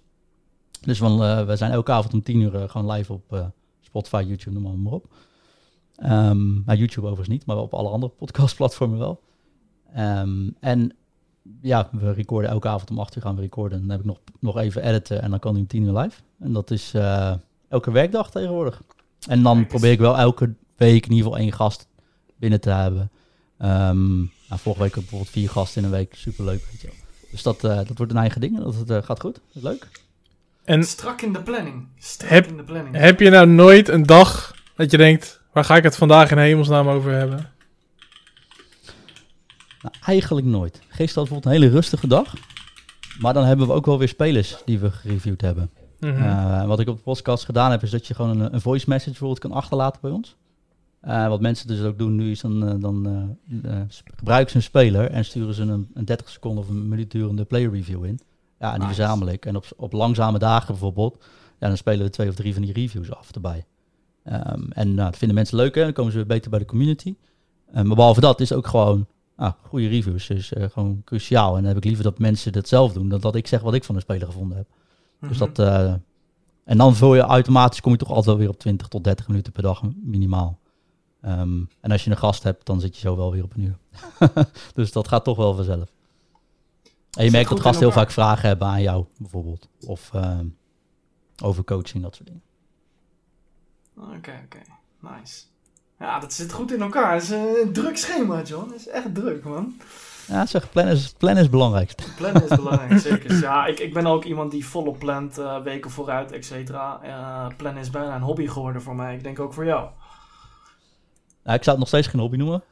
Dus 0.80 0.98
van, 0.98 1.22
uh, 1.22 1.46
we 1.46 1.56
zijn 1.56 1.70
elke 1.70 1.92
avond 1.92 2.14
om 2.14 2.22
tien 2.22 2.40
uur 2.40 2.54
uh, 2.54 2.68
gewoon 2.68 2.90
live 2.90 3.12
op 3.12 3.32
uh, 3.32 3.46
Spotify, 3.80 4.24
YouTube, 4.26 4.60
noem 4.60 4.82
maar, 4.82 4.92
op. 4.92 5.06
Um, 6.02 6.62
nou, 6.66 6.78
YouTube 6.78 7.06
overigens 7.06 7.28
niet, 7.28 7.46
maar 7.46 7.56
op 7.56 7.74
alle 7.74 7.88
andere 7.88 8.12
podcastplatformen 8.12 8.98
wel. 8.98 9.22
Um, 9.98 10.56
en 10.60 10.92
ja, 11.60 11.88
we 11.92 12.12
recorden 12.12 12.50
elke 12.50 12.68
avond 12.68 12.90
om 12.90 12.98
acht 12.98 13.16
uur 13.16 13.22
gaan 13.22 13.34
we 13.34 13.40
recorden. 13.40 13.80
Dan 13.80 13.90
heb 13.90 14.00
ik 14.00 14.06
nog, 14.06 14.20
nog 14.40 14.58
even 14.58 14.82
editen 14.82 15.22
en 15.22 15.30
dan 15.30 15.38
kan 15.38 15.52
hij 15.52 15.60
om 15.60 15.66
tien 15.66 15.82
uur 15.82 15.98
live. 15.98 16.20
En 16.38 16.52
dat 16.52 16.70
is 16.70 16.94
elke 17.68 17.90
werkdag 17.90 18.30
tegenwoordig. 18.30 18.82
En 19.28 19.42
dan 19.42 19.66
probeer 19.66 19.92
ik 19.92 19.98
wel 19.98 20.18
elke 20.18 20.54
week 20.76 21.06
in 21.06 21.12
ieder 21.12 21.24
geval 21.24 21.38
één 21.38 21.52
gast 21.52 21.88
binnen 22.36 22.60
te 22.60 22.70
hebben. 22.70 23.10
Um, 23.58 24.30
nou, 24.54 24.66
vorige 24.66 24.82
week 24.82 24.94
bijvoorbeeld 24.94 25.30
vier 25.30 25.50
gasten 25.50 25.82
in 25.82 25.88
een 25.88 25.94
week. 25.94 26.14
Superleuk, 26.14 26.64
weet 26.70 26.80
je 26.80 26.88
Dus 27.30 27.42
dat, 27.42 27.64
uh, 27.64 27.76
dat 27.76 27.96
wordt 27.96 28.12
een 28.12 28.18
eigen 28.18 28.40
ding. 28.40 28.58
Dat 28.58 28.90
uh, 28.90 29.02
gaat 29.02 29.20
goed. 29.20 29.34
Dat 29.34 29.42
is 29.54 29.62
leuk. 29.62 29.88
En 30.64 30.84
Strak 30.84 31.22
in 31.22 31.32
de 31.32 31.42
planning. 31.42 31.86
Strak 31.98 32.30
heb, 32.30 32.46
in 32.46 32.56
de 32.56 32.64
planning. 32.64 32.96
Heb 32.96 33.20
je 33.20 33.30
nou 33.30 33.46
nooit 33.46 33.88
een 33.88 34.02
dag 34.02 34.54
dat 34.76 34.90
je 34.90 34.96
denkt... 34.96 35.40
waar 35.52 35.64
ga 35.64 35.76
ik 35.76 35.82
het 35.82 35.96
vandaag 35.96 36.30
in 36.30 36.38
hemelsnaam 36.38 36.88
over 36.88 37.12
hebben? 37.12 37.50
Nou, 39.82 39.94
eigenlijk 40.04 40.46
nooit. 40.46 40.74
Gisteren 40.74 40.98
had 40.98 41.14
bijvoorbeeld 41.14 41.44
een 41.44 41.60
hele 41.60 41.74
rustige 41.74 42.06
dag. 42.06 42.34
Maar 43.18 43.34
dan 43.34 43.44
hebben 43.44 43.66
we 43.66 43.72
ook 43.72 43.86
wel 43.86 43.98
weer 43.98 44.08
spelers 44.08 44.56
die 44.64 44.78
we 44.78 44.90
gereviewd 44.90 45.40
hebben. 45.40 45.70
Mm 46.00 46.16
-hmm. 46.16 46.66
wat 46.66 46.80
ik 46.80 46.88
op 46.88 46.96
de 46.96 47.02
podcast 47.02 47.44
gedaan 47.44 47.70
heb, 47.70 47.82
is 47.82 47.90
dat 47.90 48.06
je 48.06 48.14
gewoon 48.14 48.40
een, 48.40 48.54
een 48.54 48.60
voice 48.60 48.84
message 48.88 49.10
bijvoorbeeld 49.10 49.40
kan 49.40 49.52
achterlaten 49.52 50.00
bij 50.00 50.10
ons. 50.10 50.36
Uh, 51.08 51.28
wat 51.28 51.40
mensen 51.40 51.66
dus 51.66 51.82
ook 51.82 51.98
doen 51.98 52.16
nu 52.16 52.30
is 52.30 52.40
dan, 52.40 52.68
uh, 52.68 52.74
dan 52.80 53.08
uh, 53.64 53.80
gebruiken 54.14 54.50
ze 54.50 54.56
een 54.56 54.62
speler 54.62 55.10
en 55.10 55.24
sturen 55.24 55.54
ze 55.54 55.62
een, 55.62 55.90
een 55.94 56.04
30 56.04 56.28
seconden 56.28 56.64
of 56.64 56.70
een 56.70 56.88
minuut 56.88 57.10
durende 57.10 57.44
player 57.44 57.70
review 57.70 58.04
in. 58.04 58.20
Ja, 58.58 58.72
en 58.72 58.78
die 58.78 58.86
verzamel 58.86 59.28
ik. 59.28 59.46
En 59.46 59.56
op, 59.56 59.66
op 59.76 59.92
langzame 59.92 60.38
dagen 60.38 60.66
bijvoorbeeld, 60.66 61.24
ja, 61.58 61.66
dan 61.66 61.76
spelen 61.76 62.04
we 62.04 62.10
twee 62.10 62.28
of 62.28 62.34
drie 62.34 62.52
van 62.52 62.62
die 62.62 62.72
reviews 62.72 63.14
af 63.14 63.30
erbij. 63.30 63.64
Um, 64.26 64.70
en 64.72 64.94
nou, 64.94 65.10
dat 65.10 65.18
vinden 65.18 65.36
mensen 65.36 65.56
leuk, 65.56 65.74
hè? 65.74 65.82
dan 65.82 65.92
komen 65.92 66.12
ze 66.12 66.18
weer 66.18 66.26
beter 66.26 66.50
bij 66.50 66.58
de 66.58 66.64
community. 66.64 67.14
Um, 67.76 67.86
maar 67.86 67.96
behalve 67.96 68.20
dat 68.20 68.40
is 68.40 68.52
ook 68.52 68.66
gewoon 68.66 69.06
ah, 69.36 69.52
goede 69.62 69.88
reviews, 69.88 70.30
is 70.30 70.52
gewoon 70.56 71.02
cruciaal. 71.04 71.56
En 71.56 71.58
dan 71.58 71.68
heb 71.68 71.76
ik 71.76 71.84
liever 71.84 72.04
dat 72.04 72.18
mensen 72.18 72.52
dat 72.52 72.68
zelf 72.68 72.92
doen, 72.92 73.08
dan 73.08 73.20
dat 73.20 73.34
ik 73.34 73.46
zeg 73.46 73.60
wat 73.60 73.74
ik 73.74 73.84
van 73.84 73.94
een 73.94 74.00
speler 74.00 74.26
gevonden 74.26 74.56
heb. 74.56 74.66
Dus 75.20 75.38
mhm. 75.38 75.52
dat... 75.52 75.58
en 76.64 76.78
dan 76.78 76.94
vul 76.94 77.14
je 77.14 77.20
automatisch, 77.20 77.80
kom 77.80 77.92
je 77.92 77.98
toch 77.98 78.08
altijd 78.08 78.26
wel 78.26 78.36
weer 78.36 78.48
op 78.48 78.58
20 78.58 78.88
tot 78.88 79.04
30 79.04 79.28
minuten 79.28 79.52
per 79.52 79.62
dag 79.62 79.82
minimaal. 80.02 80.58
Um, 81.26 81.68
en 81.80 81.90
als 81.90 82.04
je 82.04 82.10
een 82.10 82.16
gast 82.16 82.42
hebt, 82.42 82.66
dan 82.66 82.80
zit 82.80 82.94
je 82.94 83.00
zo 83.00 83.16
wel 83.16 83.32
weer 83.32 83.42
op 83.44 83.54
een 83.54 83.62
uur. 83.62 83.78
dus 84.74 84.92
dat 84.92 85.08
gaat 85.08 85.24
toch 85.24 85.36
wel 85.36 85.54
vanzelf. 85.54 85.92
En 87.10 87.24
je 87.24 87.30
merkt 87.30 87.48
dat 87.48 87.60
gasten 87.60 87.82
heel 87.82 87.92
vaak 87.92 88.10
vragen 88.10 88.48
hebben 88.48 88.66
aan 88.66 88.82
jou, 88.82 89.04
bijvoorbeeld. 89.18 89.68
Of 89.86 90.10
um, 90.14 90.56
over 91.42 91.64
coaching, 91.64 92.02
dat 92.02 92.14
soort 92.14 92.26
dingen. 92.26 92.42
Oké, 93.96 94.40
oké. 94.44 94.58
Nice. 95.00 95.42
Ja, 95.98 96.18
dat 96.18 96.32
zit 96.32 96.52
goed 96.52 96.72
in 96.72 96.80
elkaar. 96.80 97.12
Het 97.12 97.22
is 97.22 97.30
een 97.30 97.72
druk 97.72 97.96
schema, 97.96 98.42
John. 98.42 98.70
Het 98.70 98.80
is 98.80 98.88
echt 98.88 99.14
druk, 99.14 99.44
man. 99.44 99.74
Ja, 100.26 100.46
zeg, 100.46 100.70
plan 100.70 100.86
is, 100.86 101.12
plan 101.18 101.36
is 101.36 101.42
het 101.42 101.50
belangrijkste. 101.50 102.04
Plan 102.16 102.42
is 102.42 102.48
belangrijk, 102.48 103.00
zeker. 103.08 103.40
Ja, 103.40 103.66
ik, 103.66 103.78
ik 103.78 103.92
ben 103.92 104.06
ook 104.06 104.24
iemand 104.24 104.50
die 104.50 104.66
volop 104.66 104.98
plant, 104.98 105.38
uh, 105.38 105.62
weken 105.62 105.90
vooruit, 105.90 106.32
et 106.32 106.44
cetera. 106.44 107.00
Uh, 107.04 107.56
plan 107.56 107.76
is 107.76 107.90
bijna 107.90 108.14
een 108.14 108.22
hobby 108.22 108.46
geworden 108.46 108.82
voor 108.82 108.94
mij. 108.94 109.14
Ik 109.14 109.22
denk 109.22 109.40
ook 109.40 109.52
voor 109.52 109.64
jou. 109.64 109.88
Nou, 111.44 111.56
ik 111.56 111.64
zou 111.64 111.76
het 111.76 111.78
nog 111.78 111.88
steeds 111.88 112.06
geen 112.06 112.20
hobby 112.20 112.36
noemen. 112.36 112.62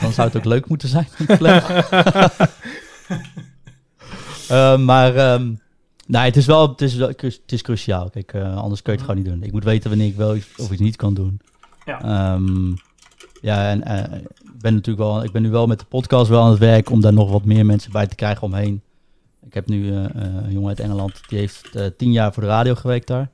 Dan 0.00 0.12
zou 0.12 0.28
het 0.28 0.36
ook 0.36 0.44
leuk 0.44 0.68
moeten 0.68 0.88
zijn. 0.88 1.08
uh, 4.50 4.78
maar 4.90 5.32
um, 5.32 5.60
nee, 6.06 6.22
het 6.22 6.36
is 6.36 6.46
wel 6.46 6.68
het 6.68 6.80
is, 6.80 6.94
het 6.94 7.42
is 7.46 7.62
cruciaal. 7.62 8.10
Kijk, 8.10 8.32
uh, 8.32 8.56
anders 8.56 8.82
kun 8.82 8.92
je 8.92 8.98
het 8.98 9.08
gewoon 9.08 9.22
niet 9.22 9.32
doen. 9.32 9.42
Ik 9.42 9.52
moet 9.52 9.64
weten 9.64 9.88
wanneer 9.90 10.08
ik 10.08 10.16
wel 10.16 10.36
of 10.56 10.70
iets 10.70 10.80
niet 10.80 10.96
kan 10.96 11.14
doen. 11.14 11.40
Ja, 11.84 12.32
um, 12.34 12.74
ja 13.40 13.68
en 13.70 13.82
uh, 13.86 14.18
ik 14.18 14.60
ben 14.60 14.74
natuurlijk 14.74 15.06
wel, 15.06 15.24
ik 15.24 15.32
ben 15.32 15.42
nu 15.42 15.50
wel 15.50 15.66
met 15.66 15.78
de 15.78 15.84
podcast 15.84 16.28
wel 16.28 16.42
aan 16.42 16.50
het 16.50 16.58
werk 16.58 16.90
om 16.90 17.00
daar 17.00 17.12
nog 17.12 17.30
wat 17.30 17.44
meer 17.44 17.66
mensen 17.66 17.92
bij 17.92 18.06
te 18.06 18.14
krijgen 18.14 18.42
omheen. 18.42 18.82
Ik 19.46 19.54
heb 19.54 19.68
nu 19.68 19.92
een 19.92 20.52
jongen 20.52 20.68
uit 20.68 20.80
Engeland, 20.80 21.20
die 21.28 21.38
heeft 21.38 21.70
tien 21.96 22.12
jaar 22.12 22.32
voor 22.32 22.42
de 22.42 22.48
radio 22.48 22.74
gewerkt 22.74 23.06
daar. 23.06 23.30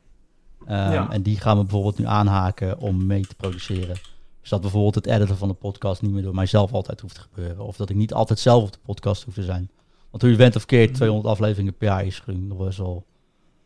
Ja. 0.66 1.10
En 1.10 1.22
die 1.22 1.40
gaan 1.40 1.56
we 1.56 1.62
bijvoorbeeld 1.62 1.98
nu 1.98 2.06
aanhaken 2.06 2.78
om 2.78 3.06
mee 3.06 3.26
te 3.26 3.34
produceren. 3.34 3.96
Dus 4.40 4.50
dat 4.50 4.60
bijvoorbeeld 4.60 4.94
het 4.94 5.06
editen 5.06 5.36
van 5.36 5.48
de 5.48 5.54
podcast 5.54 6.02
niet 6.02 6.10
meer 6.10 6.22
door 6.22 6.34
mijzelf 6.34 6.72
altijd 6.72 7.00
hoeft 7.00 7.14
te 7.14 7.20
gebeuren. 7.20 7.64
Of 7.64 7.76
dat 7.76 7.90
ik 7.90 7.96
niet 7.96 8.14
altijd 8.14 8.38
zelf 8.38 8.62
op 8.62 8.72
de 8.72 8.78
podcast 8.82 9.22
hoef 9.22 9.34
te 9.34 9.42
zijn. 9.42 9.70
Want 10.10 10.22
hoe 10.22 10.30
je 10.30 10.36
bent 10.36 10.56
of 10.56 10.66
keert, 10.66 10.94
200 10.94 11.26
mhm. 11.26 11.32
afleveringen 11.34 11.76
per 11.76 11.88
jaar 11.88 12.06
is 12.06 12.18
gewoon 12.18 12.46
nog 12.46 12.58
best 12.58 12.78
wel 12.78 13.06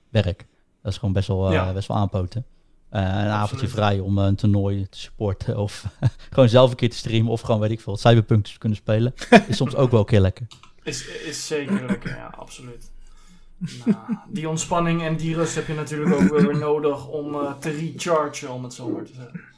werk. 0.09 0.47
Dat 0.83 0.93
is 0.93 0.99
gewoon 0.99 1.15
best 1.15 1.29
wel, 1.29 1.53
uh, 1.53 1.73
best 1.73 1.89
wel 1.89 1.97
aanpoten. 1.97 2.45
Uh, 2.91 3.01
een 3.01 3.09
Absoluut. 3.09 3.31
avondje 3.31 3.69
vrij 3.69 3.99
om 3.99 4.19
uh, 4.19 4.25
een 4.25 4.35
toernooi 4.35 4.89
te 4.89 4.99
supporten. 4.99 5.57
Of 5.57 5.87
gewoon 6.33 6.49
zelf 6.49 6.71
een 6.71 6.77
keer 6.77 6.91
te 6.91 6.97
streamen. 6.97 7.33
Of 7.33 7.41
gewoon, 7.41 7.61
weet 7.61 7.71
ik 7.71 7.81
veel, 7.81 7.97
cyberpunk 7.97 8.45
te 8.45 8.59
kunnen 8.59 8.79
spelen. 8.79 9.15
Is 9.47 9.57
soms 9.57 9.75
ook 9.75 9.91
wel 9.91 10.01
een 10.01 10.07
keer 10.07 10.21
lekker. 10.21 10.47
Is, 10.83 11.07
is 11.07 11.47
zeker 11.47 11.87
lekker, 11.87 12.17
ja, 12.17 12.35
absoluut. 12.37 12.93
Nou, 13.85 13.97
die 14.29 14.49
ontspanning 14.49 15.03
en 15.03 15.17
die 15.17 15.35
rust 15.35 15.55
heb 15.55 15.67
je 15.67 15.75
natuurlijk 15.75 16.15
ook 16.15 16.41
weer 16.41 16.59
nodig 16.59 17.09
om 17.09 17.57
te 17.61 17.71
rechargen, 17.71 18.53
om 18.53 18.63
het 18.63 18.73
zo 18.73 18.89
maar 18.89 19.05
te 19.05 19.13
zeggen. 19.15 19.54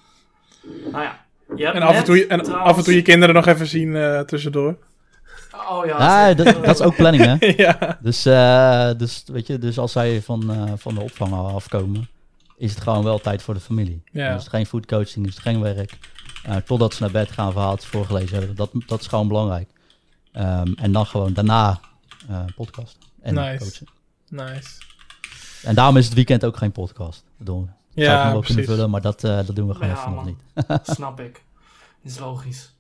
Nou 0.93 1.05
ja. 1.05 1.25
Je 1.57 1.67
en 1.67 1.83
af 1.83 1.97
en, 1.97 2.05
toe, 2.05 2.27
en 2.27 2.53
af 2.53 2.77
en 2.77 2.85
toe 2.85 2.95
je 2.95 3.03
kinderen 3.03 3.35
nog 3.35 3.47
even 3.47 3.67
zien 3.67 3.89
uh, 3.89 4.21
tussendoor. 4.21 4.77
Oh 5.71 5.87
ja. 5.87 6.35
dat, 6.35 6.65
dat, 6.65 6.81
is 6.81 6.81
ook 6.81 6.97
planning, 6.97 7.25
hè? 7.25 7.47
ja. 7.65 7.99
Dus, 8.01 8.27
uh, 8.27 8.91
dus, 8.97 9.25
weet 9.27 9.47
je, 9.47 9.59
dus 9.59 9.79
als 9.79 9.93
zij 9.93 10.23
van, 10.23 10.51
uh, 10.51 10.73
van 10.77 10.95
de 10.95 11.01
opvang 11.01 11.33
afkomen, 11.33 12.09
is 12.57 12.71
het 12.71 12.81
gewoon 12.83 13.05
wel 13.05 13.19
tijd 13.19 13.43
voor 13.43 13.55
de 13.55 13.61
familie. 13.61 14.03
Ja. 14.13 14.35
is 14.35 14.43
het 14.43 14.53
geen 14.53 14.67
foodcoaching, 14.67 15.27
is 15.27 15.35
het 15.35 15.43
geen 15.43 15.61
werk. 15.61 15.99
totdat 16.65 16.95
ze 16.95 17.03
naar 17.03 17.11
bed 17.11 17.31
gaan, 17.31 17.53
verhaaltjes 17.53 17.91
voorgelezen 17.91 18.39
hebben. 18.39 18.57
Dat, 18.57 18.71
dat 18.87 19.01
is 19.01 19.07
gewoon 19.07 19.29
belangrijk. 19.29 19.69
Um, 20.37 20.75
en 20.77 20.93
dan 20.93 21.07
gewoon 21.07 21.33
daarna 21.33 21.81
podcast 22.55 22.99
en 23.23 23.35
nice. 23.35 23.59
coachen. 23.59 23.87
Nice. 24.29 24.71
En 25.63 25.75
daarom 25.75 25.97
is 25.97 26.05
het 26.05 26.15
weekend 26.15 26.45
ook 26.45 26.57
geen 26.57 26.73
podcast. 26.73 27.25
Bedoel, 27.37 27.69
ja, 28.05 28.13
zou 28.13 28.27
ik 28.27 28.33
wel 28.33 28.43
kunnen 28.43 28.65
vullen, 28.65 28.91
maar 28.91 29.01
dat, 29.01 29.25
uh, 29.25 29.37
dat 29.37 29.57
doen 29.57 29.69
we 29.69 29.75
gewoon 29.75 29.89
ja, 29.89 29.99
even 29.99 30.15
nog 30.15 30.25
niet. 30.25 30.39
Snap 30.97 31.21
ik. 31.21 31.45
Is 32.03 32.19
logisch. 32.19 32.75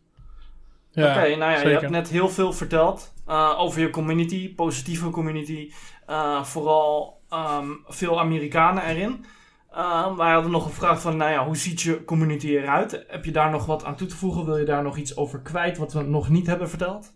Ja, 0.90 1.10
Oké, 1.10 1.36
nou 1.36 1.52
ja, 1.52 1.60
je 1.60 1.68
hebt 1.68 1.90
net 1.90 2.09
heel 2.09 2.28
veel 2.28 2.52
verteld 2.52 3.12
uh, 3.28 3.55
over 3.59 3.80
je 3.80 3.90
community, 3.90 4.55
positieve 4.55 5.10
community. 5.10 5.70
Uh, 6.10 6.43
vooral 6.43 7.20
um, 7.30 7.80
veel 7.86 8.20
Amerikanen 8.20 8.84
erin. 8.84 9.24
Uh, 9.72 10.16
wij 10.16 10.32
hadden 10.32 10.51
nog 10.51 10.64
een 10.64 10.72
vraag 10.72 11.01
van, 11.01 11.16
nou 11.16 11.30
ja, 11.30 11.47
hoe 11.47 11.56
ziet 11.56 11.80
je 11.80 12.05
community 12.05 12.47
eruit? 12.47 13.05
Heb 13.09 13.24
je 13.24 13.32
daar 13.32 13.51
nog 13.51 13.66
wat 13.66 13.84
aan 13.84 13.97
toe 13.97 14.06
te 14.06 14.16
voegen? 14.16 14.44
Wil 14.44 14.56
je 14.56 14.64
daar 14.64 14.82
nog 14.82 14.97
iets 14.97 15.16
over 15.16 15.40
kwijt 15.40 15.78
wat 15.78 15.93
we 15.93 16.02
nog 16.02 16.28
niet 16.28 16.47
hebben 16.47 16.68
verteld? 16.68 17.12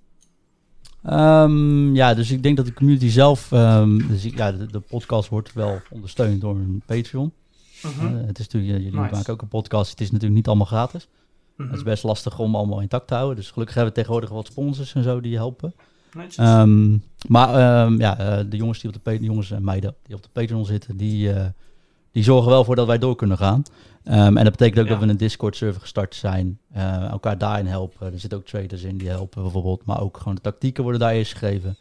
Um, 1.11 1.95
ja, 1.95 2.15
dus 2.15 2.31
ik 2.31 2.43
denk 2.43 2.57
dat 2.57 2.67
de 2.67 2.73
community 2.73 3.09
zelf, 3.09 3.51
um, 3.53 4.07
dus 4.09 4.23
ja, 4.23 4.53
de, 4.53 4.67
de, 4.67 4.81
podcast 4.81 5.29
wordt 5.29 5.53
wel 5.53 5.81
ondersteund 5.91 6.41
door 6.41 6.55
een 6.55 6.83
Patreon. 6.87 7.33
Uh 7.85 8.27
het 8.27 8.39
is 8.39 8.49
natuurlijk, 8.49 8.83
jullie 8.83 9.01
maken 9.01 9.33
ook 9.33 9.43
een 9.43 9.49
podcast, 9.49 9.91
het 9.91 10.01
is 10.01 10.07
natuurlijk 10.07 10.37
niet 10.37 10.47
allemaal 10.47 10.67
gratis. 10.67 11.09
Mhm. 11.57 11.69
Het 11.69 11.77
is 11.77 11.85
best 11.85 12.03
lastig 12.03 12.39
om 12.39 12.55
allemaal 12.55 12.81
intact 12.81 13.07
te 13.07 13.15
houden. 13.15 13.37
Dus 13.37 13.51
gelukkig 13.51 13.75
hebben 13.75 13.95
we 13.95 13.99
tegenwoordig 14.01 14.31
wat 14.31 14.47
sponsors 14.47 14.95
en 14.95 15.03
zo 15.03 15.21
die 15.21 15.37
helpen. 15.37 15.75
Um, 16.41 17.03
maar 17.29 17.85
um, 17.87 17.99
ja, 17.99 18.21
uh, 18.21 18.45
de 18.51 18.57
jongens 18.57 18.81
die 18.81 18.91
op 18.91 19.05
de, 19.05 19.19
de 19.19 19.25
jongens 19.25 19.51
en 19.51 19.65
meiden 19.65 19.95
die 20.03 20.17
op 20.17 20.23
de 20.23 20.29
Patreon 20.33 20.67
zitten, 20.67 20.97
die, 20.97 21.33
uh, 21.33 21.45
die 22.13 22.23
zorgen 22.23 22.51
wel 22.51 22.65
voor 22.65 22.77
dat 22.77 22.87
wij 22.87 22.99
door 22.99 23.17
kunnen 23.17 23.37
gaan. 23.37 23.63
Um, 24.05 24.37
en 24.37 24.45
dat 24.45 24.53
betekent 24.53 24.79
ook 24.79 24.85
ja. 24.85 24.91
dat 24.91 25.03
we 25.03 25.09
een 25.09 25.17
Discord-server 25.17 25.81
gestart 25.81 26.15
zijn. 26.15 26.59
Uh, 26.77 27.11
elkaar 27.11 27.39
daarin 27.39 27.67
helpen. 27.67 28.13
Er 28.13 28.21
zitten 28.21 28.39
ook 28.39 28.47
traders 28.47 28.83
in 28.83 28.99
die 28.99 29.09
helpen 29.09 29.43
bijvoorbeeld. 29.43 29.85
Maar 29.85 30.01
ook 30.01 30.17
gewoon 30.17 30.35
de 30.35 30.41
tactieken 30.41 30.83
worden 30.83 31.01
daar 31.01 31.13
eerst 31.13 31.33
gegeven. 31.33 31.77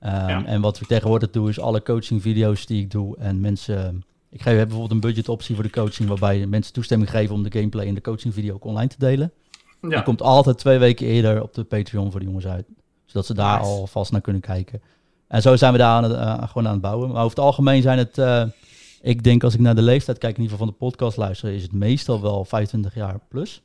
Ja. 0.00 0.44
En 0.44 0.60
wat 0.60 0.78
we 0.78 0.86
tegenwoordig 0.86 1.30
doen 1.30 1.48
is 1.48 1.60
alle 1.60 1.82
coaching-video's 1.82 2.66
die 2.66 2.82
ik 2.82 2.90
doe 2.90 3.16
en 3.16 3.40
mensen 3.40 4.04
ik 4.34 4.42
geef, 4.42 4.56
heb 4.56 4.68
bijvoorbeeld 4.68 4.90
een 4.90 5.08
budgetoptie 5.10 5.54
voor 5.54 5.64
de 5.64 5.70
coaching, 5.70 6.08
waarbij 6.08 6.46
mensen 6.46 6.72
toestemming 6.72 7.10
geven 7.10 7.34
om 7.34 7.42
de 7.42 7.52
gameplay 7.52 7.86
en 7.86 7.94
de 7.94 8.00
coachingvideo 8.00 8.54
ook 8.54 8.64
online 8.64 8.88
te 8.88 8.98
delen. 8.98 9.32
Die 9.80 10.02
komt 10.02 10.22
altijd 10.22 10.58
twee 10.58 10.78
weken 10.78 11.06
eerder 11.06 11.42
op 11.42 11.54
de 11.54 11.64
Patreon 11.64 12.10
voor 12.10 12.20
de 12.20 12.26
jongens 12.26 12.46
uit. 12.46 12.66
Zodat 13.04 13.26
ze 13.26 13.34
daar 13.34 13.60
al 13.60 13.86
vast 13.86 14.12
naar 14.12 14.20
kunnen 14.20 14.42
kijken. 14.42 14.82
En 15.28 15.42
zo 15.42 15.56
zijn 15.56 15.72
we 15.72 15.78
daar 15.78 15.90
aan 15.90 16.02
het, 16.02 16.12
uh, 16.12 16.48
gewoon 16.48 16.66
aan 16.66 16.72
het 16.72 16.82
bouwen. 16.82 17.08
Maar 17.08 17.24
over 17.24 17.36
het 17.36 17.44
algemeen 17.44 17.82
zijn 17.82 17.98
het... 17.98 18.18
Uh, 18.18 18.44
ik 19.00 19.22
denk 19.22 19.44
als 19.44 19.54
ik 19.54 19.60
naar 19.60 19.74
de 19.74 19.82
leeftijd 19.82 20.18
kijk, 20.18 20.36
in 20.36 20.42
ieder 20.42 20.58
geval 20.58 20.72
van 20.72 20.76
de 20.78 20.86
podcast 20.86 21.16
luisteren... 21.16 21.54
is 21.54 21.62
het 21.62 21.72
meestal 21.72 22.20
wel 22.20 22.44
25 22.44 22.94
jaar 22.94 23.18
plus. 23.28 23.62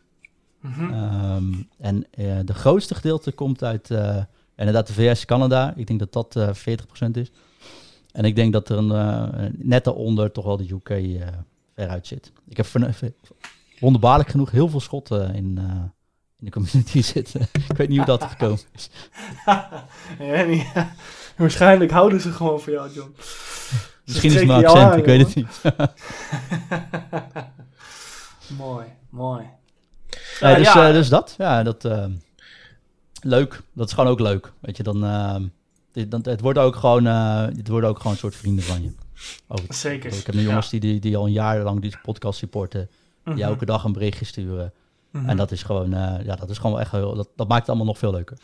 Mm 0.61 0.71
-hmm. 0.71 1.67
en 1.77 2.05
uh, 2.17 2.39
de 2.45 2.53
grootste 2.53 2.95
gedeelte 2.95 3.31
komt 3.31 3.63
uit 3.63 3.89
inderdaad 4.55 4.87
de 4.87 4.93
VS, 4.93 5.25
Canada. 5.25 5.73
Ik 5.75 5.87
denk 5.87 5.99
dat 5.99 6.13
dat 6.13 6.57
40% 6.57 7.11
is. 7.11 7.31
En 8.11 8.25
ik 8.25 8.35
denk 8.35 8.53
dat 8.53 8.69
er 8.69 8.77
een, 8.77 9.55
net 9.57 9.83
daaronder 9.83 10.31
toch 10.31 10.45
wel 10.45 10.57
de 10.57 10.73
UK 10.73 11.19
veruit 11.75 12.07
zit. 12.07 12.31
Ik 12.47 12.57
heb 12.57 12.65
wonderbaarlijk 13.79 14.29
genoeg 14.29 14.51
heel 14.51 14.69
veel 14.69 14.79
schotten 14.79 15.35
in, 15.35 15.55
uh, 15.59 15.65
in 16.39 16.45
de 16.45 16.51
community 16.51 17.01
zitten. 17.13 17.41
ik 17.69 17.77
weet 17.77 17.89
niet 17.89 17.97
hoe 17.97 18.05
dat 18.05 18.23
gekomen 18.23 18.59
is. 18.75 18.89
ja, 20.19 20.43
niet, 20.43 20.71
Waarschijnlijk 21.37 21.91
houden 21.91 22.21
ze 22.21 22.31
gewoon 22.31 22.61
van 22.61 22.73
jou, 22.73 22.93
John. 22.93 23.15
Misschien 24.05 24.31
is 24.31 24.35
het 24.35 24.47
mijn 24.47 24.65
accent, 24.65 24.95
ik 24.95 25.05
weet 25.05 25.25
het 25.25 25.35
niet. 25.35 25.61
mooi, 28.57 28.85
mooi. 29.09 29.43
Uh, 30.41 30.55
dus, 30.55 30.73
ja. 30.73 30.87
Uh, 30.87 30.93
dus 30.93 31.09
dat, 31.09 31.35
ja, 31.37 31.63
dat... 31.63 31.83
leuk, 33.21 33.61
dat 33.73 33.87
is 33.87 33.93
gewoon 33.93 34.09
ook 34.09 34.19
leuk. 34.19 34.51
Weet 34.59 34.77
je, 34.77 34.83
dan... 34.83 35.03
dan 35.91 36.19
het, 36.23 36.41
wordt 36.41 36.59
ook 36.59 36.75
gewoon, 36.75 37.05
het 37.05 37.67
worden 37.67 37.89
ook 37.89 37.97
gewoon 37.97 38.11
een 38.11 38.19
soort 38.19 38.35
vrienden 38.35 38.63
van 38.63 38.83
je. 38.83 38.91
Over 39.47 39.73
Zeker. 39.73 40.13
Ik 40.13 40.25
heb 40.25 40.35
nu 40.35 40.41
jongens 40.41 40.69
die, 40.69 40.79
die, 40.79 40.99
die 40.99 41.17
al 41.17 41.25
een 41.25 41.31
jaar 41.31 41.59
lang 41.59 41.81
die 41.81 41.93
podcast 42.01 42.39
supporten. 42.39 42.89
Die 43.23 43.33
mhm. 43.33 43.43
elke 43.43 43.65
dag 43.65 43.83
een 43.83 43.93
berichtje 43.93 44.25
sturen. 44.25 44.73
Mhm. 45.11 45.29
En 45.29 45.37
dat 45.37 45.51
is 45.51 45.63
gewoon, 45.63 45.93
uh, 45.93 46.15
ja, 46.23 46.35
dat 46.35 46.49
is 46.49 46.57
gewoon 46.57 46.79
echt 46.79 46.91
heel, 46.91 47.15
dat, 47.15 47.29
dat 47.35 47.47
maakt 47.47 47.59
het 47.59 47.69
allemaal 47.69 47.87
nog 47.87 47.97
veel 47.97 48.11
leuker. 48.11 48.37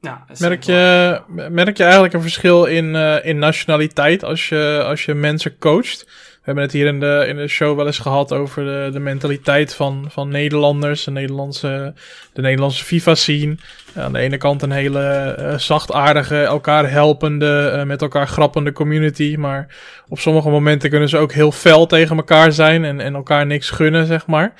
Ja, 0.00 0.24
merk, 0.38 0.62
je, 0.62 1.20
merk 1.50 1.76
je 1.76 1.82
eigenlijk 1.82 2.14
een 2.14 2.22
verschil 2.22 2.64
in, 2.64 2.84
uh, 2.84 3.24
in 3.24 3.38
nationaliteit 3.38 4.24
als 4.24 4.48
je, 4.48 4.82
als 4.86 5.04
je 5.04 5.14
mensen 5.14 5.58
coacht? 5.58 6.06
We 6.42 6.48
hebben 6.48 6.64
het 6.64 6.72
hier 6.72 6.86
in 6.86 7.00
de, 7.00 7.24
in 7.28 7.36
de 7.36 7.48
show 7.48 7.76
wel 7.76 7.86
eens 7.86 7.98
gehad 7.98 8.32
over 8.32 8.64
de, 8.64 8.88
de 8.92 8.98
mentaliteit 8.98 9.74
van, 9.74 10.06
van 10.08 10.28
Nederlanders, 10.28 11.04
de 11.04 11.10
Nederlandse, 11.10 11.94
de 12.32 12.40
Nederlandse 12.40 12.84
FIFA-scene. 12.84 13.56
Aan 13.94 14.12
de 14.12 14.18
ene 14.18 14.36
kant 14.36 14.62
een 14.62 14.70
hele 14.70 15.36
uh, 15.38 15.58
zachtaardige, 15.58 16.36
elkaar 16.36 16.90
helpende, 16.90 17.72
uh, 17.76 17.82
met 17.82 18.02
elkaar 18.02 18.28
grappende 18.28 18.72
community. 18.72 19.36
Maar 19.38 19.76
op 20.08 20.18
sommige 20.18 20.50
momenten 20.50 20.90
kunnen 20.90 21.08
ze 21.08 21.16
ook 21.16 21.32
heel 21.32 21.52
fel 21.52 21.86
tegen 21.86 22.16
elkaar 22.16 22.52
zijn 22.52 22.84
en, 22.84 23.00
en 23.00 23.14
elkaar 23.14 23.46
niks 23.46 23.70
gunnen, 23.70 24.06
zeg 24.06 24.26
maar. 24.26 24.54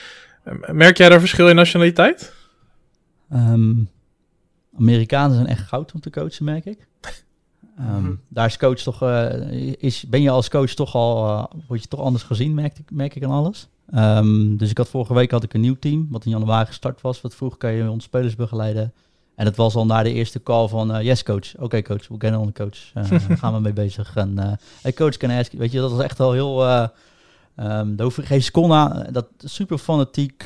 merk 0.72 0.96
jij 0.96 1.09
daar 1.09 1.20
verschil 1.20 1.48
in 1.48 1.56
nationaliteit? 1.56 2.34
Um, 3.32 3.90
Amerikanen 4.78 5.34
zijn 5.34 5.46
echt 5.46 5.68
goud 5.68 5.92
om 5.92 6.00
te 6.00 6.10
coachen, 6.10 6.44
merk 6.44 6.64
ik. 6.64 6.86
Um, 7.81 8.20
Daar 8.28 8.47
is 8.47 8.57
coach 8.57 8.78
toch, 8.78 9.03
uh, 9.03 9.51
is, 9.78 10.05
ben 10.09 10.23
je 10.23 10.31
als 10.31 10.49
coach 10.49 10.74
toch 10.74 10.94
al, 10.94 11.28
uh, 11.28 11.44
word 11.66 11.82
je 11.82 11.89
toch 11.89 12.01
anders 12.01 12.23
gezien, 12.24 12.55
merk 12.55 12.78
ik, 12.78 12.90
merk 12.90 13.15
ik 13.15 13.24
aan 13.24 13.31
alles. 13.31 13.69
Um, 13.94 14.57
dus 14.57 14.70
ik 14.70 14.78
had 14.78 14.89
vorige 14.89 15.15
week 15.15 15.31
had 15.31 15.43
ik 15.43 15.55
een 15.55 15.61
nieuw 15.61 15.78
team, 15.78 16.07
wat 16.11 16.24
in 16.24 16.31
januari 16.31 16.66
gestart 16.66 17.01
was. 17.01 17.20
Wat 17.20 17.35
vroeg 17.35 17.57
kan 17.57 17.73
je 17.73 17.90
onze 17.90 18.07
spelers 18.07 18.36
begeleiden. 18.36 18.93
En 19.35 19.47
het 19.47 19.57
was 19.57 19.74
al 19.74 19.86
na 19.86 20.03
de 20.03 20.12
eerste 20.12 20.43
call 20.43 20.69
van, 20.69 20.97
uh, 20.97 21.03
yes 21.03 21.23
coach, 21.23 21.55
oké 21.55 21.65
okay, 21.65 21.82
coach, 21.82 22.09
we 22.09 22.16
kennen 22.16 22.40
on 22.40 22.53
coach, 22.53 22.93
gaan 23.40 23.55
we 23.55 23.61
mee 23.61 23.73
bezig. 23.73 24.16
En 24.16 24.59
hey 24.82 24.93
coach, 24.93 25.16
can 25.16 25.31
I 25.31 25.39
ask 25.39 25.53
Weet 25.53 25.73
je, 25.73 25.78
dat 25.78 25.90
was 25.90 26.03
echt 26.03 26.19
wel 26.19 26.32
heel, 26.32 26.65
um, 26.65 27.97
daar 27.97 28.07
hoef 28.07 28.19
ik 28.19 28.24
geen 28.24 28.43
seconde 28.43 28.74
aan, 28.74 29.07
dat 29.11 29.27
super 29.39 29.78
fanatiek 29.78 30.43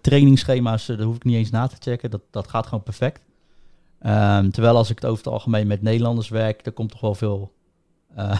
trainingsschema's, 0.00 0.86
daar 0.86 1.00
hoef 1.00 1.16
ik 1.16 1.24
niet 1.24 1.36
eens 1.36 1.50
na 1.50 1.66
te 1.66 1.76
checken. 1.78 2.10
Dat, 2.10 2.20
dat 2.30 2.48
gaat 2.48 2.64
gewoon 2.64 2.82
perfect. 2.82 3.20
Um, 4.02 4.50
terwijl 4.50 4.76
als 4.76 4.90
ik 4.90 4.94
het 4.94 5.04
over 5.04 5.24
het 5.24 5.32
algemeen 5.32 5.66
met 5.66 5.82
Nederlanders 5.82 6.28
werk, 6.28 6.66
er 6.66 6.72
komt 6.72 6.90
toch 6.90 7.00
wel 7.00 7.14
veel, 7.14 7.52
uh, 8.18 8.38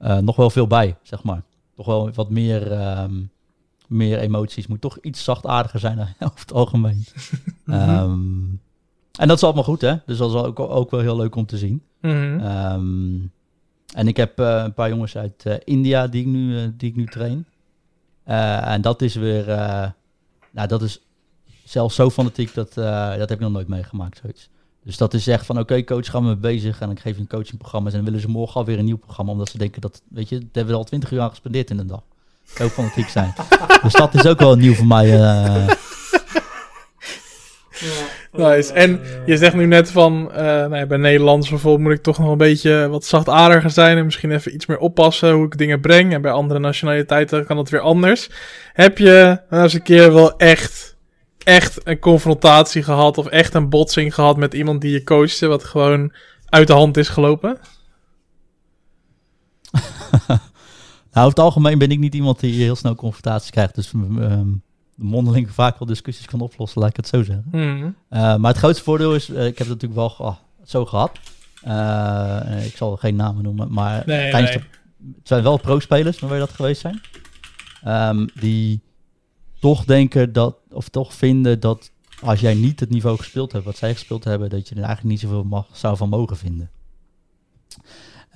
uh, 0.00 0.18
nog 0.28 0.36
wel 0.36 0.50
veel 0.50 0.66
bij, 0.66 0.96
zeg 1.02 1.22
maar. 1.22 1.42
Toch 1.76 1.86
wel 1.86 2.12
wat 2.12 2.30
meer, 2.30 2.72
um, 2.98 3.30
meer 3.88 4.18
emoties. 4.18 4.66
Moet 4.66 4.80
toch 4.80 4.98
iets 4.98 5.24
zachtaardiger 5.24 5.80
zijn 5.80 5.98
over 6.18 6.40
het 6.40 6.52
algemeen. 6.52 7.04
um, 7.66 8.60
en 9.20 9.28
dat 9.28 9.36
is 9.36 9.44
allemaal 9.44 9.64
goed, 9.64 9.80
hè? 9.80 9.96
Dus 10.06 10.18
dat 10.18 10.30
is 10.30 10.36
ook, 10.36 10.60
ook 10.60 10.90
wel 10.90 11.00
heel 11.00 11.16
leuk 11.16 11.34
om 11.34 11.46
te 11.46 11.58
zien. 11.58 11.82
Mm 12.00 12.38
-hmm. 12.38 13.30
en 13.94 14.08
ik 14.08 14.16
heb 14.16 14.40
uh, 14.40 14.62
een 14.64 14.74
paar 14.74 14.88
jongens 14.88 15.16
uit 15.16 15.60
India 15.64 16.06
die 16.06 16.20
ik 16.20 16.26
nu, 16.26 16.76
die 16.76 16.90
ik 16.90 16.96
nu 16.96 17.06
train. 17.06 17.46
en 18.24 18.80
dat 18.80 19.02
is 19.02 19.14
weer, 19.14 19.46
nou, 20.50 20.68
dat 20.68 20.82
is 20.82 21.00
zelfs 21.64 21.94
zo 21.94 22.10
fanatiek 22.10 22.54
dat, 22.54 22.74
dat 22.74 23.18
heb 23.18 23.30
ik 23.30 23.40
nog 23.40 23.52
nooit 23.52 23.68
meegemaakt, 23.68 24.20
zoiets. 24.22 24.50
Dus 24.84 24.96
dat 24.96 25.14
is 25.14 25.26
echt 25.26 25.46
van, 25.46 25.58
oké 25.58 25.84
coach, 25.84 26.10
gaan 26.10 26.20
we 26.20 26.26
mee 26.26 26.36
bezig. 26.36 26.80
En 26.80 26.90
ik 26.90 27.00
geef 27.00 27.14
je 27.14 27.20
een 27.20 27.26
coachingprogramma. 27.26 27.88
En 27.88 27.94
dan 27.94 28.04
willen 28.04 28.20
ze 28.20 28.28
morgen 28.28 28.54
alweer 28.54 28.78
een 28.78 28.84
nieuw 28.84 28.96
programma. 28.96 29.32
Omdat 29.32 29.48
ze 29.48 29.58
denken 29.58 29.80
dat, 29.80 30.02
weet 30.08 30.28
je, 30.28 30.38
dat 30.38 30.48
hebben 30.52 30.72
we 30.72 30.78
al 30.78 30.84
twintig 30.84 31.10
uur 31.10 31.20
aan 31.20 31.30
gespendeerd 31.30 31.70
in 31.70 31.78
een 31.78 31.86
dag. 31.86 32.02
Ook 32.60 32.70
fanatiek 32.70 33.08
zijn. 33.08 33.34
dus 33.82 33.92
dat 33.92 34.14
is 34.14 34.26
ook 34.26 34.38
wel 34.38 34.56
nieuw 34.56 34.74
voor 34.74 34.86
mij. 34.86 35.20
Uh... 35.20 35.68
Nice. 38.32 38.72
En 38.72 39.00
je 39.26 39.36
zegt 39.36 39.54
nu 39.54 39.66
net 39.66 39.90
van, 39.90 40.28
uh, 40.30 40.36
nou 40.36 40.76
ja, 40.76 40.86
bij 40.86 40.98
Nederlands 40.98 41.48
bijvoorbeeld 41.48 41.82
moet 41.82 41.98
ik 41.98 42.02
toch 42.02 42.18
nog 42.18 42.30
een 42.30 42.38
beetje 42.38 42.88
wat 42.88 43.04
zachtaardiger 43.04 43.70
zijn 43.70 43.98
en 43.98 44.04
misschien 44.04 44.30
even 44.30 44.54
iets 44.54 44.66
meer 44.66 44.78
oppassen 44.78 45.32
hoe 45.32 45.46
ik 45.46 45.58
dingen 45.58 45.80
breng. 45.80 46.12
En 46.12 46.22
bij 46.22 46.32
andere 46.32 46.60
nationaliteiten 46.60 47.46
kan 47.46 47.56
dat 47.56 47.70
weer 47.70 47.80
anders. 47.80 48.30
Heb 48.72 48.98
je 48.98 49.40
nou 49.50 49.62
eens 49.62 49.72
een 49.72 49.82
keer 49.82 50.12
wel 50.12 50.36
echt 50.36 50.91
echt 51.44 51.86
een 51.86 51.98
confrontatie 51.98 52.82
gehad 52.82 53.18
of 53.18 53.26
echt 53.26 53.54
een 53.54 53.68
botsing 53.68 54.14
gehad 54.14 54.36
met 54.36 54.54
iemand 54.54 54.80
die 54.80 54.92
je 54.92 55.04
coachte, 55.04 55.46
wat 55.46 55.64
gewoon 55.64 56.12
uit 56.44 56.66
de 56.66 56.72
hand 56.72 56.96
is 56.96 57.08
gelopen? 57.08 57.58
nou, 60.26 60.38
over 61.12 61.28
het 61.28 61.38
algemeen 61.38 61.78
ben 61.78 61.90
ik 61.90 61.98
niet 61.98 62.14
iemand 62.14 62.40
die 62.40 62.62
heel 62.62 62.76
snel 62.76 62.94
confrontaties 62.94 63.50
krijgt. 63.50 63.74
Dus 63.74 63.92
um, 63.92 64.62
mondeling 64.94 65.50
vaak 65.50 65.78
wel 65.78 65.88
discussies 65.88 66.26
kan 66.26 66.40
oplossen, 66.40 66.80
laat 66.80 66.90
ik 66.90 66.96
het 66.96 67.08
zo 67.08 67.22
zeggen. 67.22 67.44
Mhm. 67.50 67.84
Uh, 67.84 67.92
maar 68.36 68.50
het 68.50 68.58
grootste 68.58 68.84
voordeel 68.84 69.14
is, 69.14 69.28
uh, 69.28 69.46
ik 69.46 69.58
heb 69.58 69.68
het 69.68 69.80
natuurlijk 69.80 70.00
wel 70.18 70.28
oh, 70.28 70.36
zo 70.64 70.84
gehad. 70.84 71.18
Uh, 71.66 72.64
ik 72.66 72.76
zal 72.76 72.96
geen 72.96 73.16
namen 73.16 73.42
noemen, 73.42 73.72
maar 73.72 74.02
nee, 74.06 74.32
nee. 74.32 74.42
het 74.42 74.62
zijn 75.22 75.42
wel 75.42 75.56
pro-spelers, 75.56 76.20
maar 76.20 76.30
waar 76.30 76.38
dat 76.38 76.52
geweest 76.52 76.80
zijn. 76.80 77.00
Um, 77.86 78.28
die 78.34 78.80
toch 79.62 79.84
denken 79.84 80.32
dat, 80.32 80.56
of 80.70 80.88
toch 80.88 81.14
vinden 81.14 81.60
dat 81.60 81.90
als 82.20 82.40
jij 82.40 82.54
niet 82.54 82.80
het 82.80 82.90
niveau 82.90 83.16
gespeeld 83.16 83.52
hebt 83.52 83.64
wat 83.64 83.76
zij 83.76 83.92
gespeeld 83.92 84.24
hebben, 84.24 84.50
dat 84.50 84.68
je 84.68 84.74
er 84.74 84.82
eigenlijk 84.82 85.10
niet 85.10 85.20
zoveel 85.20 85.44
mag, 85.44 85.66
zou 85.72 85.96
van 85.96 86.08
mogen 86.08 86.36
vinden. 86.36 86.70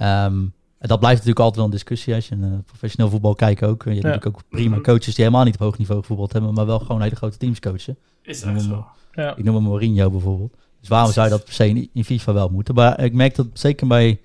Um, 0.00 0.54
en 0.78 0.88
dat 0.88 0.98
blijft 0.98 1.16
natuurlijk 1.16 1.38
altijd 1.38 1.56
wel 1.56 1.64
een 1.64 1.70
discussie 1.70 2.14
als 2.14 2.28
je 2.28 2.34
een 2.34 2.52
uh, 2.52 2.58
professioneel 2.66 3.10
voetbal 3.10 3.34
kijkt 3.34 3.62
ook. 3.62 3.82
Je 3.82 3.90
hebt 3.90 4.02
natuurlijk 4.02 4.36
ook 4.36 4.42
prima 4.48 4.80
coaches 4.80 5.14
die 5.14 5.24
helemaal 5.24 5.44
niet 5.44 5.54
op 5.54 5.60
hoog 5.60 5.78
niveau 5.78 6.00
gevoetbald 6.00 6.32
hebben, 6.32 6.54
maar 6.54 6.66
wel 6.66 6.78
gewoon 6.78 7.02
hele 7.02 7.16
grote 7.16 7.36
teams 7.36 7.60
coachen. 7.60 7.96
Is 8.22 8.40
dat 8.40 8.62
zo? 8.62 8.86
Ja. 9.12 9.36
Ik 9.36 9.44
noem 9.44 9.54
hem 9.54 9.64
Mourinho 9.64 10.10
bijvoorbeeld. 10.10 10.56
Dus 10.80 10.88
waarom 10.88 11.12
zou 11.12 11.26
je 11.26 11.32
dat 11.32 11.44
per 11.44 11.52
se 11.52 11.68
in, 11.68 11.90
in 11.92 12.04
FIFA 12.04 12.32
wel 12.32 12.48
moeten? 12.48 12.74
Maar 12.74 13.00
ik 13.00 13.12
merk 13.12 13.34
dat 13.34 13.46
zeker 13.52 13.86
bij 13.86 14.20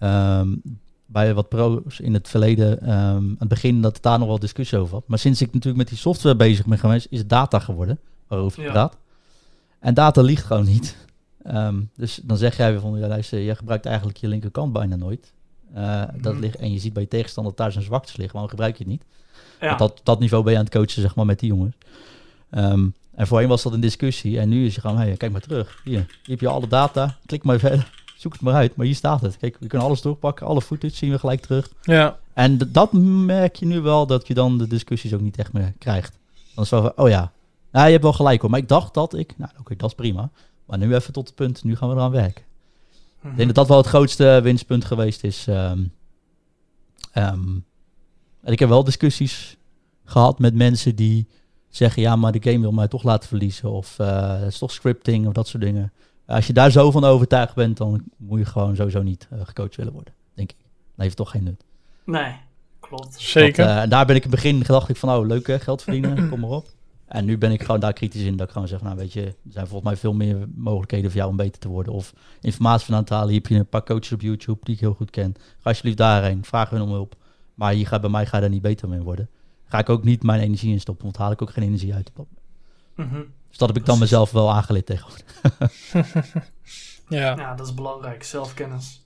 um, 0.00 0.62
bij 1.12 1.34
wat 1.34 1.48
pro's 1.48 2.00
in 2.00 2.14
het 2.14 2.28
verleden, 2.28 2.82
um, 2.82 2.90
aan 2.90 3.36
het 3.38 3.48
begin, 3.48 3.80
dat 3.80 3.94
het 3.94 4.02
daar 4.02 4.18
nog 4.18 4.28
wel 4.28 4.38
discussie 4.38 4.78
over 4.78 4.94
had. 4.94 5.04
Maar 5.06 5.18
sinds 5.18 5.40
ik 5.40 5.46
natuurlijk 5.46 5.76
met 5.76 5.88
die 5.88 5.98
software 5.98 6.36
bezig 6.36 6.66
ben 6.66 6.78
geweest, 6.78 7.06
is 7.10 7.18
het 7.18 7.28
data 7.28 7.58
geworden, 7.58 7.98
waarover 8.26 8.64
ik 8.64 8.70
praat. 8.70 8.96
En 9.78 9.94
data 9.94 10.22
liegt 10.22 10.44
gewoon 10.44 10.64
niet. 10.64 10.96
Um, 11.46 11.90
dus 11.96 12.20
dan 12.22 12.36
zeg 12.36 12.56
jij 12.56 12.70
weer 12.70 12.80
van, 12.80 12.98
ja 12.98 13.06
luister, 13.06 13.42
jij 13.42 13.54
gebruikt 13.54 13.86
eigenlijk 13.86 14.16
je 14.16 14.28
linkerkant 14.28 14.72
bijna 14.72 14.96
nooit. 14.96 15.32
Uh, 15.76 16.02
dat 16.16 16.32
mhm. 16.32 16.42
ligt, 16.42 16.56
en 16.56 16.72
je 16.72 16.78
ziet 16.78 16.92
bij 16.92 17.02
je 17.02 17.08
tegenstander 17.08 17.52
daar 17.56 17.72
zijn 17.72 17.84
zwaktes 17.84 18.16
liggen, 18.16 18.32
waarom 18.32 18.50
gebruik 18.50 18.76
je 18.76 18.84
het 18.84 18.92
niet? 18.92 19.04
Ja. 19.60 19.76
Dat, 19.76 20.00
dat 20.02 20.20
niveau 20.20 20.42
ben 20.42 20.52
je 20.52 20.58
aan 20.58 20.64
het 20.64 20.74
coachen, 20.74 21.02
zeg 21.02 21.14
maar, 21.14 21.26
met 21.26 21.38
die 21.38 21.48
jongens. 21.48 21.74
Um, 22.50 22.94
en 23.14 23.26
voorheen 23.26 23.48
was 23.48 23.62
dat 23.62 23.72
een 23.72 23.80
discussie. 23.80 24.38
En 24.40 24.48
nu 24.48 24.66
is 24.66 24.74
je 24.74 24.80
gewoon, 24.80 24.96
hey, 24.96 25.16
kijk 25.16 25.32
maar 25.32 25.40
terug. 25.40 25.80
Hier, 25.84 25.92
hier 25.92 26.08
heb 26.22 26.40
je 26.40 26.48
alle 26.48 26.68
data. 26.68 27.16
Klik 27.26 27.44
maar 27.44 27.58
verder 27.58 27.99
zoek 28.20 28.32
het 28.32 28.42
maar 28.42 28.54
uit. 28.54 28.76
Maar 28.76 28.86
hier 28.86 28.94
staat 28.94 29.20
het. 29.20 29.36
Kijk, 29.36 29.56
we 29.60 29.66
kunnen 29.66 29.86
alles 29.86 30.00
doorpakken. 30.00 30.46
Alle 30.46 30.62
footage 30.62 30.94
zien 30.94 31.10
we 31.10 31.18
gelijk 31.18 31.40
terug. 31.40 31.70
Ja. 31.82 32.18
En 32.32 32.58
dat 32.72 32.92
merk 32.92 33.56
je 33.56 33.66
nu 33.66 33.80
wel, 33.80 34.06
dat 34.06 34.26
je 34.26 34.34
dan 34.34 34.58
de 34.58 34.66
discussies 34.66 35.14
ook 35.14 35.20
niet 35.20 35.38
echt 35.38 35.52
meer 35.52 35.72
krijgt. 35.78 36.18
Dan 36.54 36.64
is 36.64 36.70
het 36.70 36.80
wel 36.80 36.92
van, 36.94 37.04
oh 37.04 37.10
ja, 37.10 37.32
nou, 37.72 37.84
je 37.84 37.90
hebt 37.90 38.02
wel 38.02 38.12
gelijk 38.12 38.40
hoor. 38.40 38.50
Maar 38.50 38.60
ik 38.60 38.68
dacht 38.68 38.94
dat 38.94 39.14
ik, 39.14 39.34
nou 39.38 39.50
oké, 39.58 39.76
dat 39.76 39.88
is 39.88 39.94
prima. 39.94 40.30
Maar 40.66 40.78
nu 40.78 40.94
even 40.94 41.12
tot 41.12 41.26
het 41.26 41.36
punt, 41.36 41.64
nu 41.64 41.76
gaan 41.76 41.88
we 41.88 41.94
eraan 41.94 42.10
werken. 42.10 42.44
Ik 43.22 43.36
denk 43.36 43.46
dat 43.46 43.54
dat 43.54 43.68
wel 43.68 43.76
het 43.76 43.86
grootste 43.86 44.40
winstpunt 44.42 44.84
geweest 44.84 45.24
is. 45.24 45.46
Um, 45.46 45.92
um, 47.14 47.64
en 48.42 48.52
ik 48.52 48.58
heb 48.58 48.68
wel 48.68 48.84
discussies 48.84 49.56
gehad 50.04 50.38
met 50.38 50.54
mensen 50.54 50.96
die 50.96 51.28
zeggen, 51.68 52.02
ja, 52.02 52.16
maar 52.16 52.32
de 52.32 52.50
game 52.50 52.60
wil 52.60 52.72
mij 52.72 52.88
toch 52.88 53.02
laten 53.02 53.28
verliezen. 53.28 53.70
Of 53.70 53.98
uh, 54.00 54.38
het 54.38 54.52
is 54.52 54.58
toch 54.58 54.72
scripting 54.72 55.26
of 55.26 55.32
dat 55.32 55.48
soort 55.48 55.62
dingen 55.62 55.92
als 56.30 56.46
je 56.46 56.52
daar 56.52 56.70
zo 56.70 56.90
van 56.90 57.04
overtuigd 57.04 57.54
bent, 57.54 57.76
dan 57.76 58.04
moet 58.16 58.38
je 58.38 58.44
gewoon 58.44 58.76
sowieso 58.76 59.02
niet 59.02 59.28
uh, 59.32 59.40
gecoacht 59.44 59.76
willen 59.76 59.92
worden, 59.92 60.14
denk 60.34 60.50
ik. 60.50 60.58
Dat 60.94 61.04
heeft 61.04 61.16
toch 61.16 61.30
geen 61.30 61.44
nut. 61.44 61.64
Nee, 62.04 62.32
klopt. 62.80 63.20
Zeker. 63.20 63.66
en 63.66 63.84
uh, 63.84 63.90
daar 63.90 64.06
ben 64.06 64.16
ik 64.16 64.24
in 64.24 64.30
het 64.30 64.40
begin 64.40 64.64
gedacht 64.64 64.88
ik 64.88 64.96
van, 64.96 65.10
oh, 65.10 65.26
leuk 65.26 65.46
hè, 65.46 65.58
geld 65.58 65.82
verdienen, 65.82 66.28
kom 66.30 66.40
maar 66.40 66.50
op. 66.50 66.66
En 67.06 67.24
nu 67.24 67.38
ben 67.38 67.52
ik 67.52 67.62
gewoon 67.62 67.80
daar 67.80 67.92
kritisch 67.92 68.22
in. 68.22 68.36
Dat 68.36 68.46
ik 68.46 68.52
gewoon 68.52 68.68
zeg, 68.68 68.82
nou 68.82 68.96
weet 68.96 69.12
je, 69.12 69.22
er 69.22 69.34
zijn 69.48 69.66
volgens 69.66 69.90
mij 69.90 70.00
veel 70.00 70.12
meer 70.12 70.48
mogelijkheden 70.54 71.10
voor 71.10 71.18
jou 71.18 71.30
om 71.30 71.36
beter 71.36 71.60
te 71.60 71.68
worden. 71.68 71.92
Of 71.92 72.14
informatie 72.40 72.86
van 72.86 72.94
aan 72.94 73.00
het 73.00 73.10
halen. 73.10 73.28
Hier 73.28 73.40
heb 73.40 73.46
je 73.46 73.54
een 73.58 73.66
paar 73.66 73.84
coaches 73.84 74.12
op 74.12 74.20
YouTube 74.20 74.58
die 74.62 74.74
ik 74.74 74.80
heel 74.80 74.94
goed 74.94 75.10
ken. 75.10 75.34
Ga 75.38 75.68
alsjeblieft 75.68 75.96
daarheen. 75.96 76.44
Vraag 76.44 76.70
hun 76.70 76.80
om 76.80 76.90
hulp. 76.90 77.16
Maar 77.54 77.72
hier 77.72 77.86
gaat, 77.86 78.00
bij 78.00 78.10
mij 78.10 78.26
ga 78.26 78.36
je 78.36 78.42
daar 78.42 78.50
niet 78.50 78.62
beter 78.62 78.88
mee 78.88 79.00
worden. 79.00 79.28
Ga 79.64 79.78
ik 79.78 79.88
ook 79.88 80.04
niet 80.04 80.22
mijn 80.22 80.40
energie 80.40 80.72
in 80.72 80.80
stoppen. 80.80 81.04
Want 81.04 81.16
haal 81.16 81.30
ik 81.30 81.42
ook 81.42 81.50
geen 81.50 81.64
energie 81.64 81.94
uit. 81.94 82.10
Mm 82.96 83.26
Dus 83.50 83.58
dat 83.58 83.68
heb 83.68 83.76
ik 83.76 83.86
dan 83.86 83.98
mezelf 83.98 84.30
wel 84.30 84.52
aangeleerd 84.52 84.86
tegenwoordig. 84.86 85.24
ja. 87.08 87.36
ja, 87.36 87.54
dat 87.54 87.66
is 87.66 87.74
belangrijk. 87.74 88.24
Zelfkennis. 88.24 89.00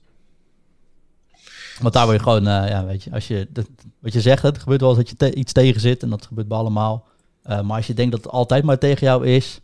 Want 1.81 1.93
daar 1.93 2.05
word 2.05 2.17
je 2.17 2.23
gewoon, 2.23 2.47
uh, 2.47 2.69
ja, 2.69 2.85
weet 2.85 3.03
je, 3.03 3.11
als 3.11 3.27
je, 3.27 3.47
dat, 3.51 3.67
wat 3.99 4.13
je 4.13 4.21
zegt, 4.21 4.43
het 4.43 4.57
gebeurt 4.57 4.81
wel 4.81 4.97
eens 4.97 5.13
dat 5.17 5.29
je 5.29 5.35
iets 5.35 5.53
tegen 5.53 5.81
zit 5.81 6.03
en 6.03 6.09
dat 6.09 6.25
gebeurt 6.25 6.47
bij 6.47 6.57
allemaal. 6.57 7.05
Uh, 7.45 7.61
maar 7.61 7.77
als 7.77 7.87
je 7.87 7.93
denkt 7.93 8.11
dat 8.11 8.23
het 8.23 8.33
altijd 8.33 8.63
maar 8.63 8.77
tegen 8.77 9.07
jou 9.07 9.27
is, 9.27 9.61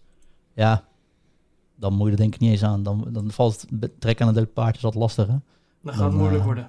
ja, 0.53 0.84
dan 1.76 1.94
moet 1.94 2.06
je 2.06 2.12
er 2.12 2.18
denk 2.18 2.34
ik 2.34 2.40
niet 2.40 2.52
eens 2.52 2.64
aan. 2.64 2.84
Dan, 2.84 3.08
dan 3.10 3.32
valt 3.32 3.66
het 3.80 3.91
trek 3.99 4.22
aan 4.22 4.28
een 4.28 4.34
dood 4.34 4.53
paard, 4.53 4.76
is 4.76 4.82
dat 4.82 4.95
lastig 4.95 5.28
hè? 5.28 5.36
Dan 5.82 5.94
gaat 5.94 6.03
het 6.03 6.14
moeilijk 6.14 6.40
uh, 6.40 6.45
worden. 6.45 6.68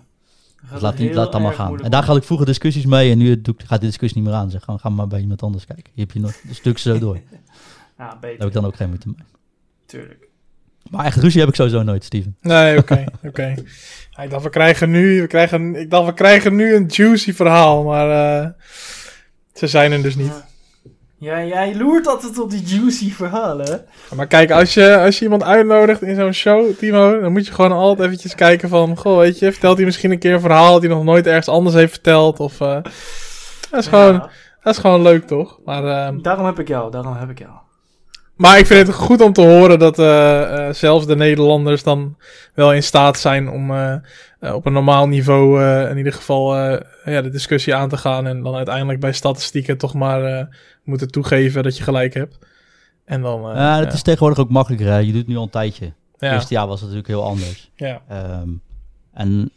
Dus 0.71 0.81
laat, 0.81 0.97
die, 0.97 1.15
laat 1.15 1.33
dan 1.33 1.43
maar 1.43 1.53
gaan. 1.53 1.81
En 1.81 1.91
daar 1.91 2.05
had 2.05 2.17
ik 2.17 2.25
vroeger 2.25 2.47
discussies 2.47 2.87
mee 2.87 3.11
en 3.11 3.19
nu 3.19 3.41
doe, 3.41 3.55
gaat 3.57 3.81
de 3.81 3.87
discussie 3.87 4.21
niet 4.21 4.31
meer 4.31 4.39
aan. 4.39 4.51
Zeg, 4.51 4.65
gewoon, 4.65 4.81
ga 4.81 4.89
maar 4.89 5.07
bij 5.07 5.21
iemand 5.21 5.43
anders 5.43 5.67
kijken. 5.67 5.93
Hier 5.95 6.05
heb 6.05 6.15
je 6.15 6.21
nog 6.21 6.35
een 6.49 6.55
stuk 6.55 6.79
zo 6.79 6.99
door. 6.99 7.21
ja, 8.03 8.17
beter. 8.21 8.21
Daar 8.21 8.39
heb 8.39 8.49
ik 8.49 8.53
dan 8.55 8.65
ook 8.65 8.77
geen 8.77 8.89
moeite 8.89 9.09
mee. 9.09 9.27
Tuurlijk. 9.87 10.29
Maar 10.91 11.05
echt 11.05 11.17
ruzie 11.17 11.41
heb 11.41 11.49
ik 11.49 11.55
sowieso 11.55 11.83
nooit, 11.83 12.05
Steven. 12.05 12.37
Nee, 12.41 12.79
oké, 12.79 13.05
oké. 13.29 13.55
Ik 14.23 14.31
dacht, 14.31 14.43
we 14.43 14.51
krijgen 14.51 14.91
nu, 14.91 15.21
we 15.21 15.27
krijgen, 15.27 15.75
ik 15.75 15.91
dacht, 15.91 16.07
we 16.07 16.15
krijgen 16.15 16.55
nu 16.55 16.75
een 16.75 16.87
juicy 16.87 17.33
verhaal, 17.33 17.85
maar 17.85 18.09
uh, 18.43 18.49
ze 19.53 19.67
zijn 19.67 19.93
er 19.93 20.03
dus 20.03 20.17
niet. 20.17 20.45
Ja, 21.19 21.45
jij 21.45 21.77
loert 21.77 22.07
altijd 22.07 22.39
op 22.39 22.51
die 22.51 22.63
juicy 22.63 23.13
verhalen. 23.13 23.85
Maar 24.15 24.27
kijk, 24.27 24.51
als 24.51 24.75
je, 24.75 24.99
als 24.99 25.19
je 25.19 25.25
iemand 25.25 25.43
uitnodigt 25.43 26.03
in 26.03 26.15
zo'n 26.15 26.33
show, 26.33 26.73
Timo, 26.79 27.21
dan 27.21 27.33
moet 27.33 27.47
je 27.47 27.53
gewoon 27.53 27.73
altijd 27.73 28.07
eventjes 28.07 28.35
kijken 28.35 28.69
van, 28.69 28.97
goh, 28.97 29.19
weet 29.19 29.39
je, 29.39 29.53
vertelt 29.53 29.77
hij 29.77 29.87
misschien 29.87 30.11
een 30.11 30.19
keer 30.19 30.35
een 30.35 30.41
verhaal 30.41 30.73
dat 30.73 30.83
hij 30.83 30.91
nog 30.91 31.05
nooit 31.05 31.27
ergens 31.27 31.49
anders 31.49 31.75
heeft 31.75 31.93
verteld, 31.93 32.41
of, 32.41 32.61
uh, 32.61 32.83
dat 33.71 33.81
is 33.81 33.87
gewoon, 33.87 34.13
ja. 34.13 34.31
dat 34.63 34.75
is 34.75 34.81
gewoon 34.81 35.03
leuk, 35.03 35.27
toch? 35.27 35.59
Maar, 35.65 36.13
uh, 36.13 36.23
daarom 36.23 36.47
heb 36.47 36.59
ik 36.59 36.69
jou, 36.69 36.91
daarom 36.91 37.17
heb 37.17 37.31
ik 37.31 37.39
jou. 37.39 37.62
Maar 38.43 38.59
ik 38.59 38.67
vind 38.67 38.87
het 38.87 38.97
goed 38.97 39.21
om 39.21 39.33
te 39.33 39.41
horen 39.41 39.79
dat 39.79 39.99
uh, 39.99 40.07
uh, 40.07 40.73
zelfs 40.73 41.07
de 41.07 41.17
Nederlanders 41.17 41.83
dan 41.83 42.17
wel 42.55 42.73
in 42.73 42.83
staat 42.83 43.19
zijn 43.19 43.51
om 43.51 43.71
uh, 43.71 43.95
op 44.41 44.67
een 44.67 44.73
normaal 44.73 45.09
niveau 45.09 45.65
in 45.89 45.97
ieder 45.97 46.13
geval 46.13 46.57
ja, 47.05 47.23
de 47.23 47.29
discussie 47.29 47.75
aan 47.75 47.89
te 47.89 47.97
gaan. 47.97 48.27
En 48.27 48.43
dan 48.43 48.55
uiteindelijk 48.55 49.01
bij 49.01 49.13
statistieken 49.13 49.79
toch 49.79 49.95
maar 49.95 50.49
moeten 50.85 51.11
toegeven 51.11 51.63
dat 51.63 51.77
je 51.77 51.83
gelijk 51.83 52.15
hebt. 52.15 52.39
En 53.05 53.23
dan, 53.23 53.41
ja, 53.41 53.79
het 53.79 53.93
is 53.93 54.03
tegenwoordig 54.03 54.39
ook 54.39 54.51
makkelijker. 54.51 54.87
Hè? 54.87 54.99
Je 54.99 55.07
doet 55.07 55.21
het 55.21 55.27
nu 55.27 55.37
al 55.37 55.43
een 55.43 55.51
tijdje. 55.51 55.93
Ja. 56.19 56.39
Het 56.39 56.49
jaar 56.49 56.67
was 56.67 56.81
het 56.81 56.91
natuurlijk 56.91 57.09
heel 57.09 57.25
anders. 57.25 57.71
Ja. 57.77 58.03
Um, 58.41 58.61
en 59.13 59.51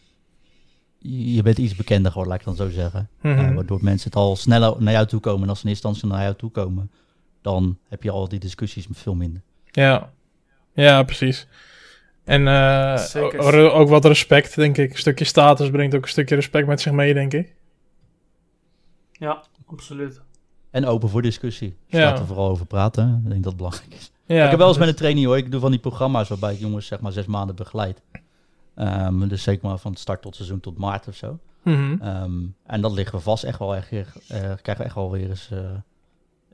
je 1.00 1.42
bent 1.42 1.58
iets 1.58 1.76
bekender 1.76 2.12
geworden, 2.12 2.32
laat 2.32 2.42
ik 2.48 2.58
dan 2.58 2.68
zo 2.68 2.74
zeggen. 2.74 3.10
Mm 3.22 3.38
-hmm. 3.38 3.56
waardoor 3.56 3.80
mensen 3.82 4.10
het 4.10 4.20
al 4.20 4.36
sneller 4.36 4.76
naar 4.80 4.94
jou 4.94 5.06
toe 5.06 5.20
komen. 5.20 5.44
En 5.44 5.50
als 5.50 5.60
ze 5.60 5.64
in 5.64 5.70
eerste 5.70 5.88
instantie 5.88 6.18
naar 6.18 6.26
jou 6.26 6.38
toe 6.38 6.52
komen 6.52 6.92
dan 7.46 7.78
heb 7.88 8.04
je 8.04 8.12
al 8.12 8.28
die 8.28 8.40
discussies 8.40 8.88
veel 8.92 9.16
minder. 9.16 9.42
Ja, 9.64 10.12
ja 10.74 11.04
precies. 11.04 11.48
En 12.24 12.42
uh, 12.42 13.76
ook 13.76 13.90
wat 13.90 14.06
respect, 14.06 14.56
denk 14.56 14.78
ik. 14.78 14.92
Een 14.92 14.98
stukje 14.98 15.26
status 15.26 15.70
brengt 15.70 15.96
ook 15.96 16.02
een 16.02 16.10
stukje 16.10 16.36
respect 16.36 16.68
met 16.68 16.82
zich 16.82 16.92
mee, 16.92 17.14
denk 17.14 17.34
ik. 17.34 17.56
Ja, 19.12 19.44
absoluut. 19.66 20.22
En 20.72 20.86
open 20.86 21.10
voor 21.10 21.22
discussie. 21.22 21.78
Dus 21.90 22.00
ja. 22.00 22.18
er 22.18 22.26
vooral 22.26 22.50
over 22.50 22.66
praten. 22.66 23.22
Ik 23.24 23.30
denk 23.30 23.44
dat 23.44 23.52
het 23.52 23.62
belangrijk 23.62 23.94
is. 23.94 24.12
Ja, 24.26 24.44
ik 24.44 24.50
heb 24.50 24.60
wel 24.60 24.68
eens 24.68 24.78
met 24.78 24.88
een 24.88 24.96
training 24.96 25.26
hoor. 25.26 25.38
Ik 25.38 25.52
doe 25.52 25.60
van 25.60 25.72
die 25.72 25.80
programma's 25.80 26.30
waarbij 26.30 26.54
ik 26.54 26.60
jongens 26.60 26.88
zeg 26.88 27.00
maar 27.00 27.12
zes 27.12 27.26
maanden 27.26 27.56
begeleid. 27.56 28.02
Um, 28.76 29.28
dus 29.28 29.44
zeker 29.44 29.68
maar 29.68 29.78
van 29.78 29.96
start 29.96 30.22
tot 30.22 30.36
seizoen 30.36 30.60
tot 30.60 30.78
maart 30.78 31.08
of 31.08 31.16
zo. 31.16 31.40
Mm 31.64 31.74
-hmm. 31.74 32.08
um, 32.08 32.56
en 32.66 32.82
dat 32.82 32.92
liggen 32.92 33.18
we 33.18 33.24
vast 33.24 33.44
echt 33.44 33.60
wel 33.60 33.76
echt, 33.76 33.92
uh, 33.92 34.08
krijgen 34.28 34.78
we 34.78 34.84
echt 34.84 34.96
wel 34.96 35.12
weer 35.12 35.30
eens 35.30 35.50
uh, 35.54 35.60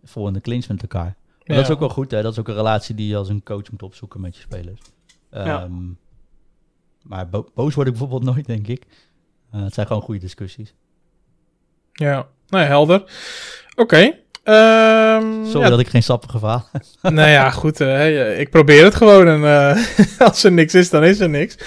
vol 0.03 0.27
in 0.27 0.33
de 0.33 0.41
clinch 0.41 0.67
met 0.67 0.81
elkaar. 0.81 1.15
Maar 1.45 1.55
dat 1.55 1.65
is 1.65 1.71
ook 1.71 1.79
wel 1.79 1.89
goed, 1.89 2.11
hè? 2.11 2.21
Dat 2.21 2.31
is 2.31 2.39
ook 2.39 2.47
een 2.47 2.55
relatie 2.55 2.95
die 2.95 3.07
je 3.07 3.15
als 3.15 3.29
een 3.29 3.43
coach 3.43 3.71
moet 3.71 3.83
opzoeken 3.83 4.21
met 4.21 4.35
je 4.35 4.41
spelers. 4.41 4.81
Ja. 5.31 5.63
Um, 5.63 5.97
maar 7.03 7.29
bo 7.29 7.49
boos 7.53 7.75
word 7.75 7.87
ik 7.87 7.93
bijvoorbeeld 7.93 8.23
nooit, 8.33 8.45
denk 8.45 8.67
ik. 8.67 8.85
Uh, 9.55 9.63
het 9.63 9.73
zijn 9.73 9.87
gewoon 9.87 10.01
goede 10.01 10.19
discussies. 10.19 10.73
Ja, 11.93 12.27
nou 12.47 12.65
helder. 12.65 13.01
Oké. 13.75 13.81
Okay. 13.81 14.19
Um, 14.43 15.45
Sorry 15.45 15.63
ja. 15.63 15.69
dat 15.69 15.79
ik 15.79 15.87
geen 15.87 16.03
sappige 16.03 16.39
verhaal 16.39 16.69
Nou 17.01 17.29
ja, 17.29 17.49
goed. 17.49 17.79
Uh, 17.79 18.39
ik 18.39 18.49
probeer 18.49 18.83
het 18.83 18.95
gewoon. 18.95 19.27
En 19.27 19.39
uh, 19.39 20.19
als 20.27 20.43
er 20.43 20.51
niks 20.51 20.75
is, 20.75 20.89
dan 20.89 21.03
is 21.03 21.19
er 21.19 21.29
niks. 21.29 21.57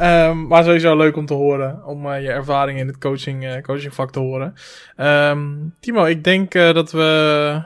Um, 0.00 0.46
maar 0.46 0.64
sowieso 0.64 0.96
leuk 0.96 1.16
om 1.16 1.26
te 1.26 1.34
horen. 1.34 1.86
Om 1.86 2.06
uh, 2.06 2.22
je 2.22 2.28
ervaring 2.28 2.78
in 2.78 2.86
het 2.86 2.98
coaching, 2.98 3.44
uh, 3.44 3.62
coachingvak 3.62 4.12
te 4.12 4.18
horen. 4.18 4.54
Um, 4.96 5.74
Timo, 5.80 6.04
ik 6.04 6.24
denk 6.24 6.54
uh, 6.54 6.74
dat 6.74 6.90
we 6.92 7.62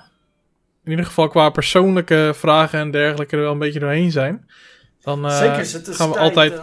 in 0.84 0.90
ieder 0.90 1.06
geval 1.06 1.28
qua 1.28 1.50
persoonlijke 1.50 2.32
vragen 2.34 2.78
en 2.78 2.90
dergelijke 2.90 3.36
er 3.36 3.42
wel 3.42 3.52
een 3.52 3.58
beetje 3.58 3.80
doorheen 3.80 4.10
zijn. 4.10 4.46
Dan 5.02 5.30
Zeker, 5.30 5.56
het 5.56 5.86
is 5.86 5.96
gaan 5.96 6.08
we 6.08 6.14
tijd, 6.14 6.24
altijd 6.24 6.60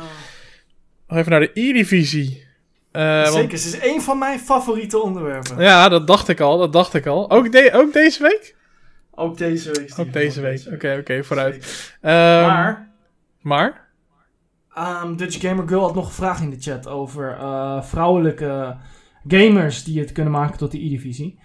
nog 1.08 1.18
even 1.18 1.32
naar 1.32 1.40
de 1.40 1.52
E-divisie. 1.54 2.46
Zeker, 2.92 3.32
want... 3.32 3.52
het 3.52 3.54
is 3.54 3.82
een 3.82 4.02
van 4.02 4.18
mijn 4.18 4.40
favoriete 4.40 5.02
onderwerpen. 5.02 5.62
Ja, 5.62 5.90
dat 5.90 6.08
dacht 6.08 6.28
ik 6.28 6.40
al, 6.40 6.58
dat 6.58 6.74
dacht 6.74 6.94
ik 6.94 7.06
al. 7.06 7.32
Ook, 7.32 7.52
de 7.52 7.70
ook 7.74 7.94
deze 7.94 8.22
week? 8.22 8.56
Ook 9.12 9.38
deze 9.38 9.72
week. 9.72 9.94
Ook 9.98 10.14
deze 10.14 10.42
week, 10.42 10.62
oké, 10.66 10.74
oké, 10.76 10.98
okay, 11.00 11.24
vooruit. 11.24 11.56
Um, 12.02 12.12
maar... 12.12 12.90
Maar? 13.42 13.87
Um, 14.78 15.16
Dutch 15.16 15.40
Gamer 15.42 15.68
Girl 15.68 15.82
had 15.82 15.96
nog 15.96 16.06
een 16.06 16.12
vraag 16.12 16.42
in 16.42 16.50
de 16.50 16.60
chat 16.60 16.88
over 16.88 17.38
uh, 17.40 17.82
vrouwelijke 17.82 18.78
gamers 19.28 19.84
die 19.84 20.00
het 20.00 20.12
kunnen 20.12 20.32
maken 20.32 20.58
tot 20.58 20.72
de 20.72 20.86
E-divisie. 20.86 21.40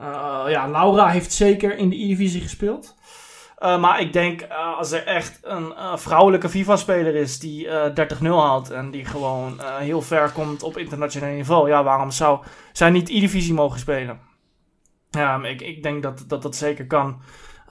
Uh, 0.00 0.44
ja, 0.48 0.68
Laura 0.68 1.08
heeft 1.08 1.32
zeker 1.32 1.76
in 1.76 1.88
de 1.90 1.96
E-divisie 1.96 2.40
gespeeld. 2.40 2.96
Uh, 3.58 3.80
maar 3.80 4.00
ik 4.00 4.12
denk 4.12 4.46
als 4.78 4.92
er 4.92 5.06
echt 5.06 5.38
een 5.42 5.72
vrouwelijke 5.98 6.48
FIFA-speler 6.48 7.14
is 7.14 7.38
die 7.38 7.68
30-0 7.68 7.70
haalt 8.22 8.70
en 8.70 8.90
die 8.90 9.04
gewoon 9.04 9.60
heel 9.78 10.02
ver 10.02 10.30
komt 10.30 10.62
op 10.62 10.76
internationaal 10.76 11.32
niveau, 11.32 11.68
ja, 11.68 11.84
waarom 11.84 12.10
zou 12.10 12.44
zij 12.72 12.90
niet 12.90 13.08
E-divisie 13.08 13.54
mogen 13.54 13.78
spelen? 13.78 14.20
Ik, 15.42 15.60
ik 15.60 15.82
denk 15.82 16.02
dat, 16.02 16.24
dat 16.26 16.42
dat 16.42 16.56
zeker 16.56 16.86
kan. 16.86 17.20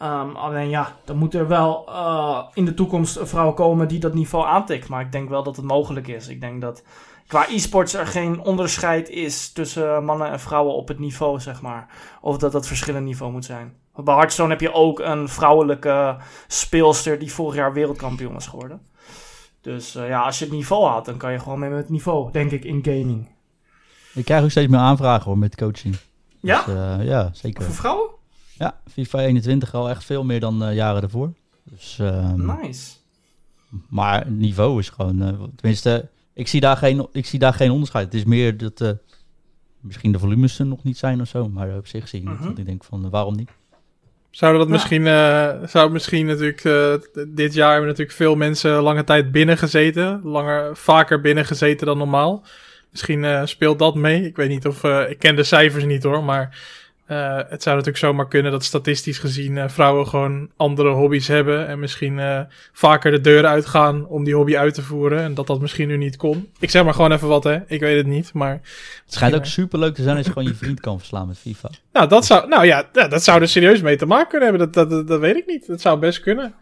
Um, 0.02 0.36
alleen 0.36 0.70
ja, 0.70 0.96
dan 1.06 1.18
moet 1.18 1.34
er 1.34 1.48
wel 1.48 1.86
uh, 1.90 2.44
in 2.54 2.66
de 2.66 2.74
toekomst 2.74 3.16
een 3.16 3.28
vrouw 3.28 3.54
komen 3.54 3.88
die 3.88 4.00
dat 4.00 4.14
niveau 4.14 4.46
aantikt. 4.46 4.88
Maar 4.88 5.02
ik 5.02 5.12
denk 5.12 5.30
wel 5.30 5.44
dat 5.44 5.56
het 5.56 5.66
mogelijk 5.66 6.08
is. 6.08 6.28
Ik 6.28 6.42
denk 6.42 6.62
dat 6.62 6.84
qua 7.28 7.46
e-sports 7.50 7.94
er 7.94 8.08
geen 8.08 8.42
onderscheid 8.42 9.10
is 9.10 9.52
tussen 9.52 10.06
mannen 10.06 10.32
en 10.32 10.40
vrouwen 10.40 10.74
op 10.74 10.88
het 10.88 11.00
niveau, 11.00 11.40
zeg 11.40 11.62
maar. 11.62 11.88
Of 12.22 12.38
dat 12.38 12.52
dat 12.52 12.68
verschillend 12.68 13.06
niveau 13.06 13.32
moet 13.32 13.46
zijn. 13.46 13.74
Bij 13.96 14.14
Hearthstone 14.14 14.50
heb 14.50 14.62
je 14.62 14.74
ook 14.74 15.00
een 15.00 15.30
vrouwelijke 15.30 16.18
speelster 16.48 17.20
die 17.20 17.34
vorig 17.34 17.56
jaar 17.56 17.74
wereldkampioen 17.74 18.34
was 18.34 18.48
geworden. 18.48 18.82
Dus 19.62 19.96
uh, 19.96 20.08
ja, 20.08 20.22
als 20.22 20.40
je 20.40 20.46
het 20.46 20.54
niveau 20.54 20.88
had, 20.88 21.06
dan 21.06 21.18
kan 21.18 21.32
je 21.32 21.40
gewoon 21.40 21.60
mee 21.60 21.70
met 21.70 21.80
het 21.80 21.90
niveau, 21.90 22.32
denk 22.32 22.52
ik, 22.52 22.66
in 22.66 22.80
gaming. 22.84 23.30
Ik 24.14 24.26
krijg 24.26 24.44
ook 24.44 24.50
steeds 24.50 24.72
meer 24.72 24.80
aanvragen 24.80 25.26
hoor, 25.26 25.38
met 25.38 25.56
coaching. 25.56 25.96
Ja? 26.40 26.64
Dus, 26.66 26.76
uh, 26.76 27.06
ja, 27.06 27.30
zeker. 27.34 27.64
Voor 27.64 27.74
vrouwen? 27.74 28.10
Ja, 28.60 28.80
FIFA 28.92 29.20
21 29.20 29.74
al 29.74 29.90
echt 29.90 30.04
veel 30.04 30.24
meer 30.24 30.40
dan 30.40 30.64
uh, 30.64 30.76
jaren 30.76 31.02
ervoor. 31.02 31.34
Dus, 31.64 31.98
um, 32.02 32.46
nice. 32.46 32.92
Maar 33.90 34.20
het 34.20 34.30
niveau 34.30 34.80
is 34.80 34.90
gewoon, 34.90 35.22
uh, 35.22 35.44
tenminste, 35.56 36.10
ik 36.34 36.48
zie, 36.48 36.62
daar 36.62 36.78
geen, 36.78 37.08
ik 37.12 37.26
zie 37.26 37.40
daar 37.40 37.54
geen 37.54 37.72
onderscheid. 37.72 38.06
Het 38.06 38.14
is 38.14 38.24
meer 38.24 38.58
dat 38.58 38.82
uh, 38.82 38.90
misschien 39.80 40.12
de 40.12 40.20
volumes 40.20 40.60
er 40.60 40.66
nog 40.66 40.84
niet 40.84 40.98
zijn 40.98 41.22
of 41.22 41.28
zo, 41.28 41.50
maar 41.50 41.78
op 41.78 41.88
zich 41.88 42.08
zie 42.08 42.20
ik 42.20 42.26
niet. 42.26 42.34
Uh 42.34 42.40
-huh. 42.40 42.48
Want 42.48 42.60
ik 42.60 42.66
denk 42.66 42.84
van, 42.84 43.10
waarom 43.10 43.36
niet? 43.36 43.50
Zouden 44.30 44.60
dat 44.60 44.68
ja. 44.68 44.74
misschien, 44.74 45.06
zou 45.70 45.92
misschien 45.92 46.26
natuurlijk, 46.26 46.62
dit 47.28 47.54
jaar 47.54 47.72
hebben 47.72 47.90
natuurlijk 47.90 48.18
veel 48.18 48.36
mensen 48.36 48.82
lange 48.82 49.04
tijd 49.04 49.32
binnen 49.32 49.58
gezeten. 49.58 50.22
Langer, 50.24 50.78
vaker 50.78 51.22
binnen 51.22 51.46
gezeten 51.46 51.88
dan 51.88 51.98
normaal. 51.98 52.46
Misschien 52.92 53.48
speelt 53.48 53.80
dat 53.80 53.96
mee. 53.96 54.26
Ik 54.26 54.36
weet 54.36 54.50
niet 54.50 54.68
of, 54.68 54.84
ik 54.84 55.20
ken 55.20 55.36
de 55.36 55.44
cijfers 55.44 55.86
niet 55.86 56.04
hoor, 56.04 56.24
maar 56.24 56.58
uh, 57.12 57.36
het 57.36 57.64
zou 57.64 57.76
natuurlijk 57.76 57.98
zomaar 57.98 58.28
kunnen 58.28 58.52
dat 58.52 58.64
statistisch 58.64 59.18
gezien 59.18 59.56
uh, 59.56 59.68
vrouwen 59.68 60.08
gewoon 60.08 60.50
andere 60.58 60.90
hobby's 60.90 61.28
hebben. 61.28 61.68
En 61.68 61.80
misschien 61.80 62.18
uh, 62.18 62.40
vaker 62.74 63.12
de 63.12 63.22
deur 63.22 63.46
uitgaan 63.46 64.08
om 64.08 64.24
die 64.24 64.36
hobby 64.36 64.58
uit 64.58 64.74
te 64.74 64.82
voeren. 64.82 65.20
En 65.20 65.34
dat 65.34 65.48
dat 65.48 65.62
misschien 65.62 65.88
nu 65.88 65.98
niet 65.98 66.16
kon. 66.16 66.50
Ik 66.60 66.70
zeg 66.70 66.84
maar 66.84 66.94
gewoon 66.94 67.12
even 67.12 67.28
wat, 67.28 67.44
hè. 67.44 67.58
Ik 67.68 67.80
weet 67.80 67.98
het 67.98 68.08
niet, 68.08 68.34
maar... 68.34 68.52
Het 69.06 69.14
schijnt 69.14 69.36
ook 69.36 69.46
super 69.46 69.80
leuk 69.80 69.96
te 69.96 70.04
zijn 70.04 70.18
als 70.18 70.26
je 70.26 70.32
gewoon 70.32 70.48
je 70.48 70.56
vriend 70.56 70.80
kan 70.80 70.98
verslaan 70.98 71.28
met 71.28 71.38
FIFA. 71.38 71.70
Nou, 71.94 72.08
dat 72.08 72.26
zou, 72.26 72.48
nou 72.48 72.66
ja, 72.66 72.90
dat 72.92 73.24
zou 73.24 73.42
er 73.42 73.48
serieus 73.48 73.82
mee 73.82 73.96
te 73.96 74.06
maken 74.06 74.28
kunnen 74.28 74.50
hebben. 74.50 74.72
Dat, 74.72 74.74
dat, 74.74 74.98
dat, 74.98 75.08
dat 75.08 75.20
weet 75.20 75.36
ik 75.36 75.48
niet. 75.48 75.68
Dat 75.68 75.82
zou 75.82 76.00
best 76.00 76.20
kunnen. 76.20 76.54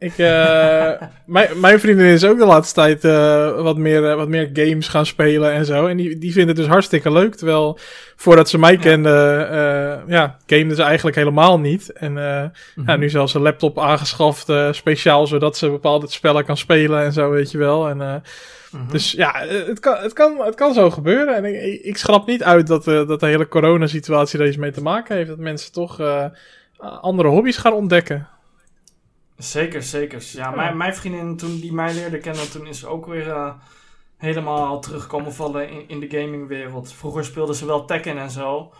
Ik, 0.00 0.18
uh, 0.18 0.92
mijn, 1.24 1.60
mijn 1.60 1.80
vriendin 1.80 2.06
is 2.06 2.24
ook 2.24 2.38
de 2.38 2.44
laatste 2.44 2.74
tijd 2.74 3.04
uh, 3.04 3.62
wat, 3.62 3.76
meer, 3.76 4.02
uh, 4.02 4.14
wat 4.14 4.28
meer 4.28 4.50
games 4.52 4.88
gaan 4.88 5.06
spelen 5.06 5.52
en 5.52 5.64
zo. 5.64 5.86
En 5.86 5.96
die, 5.96 6.18
die 6.18 6.32
vindt 6.32 6.48
het 6.48 6.56
dus 6.56 6.66
hartstikke 6.66 7.12
leuk. 7.12 7.34
Terwijl 7.34 7.78
voordat 8.16 8.48
ze 8.48 8.58
mij 8.58 8.76
kende, 8.76 9.10
ja, 10.06 10.36
gamede 10.46 10.74
ze 10.74 10.82
eigenlijk 10.82 11.16
helemaal 11.16 11.60
niet. 11.60 11.92
En 11.92 12.12
mm 12.12 12.18
-hmm. 12.18 12.84
ja, 12.86 12.96
nu 12.96 13.08
zelfs 13.10 13.34
een 13.34 13.42
laptop 13.42 13.78
aangeschaft, 13.78 14.52
speciaal 14.70 15.26
zodat 15.26 15.56
ze 15.56 15.70
bepaalde 15.70 16.08
spellen 16.08 16.44
kan 16.44 16.56
spelen 16.56 17.02
en 17.02 17.12
zo, 17.12 17.30
weet 17.30 17.50
je 17.50 17.58
wel. 17.58 17.88
En, 17.88 17.96
mm 17.96 18.20
-hmm. 18.70 18.88
Dus 18.90 19.12
ja, 19.12 19.44
het 19.66 19.80
kan, 19.80 19.96
het, 19.96 20.12
kan, 20.12 20.36
het 20.44 20.54
kan 20.54 20.74
zo 20.74 20.90
gebeuren. 20.90 21.36
En 21.36 21.44
ik, 21.44 21.82
ik 21.82 21.96
schrap 21.96 22.26
niet 22.26 22.42
uit 22.42 22.66
dat, 22.66 22.84
dat 22.84 23.20
de 23.20 23.26
hele 23.26 23.48
coronasituatie 23.48 24.38
er 24.38 24.46
iets 24.46 24.56
mee 24.56 24.72
te 24.72 24.82
maken 24.82 25.16
heeft. 25.16 25.28
Dat 25.28 25.38
mensen 25.38 25.72
toch 25.72 26.00
andere 27.00 27.28
hobby's 27.28 27.56
gaan 27.56 27.72
ontdekken. 27.72 28.28
Zeker, 29.42 29.82
zeker. 29.82 30.28
Ja, 30.32 30.50
Mijn, 30.50 30.76
mijn 30.76 30.94
vriendin, 30.94 31.36
toen 31.36 31.60
die 31.60 31.72
mij 31.72 31.94
leerde 31.94 32.18
kennen, 32.18 32.50
toen 32.50 32.66
is 32.66 32.78
ze 32.78 32.86
ook 32.86 33.06
weer 33.06 33.26
uh, 33.26 33.52
helemaal 34.16 34.80
terugkomen 34.80 35.32
vallen 35.32 35.70
in, 35.70 35.88
in 35.88 36.00
de 36.00 36.10
gamingwereld. 36.10 36.92
Vroeger 36.92 37.24
speelde 37.24 37.54
ze 37.54 37.66
wel 37.66 37.84
Tekken 37.84 38.18
en 38.18 38.30
zo. 38.30 38.72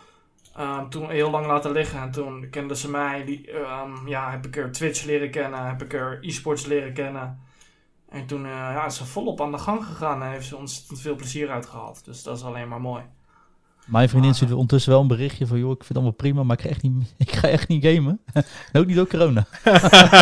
Um, 0.59 0.91
toen 0.91 1.11
heel 1.11 1.31
lang 1.31 1.47
laten 1.47 1.73
liggen 1.73 2.01
en 2.01 2.11
toen 2.11 2.51
kende 2.51 2.77
ze 2.77 2.91
mij. 2.91 3.25
Die, 3.25 3.53
um, 3.55 4.09
ja, 4.09 4.31
heb 4.31 4.47
ik 4.47 4.57
er 4.57 4.73
Twitch 4.73 5.05
leren 5.05 5.31
kennen, 5.31 5.67
heb 5.67 5.83
ik 5.83 5.93
er 5.93 6.19
e-sports 6.21 6.67
leren 6.67 6.93
kennen. 6.93 7.41
En 8.09 8.27
toen 8.27 8.45
uh, 8.45 8.51
ja, 8.51 8.87
is 8.87 8.97
ze 8.97 9.07
volop 9.07 9.41
aan 9.41 9.53
de 9.53 9.59
gang 9.59 9.85
gegaan 9.85 10.23
en 10.23 10.31
heeft 10.31 10.47
ze 10.47 10.57
ontzettend 10.57 11.01
veel 11.01 11.15
plezier 11.15 11.51
uitgehaald. 11.51 12.05
Dus 12.05 12.23
dat 12.23 12.37
is 12.37 12.45
alleen 12.45 12.69
maar 12.69 12.81
mooi. 12.81 13.03
Mijn 13.87 14.09
vriendin 14.09 14.35
stuurt 14.35 14.53
ondertussen 14.53 14.93
wel 14.93 15.01
een 15.01 15.07
berichtje 15.07 15.47
van... 15.47 15.59
joh, 15.59 15.71
ik 15.71 15.77
vind 15.77 15.89
het 15.89 15.97
allemaal 15.97 16.15
prima, 16.15 16.43
maar 16.43 16.57
ik 16.57 16.63
ga 16.63 16.69
echt 16.69 16.83
niet, 16.83 17.15
ik 17.27 17.33
ga 17.33 17.49
echt 17.49 17.69
niet 17.69 17.85
gamen. 17.85 18.21
ook 18.73 18.87
niet 18.87 18.97
door 18.97 19.07
corona. 19.07 19.47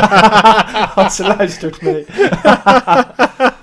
Want 0.95 1.13
ze 1.13 1.23
luistert 1.23 1.83
mee. 1.83 2.07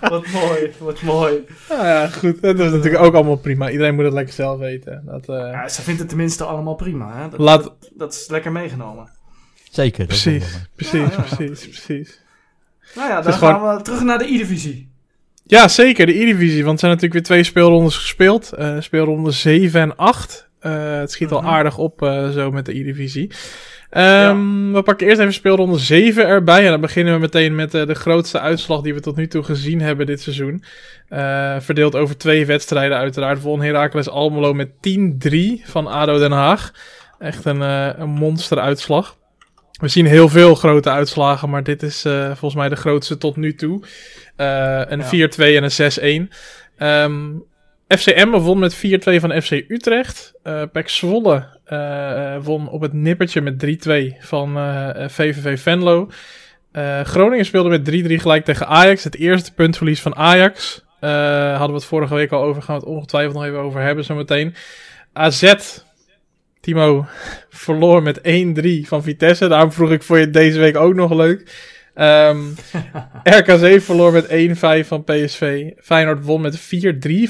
wat 0.02 0.28
mooi, 0.28 0.74
wat 0.80 1.02
mooi. 1.02 1.44
Nou 1.70 1.86
ja, 1.86 2.08
goed. 2.08 2.42
Dat 2.42 2.60
is 2.60 2.72
natuurlijk 2.72 3.04
ook 3.04 3.14
allemaal 3.14 3.36
prima. 3.36 3.70
Iedereen 3.70 3.96
moet 3.96 4.04
het 4.04 4.14
lekker 4.14 4.34
zelf 4.34 4.60
weten. 4.60 5.02
Dat, 5.06 5.30
uh... 5.30 5.52
ja, 5.52 5.68
ze 5.68 5.82
vindt 5.82 6.00
het 6.00 6.10
tenminste 6.10 6.44
allemaal 6.44 6.76
prima. 6.76 7.22
Hè? 7.22 7.30
Dat, 7.30 7.40
Laat... 7.40 7.64
dat, 7.64 7.92
dat 7.96 8.14
is 8.14 8.28
lekker 8.30 8.52
meegenomen. 8.52 9.10
Zeker. 9.72 10.06
Precies, 10.06 10.68
precies, 10.76 11.10
ja, 11.10 11.24
ja. 11.24 11.36
precies, 11.36 11.68
precies. 11.68 12.22
Nou 12.96 13.10
ja, 13.10 13.22
dan 13.22 13.34
gaan 13.34 13.56
gewoon... 13.56 13.76
we 13.76 13.82
terug 13.82 14.04
naar 14.04 14.18
de 14.18 14.26
E-divisie. 14.26 14.95
Ja, 15.48 15.68
zeker. 15.68 16.06
De 16.06 16.22
E-divisie. 16.22 16.64
Want 16.64 16.74
er 16.74 16.80
zijn 16.80 16.92
natuurlijk 16.92 17.14
weer 17.14 17.24
twee 17.24 17.44
speelrondes 17.44 17.98
gespeeld. 17.98 18.52
Uh, 18.60 18.76
speelronde 18.80 19.32
7 19.32 19.82
en 19.82 19.96
8. 19.96 20.50
Uh, 20.62 20.98
het 20.98 21.12
schiet 21.12 21.32
al 21.32 21.40
mm 21.40 21.46
-hmm. 21.46 21.54
aardig 21.54 21.78
op 21.78 22.02
uh, 22.02 22.30
zo 22.30 22.52
met 22.52 22.66
de 22.66 22.80
E-divisie. 22.80 23.32
Um, 23.92 24.02
ja. 24.02 24.74
We 24.74 24.82
pakken 24.84 25.08
eerst 25.08 25.20
even 25.20 25.34
speelronde 25.34 25.78
7 25.78 26.28
erbij. 26.28 26.64
En 26.66 26.72
dan 26.72 26.82
beginnen 26.82 27.14
we 27.14 27.20
meteen 27.20 27.56
met 27.56 27.72
de 27.72 27.96
grootste 27.96 28.40
uitslag 28.40 28.82
die 28.82 28.94
we 28.94 29.00
tot 29.00 29.16
nu 29.16 29.28
toe 29.28 29.44
gezien 29.44 29.82
hebben 29.82 30.06
dit 30.06 30.22
seizoen. 30.22 30.64
verdeeld 31.60 31.96
over 31.96 32.18
twee 32.18 32.46
wedstrijden 32.46 32.98
uiteraard. 32.98 33.42
Won 33.42 33.62
Heracles 33.62 34.10
Almelo 34.10 34.54
met 34.54 34.70
10-3 34.70 35.66
van 35.66 35.88
ADO 35.88 36.18
Den 36.18 36.32
Haag. 36.32 36.72
Echt 37.20 37.46
een, 37.46 37.62
een 38.02 38.10
monsteruitslag. 38.10 39.18
We 39.80 39.88
zien 39.88 40.06
heel 40.06 40.30
veel 40.30 40.56
grote 40.56 40.90
uitslagen, 40.90 41.50
maar 41.50 41.64
dit 41.64 41.84
is 41.84 42.02
volgens 42.28 42.56
mij 42.56 42.70
de 42.70 42.76
grootste 42.76 43.18
tot 43.18 43.36
nu 43.36 43.56
toe. 43.56 43.84
Uh, 44.38 44.82
een 44.86 45.04
ja. 45.12 45.30
4-2 45.30 45.38
en 45.38 45.64
een 45.64 46.30
6-1. 46.30 46.34
Um, 46.84 47.44
FCM 47.88 48.30
won 48.30 48.60
met 48.60 48.76
4-2 48.76 48.80
van 49.00 49.42
FC 49.42 49.52
Utrecht. 49.52 50.34
Uh, 50.44 50.62
Pek 50.72 50.90
Zwolle 50.90 51.46
uh, 51.68 52.36
won 52.42 52.70
op 52.70 52.82
het 52.82 52.94
nippertje 52.94 53.42
met 53.42 53.66
3-2 53.66 54.20
van 54.20 54.54
VVV 55.10 55.62
Venlo. 55.62 56.10
Groningen 57.04 57.46
speelde 57.46 57.70
met 57.70 57.90
3-3 58.20 58.22
gelijk 58.22 58.46
tegen 58.46 58.68
Ajax. 58.68 59.04
Het 59.04 59.16
eerste 59.16 59.54
puntverlies 59.54 60.02
van 60.02 60.16
Ajax. 60.16 60.86
hadden 61.00 61.68
we 61.68 61.74
het 61.74 61.86
vorige 61.86 62.16
week 62.16 62.32
al 62.32 62.44
over. 62.44 62.62
Gaan 62.62 62.76
we 62.76 62.82
het 62.82 62.90
ongetwijfeld 62.90 63.34
nog 63.34 63.46
even 63.46 63.60
over 63.60 63.82
hebben 63.82 64.04
zometeen. 64.04 64.56
AZ, 65.14 65.54
Timo, 66.60 67.06
verloor 67.50 68.04
met 68.04 68.20
1-3 68.20 68.22
van 68.82 69.04
Vitesse. 69.04 69.48
Daarom 69.48 69.72
vroeg 69.72 69.92
ik 69.92 70.04
voor 70.04 70.20
je 70.20 70.30
deze 70.30 70.60
week 70.60 70.78
ook 70.78 70.94
nog 70.94 71.14
leuk. 71.14 71.74
Um, 72.02 72.56
RKC 73.24 73.82
verloor 73.82 74.12
met 74.12 74.26
1-5 74.84 74.88
van 74.88 75.04
PSV. 75.04 75.72
Feyenoord 75.78 76.26
won 76.26 76.42
met 76.42 76.60
4-3 76.60 76.62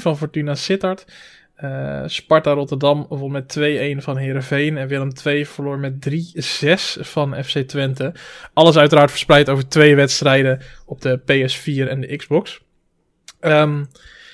van 0.00 0.16
Fortuna 0.16 0.54
Sittard. 0.54 1.04
Uh, 1.64 2.02
Sparta 2.06 2.52
Rotterdam 2.52 3.06
won 3.08 3.32
met 3.32 3.58
2-1 3.58 4.02
van 4.02 4.16
Herenveen. 4.16 4.76
En 4.76 4.88
Willem 4.88 5.10
II 5.24 5.46
verloor 5.46 5.78
met 5.78 6.08
3-6 6.10 7.00
van 7.00 7.44
FC 7.44 7.58
Twente. 7.58 8.14
Alles 8.52 8.76
uiteraard 8.76 9.10
verspreid 9.10 9.48
over 9.48 9.68
twee 9.68 9.96
wedstrijden 9.96 10.60
op 10.86 11.00
de 11.00 11.20
PS4 11.20 11.88
en 11.88 12.00
de 12.00 12.16
Xbox. 12.16 12.60
Um, 13.40 13.88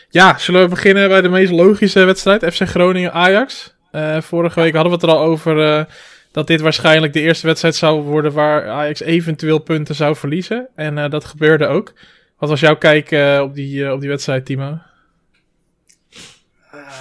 ja, 0.08 0.38
zullen 0.38 0.62
we 0.62 0.68
beginnen 0.68 1.08
bij 1.08 1.20
de 1.20 1.28
meest 1.28 1.52
logische 1.52 2.04
wedstrijd? 2.04 2.54
FC 2.54 2.68
Groningen-Ajax. 2.68 3.76
Uh, 3.92 4.20
vorige 4.20 4.60
week 4.60 4.74
hadden 4.74 4.92
we 4.92 4.98
het 4.98 5.08
er 5.08 5.16
al 5.18 5.24
over... 5.24 5.56
Uh, 5.56 5.84
dat 6.32 6.46
dit 6.46 6.60
waarschijnlijk 6.60 7.12
de 7.12 7.20
eerste 7.20 7.46
wedstrijd 7.46 7.74
zou 7.74 8.02
worden 8.02 8.32
waar 8.32 8.68
Ajax 8.68 9.00
eventueel 9.00 9.58
punten 9.58 9.94
zou 9.94 10.16
verliezen. 10.16 10.68
En 10.74 10.96
uh, 10.96 11.10
dat 11.10 11.24
gebeurde 11.24 11.66
ook. 11.66 11.92
Wat 12.38 12.48
was 12.48 12.60
jouw 12.60 12.76
kijk 12.76 13.10
uh, 13.10 13.40
op, 13.42 13.54
die, 13.54 13.76
uh, 13.76 13.92
op 13.92 14.00
die 14.00 14.08
wedstrijd, 14.08 14.44
Timo? 14.44 14.78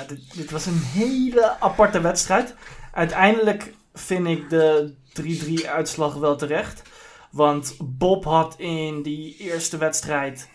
Dit, 0.07 0.35
dit, 0.35 0.51
was 0.51 0.65
een 0.65 0.81
hele 0.81 1.59
aparte 1.59 2.01
wedstrijd. 2.01 2.55
Uiteindelijk 2.93 3.73
vind 3.93 4.27
ik 4.27 4.49
de 4.49 4.93
3-3 5.63 5.69
uitslag 5.69 6.15
wel 6.15 6.35
terecht. 6.35 6.81
Want 7.31 7.75
Bob 7.79 8.23
had 8.23 8.55
in 8.57 9.01
die 9.01 9.35
eerste 9.39 9.77
wedstrijd 9.77 10.49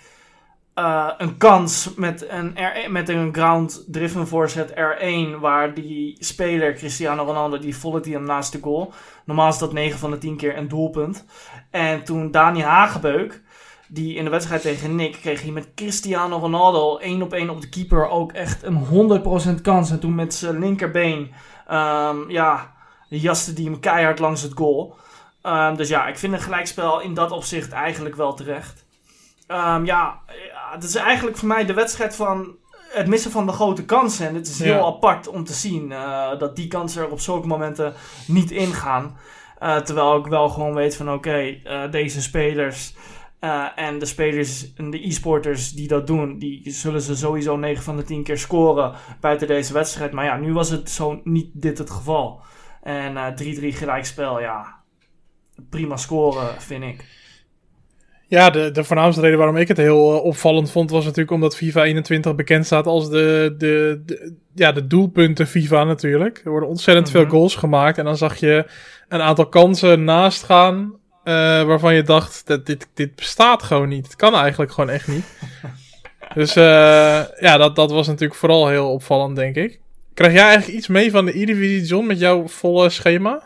uh, 0.79 1.11
een 1.19 1.37
kans 1.37 1.95
met 1.95 2.29
een, 2.29 2.57
met 2.89 3.09
een 3.09 3.35
ground-driven 3.35 4.27
voorzet 4.27 4.71
R1, 4.71 5.41
waar 5.41 5.75
die 5.75 6.17
speler, 6.19 6.75
Cristiano 6.75 7.25
Ronaldo, 7.25 7.59
die 7.59 7.77
volleyt 7.77 8.07
hem 8.07 8.25
naast 8.25 8.53
de 8.53 8.59
goal. 8.63 8.93
Normaal 9.25 9.49
is 9.49 9.59
dat 9.59 9.73
9 9.73 9.99
van 9.99 10.11
de 10.11 10.19
10 10.19 10.37
keer 10.37 10.57
een 10.57 10.69
doelpunt. 10.69 11.25
En 11.71 12.05
toen 12.05 12.31
Dani 12.31 12.63
Hagebeuk, 12.63 13.43
die 13.89 14.15
in 14.15 14.25
de 14.25 14.31
wedstrijd 14.31 14.63
tegen 14.63 14.95
Nick, 14.95 15.13
kreeg 15.13 15.43
hij 15.43 15.51
met 15.51 15.75
Cristiano 15.75 16.39
Ronaldo 16.39 16.97
1 16.97 17.23
op 17.23 17.33
1 17.33 17.51
op 17.51 17.61
de 17.61 17.69
keeper 17.69 18.09
ook 18.09 18.33
echt 18.33 18.63
een 18.63 19.59
100% 19.59 19.61
kans. 19.63 19.91
En 19.91 20.01
toen 20.01 20.15
met 20.15 20.35
zijn 20.35 20.59
linkerbeen, 20.59 21.33
um, 21.71 22.31
ja, 22.31 22.75
jaste 23.09 23.53
die 23.53 23.71
hem 23.71 23.81
keihard 23.81 24.19
langs 24.19 24.43
het 24.43 24.53
goal. 24.55 24.97
Um, 25.43 25.77
dus 25.77 25.89
ja, 25.89 26.07
ik 26.07 26.19
vind 26.19 26.33
een 26.33 26.41
gelijkspel 26.41 27.01
in 27.01 27.15
dat 27.15 27.31
opzicht 27.31 27.73
eigenlijk 27.73 28.17
wel 28.17 28.35
terecht. 28.35 28.86
Um, 29.49 29.85
ja, 29.85 30.21
het 30.73 30.85
is 30.85 30.95
eigenlijk 30.95 31.37
voor 31.37 31.49
mij 31.49 31.65
de 31.65 31.75
wedstrijd 31.75 32.17
van 32.17 32.57
het 32.89 33.07
missen 33.07 33.31
van 33.31 33.47
de 33.47 33.53
grote 33.53 33.85
kansen. 33.85 34.29
En 34.29 34.35
het 34.35 34.47
is 34.47 34.59
heel 34.59 34.75
ja. 34.75 34.85
apart 34.85 35.29
om 35.29 35.45
te 35.45 35.53
zien 35.53 35.91
uh, 35.91 36.39
dat 36.39 36.57
die 36.57 36.69
kansen 36.69 37.03
er 37.03 37.11
op 37.11 37.21
zulke 37.21 37.47
momenten 37.47 37.95
niet 38.27 38.51
ingaan. 38.51 39.17
Uh, 39.63 39.77
terwijl 39.77 40.17
ik 40.17 40.27
wel 40.27 40.49
gewoon 40.49 40.75
weet 40.75 40.97
van 40.97 41.13
oké, 41.13 41.17
okay, 41.17 41.63
uh, 41.65 41.91
deze 41.91 42.23
spelers 42.23 42.95
en 43.75 43.99
de 43.99 44.07
spelers 44.07 44.75
en 44.75 44.91
de 44.91 45.07
e-sporters 45.07 45.73
die 45.73 45.89
dat 45.89 46.07
doen, 46.07 46.39
die 46.39 46.71
zullen 46.71 47.01
ze 47.01 47.17
sowieso 47.17 47.57
9 47.57 47.83
van 47.83 47.97
de 47.97 48.03
10 48.03 48.23
keer 48.23 48.39
scoren 48.39 48.95
buiten 49.21 49.47
deze 49.47 49.73
wedstrijd. 49.73 50.13
Maar 50.13 50.25
ja, 50.25 50.37
nu 50.37 50.53
was 50.53 50.71
het 50.71 50.91
zo 50.91 51.21
niet 51.25 51.51
dit 51.53 51.79
het 51.79 51.91
geval. 51.91 52.41
En 52.83 53.15
3-3 53.15 53.77
gelijkspel, 53.77 54.41
ja, 54.41 54.83
prima 55.71 55.97
scoren 55.97 56.61
vind 56.61 56.85
ik. 56.85 57.05
Ja, 58.29 58.51
de, 58.51 58.71
de 58.71 58.85
voornaamste 58.85 59.21
reden 59.21 59.39
waarom 59.39 59.57
ik 59.57 59.69
het 59.69 59.77
heel 59.77 60.15
uh, 60.15 60.25
opvallend 60.25 60.71
vond, 60.71 60.91
was 60.91 61.05
natuurlijk 61.05 61.31
omdat 61.31 61.57
FIFA 61.57 61.85
21 61.85 62.35
bekend 62.35 62.67
staat 62.67 62.87
als 62.87 63.11
de, 63.11 63.55
de, 63.59 64.03
de 64.07 64.35
ja, 64.55 64.73
de 64.73 64.87
doelpunten 64.87 65.47
FIFA 65.47 65.85
natuurlijk. 65.85 66.41
Er 66.45 66.51
worden 66.51 66.69
ontzettend 66.69 67.07
mm 67.07 67.13
-hmm. 67.13 67.23
veel 67.23 67.31
goals 67.31 67.55
gemaakt 67.55 67.99
en 67.99 68.05
dan 68.05 68.17
zag 68.17 68.37
je 68.37 68.67
een 69.09 69.21
aantal 69.21 69.47
kansen 69.47 70.05
naast 70.05 70.43
gaan 70.43 70.93
uh, 71.25 71.63
waarvan 71.63 71.95
je 71.95 72.03
dacht, 72.03 72.47
dat 72.47 72.67
dit, 72.67 72.89
dit 72.95 73.15
bestaat 73.15 73.63
gewoon 73.63 73.89
niet. 73.89 74.07
Het 74.07 74.17
kan 74.17 74.35
eigenlijk 74.35 74.73
gewoon 74.73 74.91
echt 74.91 75.09
niet. 75.09 75.25
dus 76.35 76.57
uh, 76.57 76.65
ja, 77.41 77.57
dat, 77.57 77.77
dat 77.77 77.91
was 77.91 78.07
natuurlijk 78.07 78.39
vooral 78.39 78.69
heel 78.69 78.91
opvallend, 78.91 79.37
denk 79.37 79.57
ik. 79.57 79.81
Krijg 80.15 80.33
jij 80.33 80.43
eigenlijk 80.43 80.79
iets 80.79 80.89
mee 80.89 81.11
van 81.11 81.25
de 81.25 81.41
E-Divisie, 81.41 81.85
John, 81.85 82.07
met 82.07 82.19
jouw 82.19 82.49
volle 82.49 82.91
schema? 82.91 83.43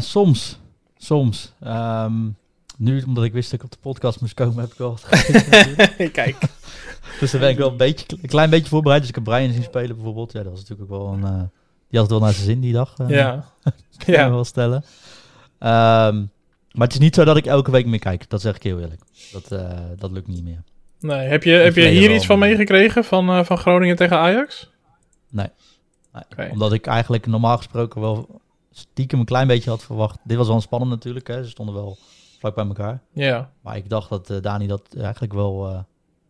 soms. 0.00 0.60
Soms. 0.96 1.54
Um 1.64 2.36
nu, 2.82 3.02
omdat 3.02 3.24
ik 3.24 3.32
wist 3.32 3.50
dat 3.50 3.58
ik 3.58 3.64
op 3.64 3.70
de 3.72 3.78
podcast 3.80 4.20
moest 4.20 4.34
komen, 4.34 4.58
heb 4.58 4.72
ik 4.72 4.78
wel 4.78 4.90
wat 4.90 5.04
gekeken. 5.08 6.10
Kijk. 6.10 6.36
dus 7.20 7.30
daar 7.30 7.40
ben 7.40 7.50
ik 7.50 7.58
wel 7.58 7.70
een, 7.70 7.76
beetje, 7.76 8.06
een 8.22 8.28
klein 8.28 8.50
beetje 8.50 8.68
voorbereid. 8.68 9.00
Dus 9.00 9.08
ik 9.08 9.14
heb 9.14 9.24
Brian 9.24 9.52
zien 9.52 9.62
spelen 9.62 9.96
bijvoorbeeld. 9.96 10.32
Ja, 10.32 10.42
dat 10.42 10.50
was 10.50 10.60
natuurlijk 10.60 10.92
ook 10.92 10.98
wel 10.98 11.12
een... 11.12 11.20
Uh, 11.20 11.42
die 11.88 12.00
had 12.00 12.10
het 12.10 12.10
wel 12.10 12.20
naar 12.20 12.32
zijn 12.32 12.46
zin 12.46 12.60
die 12.60 12.72
dag. 12.72 12.94
Uh, 12.98 13.08
ja. 13.08 13.44
kan 14.04 14.14
ja. 14.14 14.30
wel 14.30 14.44
stellen. 14.44 14.84
Um, 15.58 16.30
maar 16.72 16.86
het 16.86 16.92
is 16.92 16.98
niet 16.98 17.14
zo 17.14 17.24
dat 17.24 17.36
ik 17.36 17.46
elke 17.46 17.70
week 17.70 17.86
meer 17.86 17.98
kijk. 17.98 18.30
Dat 18.30 18.40
zeg 18.40 18.56
ik 18.56 18.62
heel 18.62 18.80
eerlijk. 18.80 19.00
Dat, 19.32 19.52
uh, 19.52 19.70
dat 19.98 20.10
lukt 20.10 20.28
niet 20.28 20.44
meer. 20.44 20.62
Nee, 21.00 21.28
heb 21.28 21.42
je, 21.42 21.52
heb 21.52 21.74
je 21.74 21.88
hier 21.88 22.14
iets 22.14 22.26
van 22.26 22.38
meegekregen 22.38 23.04
van, 23.04 23.46
van 23.46 23.58
Groningen 23.58 23.96
tegen 23.96 24.18
Ajax? 24.18 24.70
Nee. 25.28 25.46
nee. 26.12 26.22
Okay. 26.32 26.50
Omdat 26.50 26.72
ik 26.72 26.86
eigenlijk 26.86 27.26
normaal 27.26 27.56
gesproken 27.56 28.00
wel 28.00 28.40
stiekem 28.72 29.18
een 29.18 29.24
klein 29.24 29.46
beetje 29.46 29.70
had 29.70 29.84
verwacht. 29.84 30.18
Dit 30.24 30.36
was 30.36 30.48
wel 30.48 30.60
spannend 30.60 30.90
natuurlijk. 30.90 31.26
Hè. 31.26 31.44
Ze 31.44 31.50
stonden 31.50 31.74
wel 31.74 31.98
vlak 32.42 32.54
bij 32.54 32.66
elkaar. 32.66 33.02
Ja. 33.12 33.50
Maar 33.60 33.76
ik 33.76 33.88
dacht 33.88 34.08
dat 34.08 34.42
Dani 34.42 34.66
dat 34.66 34.94
eigenlijk 34.96 35.32
wel 35.32 35.86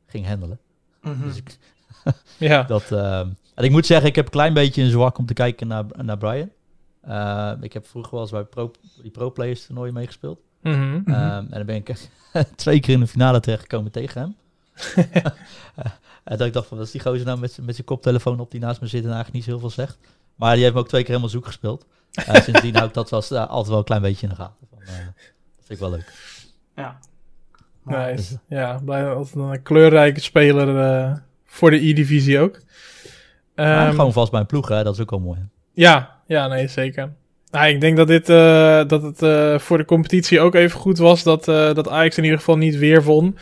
ging 0.07 0.27
handelen. 0.27 0.59
Mhm. 1.03 1.23
Dus 1.23 1.37
ik, 1.37 1.59
ja. 2.39 2.63
dat, 2.63 2.91
en 2.91 3.65
ik 3.65 3.71
moet 3.71 3.87
zeggen, 3.87 4.09
ik 4.09 4.15
heb 4.15 4.25
een 4.25 4.31
klein 4.31 4.55
beetje 4.55 4.83
een 4.83 4.91
zwak 4.91 5.19
om 5.19 5.27
te 5.27 5.35
kijken 5.35 5.67
naar, 5.67 5.85
naar 5.97 6.19
Brian. 6.19 6.51
ik 7.61 7.73
heb 7.73 7.87
vroeger 7.87 8.13
wel 8.13 8.21
eens 8.21 8.31
bij 8.31 8.45
pro, 8.45 8.71
die 9.03 9.11
pro-players 9.11 9.67
toernooi 9.67 9.93
meegespeeld. 9.93 10.41
Mhm. 10.63 11.01
Ehm, 11.07 11.15
en 11.15 11.49
dan 11.51 11.67
ben 11.67 11.77
ik 11.77 12.09
twee 12.57 12.81
keer 12.81 12.95
in 12.95 13.01
de 13.01 13.07
finale 13.07 13.41
terechtgekomen 13.41 13.93
tegen 13.93 14.21
hem. 14.21 14.37
en 16.25 16.37
dat 16.37 16.47
ik 16.47 16.53
dacht 16.53 16.67
van, 16.67 16.77
wat 16.77 16.87
is 16.87 16.93
die 16.93 17.01
gozer 17.01 17.27
nou 17.27 17.39
met, 17.39 17.59
met 17.63 17.75
zijn 17.75 17.87
koptelefoon 17.87 18.41
op 18.41 18.51
die 18.51 18.61
naast 18.61 18.81
me 18.81 18.87
zit 18.87 19.05
en 19.05 19.13
eigenlijk 19.13 19.35
niet 19.35 19.45
zo 19.45 19.51
heel 19.51 19.61
veel 19.61 19.71
zegt. 19.71 19.99
Maar 20.35 20.55
die 20.55 20.63
heeft 20.63 20.75
me 20.75 20.81
ook 20.81 20.89
twee 20.89 21.01
keer 21.01 21.11
helemaal 21.11 21.33
zoek 21.33 21.47
gespeeld. 21.47 21.87
Uh, 22.29 22.35
sindsdien 22.35 22.75
hou 22.75 22.89
ik 22.89 22.95
dat 22.95 23.11
was, 23.11 23.33
uh, 23.33 23.47
altijd 23.47 23.69
wel 23.69 23.79
een 23.79 23.85
klein 23.85 24.03
beetje 24.03 24.27
in 24.27 24.33
de 24.33 24.39
gaten. 24.39 24.67
Van, 24.71 24.79
uh, 24.83 24.91
vind 25.77 25.81
ik 25.81 25.89
wel 25.89 25.91
leuk. 25.91 26.13
Ja. 26.77 26.99
Nice. 27.85 28.39
Ja, 28.49 28.81
blijf 28.85 29.15
altijd 29.15 29.35
een 29.35 29.63
kleurrijke 29.63 30.21
speler 30.21 31.23
voor 31.47 31.71
de 31.71 31.89
E-divisie 31.89 32.41
ook. 32.41 32.61
Um, 33.55 33.91
gewoon 33.91 34.13
vast 34.13 34.31
bij 34.31 34.41
een 34.41 34.47
ploeg, 34.47 34.69
hè? 34.69 34.83
dat 34.83 34.95
is 34.95 35.01
ook 35.01 35.11
wel 35.11 35.21
mooi. 35.21 35.39
Ja, 35.73 36.17
ja, 36.27 36.47
nee, 36.47 36.69
zeker. 36.69 37.13
Nou, 37.51 37.67
ik 37.67 37.81
denk 37.81 37.97
dat, 37.97 38.07
dit, 38.07 38.29
uh, 38.29 38.85
dat 38.87 39.03
het 39.03 39.23
uh, 39.23 39.59
voor 39.59 39.79
de 39.79 39.85
competitie 39.85 40.41
ook 40.41 40.55
even 40.55 40.81
goed 40.81 40.99
was 40.99 41.23
dat, 41.23 41.49
uh, 41.49 41.75
dat 41.75 41.89
Ajax 41.89 42.17
in 42.17 42.25
ieder 42.25 42.39
geval 42.39 42.57
niet 42.57 42.77
weer 42.77 43.03
won. 43.03 43.39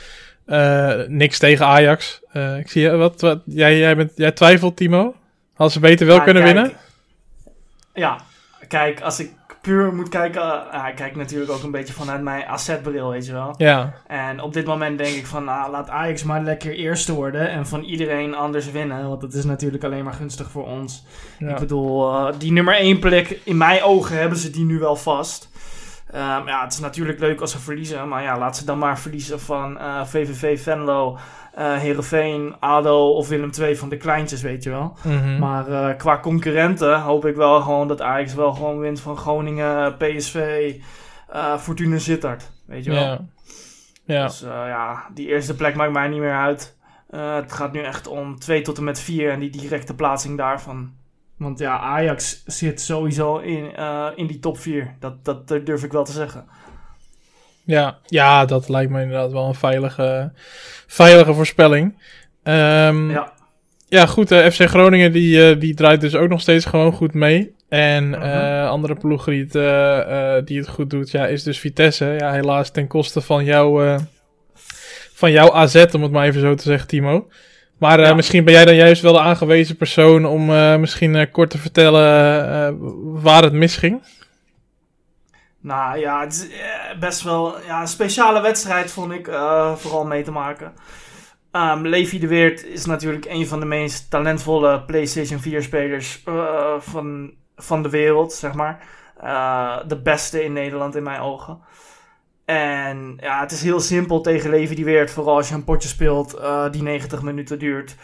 niks 1.09 1.39
tegen 1.39 1.67
Ajax. 1.67 2.21
ik 2.59 2.71
zie 2.71 2.83
je, 2.83 2.91
wat, 2.91 3.21
wat 3.21 3.43
jij, 3.45 3.79
jij, 3.79 3.97
bent, 3.97 4.13
jij 4.15 4.33
twijfelt, 4.33 4.77
Timo? 4.77 5.15
Hadden 5.55 5.71
ze 5.71 5.81
beter 5.81 6.07
wel 6.07 6.17
ja, 6.17 6.23
kunnen 6.25 6.43
kijk, 6.43 6.55
winnen? 6.55 6.77
Ja, 7.95 8.21
kijk, 8.69 9.01
als 9.01 9.21
ik 9.21 9.33
puur 9.61 9.95
moet 9.95 10.09
kijken, 10.09 10.43
uh, 10.43 10.87
ik 10.89 10.95
kijk 10.95 11.17
natuurlijk 11.17 11.51
ook 11.51 11.63
een 11.63 11.71
beetje 11.71 11.93
vanuit 11.93 12.23
mijn 12.23 12.47
assetbril, 12.47 13.11
weet 13.11 13.27
je 13.27 13.33
wel. 13.33 13.55
Ja. 13.57 13.93
En 14.07 14.41
op 14.41 14.53
dit 14.53 14.67
moment 14.67 14.99
denk 14.99 15.15
ik 15.15 15.27
van, 15.27 15.45
nou, 15.45 15.71
laat 15.71 15.91
Ajax 15.91 16.23
maar 16.23 16.43
lekker 16.43 16.73
eerste 16.73 17.15
worden 17.15 17.51
en 17.51 17.67
van 17.67 17.83
iedereen 17.83 18.35
anders 18.35 18.71
winnen, 18.71 19.09
want 19.09 19.21
dat 19.21 19.35
is 19.35 19.45
natuurlijk 19.45 19.85
alleen 19.85 20.05
maar 20.05 20.13
gunstig 20.13 20.51
voor 20.51 20.67
ons. 20.67 21.05
Ja. 21.39 21.49
Ik 21.49 21.59
bedoel, 21.59 22.13
uh, 22.13 22.29
die 22.39 22.53
nummer 22.53 22.77
1 22.77 22.99
plek, 22.99 23.41
in 23.45 23.57
mijn 23.57 23.83
ogen 23.83 24.19
hebben 24.19 24.39
ze 24.39 24.51
die 24.51 24.65
nu 24.65 24.79
wel 24.79 24.97
vast. 24.97 25.51
Um, 26.15 26.47
ja, 26.47 26.63
het 26.63 26.73
is 26.73 26.79
natuurlijk 26.79 27.19
leuk 27.19 27.41
als 27.41 27.51
ze 27.51 27.59
verliezen, 27.59 28.09
maar 28.09 28.23
ja, 28.23 28.39
laat 28.39 28.57
ze 28.57 28.65
dan 28.65 28.79
maar 28.79 28.99
verliezen 28.99 29.41
van 29.41 29.77
uh, 29.77 30.05
VVV 30.05 30.63
Venlo, 30.63 31.19
uh, 31.59 31.77
Heerenveen, 31.77 32.55
ADO 32.61 33.11
of 33.11 33.29
Willem 33.29 33.51
II 33.61 33.77
van 33.77 33.89
de 33.89 33.97
kleintjes, 33.97 34.43
weet 34.43 34.63
je 34.63 34.71
wel. 34.71 34.97
Mm 35.03 35.19
-hmm. 35.19 35.39
Maar 35.39 35.69
uh, 35.69 35.97
qua 35.97 36.21
concurrenten 36.21 37.01
hoop 37.01 37.27
ik 37.27 37.37
wel 37.37 37.61
gewoon 37.61 37.89
dat 37.89 38.01
Ajax 38.01 38.35
wel 38.35 38.53
gewoon 38.53 38.79
wint 38.79 39.01
van 39.01 39.17
Groningen, 39.17 39.97
PSV, 39.97 40.75
uh, 41.35 41.59
Fortuna 41.59 41.99
Sittard, 41.99 42.51
weet 42.67 42.85
je 42.85 42.91
wel. 42.91 43.03
Ja. 43.03 43.21
ja. 44.05 44.27
Dus 44.27 44.41
ja, 44.41 45.07
die 45.15 45.29
eerste 45.29 45.57
plek 45.57 45.75
maakt 45.75 45.93
mij 45.93 46.09
niet 46.09 46.21
meer 46.21 46.37
uit. 46.37 46.77
het 47.11 47.53
gaat 47.53 47.73
nu 47.73 47.81
echt 47.81 48.07
om 48.07 48.39
2 48.39 48.63
tot 48.63 48.79
en 48.79 48.85
met 48.85 49.01
4 49.01 49.31
en 49.31 49.41
die 49.41 49.51
directe 49.51 49.95
plaatsing 49.95 50.37
daarvan. 50.37 50.93
Want 51.37 51.59
ja, 51.59 51.79
Ajax 51.79 52.43
zit 52.47 52.81
sowieso 52.81 53.37
in, 53.37 53.75
in 54.17 54.27
die 54.27 54.39
top 54.39 54.59
4. 54.59 54.95
Dat, 54.99 55.25
dat 55.25 55.49
durf 55.49 55.85
ik 55.85 55.93
wel 55.93 56.05
te 56.05 56.13
zeggen. 56.13 56.47
Ja, 57.71 57.99
ja, 58.07 58.45
dat 58.45 58.69
lijkt 58.69 58.91
me 58.91 59.03
inderdaad 59.03 59.33
wel 59.33 59.47
een 59.47 59.55
veilige, 59.55 60.33
veilige 60.87 61.35
voorspelling. 61.35 61.85
Um, 62.43 63.11
ja. 63.11 63.33
ja, 63.89 64.07
goed. 64.07 64.33
Uh, 64.33 64.47
FC 64.47 64.63
Groningen 64.69 65.13
die, 65.13 65.55
uh, 65.55 65.61
die 65.61 65.75
draait 65.75 66.01
dus 66.01 66.15
ook 66.15 66.29
nog 66.29 66.41
steeds 66.41 66.65
gewoon 66.65 66.93
goed 66.93 67.15
mee. 67.15 67.55
En 67.69 68.09
Mhm. 68.09 68.67
andere 68.67 68.95
ploegen 68.95 69.33
die 69.33 69.47
het, 69.51 70.47
die 70.47 70.59
het 70.59 70.69
goed 70.69 70.91
doet, 70.91 71.11
ja, 71.11 71.27
is 71.27 71.43
dus 71.43 71.59
Vitesse. 71.59 72.05
Ja, 72.19 72.33
helaas 72.33 72.71
ten 72.71 72.87
koste 72.87 73.21
van, 73.21 73.45
jou, 73.45 73.99
van 75.15 75.33
jouw 75.33 75.53
AZ, 75.53 75.85
om 75.93 76.03
het 76.03 76.13
maar 76.13 76.27
even 76.27 76.41
zo 76.41 76.55
te 76.55 76.63
zeggen, 76.63 76.89
Timo. 76.89 77.29
Maar 77.79 78.01
Ja. 78.01 78.15
misschien 78.15 78.45
ben 78.45 78.55
jij 78.55 78.65
dan 78.65 78.75
juist 78.75 79.03
wel 79.03 79.13
de 79.13 79.21
aangewezen 79.21 79.77
persoon 79.77 80.27
om 80.27 80.45
misschien 80.81 81.31
kort 81.31 81.51
te 81.51 81.59
vertellen 81.59 82.79
waar 83.23 83.43
het 83.43 83.53
misging. 83.53 84.03
Nou 85.61 85.99
ja, 85.99 86.21
het 86.21 86.33
is 86.33 86.49
eh, 86.49 86.99
best 86.99 87.23
wel 87.23 87.61
ja, 87.67 87.81
een 87.81 87.89
speciale 87.89 88.41
wedstrijd 88.41 88.91
vond 88.91 89.13
ik 89.13 89.29
uh, 89.29 89.75
vooral 89.75 90.05
mee 90.07 90.23
te 90.23 90.31
maken. 90.31 90.73
Um, 91.53 91.87
Levi 91.87 92.19
de 92.19 92.27
Weert 92.27 92.65
is 92.65 92.85
natuurlijk 92.85 93.25
een 93.29 93.47
van 93.47 93.61
de 93.61 93.67
meest 93.67 94.11
talentvolle 94.11 94.83
PlayStation 94.83 95.41
4 95.41 95.63
spelers 95.63 96.23
uh, 96.29 96.75
van, 96.79 97.33
van 97.57 97.83
de 97.83 97.89
wereld, 97.91 98.33
zeg 98.33 98.55
maar. 98.55 98.83
Uh, 99.25 99.77
de 99.87 100.01
beste 100.01 100.45
in 100.45 100.53
Nederland 100.53 100.97
in 100.97 101.03
mijn 101.03 101.21
ogen. 101.21 101.61
En 102.45 103.17
ja, 103.21 103.41
het 103.41 103.53
is 103.53 103.63
heel 103.63 103.81
simpel 103.81 104.21
tegen 104.21 104.51
Levi 104.51 104.75
de 104.75 104.85
Weert, 104.85 105.11
vooral 105.11 105.37
als 105.37 105.49
je 105.49 105.55
een 105.55 105.65
potje 105.65 105.89
speelt 105.89 106.41
die 106.71 106.83
90 106.83 107.23
minuten 107.23 107.59
duurt, 107.59 107.97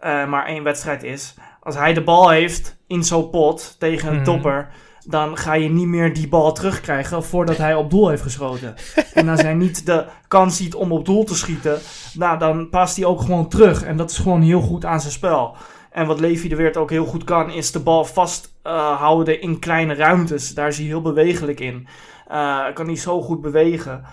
maar 0.00 0.46
één 0.46 0.62
wedstrijd 0.62 1.02
is. 1.02 1.34
Als 1.60 1.74
hij 1.74 1.92
de 1.92 2.02
bal 2.02 2.30
heeft 2.30 2.76
in 2.86 3.04
zo'n 3.04 3.30
pot 3.30 3.76
tegen 3.78 4.08
een 4.08 4.14
Mhm. 4.14 4.24
topper, 4.24 4.68
dan 5.04 5.36
ga 5.36 5.54
je 5.54 5.68
niet 5.68 5.86
meer 5.86 6.14
die 6.14 6.28
bal 6.28 6.52
terugkrijgen 6.52 7.24
voordat 7.24 7.56
hij 7.56 7.74
op 7.74 7.90
doel 7.90 8.08
heeft 8.08 8.22
geschoten. 8.22 8.74
en 9.14 9.28
als 9.28 9.42
hij 9.42 9.54
niet 9.54 9.86
de 9.86 10.04
kans 10.28 10.56
ziet 10.56 10.74
om 10.74 10.92
op 10.92 11.04
doel 11.04 11.24
te 11.24 11.36
schieten, 11.36 11.78
nou, 12.14 12.38
dan 12.38 12.68
past 12.68 12.96
hij 12.96 13.04
ook 13.04 13.20
gewoon 13.20 13.48
terug. 13.48 13.82
En 13.82 13.96
dat 13.96 14.10
is 14.10 14.18
gewoon 14.18 14.42
heel 14.42 14.60
goed 14.60 14.84
aan 14.84 15.00
zijn 15.00 15.12
spel. 15.12 15.56
En 15.90 16.06
wat 16.06 16.20
Levi 16.20 16.48
de 16.48 16.56
Weert 16.56 16.76
ook 16.76 16.90
heel 16.90 17.04
goed 17.04 17.24
kan, 17.24 17.50
is 17.50 17.72
de 17.72 17.80
bal 17.80 18.04
vasthouden 18.04 19.40
in 19.40 19.58
kleine 19.58 19.94
ruimtes. 19.94 20.54
Daar 20.54 20.68
is 20.68 20.76
hij 20.76 20.86
heel 20.86 21.02
bewegelijk 21.02 21.60
in. 21.60 21.86
Uh, 22.30 22.64
kan 22.74 22.86
hij 22.86 22.96
zo 22.96 23.22
goed 23.22 23.40
bewegen. 23.40 24.04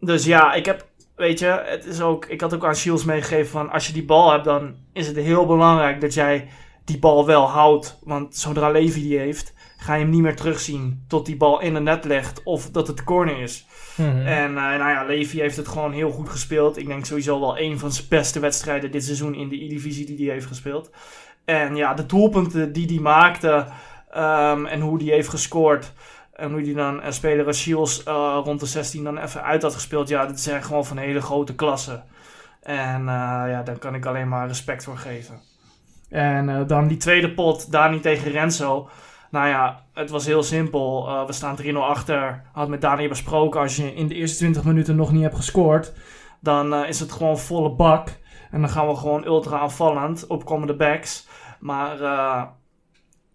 Dus 0.00 0.24
ja, 0.24 0.52
ik 0.52 0.66
heb, 0.66 0.86
weet 1.16 1.38
je, 1.38 1.62
het 1.64 1.84
is 1.84 2.00
ook, 2.00 2.26
ik 2.26 2.40
had 2.40 2.54
ook 2.54 2.64
aan 2.64 2.76
Shields 2.76 3.04
meegegeven 3.04 3.50
van 3.50 3.70
als 3.70 3.86
je 3.86 3.92
die 3.92 4.04
bal 4.04 4.32
hebt, 4.32 4.44
dan 4.44 4.74
is 4.92 5.06
het 5.06 5.16
heel 5.16 5.46
belangrijk 5.46 6.00
dat 6.00 6.14
jij 6.14 6.48
die 6.84 6.98
bal 6.98 7.26
wel 7.26 7.48
houdt. 7.48 7.98
Want 8.04 8.36
zodra 8.36 8.70
Levi 8.70 9.02
die 9.02 9.18
heeft, 9.18 9.54
ga 9.82 9.94
je 9.94 10.02
hem 10.02 10.10
niet 10.10 10.20
meer 10.20 10.36
terugzien 10.36 11.04
tot 11.08 11.26
die 11.26 11.36
bal 11.36 11.60
in 11.60 11.74
de 11.74 11.80
net 11.80 12.04
legt 12.04 12.42
of 12.42 12.70
dat 12.70 12.86
het 12.86 13.04
corner 13.04 13.40
is. 13.40 13.66
Mhm. 13.96 14.26
En 14.26 14.50
uh, 14.50 14.56
nou 14.56 14.90
ja, 14.90 15.04
Levi 15.04 15.40
heeft 15.40 15.56
het 15.56 15.68
gewoon 15.68 15.92
heel 15.92 16.10
goed 16.10 16.28
gespeeld. 16.28 16.76
Ik 16.76 16.86
denk 16.86 17.04
sowieso 17.04 17.40
wel 17.40 17.58
een 17.58 17.78
van 17.78 17.92
zijn 17.92 18.06
beste 18.08 18.40
wedstrijden 18.40 18.90
dit 18.90 19.04
seizoen 19.04 19.34
in 19.34 19.48
de 19.48 19.64
E-divisie 19.64 20.06
die 20.06 20.24
hij 20.24 20.34
heeft 20.34 20.46
gespeeld. 20.46 20.90
En 21.44 21.76
ja, 21.76 21.94
de 21.94 22.06
doelpunten 22.06 22.72
die 22.72 22.86
hij 22.86 22.98
maakte 22.98 23.66
um, 24.16 24.66
en 24.66 24.80
hoe 24.80 25.02
hij 25.02 25.12
heeft 25.12 25.28
gescoord. 25.28 25.92
En 26.32 26.52
hoe 26.52 26.62
hij 26.62 26.74
dan 26.74 27.02
een 27.02 27.12
speler 27.12 27.46
als 27.46 27.60
Shields 27.60 28.06
uh, 28.06 28.40
rond 28.44 28.60
de 28.60 28.66
16 28.66 29.04
dan 29.04 29.18
even 29.18 29.42
uit 29.42 29.62
had 29.62 29.74
gespeeld. 29.74 30.08
Ja, 30.08 30.26
dit 30.26 30.40
zijn 30.40 30.62
gewoon 30.62 30.86
van 30.86 30.96
hele 30.96 31.20
grote 31.20 31.54
klasse. 31.54 32.02
En 32.62 33.00
uh, 33.00 33.06
ja, 33.46 33.62
daar 33.64 33.78
kan 33.78 33.94
ik 33.94 34.06
alleen 34.06 34.28
maar 34.28 34.46
respect 34.46 34.84
voor 34.84 34.96
geven. 34.96 35.40
En 36.08 36.66
dan 36.66 36.88
die 36.88 36.96
tweede 36.96 37.34
pot, 37.34 37.72
Dani 37.72 38.00
tegen 38.00 38.30
Renzo. 38.30 38.88
Nou 39.32 39.48
ja, 39.48 39.84
het 39.94 40.10
was 40.10 40.26
heel 40.26 40.42
simpel. 40.42 41.08
Uh, 41.08 41.26
we 41.26 41.32
staan 41.32 41.56
3-0 41.62 41.72
achter. 41.74 42.42
Had 42.52 42.68
met 42.68 42.80
Dani 42.80 43.08
besproken. 43.08 43.60
Als 43.60 43.76
je 43.76 43.94
in 43.94 44.08
de 44.08 44.14
eerste 44.14 44.36
20 44.36 44.64
minuten 44.64 44.96
nog 44.96 45.12
niet 45.12 45.22
hebt 45.22 45.34
gescoord, 45.34 45.92
dan 46.40 46.74
uh, 46.74 46.88
is 46.88 47.00
het 47.00 47.12
gewoon 47.12 47.38
volle 47.38 47.70
bak. 47.70 48.08
En 48.50 48.60
dan 48.60 48.70
gaan 48.70 48.88
we 48.88 48.96
gewoon 48.96 49.24
ultra 49.24 49.58
aanvallend. 49.58 50.26
Opkomende 50.26 50.74
backs. 50.74 51.26
Maar 51.60 52.00
uh, 52.00 52.42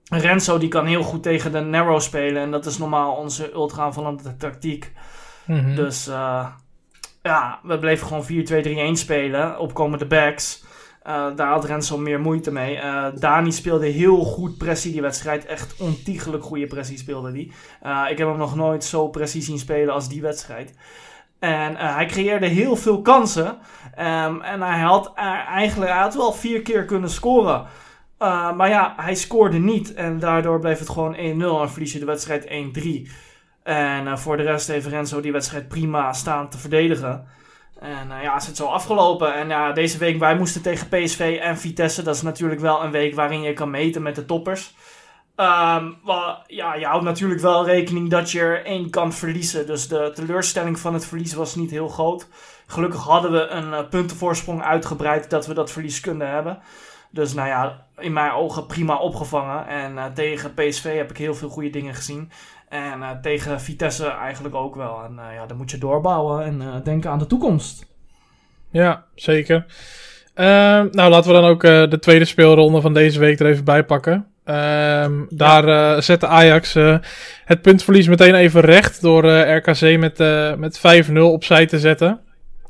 Renzo 0.03 0.57
die 0.57 0.69
kan 0.69 0.85
heel 0.85 1.03
goed 1.03 1.23
tegen 1.23 1.51
de 1.51 1.59
narrow 1.59 1.99
spelen. 1.99 2.41
En 2.41 2.51
dat 2.51 2.65
is 2.65 2.77
normaal 2.77 3.15
onze 3.15 3.53
ultra 3.53 3.83
aanvallende 3.83 4.37
tactiek. 4.37 4.91
Mhm. 5.45 5.75
Dus 5.75 6.05
ja, 7.21 7.59
we 7.63 7.79
bleven 7.79 8.07
gewoon 8.07 8.91
4-2-3-1 8.95 8.99
spelen. 8.99 9.59
Opkomende 9.59 10.05
backs. 10.05 10.65
Uh, 11.07 11.27
daar 11.35 11.51
had 11.51 11.65
Renzo 11.65 11.97
meer 11.97 12.19
moeite 12.19 12.51
mee. 12.51 12.75
Uh, 12.75 13.05
Dani 13.15 13.51
speelde 13.51 13.85
heel 13.85 14.23
goed 14.23 14.57
pressie 14.57 14.91
die 14.91 15.01
wedstrijd. 15.01 15.45
Echt 15.45 15.75
ontiegelijk 15.79 16.43
goede 16.43 16.67
pressie 16.67 16.97
speelde 16.97 17.31
die. 17.31 17.51
Uh, 17.83 18.05
ik 18.09 18.17
heb 18.17 18.27
hem 18.27 18.37
nog 18.37 18.55
nooit 18.55 18.83
zo 18.83 19.07
precies 19.07 19.45
zien 19.45 19.59
spelen 19.59 19.93
als 19.93 20.09
die 20.09 20.21
wedstrijd. 20.21 20.73
En 21.39 21.75
hij 21.75 22.05
creëerde 22.05 22.45
heel 22.45 22.75
veel 22.75 23.01
kansen. 23.01 23.47
Um, 23.99 24.41
en 24.41 24.61
hij 24.61 24.79
had 24.79 25.13
eigenlijk 25.47 25.91
hij 25.91 26.01
had 26.01 26.15
wel 26.15 26.33
vier 26.33 26.61
keer 26.61 26.85
kunnen 26.85 27.09
scoren. 27.09 27.65
Maar 28.55 28.69
ja, 28.69 28.93
hij 28.97 29.15
scoorde 29.15 29.57
niet. 29.57 29.93
En 29.93 30.19
daardoor 30.19 30.59
bleef 30.59 30.79
het 30.79 30.89
gewoon 30.89 31.15
1-0 31.15 31.19
en 31.19 31.69
verlies 31.69 31.93
je 31.93 31.99
de 31.99 32.05
wedstrijd 32.05 32.47
1-3. 32.47 33.11
En 33.63 34.19
voor 34.19 34.37
de 34.37 34.43
rest 34.43 34.67
heeft 34.67 34.87
Renzo 34.87 35.21
die 35.21 35.31
wedstrijd 35.31 35.67
prima 35.67 36.13
staan 36.13 36.49
te 36.49 36.57
verdedigen. 36.57 37.27
En 37.79 38.07
uh, 38.11 38.23
ja, 38.23 38.35
is 38.35 38.47
het 38.47 38.55
zo 38.55 38.65
afgelopen. 38.65 39.33
En 39.33 39.47
ja, 39.47 39.71
deze 39.71 39.97
week 39.97 40.19
wij 40.19 40.37
moesten 40.37 40.61
tegen 40.61 40.87
PSV 40.87 41.39
en 41.41 41.57
Vitesse. 41.57 42.03
Dat 42.03 42.15
is 42.15 42.21
natuurlijk 42.21 42.61
wel 42.61 42.83
een 42.83 42.91
week 42.91 43.15
waarin 43.15 43.41
je 43.41 43.53
kan 43.53 43.69
meten 43.69 44.01
met 44.01 44.15
de 44.15 44.25
toppers. 44.25 44.75
Um, 45.35 45.97
ja, 46.47 46.75
je 46.75 46.85
houdt 46.85 47.03
natuurlijk 47.03 47.41
wel 47.41 47.65
rekening 47.65 48.09
dat 48.09 48.31
je 48.31 48.39
er 48.39 48.65
één 48.65 48.89
kan 48.89 49.13
verliezen. 49.13 49.67
Dus 49.67 49.87
de 49.87 50.11
teleurstelling 50.13 50.79
van 50.79 50.93
het 50.93 51.05
verlies 51.05 51.33
was 51.33 51.55
niet 51.55 51.71
heel 51.71 51.87
groot. 51.87 52.27
Gelukkig 52.67 53.03
hadden 53.03 53.31
we 53.31 53.47
een 53.47 53.69
uh, 53.69 53.89
puntenvoorsprong 53.89 54.61
uitgebreid 54.61 55.29
dat 55.29 55.47
we 55.47 55.53
dat 55.53 55.71
verlies 55.71 55.99
kunnen 55.99 56.29
hebben. 56.29 56.59
Dus 57.11 57.33
nou 57.33 57.47
ja, 57.47 57.85
in 57.97 58.13
mijn 58.13 58.31
ogen 58.31 58.65
prima 58.65 58.97
opgevangen. 58.97 59.67
En 59.67 59.93
uh, 59.93 60.05
tegen 60.05 60.53
PSV 60.53 60.95
heb 60.95 61.09
ik 61.09 61.17
heel 61.17 61.35
veel 61.35 61.49
goede 61.49 61.69
dingen 61.69 61.95
gezien. 61.95 62.31
En 62.69 63.19
tegen 63.21 63.61
Vitesse 63.61 64.07
eigenlijk 64.07 64.55
ook 64.55 64.75
wel. 64.75 65.03
En 65.03 65.19
ja, 65.33 65.45
dan 65.45 65.57
moet 65.57 65.71
je 65.71 65.77
doorbouwen 65.77 66.43
en 66.43 66.81
denken 66.83 67.09
aan 67.09 67.19
de 67.19 67.27
toekomst. 67.27 67.85
Ja, 68.69 69.03
zeker. 69.15 69.65
Ehm, 70.33 70.87
nou, 70.91 71.09
laten 71.09 71.33
we 71.33 71.41
dan 71.41 71.49
ook 71.49 71.61
de 71.61 71.97
tweede 71.99 72.25
speelronde 72.25 72.81
van 72.81 72.93
deze 72.93 73.19
week 73.19 73.39
er 73.39 73.45
even 73.45 73.63
bij 73.63 73.83
pakken. 73.83 74.25
Ehm, 74.43 75.13
daar 75.29 76.03
zette 76.03 76.27
Ajax 76.27 76.73
het 77.45 77.61
puntverlies 77.61 78.07
meteen 78.07 78.35
even 78.35 78.61
recht 78.61 79.01
door 79.01 79.27
RKC 79.29 79.97
met, 79.97 80.17
met 80.57 80.79
5-0 80.79 81.31
opzij 81.31 81.65
te 81.65 81.79
zetten. 81.79 82.19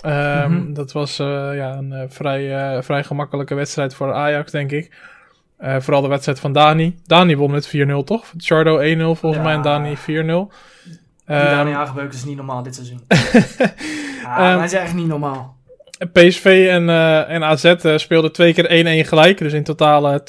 Mm 0.05 0.11
-hmm. 0.11 0.73
Dat 0.73 0.91
was 0.91 1.17
ja, 1.17 1.77
een 1.77 2.05
vrij, 2.09 2.83
vrij 2.83 3.03
gemakkelijke 3.03 3.55
wedstrijd 3.55 3.95
voor 3.95 4.13
Ajax, 4.13 4.51
denk 4.51 4.71
ik. 4.71 4.91
Vooral 5.59 6.01
de 6.01 6.07
wedstrijd 6.07 6.39
van 6.39 6.53
Dani. 6.53 6.95
Dani 7.05 7.35
won 7.35 7.51
met 7.51 7.67
4-0, 7.67 8.03
toch? 8.05 8.33
Chardo 8.37 8.95
1-0 8.95 8.99
volgens 8.99 9.35
ja. 9.35 9.41
mij 9.41 9.53
en 9.53 9.61
Dani 9.61 9.95
4-0. 9.95 10.03
Die 10.05 10.15
um, 10.15 10.45
Dani 11.27 11.71
Aangebeuk 11.71 12.13
is 12.13 12.25
niet 12.25 12.35
normaal 12.35 12.63
dit 12.63 12.75
seizoen. 12.75 13.01
ja, 14.23 14.51
um, 14.51 14.57
hij 14.57 14.65
is 14.65 14.73
echt 14.73 14.93
niet 14.93 15.07
normaal. 15.07 15.55
PSV 16.11 16.67
en, 16.69 16.89
en 17.27 17.43
AZ 17.43 17.73
speelden 17.95 18.31
twee 18.31 18.53
keer 18.53 19.03
1-1 19.03 19.07
gelijk, 19.07 19.37
dus 19.37 19.53
in 19.53 19.63
totaal 19.63 20.19
2-2. 20.19 20.23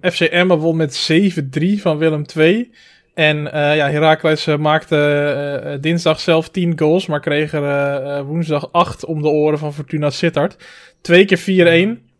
FCM 0.00 0.46
won 0.46 0.76
met 0.76 1.10
7-3 1.58 1.80
van 1.80 1.98
Willem 1.98 2.24
II. 2.36 2.72
En 3.14 3.36
uh, 3.36 3.76
ja, 3.76 3.90
Heracles 3.90 4.46
uh, 4.46 4.56
maakte 4.56 5.62
uh, 5.64 5.72
dinsdag 5.80 6.20
zelf 6.20 6.48
10 6.48 6.78
goals, 6.78 7.06
maar 7.06 7.20
kreeg 7.20 7.52
er 7.52 8.24
woensdag 8.24 8.72
8 8.72 9.04
om 9.04 9.22
de 9.22 9.28
oren 9.28 9.58
van 9.58 9.74
Fortuna 9.74 10.10
Sittard. 10.10 10.56
Twee 11.00 11.24
keer 11.24 11.96
4-1, 11.98 12.13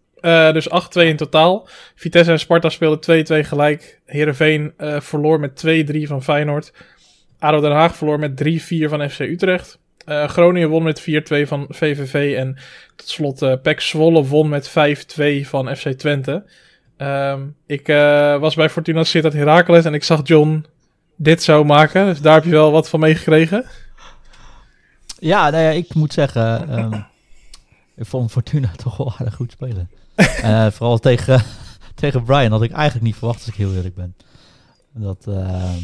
dus 0.53 0.69
8-2 0.69 0.73
in 0.93 1.17
totaal. 1.17 1.69
Vitesse 1.95 2.31
en 2.31 2.39
Sparta 2.39 2.69
speelden 2.69 3.25
2-2 3.45 3.47
gelijk. 3.47 4.01
Heerenveen 4.07 4.73
verloor 4.99 5.41
met 5.41 5.65
2-3 5.67 6.03
van 6.03 6.23
Feyenoord. 6.23 6.73
ADO 7.39 7.61
Den 7.61 7.73
Haag 7.73 7.97
verloor 7.97 8.19
met 8.19 8.45
3-4 8.45 8.89
van 8.89 9.11
FC 9.11 9.21
Utrecht. 9.21 9.79
Groningen 10.07 10.69
won 10.69 10.83
met 10.83 11.01
4-2 11.01 11.05
van 11.47 11.67
VVV. 11.69 12.37
En 12.37 12.57
tot 12.97 13.09
slot 13.09 13.43
uh, 13.43 13.53
Pek 13.63 13.81
Zwolle 13.81 14.25
won 14.25 14.49
met 14.49 14.71
5-2 14.71 14.73
van 15.43 15.77
FC 15.77 15.89
Twente. 15.89 16.45
Um, 16.99 17.57
ik 17.67 17.87
was 18.41 18.55
bij 18.55 18.71
Fortuna 18.71 19.05
Sittard 19.05 19.35
Heracles 19.35 19.85
en 19.85 19.95
ik 19.95 20.05
zag 20.05 20.21
John 20.25 20.65
dit 21.17 21.43
zou 21.43 21.65
maken. 21.65 22.07
Dus 22.07 22.21
daar 22.21 22.35
heb 22.35 22.45
je 22.45 22.51
wel 22.51 22.73
wat 22.73 22.89
van 22.89 23.01
meegekregen. 23.01 23.65
Ja, 25.19 25.51
nou 25.51 25.63
ja, 25.63 25.71
ik 25.71 25.95
moet 25.95 26.13
zeggen, 26.13 26.79
um, 26.79 27.07
ik 27.97 28.07
vond 28.07 28.31
Fortuna 28.31 28.71
toch 28.85 28.97
wel 28.97 29.13
aardig 29.19 29.35
goed 29.35 29.53
spelen. 29.53 29.91
Uh, 30.17 30.71
vooral 30.77 30.99
tegen, 30.99 31.43
tegen 31.95 32.25
Brian 32.25 32.51
had 32.51 32.63
ik 32.63 32.73
eigenlijk 32.73 33.05
niet 33.05 33.17
verwacht, 33.17 33.39
als 33.39 33.49
ik 33.49 33.55
heel 33.55 33.75
eerlijk 33.75 33.95
ben. 33.95 34.17
Dat, 34.93 35.25
uh, 35.29 35.77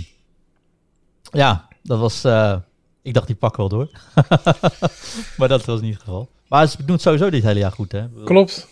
ja, 1.31 1.69
dat 1.82 1.98
was, 1.98 2.24
uh, 2.24 2.57
ik 3.02 3.15
dacht 3.15 3.27
die 3.27 3.36
pakken 3.36 3.61
wel 3.61 3.69
door. 3.69 3.90
maar 5.39 5.48
dat 5.48 5.65
was 5.65 5.81
niet 5.81 5.94
het 5.94 6.02
geval. 6.02 6.28
Maar 6.48 6.66
ze 6.66 6.77
doen 6.85 6.94
het 6.94 7.02
sowieso 7.02 7.31
dit 7.31 7.43
hele 7.43 7.59
jaar 7.59 7.73
goed, 7.73 7.93
hè? 7.93 8.09
Klopt 8.24 8.69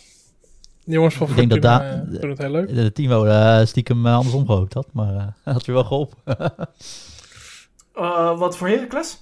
jongens 0.92 1.14
van 1.14 1.28
ik 1.28 1.36
denk 1.36 1.50
dat 1.50 1.62
daar 1.62 2.04
uh, 2.08 2.20
het 2.20 2.38
heel 2.38 2.50
leuk. 2.50 2.74
De 2.74 2.92
team 2.92 3.26
uh, 3.26 3.64
stiekem 3.64 4.06
uh, 4.06 4.14
andersom 4.14 4.46
gehoopt 4.46 4.74
had, 4.74 4.86
maar 4.92 5.14
uh, 5.14 5.54
had 5.54 5.64
je 5.64 5.72
wel 5.72 5.84
geholpen. 5.84 6.16
wat 8.38 8.56
voor 8.56 8.68
Heracles? 8.68 9.18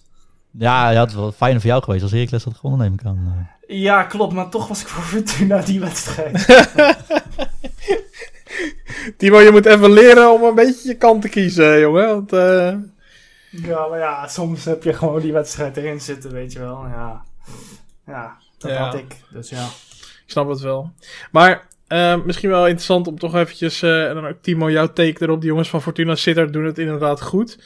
Ja, 0.58 0.90
ja, 0.90 1.00
het 1.00 1.12
was 1.12 1.22
wel 1.22 1.32
fijn 1.32 1.60
voor 1.60 1.70
jou 1.70 1.82
geweest 1.82 2.02
als 2.02 2.12
Heracles 2.12 2.44
had 2.44 2.56
gewonnen, 2.56 2.86
neem 2.86 2.98
ik 2.98 3.06
aan. 3.06 3.48
Ja, 3.66 4.02
klopt, 4.02 4.32
maar 4.32 4.48
toch 4.48 4.68
was 4.68 4.80
ik 4.80 4.86
voor 4.86 5.02
Fortuna 5.02 5.62
die 5.62 5.80
wedstrijd. 5.80 6.46
Timo, 9.16 9.40
je 9.40 9.50
moet 9.50 9.66
even 9.66 9.92
leren 9.92 10.32
om 10.32 10.42
een 10.42 10.54
beetje 10.54 10.88
je 10.88 10.94
kant 10.94 11.22
te 11.22 11.28
kiezen, 11.28 11.80
jongen. 11.80 12.06
Want, 12.06 12.30
Ja, 13.50 13.86
maar 13.86 13.98
ja, 13.98 14.28
soms 14.28 14.64
heb 14.64 14.82
je 14.82 14.92
gewoon 14.92 15.20
die 15.20 15.32
wedstrijd 15.32 15.76
erin 15.76 16.00
zitten, 16.00 16.32
weet 16.32 16.52
je 16.52 16.58
wel. 16.58 16.86
Ja, 16.86 17.22
ja 18.06 18.36
dat 18.58 18.70
ja. 18.70 18.76
had 18.76 18.94
ik, 18.94 19.16
dus 19.30 19.48
ja. 19.48 19.64
Ik 20.26 20.32
snap 20.32 20.48
het 20.48 20.60
wel. 20.60 20.92
Maar 21.30 21.66
uh, 21.88 22.24
misschien 22.24 22.50
wel 22.50 22.66
interessant 22.66 23.06
om 23.06 23.18
toch 23.18 23.34
eventjes... 23.34 23.82
Uh, 23.82 24.08
en 24.08 24.14
dan 24.14 24.26
ook 24.26 24.36
Timo, 24.40 24.70
jouw 24.70 24.92
take 24.92 25.22
erop. 25.22 25.40
Die 25.40 25.48
jongens 25.48 25.68
van 25.68 25.82
Fortuna 25.82 26.14
Sittard 26.14 26.52
doen 26.52 26.64
het 26.64 26.78
inderdaad 26.78 27.22
goed. 27.22 27.58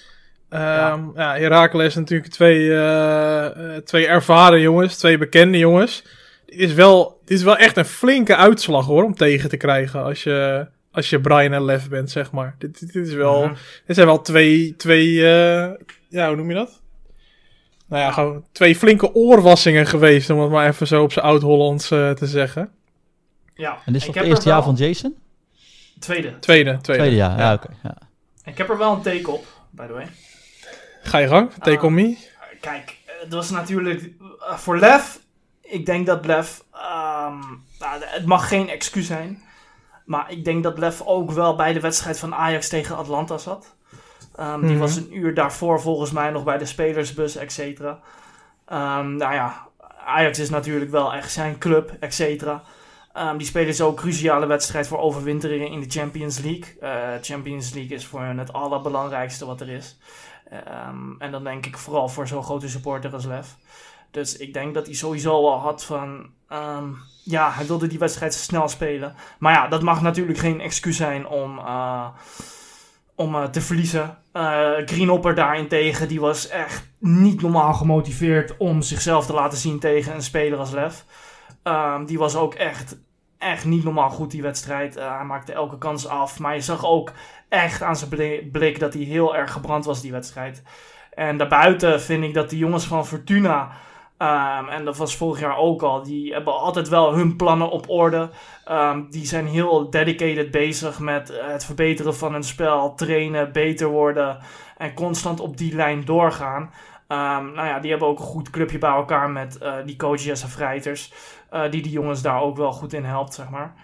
Um, 0.53 0.59
ja. 0.59 1.13
ja, 1.15 1.35
Herakles 1.37 1.95
natuurlijk 1.95 2.31
twee, 2.31 2.61
uh, 2.61 3.47
twee 3.85 4.07
ervaren 4.07 4.61
jongens. 4.61 4.97
Twee 4.97 5.19
bekende 5.19 5.59
jongens. 5.59 6.05
Het 6.47 6.59
is, 6.59 6.73
wel, 6.73 7.19
het 7.21 7.31
is 7.31 7.43
wel 7.43 7.57
echt 7.57 7.77
een 7.77 7.85
flinke 7.85 8.37
uitslag 8.37 8.87
hoor, 8.87 9.05
om 9.05 9.15
tegen 9.15 9.49
te 9.49 9.57
krijgen 9.57 10.03
als 10.03 10.23
je, 10.23 10.67
als 10.91 11.11
je 11.11 11.21
Brian 11.21 11.53
en 11.53 11.65
Lev 11.65 11.87
bent, 11.87 12.11
zeg 12.11 12.31
maar. 12.31 12.55
Dit, 12.59 12.93
dit 12.93 13.07
is 13.07 13.15
wel, 13.15 13.43
-huh. 13.43 13.53
dit 13.87 13.97
zijn 13.97 14.07
wel 14.07 14.21
twee, 14.21 14.75
twee 14.77 15.23
ja, 16.11 16.27
hoe 16.27 16.37
noem 16.37 16.49
je 16.49 16.55
dat? 16.55 16.81
Nou 17.87 18.03
ja, 18.03 18.13
gewoon 18.13 18.45
twee 18.53 18.77
flinke 18.77 19.15
oorwassingen 19.15 19.87
geweest, 19.87 20.31
om 20.31 20.41
het 20.41 20.51
maar 20.51 20.69
even 20.69 20.87
zo 20.87 21.03
op 21.03 21.13
zijn 21.13 21.25
oud-Hollands 21.25 21.91
uh, 21.91 22.11
te 22.11 22.27
zeggen. 22.27 22.71
Ja. 23.55 23.79
En 23.85 23.93
dit 23.93 24.03
is 24.03 24.07
het 24.07 24.17
eerste 24.17 24.49
jaar 24.49 24.63
van 24.63 24.75
Jason? 24.75 25.17
Tweede. 25.99 26.39
Tweede, 26.39 26.41
tweede. 26.41 26.81
Tweede 26.81 27.17
jaar, 27.17 27.39
ja, 27.39 27.45
ja 27.45 27.55
oké. 27.55 27.67
Okay, 27.67 27.77
ja. 27.83 27.97
Ik 28.45 28.59
heb 28.59 28.71
er 28.71 28.79
wel 28.79 28.93
een 28.93 29.03
take 29.03 29.31
op, 29.31 29.47
by 29.71 29.87
the 29.87 29.93
way. 29.93 30.07
Ga 31.03 31.19
je 31.19 31.29
gang, 31.29 31.53
take 31.53 31.77
uh, 31.77 31.85
on 31.85 31.95
me. 31.95 32.19
Kijk, 32.61 32.99
het 33.21 33.33
was 33.33 33.51
natuurlijk 33.51 34.03
uh, 34.03 34.57
voor 34.57 34.79
Lev. 34.79 35.17
Ik 35.61 35.87
denk 35.87 36.07
dat 36.07 36.27
Lev, 36.27 36.59
um, 36.75 37.65
nou, 37.79 38.03
het 38.05 38.27
mag 38.27 38.49
geen 38.49 38.69
excuus 38.69 39.07
zijn. 39.07 39.43
Maar 40.05 40.31
ik 40.31 40.45
denk 40.45 40.63
dat 40.63 40.79
Lev 40.79 41.01
ook 41.01 41.31
wel 41.31 41.57
bij 41.57 41.73
de 41.73 41.81
wedstrijd 41.81 42.19
van 42.19 42.35
Ajax 42.35 42.69
tegen 42.69 42.97
Atlanta 42.97 43.39
zat. 43.39 43.75
Um, 44.41 44.47
mm-hmm. 44.47 44.67
Die 44.67 44.79
was 44.79 44.97
een 44.97 45.17
uur 45.17 45.35
daarvoor 45.35 45.81
volgens 45.81 46.11
mij 46.11 46.31
nog 46.31 46.45
bij 46.45 46.59
de 46.59 46.67
spelersbus, 46.67 47.37
et 47.37 47.53
cetera. 47.53 47.99
Um, 48.73 49.17
nou 49.17 49.35
ja, 49.35 49.67
Ajax 50.05 50.39
is 50.39 50.51
natuurlijk 50.51 50.91
wel 50.91 51.15
echt 51.15 51.33
zijn 51.33 51.59
club, 51.59 51.97
et 52.01 52.15
cetera. 52.15 52.63
Um, 53.17 53.37
die 53.39 53.47
spelen 53.47 53.75
zo 53.75 53.95
cruciale 53.95 54.47
wedstrijd 54.47 54.89
voor 54.89 54.99
overwintering 54.99 55.71
in 55.73 55.81
de 55.81 55.91
Champions 55.91 56.39
League. 56.39 56.77
Uh, 56.83 57.09
Champions 57.23 57.73
League 57.73 57.97
is 57.97 58.07
voor 58.07 58.21
hen 58.21 58.39
het 58.39 58.53
allerbelangrijkste 58.53 59.47
wat 59.47 59.61
er 59.61 59.69
is. 59.69 59.99
Um, 60.53 61.17
en 61.19 61.31
dan 61.31 61.45
denk 61.45 61.67
ik 61.67 61.77
vooral 61.79 62.09
voor 62.09 62.29
zo'n 62.29 62.43
grote 62.43 62.69
supporter 62.69 63.13
als 63.13 63.25
Lev. 63.25 63.47
Dus 64.11 64.37
ik 64.37 64.53
denk 64.53 64.75
dat 64.75 64.87
hij 64.87 64.95
sowieso 64.95 65.33
al 65.33 65.59
had 65.59 65.85
van... 65.85 66.31
Um, 66.53 66.97
ja, 67.25 67.51
hij 67.51 67.67
wilde 67.67 67.87
die 67.87 67.99
wedstrijd 67.99 68.35
snel 68.35 68.69
spelen. 68.69 69.15
Maar 69.39 69.53
ja, 69.53 69.69
dat 69.69 69.83
mag 69.83 70.03
natuurlijk 70.03 70.39
geen 70.39 70.61
excuus 70.61 70.97
zijn 70.97 71.27
om... 71.27 71.59
Uh, 71.59 72.09
om 73.15 73.35
uh, 73.35 73.45
te 73.45 73.61
verliezen. 73.61 74.19
Uh, 74.33 74.71
Greenhopper 74.85 75.35
daarentegen, 75.35 76.09
die 76.09 76.21
was 76.21 76.49
echt 76.49 76.91
niet 76.99 77.43
normaal 77.43 77.75
gemotiveerd 77.75 78.57
om 78.57 78.83
zichzelf 78.83 79.27
te 79.27 79.33
laten 79.33 79.59
zien 79.59 79.79
tegen 79.79 80.15
een 80.15 80.23
speler 80.23 80.59
als 80.59 80.71
Lev. 80.71 81.01
Um, 81.63 82.07
die 82.07 82.19
was 82.19 82.37
ook 82.37 82.55
echt, 82.55 82.99
echt 83.39 83.65
niet 83.65 83.85
normaal 83.85 84.11
goed 84.11 84.31
die 84.31 84.43
wedstrijd. 84.43 84.95
Hij 84.95 85.25
maakte 85.25 85.53
elke 85.53 85.79
kans 85.79 86.07
af, 86.07 86.39
maar 86.39 86.55
je 86.55 86.61
zag 86.61 86.85
ook 86.85 87.13
echt 87.51 87.83
aan 87.83 87.97
zijn 87.97 88.51
blik 88.53 88.79
dat 88.79 88.95
hij 88.95 89.03
heel 89.03 89.37
erg 89.37 89.53
gebrand 89.53 89.85
was 89.85 90.01
die 90.01 90.13
wedstrijd. 90.13 90.63
En 91.15 91.37
daarbuiten 91.37 92.01
vind 92.01 92.25
ik 92.25 92.35
dat 92.35 92.51
de 92.51 92.59
jongens 92.59 92.85
van 92.85 93.07
Fortuna... 93.07 93.71
Um, 94.23 94.69
en 94.69 94.85
dat 94.85 94.97
was 94.97 95.17
vorig 95.17 95.41
jaar 95.41 95.57
ook 95.57 95.83
al. 95.83 96.03
Die 96.03 96.33
hebben 96.33 96.53
altijd 96.55 96.89
wel 96.89 97.15
hun 97.15 97.37
plannen 97.37 97.71
op 97.71 97.89
orde. 97.89 98.31
Um, 98.71 99.11
die 99.11 99.27
zijn 99.27 99.47
heel 99.47 99.91
dedicated 99.91 100.51
bezig 100.51 100.99
met 100.99 101.33
het 101.43 101.65
verbeteren 101.65 102.17
van 102.17 102.33
hun 102.33 102.43
spel, 102.43 102.95
trainen, 102.95 103.53
beter 103.53 103.89
worden 103.89 104.39
en 104.77 104.95
constant 104.95 105.41
op 105.41 105.57
die 105.57 105.75
lijn 105.75 106.05
doorgaan. 106.05 106.63
Um, 106.63 107.53
nou 107.53 107.67
ja, 107.67 107.79
die 107.79 107.91
hebben 107.91 108.09
ook 108.09 108.19
een 108.19 108.25
goed 108.25 108.51
clubje 108.51 108.79
bij 108.79 108.91
elkaar 108.91 109.31
met 109.31 109.59
uh, 109.63 109.75
die 109.85 109.97
coach 109.97 110.23
Jesse 110.23 110.49
Vrijters, 110.49 111.13
uh, 111.53 111.71
die 111.71 111.83
die 111.83 111.93
jongens 111.93 112.23
daar 112.23 112.41
ook 112.41 112.57
wel 112.57 112.73
goed 112.73 112.93
in 112.93 113.05
helpt, 113.05 113.35
zeg 113.35 113.47
maar. 113.49 113.75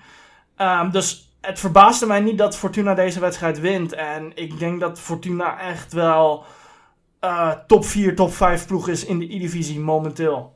dus 0.91 1.26
het 1.47 1.59
verbaasde 1.59 2.07
mij 2.07 2.21
niet 2.21 2.39
dat 2.39 2.57
Fortuna 2.57 2.95
deze 2.95 3.21
wedstrijd 3.21 3.61
wint. 3.61 3.93
En 3.93 4.33
ik 4.35 4.59
denk 4.59 4.81
dat 4.81 5.01
Fortuna 5.01 5.61
echt 5.61 5.93
wel 5.93 6.45
uh, 7.21 7.51
top 7.67 7.85
4, 7.85 8.15
top 8.15 8.33
5 8.33 8.67
ploeg 8.67 8.89
is 8.89 9.05
in 9.05 9.19
de 9.19 9.35
E-divisie 9.35 9.81
momenteel. 9.81 10.55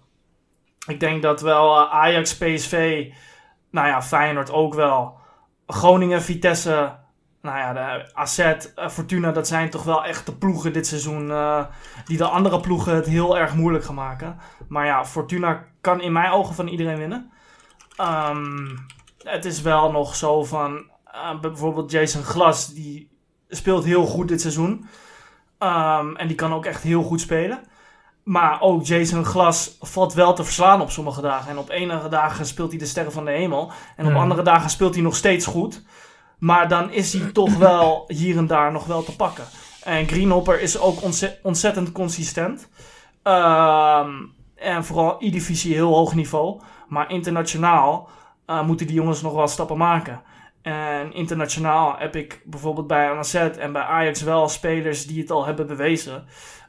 Ik 0.86 1.00
denk 1.00 1.22
dat 1.22 1.40
wel 1.40 1.76
uh, 1.76 1.94
Ajax, 1.94 2.36
PSV, 2.36 3.06
nou 3.70 3.88
ja, 3.88 4.02
Feyenoord 4.02 4.50
ook 4.52 4.74
wel. 4.74 5.18
Groningen, 5.66 6.22
Vitesse, 6.22 6.96
nou 7.42 7.58
ja, 7.58 7.72
de 7.72 8.10
AZ, 8.14 8.38
uh, 8.38 8.88
Fortuna, 8.88 9.32
dat 9.32 9.46
zijn 9.46 9.70
toch 9.70 9.84
wel 9.84 10.04
echt 10.04 10.26
de 10.26 10.34
ploegen 10.34 10.72
dit 10.72 10.86
seizoen 10.86 11.32
die 12.04 12.16
de 12.16 12.28
andere 12.28 12.60
ploegen 12.60 12.94
het 12.94 13.06
heel 13.06 13.38
erg 13.38 13.54
moeilijk 13.54 13.84
gaan 13.84 13.94
maken. 13.94 14.38
Maar 14.68 14.86
ja, 14.86 15.04
Fortuna 15.04 15.64
kan 15.80 16.00
in 16.00 16.12
mijn 16.12 16.32
ogen 16.32 16.54
van 16.54 16.68
iedereen 16.68 16.98
winnen. 16.98 17.30
Um, 18.00 18.86
het 19.22 19.44
is 19.44 19.60
wel 19.60 19.92
nog 19.92 20.16
zo 20.16 20.44
van, 20.44 20.90
bijvoorbeeld 21.40 21.90
Jason 21.90 22.22
Glas, 22.22 22.72
die 22.72 23.10
speelt 23.48 23.84
heel 23.84 24.06
goed 24.06 24.28
dit 24.28 24.40
seizoen. 24.40 24.86
Um, 25.58 26.16
en 26.16 26.26
die 26.26 26.36
kan 26.36 26.52
ook 26.52 26.64
echt 26.64 26.82
heel 26.82 27.02
goed 27.02 27.20
spelen. 27.20 27.60
Maar 28.22 28.60
ook 28.60 28.84
Jason 28.84 29.24
Glas 29.24 29.76
valt 29.80 30.14
wel 30.14 30.34
te 30.34 30.44
verslaan 30.44 30.80
op 30.80 30.90
sommige 30.90 31.20
dagen. 31.20 31.50
En 31.50 31.58
op 31.58 31.70
enige 31.70 32.08
dagen 32.08 32.46
speelt 32.46 32.70
hij 32.70 32.78
de 32.78 32.86
sterren 32.86 33.12
van 33.12 33.24
de 33.24 33.30
hemel. 33.30 33.72
En 33.96 34.06
op 34.06 34.14
andere 34.14 34.42
dagen 34.42 34.70
speelt 34.70 34.94
hij 34.94 35.02
nog 35.02 35.16
steeds 35.16 35.46
goed. 35.46 35.82
Maar 36.38 36.68
dan 36.68 36.92
is 36.92 37.12
hij 37.12 37.30
toch 37.32 37.56
wel 37.56 38.04
hier 38.06 38.36
en 38.36 38.46
daar 38.46 38.72
nog 38.72 38.86
wel 38.86 39.02
te 39.02 39.16
pakken. 39.16 39.44
En 39.82 40.08
Greenhopper 40.08 40.60
is 40.60 40.78
ook 40.78 40.98
ontzettend 41.42 41.92
consistent. 41.92 42.68
Ehm, 43.22 44.10
en 44.54 44.84
vooral 44.84 45.16
E-divisie 45.18 45.74
heel 45.74 45.94
hoog 45.94 46.14
niveau. 46.14 46.60
Maar 46.88 47.10
internationaal 47.10 48.08
uh, 48.50 48.66
moeten 48.66 48.86
die 48.86 48.96
jongens 48.96 49.22
nog 49.22 49.32
wel 49.32 49.48
stappen 49.48 49.76
maken. 49.76 50.22
En 50.62 51.12
internationaal 51.12 51.94
heb 51.98 52.16
ik 52.16 52.42
bijvoorbeeld 52.44 52.86
bij 52.86 53.10
AZ 53.10 53.34
en 53.34 53.72
bij 53.72 53.82
Ajax 53.82 54.22
wel 54.22 54.48
spelers 54.48 55.06
die 55.06 55.20
het 55.20 55.30
al 55.30 55.46
hebben 55.46 55.66
bewezen. 55.66 56.24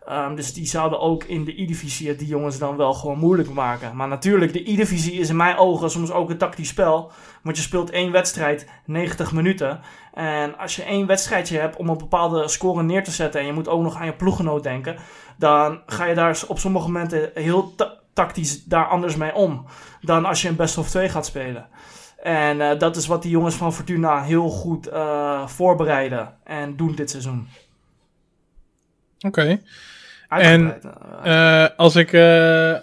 Um, 0.10 0.36
dus 0.36 0.54
die 0.54 0.66
zouden 0.66 1.00
ook 1.00 1.24
in 1.24 1.44
de 1.44 1.62
E-divisie 1.62 2.16
die 2.16 2.28
jongens 2.28 2.58
dan 2.58 2.78
wel 2.78 2.94
gewoon 2.94 3.18
moeilijk 3.18 3.50
maken. 3.50 3.96
Maar 3.96 4.08
natuurlijk, 4.08 4.54
de 4.54 4.72
E-divisie 4.72 5.20
is 5.20 5.30
in 5.30 5.36
mijn 5.36 5.58
ogen 5.58 5.92
soms 5.92 6.12
ook 6.12 6.30
een 6.30 6.38
tactisch 6.38 6.68
spel. 6.68 7.12
Want 7.44 7.58
je 7.58 7.64
speelt 7.64 7.90
één 7.90 8.12
wedstrijd 8.12 8.70
90 8.86 9.32
minuten. 9.32 9.80
En 10.14 10.58
als 10.58 10.76
je 10.76 10.84
één 10.84 11.08
wedstrijdje 11.08 11.60
hebt 11.60 11.76
om 11.76 11.90
een 11.90 11.98
bepaalde 11.98 12.48
score 12.48 12.84
neer 12.84 13.04
te 13.04 13.12
zetten 13.12 13.40
en 13.40 13.46
je 13.46 13.54
moet 13.54 13.68
ook 13.68 13.82
nog 13.82 13.96
aan 13.96 14.06
je 14.06 14.14
ploeggenoot 14.14 14.64
denken, 14.64 14.96
dan 15.38 15.82
ga 15.86 16.06
je 16.06 16.16
daar 16.16 16.44
op 16.48 16.60
sommige 16.60 16.88
momenten 16.88 17.32
heel 17.34 17.74
tactisch 18.14 18.64
daar 18.64 18.86
anders 18.86 19.16
mee 19.16 19.34
om 19.34 19.66
dan 20.02 20.26
als 20.26 20.42
je 20.42 20.48
een 20.48 20.56
best 20.56 20.78
of 20.78 20.90
2 20.90 21.10
gaat 21.10 21.26
spelen. 21.26 21.68
En 22.22 22.58
uh, 22.58 22.80
dat 22.80 22.96
is 22.96 23.08
wat 23.08 23.22
die 23.22 23.32
jongens 23.32 23.56
van 23.56 23.74
Fortuna 23.74 24.24
heel 24.24 24.50
goed 24.50 24.88
uh, 24.88 25.48
voorbereiden 25.48 26.34
en 26.44 26.76
doen 26.76 26.96
dit 26.96 27.10
seizoen. 27.10 27.48
Oké. 29.20 29.28
Okay. 29.28 29.62
En 30.30 30.82
uh, 31.26 31.66
als 31.78 31.96
ik, 31.96 32.12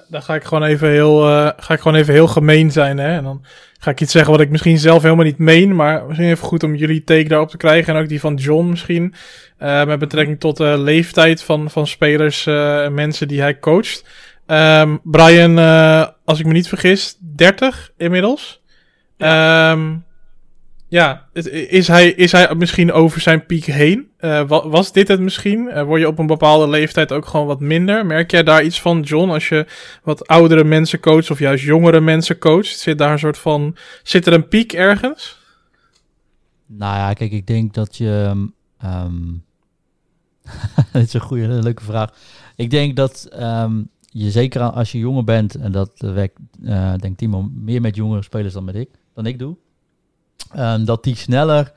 dan 0.09 0.22
ga 0.22 0.34
ik 0.34 0.44
gewoon 0.44 0.64
even 0.64 0.88
heel, 0.88 1.20
ga 1.56 1.74
ik 1.74 1.80
gewoon 1.80 1.98
even 1.98 2.14
heel 2.14 2.26
gemeen 2.26 2.70
zijn, 2.70 2.98
hè. 2.98 3.16
En 3.16 3.24
dan 3.24 3.44
ga 3.78 3.90
ik 3.90 4.00
iets 4.00 4.12
zeggen 4.12 4.32
wat 4.32 4.40
ik 4.40 4.50
misschien 4.50 4.78
zelf 4.78 5.02
helemaal 5.02 5.24
niet 5.24 5.38
meen, 5.38 5.74
maar 5.76 6.05
misschien 6.06 6.28
even 6.28 6.46
goed 6.46 6.62
om 6.62 6.74
jullie 6.74 7.05
take 7.05 7.28
daarop 7.28 7.48
te 7.48 7.56
krijgen 7.56 7.94
en 7.94 8.02
ook 8.02 8.09
die 8.09 8.20
van 8.20 8.34
John 8.34 8.68
misschien, 8.68 9.14
met 9.59 9.98
betrekking 9.98 10.40
tot 10.40 10.56
de 10.56 10.78
leeftijd 10.78 11.42
van, 11.42 11.70
van 11.70 11.86
spelers 11.86 12.46
en 12.46 12.94
mensen 12.94 13.28
die 13.28 13.40
hij 13.40 13.59
coacht. 13.59 14.05
Um, 14.50 15.00
Brian, 15.02 15.58
als 16.24 16.38
ik 16.38 16.46
me 16.46 16.52
niet 16.52 16.68
vergis, 16.68 17.16
30 17.20 17.92
inmiddels. 17.96 18.62
Ja. 19.16 19.70
Um, 19.70 20.06
ja, 20.90 21.28
is 21.68 21.88
hij, 21.88 22.10
is 22.10 22.32
hij 22.32 22.54
misschien 22.54 22.92
over 22.92 23.20
zijn 23.20 23.46
piek 23.46 23.64
heen? 23.64 24.10
Uh, 24.20 24.42
was 24.46 24.92
dit 24.92 25.08
het 25.08 25.20
misschien? 25.20 25.68
Uh, 25.68 25.82
word 25.82 26.00
je 26.00 26.06
op 26.06 26.18
een 26.18 26.26
bepaalde 26.26 26.68
leeftijd 26.68 27.12
ook 27.12 27.26
gewoon 27.26 27.46
wat 27.46 27.60
minder? 27.60 28.06
Merk 28.06 28.30
jij 28.30 28.42
daar 28.42 28.62
iets 28.62 28.80
van, 28.80 29.00
John, 29.00 29.30
als 29.30 29.48
je 29.48 29.66
wat 30.02 30.26
oudere 30.26 30.64
mensen 30.64 31.00
coacht 31.00 31.30
of 31.30 31.38
juist 31.38 31.64
jongere 31.64 32.00
mensen 32.00 32.38
coacht? 32.38 32.78
Zit 32.78 32.98
daar 32.98 33.12
een 33.12 33.18
soort 33.18 33.38
van, 33.38 33.76
zit 34.02 34.26
er 34.26 34.32
een 34.32 34.48
piek 34.48 34.72
ergens? 34.72 35.38
Nou 36.66 36.96
ja, 36.96 37.12
kijk, 37.12 37.32
ik 37.32 37.46
denk 37.46 37.74
dat 37.74 37.96
je, 37.96 38.46
um, 38.84 39.44
dit 40.92 41.06
is 41.06 41.14
een 41.14 41.20
goede, 41.20 41.46
leuke 41.46 41.84
vraag. 41.84 42.10
Ik 42.56 42.70
denk 42.70 42.96
dat 42.96 43.28
um, 43.40 43.90
je 44.24 44.31
zeker 44.31 44.62
als 44.62 44.93
je 44.93 44.99
jonger 44.99 45.24
bent, 45.24 45.55
en 45.55 45.73
dat 45.73 45.90
werkt, 45.99 46.39
uh, 46.61 46.95
denk 46.97 47.19
Timo, 47.19 47.51
meer 47.55 47.81
met 47.81 47.97
jongere 47.97 48.23
spelers 48.23 48.55
dan 48.55 48.65
met 48.65 48.74
ik, 48.74 48.90
dan 49.15 49.27
ik 49.27 49.39
doe 49.39 49.57
Um, 50.57 50.85
dat 50.85 51.05
die 51.05 51.16
sneller 51.16 51.73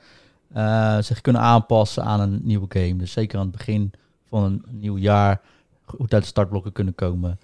uh, 0.56 0.98
zich 1.00 1.20
kunnen 1.20 1.42
aanpassen 1.42 2.04
aan 2.04 2.20
een 2.20 2.40
nieuwe 2.42 2.66
game. 2.68 2.96
Dus 2.96 3.12
zeker 3.12 3.38
aan 3.38 3.46
het 3.46 3.56
begin 3.56 3.92
van 4.28 4.42
een 4.44 4.64
nieuw 4.70 4.96
jaar 4.96 5.40
goed 5.84 6.12
uit 6.12 6.22
de 6.22 6.28
startblokken 6.28 6.72
kunnen 6.72 6.94
komen. 6.94 7.38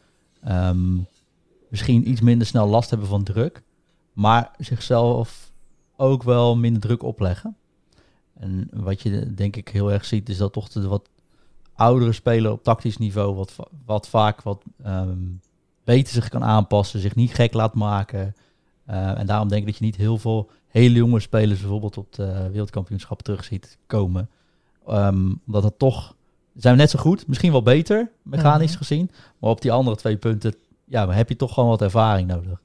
Um, 0.48 1.06
misschien 1.68 2.10
iets 2.10 2.20
minder 2.20 2.46
snel 2.46 2.66
last 2.66 2.90
hebben 2.90 3.08
van 3.08 3.22
druk. 3.22 3.62
Maar 4.12 4.50
zichzelf 4.58 5.50
ook 5.96 6.22
wel 6.22 6.56
minder 6.56 6.82
druk 6.82 7.02
opleggen. 7.02 7.56
En 8.34 8.68
wat 8.72 9.02
je 9.02 9.34
denk 9.34 9.56
ik 9.56 9.68
heel 9.68 9.92
erg 9.92 10.04
ziet, 10.04 10.28
is 10.28 10.36
dat 10.36 10.52
toch 10.52 10.68
de 10.68 10.88
wat 10.88 11.08
oudere 11.78 12.12
speler 12.12 12.52
op 12.52 12.62
tactisch 12.62 12.96
niveau 12.98 13.34
wat, 13.34 13.56
wat 13.86 14.08
vaak 14.08 14.42
wat 14.42 14.62
um, 14.86 15.40
beter 15.84 16.12
zich 16.12 16.28
kan 16.28 16.44
aanpassen, 16.44 17.00
zich 17.00 17.14
niet 17.14 17.34
gek 17.34 17.52
laat 17.52 17.74
maken. 17.74 18.34
Uh, 18.90 19.18
en 19.18 19.26
daarom 19.26 19.48
denk 19.48 19.60
ik 19.60 19.66
dat 19.66 19.78
je 19.78 19.84
niet 19.84 19.96
heel 19.96 20.18
veel 20.18 20.50
hele 20.68 20.94
jonge 20.94 21.20
spelers 21.20 21.60
bijvoorbeeld 21.60 21.96
op 21.96 22.12
de 22.12 22.48
wereldkampioenschap 22.50 23.22
terug 23.22 23.44
ziet 23.44 23.78
komen. 23.86 24.30
Um, 24.88 25.40
omdat 25.46 25.62
het 25.62 25.78
toch 25.78 26.14
zijn 26.54 26.74
we 26.74 26.80
net 26.80 26.90
zo 26.90 26.98
goed, 26.98 27.26
misschien 27.26 27.52
wel 27.52 27.62
beter, 27.62 28.10
mechanisch 28.22 28.70
mhm. 28.70 28.78
gezien. 28.78 29.10
Maar 29.38 29.50
op 29.50 29.60
die 29.60 29.72
andere 29.72 29.96
twee 29.96 30.16
punten 30.16 30.54
ja, 30.84 31.08
heb 31.08 31.28
je 31.28 31.36
toch 31.36 31.54
gewoon 31.54 31.68
wat 31.68 31.82
ervaring 31.82 32.28
nodig. 32.28 32.60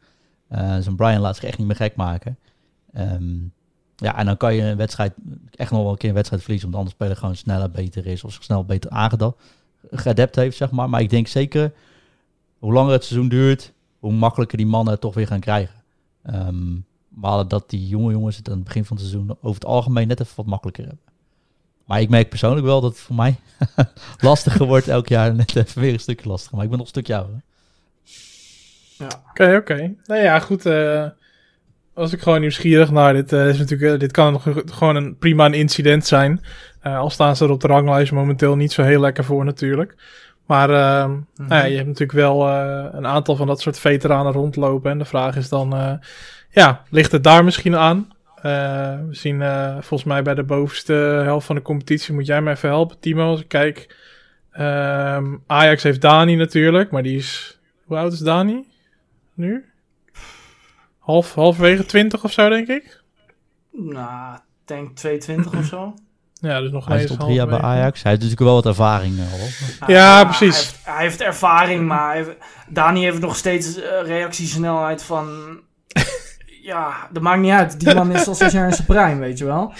Uh, 0.51 0.77
Zo'n 0.77 0.95
Brian 0.95 1.21
laat 1.21 1.35
zich 1.35 1.45
echt 1.45 1.57
niet 1.57 1.67
meer 1.67 1.75
gek 1.75 1.95
maken. 1.95 2.37
Um, 2.97 3.53
ja, 4.03 4.17
en 4.17 4.25
dan 4.25 4.37
kan 4.37 4.55
je 4.55 4.61
een 4.61 4.77
wedstrijd 4.77 5.13
echt 5.51 5.71
nog 5.71 5.81
wel 5.81 5.91
een 5.91 5.97
keer 5.97 6.09
een 6.09 6.15
wedstrijd 6.15 6.41
verliezen, 6.41 6.67
omdat 6.67 6.81
de 6.81 6.89
andere 6.89 7.05
speler 7.05 7.21
gewoon 7.21 7.35
sneller 7.35 7.71
beter 7.71 8.05
is 8.05 8.23
of 8.23 8.33
zich 8.33 8.43
snel 8.43 8.65
beter 8.65 8.89
aangedacht, 8.89 9.35
geadapt 9.91 10.35
heeft, 10.35 10.57
zeg 10.57 10.71
maar. 10.71 10.89
Maar 10.89 11.01
ik 11.01 11.09
denk 11.09 11.27
zeker, 11.27 11.73
hoe 12.59 12.73
langer 12.73 12.91
het 12.91 13.03
seizoen 13.03 13.29
duurt, 13.29 13.73
hoe 13.99 14.11
makkelijker 14.13 14.57
die 14.57 14.67
mannen 14.67 14.93
het 14.93 15.01
toch 15.01 15.13
weer 15.13 15.27
gaan 15.27 15.39
krijgen. 15.39 15.83
Maar 17.07 17.47
dat 17.47 17.69
die 17.69 17.87
jonge 17.87 18.11
jongens 18.11 18.37
het 18.37 18.49
aan 18.49 18.55
het 18.55 18.63
begin 18.63 18.85
van 18.85 18.97
het 18.97 19.05
seizoen 19.05 19.37
over 19.41 19.53
het 19.53 19.65
algemeen 19.65 20.07
net 20.07 20.19
even 20.19 20.35
wat 20.35 20.45
makkelijker 20.45 20.83
hebben. 20.83 21.03
Maar 21.85 22.01
ik 22.01 22.09
merk 22.09 22.29
persoonlijk 22.29 22.65
wel 22.65 22.81
dat 22.81 22.91
het 22.91 22.99
voor 22.99 23.15
mij 23.15 23.35
lastiger 24.19 24.65
wordt 24.65 24.87
elk 24.87 25.07
jaar. 25.07 25.35
Net 25.35 25.55
even 25.55 25.81
weer 25.81 25.93
een 25.93 25.99
stukje 25.99 26.29
lastiger. 26.29 26.55
Maar 26.55 26.63
ik 26.63 26.69
ben 26.69 26.79
nog 26.79 26.87
een 26.87 26.93
stukje 26.93 27.15
ouder. 27.15 27.41
Ja. 28.97 29.23
Oké, 29.29 29.55
oké. 29.55 29.95
Nou 30.05 30.21
ja, 30.21 30.39
goed. 30.39 30.65
Uh, 30.65 31.07
was 31.93 32.13
ik 32.13 32.21
gewoon 32.21 32.39
nieuwsgierig 32.39 32.91
naar. 32.91 33.13
Dit, 33.13 33.33
uh, 33.33 33.47
is 33.47 33.57
natuurlijk, 33.57 33.93
uh, 33.93 33.99
dit 33.99 34.11
kan 34.11 34.31
nog 34.31 34.47
gewoon 34.65 34.95
een 34.95 35.17
prima 35.17 35.45
een 35.45 35.53
incident 35.53 36.05
zijn. 36.05 36.41
al 36.81 37.09
staan 37.09 37.35
ze 37.35 37.45
er 37.45 37.51
op 37.51 37.61
de 37.61 37.67
ranglijst 37.67 38.11
momenteel 38.11 38.55
niet 38.55 38.71
zo 38.71 38.83
heel 38.83 38.99
lekker 38.99 39.23
voor 39.23 39.45
natuurlijk. 39.45 39.95
Maar 40.45 40.69
ehm, 40.69 41.11
nou 41.35 41.53
ja, 41.53 41.63
je 41.63 41.75
hebt 41.75 41.87
natuurlijk 41.87 42.17
wel 42.17 42.49
een 42.93 43.07
aantal 43.07 43.35
van 43.35 43.47
dat 43.47 43.61
soort 43.61 43.79
veteranen 43.79 44.31
rondlopen. 44.31 44.91
En 44.91 44.97
de 44.97 45.05
vraag 45.05 45.35
is 45.35 45.49
dan 45.49 45.99
ja, 46.49 46.81
ligt 46.89 47.11
het 47.11 47.23
daar 47.23 47.43
misschien 47.43 47.75
aan? 47.75 48.07
We 48.41 49.07
zien 49.11 49.43
volgens 49.73 50.03
mij 50.03 50.21
bij 50.21 50.33
de 50.33 50.43
bovenste 50.43 50.93
helft 51.23 51.45
van 51.45 51.55
de 51.55 51.61
competitie. 51.61 52.13
Moet 52.13 52.25
jij 52.25 52.41
mij 52.41 52.53
even 52.53 52.69
helpen, 52.69 52.99
Timo? 52.99 53.29
Als 53.29 53.41
ik 53.41 53.47
kijk. 53.47 53.95
Um, 54.59 55.43
Ajax 55.47 55.83
heeft 55.83 56.01
Dani 56.01 56.35
natuurlijk, 56.35 56.91
maar 56.91 57.03
die 57.03 57.17
is. 57.17 57.59
Hoe 57.85 57.97
oud 57.97 58.13
is 58.13 58.19
Dani? 58.19 58.65
Nu? 59.33 59.72
Half, 61.03 61.33
halverwege 61.33 61.85
20 61.85 62.23
of 62.23 62.31
zo, 62.31 62.49
denk 62.49 62.67
ik. 62.67 63.01
Nou, 63.71 64.37
denk 64.65 64.95
22 64.95 65.57
of 65.57 65.65
zo. 65.65 65.93
Ja, 66.39 66.59
dus 66.59 66.71
nog 66.71 66.85
hij 66.85 67.03
is 67.03 67.17
drie 67.17 67.33
jaar 67.33 67.47
bij 67.47 67.59
Ajax. 67.59 68.03
Hij 68.03 68.11
heeft 68.11 68.23
natuurlijk 68.23 68.39
wel 68.39 68.53
wat 68.53 68.65
ervaring. 68.65 69.17
Uh, 69.17 69.87
ja, 69.87 70.23
precies. 70.23 70.55
Hij 70.55 70.63
heeft, 70.63 70.85
hij 70.85 71.03
heeft, 71.03 71.21
ervaring, 71.21 71.87
maar 71.87 72.25
Dani 72.69 73.03
heeft 73.03 73.19
nog 73.19 73.35
steeds 73.35 73.77
reactiesnelheid 74.03 75.03
van 75.03 75.59
ja, 76.71 77.07
dat 77.11 77.23
maakt 77.23 77.41
niet 77.41 77.51
uit. 77.51 77.79
Die 77.79 77.93
man 77.93 78.11
is 78.11 78.27
al 78.27 78.35
zes 78.35 78.51
jaar 78.51 78.67
in 78.67 78.73
zijn 78.73 78.87
prime, 78.87 79.19
weet 79.19 79.37
je 79.37 79.45
wel. 79.45 79.73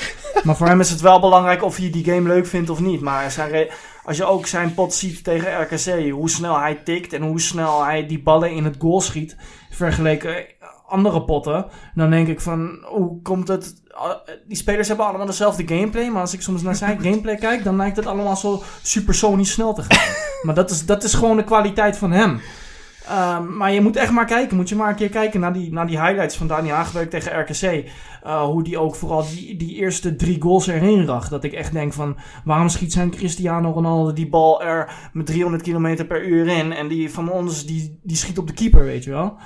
Maar 0.44 0.56
voor 0.56 0.68
hem 0.68 0.80
is 0.80 0.90
het 0.90 1.02
wel 1.02 1.20
belangrijk 1.20 1.64
of 1.64 1.78
hij 1.78 1.90
die 1.90 2.06
game 2.06 2.28
leuk 2.28 2.48
vindt 2.48 2.70
of 2.70 2.80
niet. 2.80 3.02
Maar 3.02 3.32
zijn 3.32 3.68
als 4.04 4.18
je 4.18 4.26
ook 4.26 4.48
zijn 4.48 4.74
pot 4.74 4.94
ziet 4.94 5.24
tegen 5.24 5.62
RKC, 5.62 6.10
hoe 6.12 6.30
snel 6.30 6.60
hij 6.60 6.76
tikt 6.76 7.14
en 7.14 7.22
hoe 7.22 7.42
snel 7.42 7.86
hij 7.86 8.08
die 8.08 8.22
ballen 8.22 8.52
in 8.52 8.64
het 8.64 8.76
goal 8.80 9.02
schiet, 9.02 9.36
vergeleken 9.70 10.46
andere 10.94 11.24
potten, 11.24 11.66
dan 11.96 12.10
denk 12.10 12.28
ik 12.28 12.42
van, 12.42 12.78
hoe 12.86 13.22
komt 13.22 13.48
het... 13.48 13.82
Die 14.48 14.58
spelers 14.58 14.88
hebben 14.88 15.06
allemaal 15.06 15.26
dezelfde 15.26 15.68
gameplay, 15.68 16.10
maar 16.10 16.22
als 16.22 16.34
ik 16.34 16.42
soms 16.42 16.62
naar 16.62 16.76
zijn 16.76 17.00
gameplay 17.06 17.36
kijk, 17.36 17.64
dan 17.64 17.76
lijkt 17.76 17.96
het 17.96 18.06
allemaal 18.06 18.36
zo 18.36 18.64
supersonisch 18.82 19.52
snel 19.52 19.74
te 19.74 19.84
gaan. 19.84 20.14
Maar 20.44 20.56
dat 20.56 20.70
is, 20.70 20.86
dat 20.86 21.04
is 21.04 21.14
gewoon 21.14 21.38
de 21.38 21.44
kwaliteit 21.44 21.98
van 21.98 22.12
hem. 22.12 22.42
Um, 23.12 23.58
maar 23.58 23.72
je 23.72 23.82
moet 23.82 23.96
echt 23.96 24.12
maar 24.12 24.26
kijken. 24.26 24.58
Moet 24.58 24.70
je 24.70 24.76
maar 24.76 24.90
een 24.90 24.96
keer 24.96 25.10
kijken 25.10 25.40
naar 25.40 25.54
die, 25.54 25.72
naar 25.72 25.88
die 25.88 26.02
highlights 26.02 26.38
van 26.38 26.48
Dani 26.48 26.70
Haagbeuk 26.70 27.10
tegen 27.10 27.40
RKC. 27.40 27.62
Uh, 27.62 27.84
eh, 28.24 28.44
hoe 28.44 28.64
die 28.64 28.78
ook 28.78 28.96
vooral 28.96 29.26
die, 29.28 29.56
die 29.56 29.76
eerste 29.76 30.16
drie 30.16 30.42
goals 30.42 30.68
erin 30.68 31.06
racht. 31.06 31.30
Dat 31.30 31.44
ik 31.44 31.54
echt 31.54 31.74
denk 31.74 31.94
van... 31.94 32.18
Waarom 32.44 32.70
schiet 32.70 32.94
zijn 32.94 33.12
Cristiano 33.12 33.72
Ronaldo 33.72 34.14
die 34.14 34.30
bal 34.30 34.64
er 34.64 35.10
met 35.14 35.26
300 35.26 35.64
km 35.64 36.06
per 36.08 36.26
uur 36.26 36.48
in. 36.48 36.74
En 36.74 36.88
die 36.88 37.12
van 37.12 37.32
ons 37.32 37.66
die, 37.66 38.00
die 38.04 38.18
schiet 38.18 38.38
op 38.38 38.48
de 38.48 38.54
keeper, 38.54 38.84
weet 38.84 39.04
je 39.04 39.10
wel. 39.10 39.38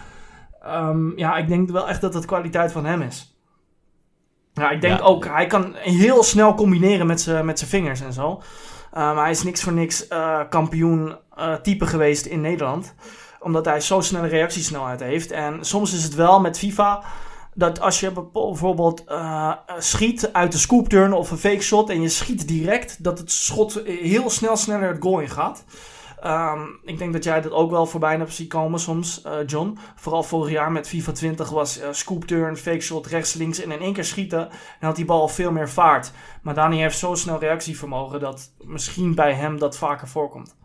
Um, 0.68 1.18
ja, 1.18 1.38
ik 1.38 1.48
denk 1.48 1.70
wel 1.70 1.90
echt 1.90 2.02
dat 2.02 2.14
het 2.14 2.26
kwaliteit 2.26 2.72
van 2.72 2.86
hem 2.86 3.02
is. 3.02 3.38
Ja, 4.54 4.70
ik 4.70 4.82
denk 4.82 5.00
ook... 5.04 5.26
Hij 5.26 5.48
kan 5.48 5.76
heel 5.76 6.24
snel 6.24 6.54
combineren 6.54 7.08
met 7.08 7.22
zijn 7.22 7.46
met 7.46 7.64
vingers 7.64 8.02
en 8.02 8.14
zo. 8.14 8.30
Uh, 8.32 8.40
maar 8.92 9.22
hij 9.22 9.32
is 9.32 9.44
niks 9.44 9.64
voor 9.64 9.74
niks 9.74 10.08
uh, 10.10 10.40
kampioen 10.50 11.16
type 11.62 11.86
geweest 11.86 12.26
in 12.26 12.42
Nederland 12.42 12.96
omdat 13.40 13.66
hij 13.66 13.80
zo 13.80 14.02
snelle 14.02 14.28
reactiesnelheid 14.28 15.00
heeft. 15.00 15.32
En 15.32 15.66
soms 15.66 15.94
is 15.94 16.04
het 16.04 16.16
wel 16.16 16.40
met 16.40 16.58
FIFA 16.58 17.04
dat 17.54 17.80
als 17.80 18.00
je 18.00 18.12
bijvoorbeeld 18.12 19.04
uh, 19.08 19.54
schiet 19.78 20.34
uit 20.34 20.52
de 20.52 20.58
scoop 20.58 20.90
turn 20.90 21.14
of 21.14 21.32
een 21.32 21.38
fake 21.38 21.62
shot 21.62 21.90
en 21.90 22.02
je 22.02 22.10
schiet 22.10 22.48
direct, 22.48 23.04
dat 23.04 23.20
het 23.20 23.32
schot 23.32 23.82
heel 23.86 24.30
snel 24.30 24.56
sneller 24.56 24.88
het 24.88 25.02
goal 25.02 25.20
in 25.20 25.30
gaat. 25.30 25.64
Ehm, 26.20 26.62
ik 26.84 26.98
denk 26.98 27.14
dat 27.14 27.24
jij 27.24 27.42
dat 27.42 27.52
ook 27.52 27.72
wel 27.72 27.86
voorbij 27.86 28.18
hebt 28.18 28.34
zien 28.34 28.48
komen 28.48 28.80
soms, 28.80 29.22
uh, 29.26 29.34
John. 29.46 29.78
Vooral 29.96 30.24
vorig 30.24 30.52
jaar 30.52 30.72
met 30.72 30.88
FIFA 30.88 31.12
20 31.12 31.50
was 31.50 31.82
uh, 31.82 31.88
scoop 31.92 32.26
turn, 32.26 32.58
fake 32.58 32.80
shot, 32.80 33.06
rechts, 33.06 33.34
links 33.34 33.62
en 33.62 33.72
in 33.72 33.80
één 33.80 33.94
keer 33.94 34.06
schieten. 34.06 34.50
En 34.50 34.88
had 34.88 34.96
die 34.96 35.06
bal 35.06 35.28
veel 35.28 35.52
meer 35.52 35.70
vaart. 35.70 36.12
Maar 36.42 36.54
Dani 36.54 36.80
heeft 36.80 36.98
zo 36.98 37.16
snel 37.16 37.40
reactievermogen 37.40 38.20
dat 38.20 38.52
misschien 38.62 39.16
bij 39.16 39.34
hem 39.34 39.60
dat 39.60 39.78
vaker 39.78 40.08
voorkomt. 40.08 40.56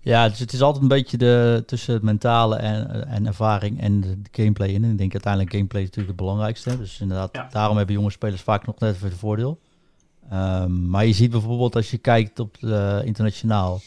Ja, 0.00 0.28
dus 0.28 0.38
het 0.38 0.52
is 0.52 0.62
altijd 0.62 0.82
een 0.82 0.88
beetje 0.88 1.16
de, 1.16 1.62
tussen 1.66 1.94
het 1.94 2.02
mentale 2.02 2.56
en, 2.56 3.06
en 3.08 3.26
ervaring 3.26 3.80
en 3.80 4.00
de, 4.00 4.18
gameplay 4.30 4.68
in. 4.68 4.84
En 4.84 4.90
ik 4.90 4.98
denk 4.98 5.12
uiteindelijk 5.12 5.52
gameplay 5.52 5.82
is 5.82 5.88
natuurlijk 5.88 6.16
het 6.16 6.26
belangrijkste. 6.26 6.78
Dus 6.78 7.00
inderdaad, 7.00 7.52
daarom 7.52 7.76
hebben 7.76 7.94
jonge 7.94 8.10
spelers 8.10 8.42
vaak 8.42 8.66
nog 8.66 8.78
net 8.78 8.94
even 8.94 9.08
het 9.08 9.18
voordeel. 9.18 9.58
Um, 10.32 10.88
maar 10.88 11.06
je 11.06 11.12
ziet 11.12 11.30
bijvoorbeeld 11.30 11.76
als 11.76 11.90
je 11.90 11.98
kijkt 11.98 12.38
op 12.38 12.56
de, 12.60 13.02
internationaal, 13.04 13.80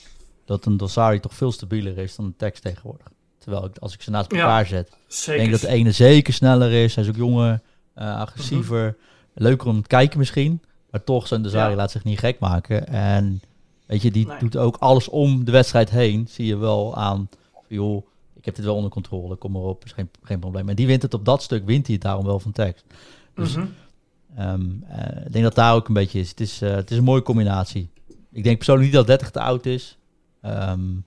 dat 0.46 0.66
een 0.66 0.78
Dosari 0.78 1.20
toch 1.20 1.34
veel 1.34 1.52
stabieler 1.52 1.98
is 1.98 2.16
dan 2.16 2.26
een 2.26 2.36
tekst 2.38 2.64
tegenwoordig. 2.64 3.08
Terwijl 3.38 3.66
ik, 3.66 3.78
als 3.78 3.94
ik 3.94 4.02
ze 4.02 4.10
naast 4.10 4.32
elkaar 4.32 4.66
zet, 4.66 4.92
zeker. 5.08 5.40
denk 5.40 5.52
dat 5.52 5.62
de 5.62 5.68
ene 5.68 5.92
zeker 5.92 6.34
sneller 6.34 6.72
is. 6.72 6.96
Hij 6.96 7.04
is 7.04 7.10
ook 7.10 7.16
jonger, 7.16 7.62
uh, 7.98 8.20
agressiever, 8.20 8.86
mhm. 8.86 9.44
leuker 9.44 9.68
om 9.68 9.82
te 9.82 9.88
kijken 9.88 10.20
misschien. 10.20 10.62
Maar 10.92 11.04
toch, 11.04 11.28
zo'n 11.28 11.42
Dosari 11.42 11.76
laat 11.76 11.92
zich 11.92 12.04
niet 12.04 12.20
gek 12.20 12.40
maken. 12.40 12.88
En 12.88 13.42
Weet 13.86 14.02
je, 14.02 14.12
die 14.12 14.28
doet 14.40 14.58
ook 14.58 14.78
alles 14.78 15.10
om 15.10 15.46
de 15.46 15.52
wedstrijd 15.52 15.90
heen. 15.90 16.28
Zie 16.30 16.46
je 16.46 16.58
wel 16.58 16.96
aan, 16.96 17.30
joh, 17.68 18.06
ik 18.34 18.46
heb 18.46 18.56
dit 18.56 18.66
wel 18.66 18.76
onder 18.76 18.92
controle, 18.92 19.36
kom 19.36 19.52
maar 19.52 19.62
op, 19.62 19.86
is 19.86 19.92
geen, 19.92 20.10
geen 20.24 20.40
probleem. 20.40 20.70
En 20.70 20.76
die 20.76 20.88
wint 20.88 21.02
het 21.02 21.14
op 21.14 21.26
dat 21.26 21.44
stuk, 21.44 21.66
wint 21.66 21.86
hij 21.86 21.96
het 21.96 22.04
daarom 22.04 22.26
wel 22.26 22.40
van 22.40 22.52
tekst. 22.52 22.86
Dus 23.34 23.56
mm 23.56 23.74
ik 25.26 25.32
denk 25.32 25.44
dat 25.44 25.56
daar 25.56 25.74
ook 25.74 25.88
een 25.88 25.94
beetje 25.94 26.20
is. 26.20 26.30
Het 26.30 26.40
is, 26.40 26.62
uh, 26.62 26.76
het 26.76 26.92
is 26.92 26.98
een 26.98 27.04
mooie 27.04 27.22
combinatie. 27.22 27.90
Ik 28.32 28.44
denk 28.44 28.56
persoonlijk 28.56 28.88
niet 28.88 28.96
dat 28.96 29.08
30 29.08 29.32
te 29.32 29.40
oud 29.40 29.66
is. 29.66 29.98
Um, 30.46 31.06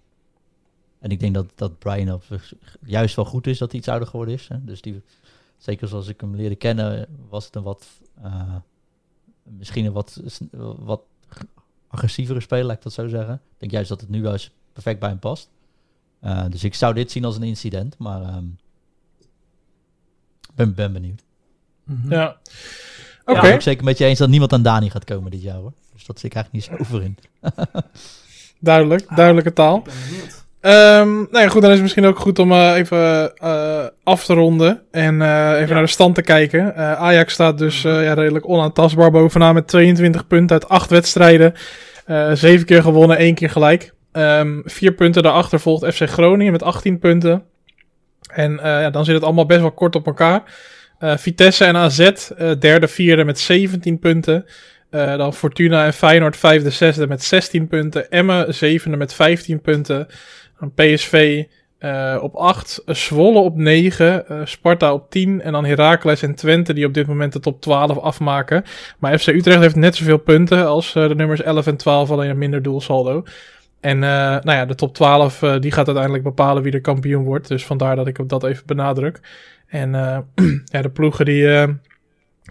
en 0.98 1.10
ik 1.10 1.20
denk 1.20 1.34
dat, 1.34 1.52
dat 1.54 1.78
Brian 1.78 2.12
op, 2.12 2.24
juist 2.80 3.16
wel 3.16 3.24
goed 3.24 3.46
is 3.46 3.58
dat 3.58 3.70
hij 3.70 3.80
iets 3.80 3.88
ouder 3.88 4.08
geworden 4.08 4.34
is. 4.34 4.48
Hè. 4.48 4.64
Dus 4.64 4.80
die, 4.80 5.02
zeker 5.56 5.88
zoals 5.88 6.08
ik 6.08 6.20
hem 6.20 6.34
leerde 6.34 6.54
kennen, 6.54 7.08
was 7.28 7.44
het 7.44 7.54
een 7.54 7.62
wat, 7.62 7.86
uh, 8.24 8.56
misschien 9.42 9.84
een 9.84 9.92
wat, 9.92 10.20
wat 10.78 11.02
agressievere 11.88 12.40
speler, 12.40 12.64
laat 12.64 12.76
ik 12.76 12.82
dat 12.82 12.92
zo 12.92 13.08
zeggen. 13.08 13.34
Ik 13.34 13.58
denk 13.58 13.72
juist 13.72 13.88
dat 13.88 14.00
het 14.00 14.10
nu 14.10 14.22
wel 14.22 14.32
eens 14.32 14.50
perfect 14.72 15.00
bij 15.00 15.08
hem 15.08 15.18
past. 15.18 15.50
Uh, 16.24 16.44
dus 16.48 16.64
ik 16.64 16.74
zou 16.74 16.94
dit 16.94 17.10
zien 17.10 17.24
als 17.24 17.36
een 17.36 17.42
incident, 17.42 17.98
maar 17.98 18.36
um, 18.36 18.58
ben, 20.54 20.74
ben 20.74 20.92
benieuwd. 20.92 21.24
Mm 21.84 22.00
-hmm. 22.02 22.12
Ja. 22.12 22.38
Oké. 23.28 23.38
Okay. 23.38 23.50
Ja, 23.50 23.54
ik 23.54 23.62
zeker 23.62 23.84
met 23.84 23.98
je 23.98 24.04
eens 24.04 24.18
dat 24.18 24.28
niemand 24.28 24.52
aan 24.52 24.62
Dani 24.62 24.90
gaat 24.90 25.04
komen 25.04 25.30
dit 25.30 25.42
jaar 25.42 25.56
hoor. 25.56 25.72
Dus 25.92 26.04
dat 26.06 26.20
zit 26.20 26.30
ik 26.30 26.36
eigenlijk 26.36 26.70
niet 26.70 26.78
zo 26.78 26.84
over 26.84 27.04
in. 27.04 27.18
Duidelijk, 28.60 29.16
duidelijke 29.16 29.52
taal. 29.52 29.82
Um, 30.60 31.28
nou 31.30 31.44
ja, 31.44 31.48
goed, 31.48 31.60
dan 31.60 31.70
is 31.70 31.76
het 31.76 31.82
misschien 31.82 32.06
ook 32.06 32.18
goed 32.18 32.38
om 32.38 32.52
uh, 32.52 32.74
even 32.74 33.32
uh, 33.42 33.84
af 34.04 34.24
te 34.24 34.34
ronden 34.34 34.82
en 34.90 35.14
uh, 35.14 35.50
even 35.52 35.68
ja. 35.68 35.74
naar 35.74 35.82
de 35.82 35.88
stand 35.88 36.14
te 36.14 36.22
kijken. 36.22 36.76
Ajax 36.76 37.32
staat 37.32 37.58
dus 37.58 37.82
ja, 37.82 38.12
redelijk 38.12 38.48
onaantastbaar 38.48 39.10
bovenaan 39.10 39.54
met 39.54 39.68
22 39.68 40.26
punten 40.26 40.60
uit 40.60 40.68
8 40.68 40.90
wedstrijden. 40.90 41.54
7 42.32 42.66
keer 42.66 42.82
gewonnen, 42.82 43.16
1 43.16 43.34
keer 43.34 43.50
gelijk. 43.50 43.94
Um, 44.12 44.62
vier 44.64 44.92
punten 44.92 45.22
daarachter 45.22 45.60
volgt 45.60 45.94
FC 45.94 46.08
Groningen 46.08 46.52
met 46.52 46.62
18 46.62 46.98
punten. 46.98 47.42
En 48.32 48.60
ja, 48.62 48.90
dan 48.90 49.04
zit 49.04 49.14
het 49.14 49.24
allemaal 49.24 49.46
best 49.46 49.60
wel 49.60 49.72
kort 49.72 49.96
op 49.96 50.06
elkaar. 50.06 50.42
Vitesse 51.00 51.64
en 51.64 51.76
AZ, 51.76 52.10
derde, 52.58 52.88
vierde 52.88 53.24
met 53.24 53.38
17 53.38 53.98
punten. 53.98 54.44
Uh, 54.90 55.16
dan 55.16 55.34
Fortuna 55.34 55.84
en 55.84 55.92
Feyenoord 55.92 56.36
vijfde, 56.36 56.70
zesde 56.70 57.06
met 57.06 57.22
16 57.22 57.66
punten. 57.66 58.10
Emmen 58.10 58.54
zevende 58.54 58.96
met 58.96 59.14
15 59.14 59.60
punten. 59.60 60.06
Dan 60.60 60.72
PSV 60.74 61.44
op 62.20 62.34
8, 62.34 62.82
Zwolle 62.86 63.38
op 63.38 63.56
9, 63.56 64.24
uh, 64.30 64.40
Sparta 64.44 64.92
op 64.92 65.10
10 65.10 65.40
en 65.40 65.52
dan 65.52 65.64
Heracles 65.64 66.22
en 66.22 66.34
Twente 66.34 66.72
die 66.72 66.86
op 66.86 66.94
dit 66.94 67.06
moment 67.06 67.32
de 67.32 67.40
top 67.40 67.60
12 67.60 67.98
afmaken. 67.98 68.64
Maar 68.98 69.18
FC 69.18 69.26
Utrecht 69.26 69.60
heeft 69.60 69.76
net 69.76 69.96
zoveel 69.96 70.18
punten 70.18 70.66
als 70.66 70.92
de 70.92 71.14
nummers 71.16 71.42
11 71.42 71.66
en 71.66 71.76
12, 71.76 72.10
alleen 72.10 72.30
een 72.30 72.38
minder 72.38 72.62
doelsaldo. 72.62 73.22
En 73.80 73.98
nou 73.98 74.50
ja, 74.50 74.64
de 74.64 74.74
top 74.74 74.94
12 74.94 75.38
die 75.60 75.72
gaat 75.72 75.86
uiteindelijk 75.86 76.24
bepalen 76.24 76.62
wie 76.62 76.72
de 76.72 76.80
kampioen 76.80 77.24
wordt. 77.24 77.48
Dus 77.48 77.66
vandaar 77.66 77.96
dat 77.96 78.06
ik 78.06 78.28
dat 78.28 78.44
even 78.44 78.66
benadruk. 78.66 79.20
En 79.68 79.90
ja, 80.72 80.82
de 80.82 80.90
ploegen 80.90 81.24
die 81.24 81.68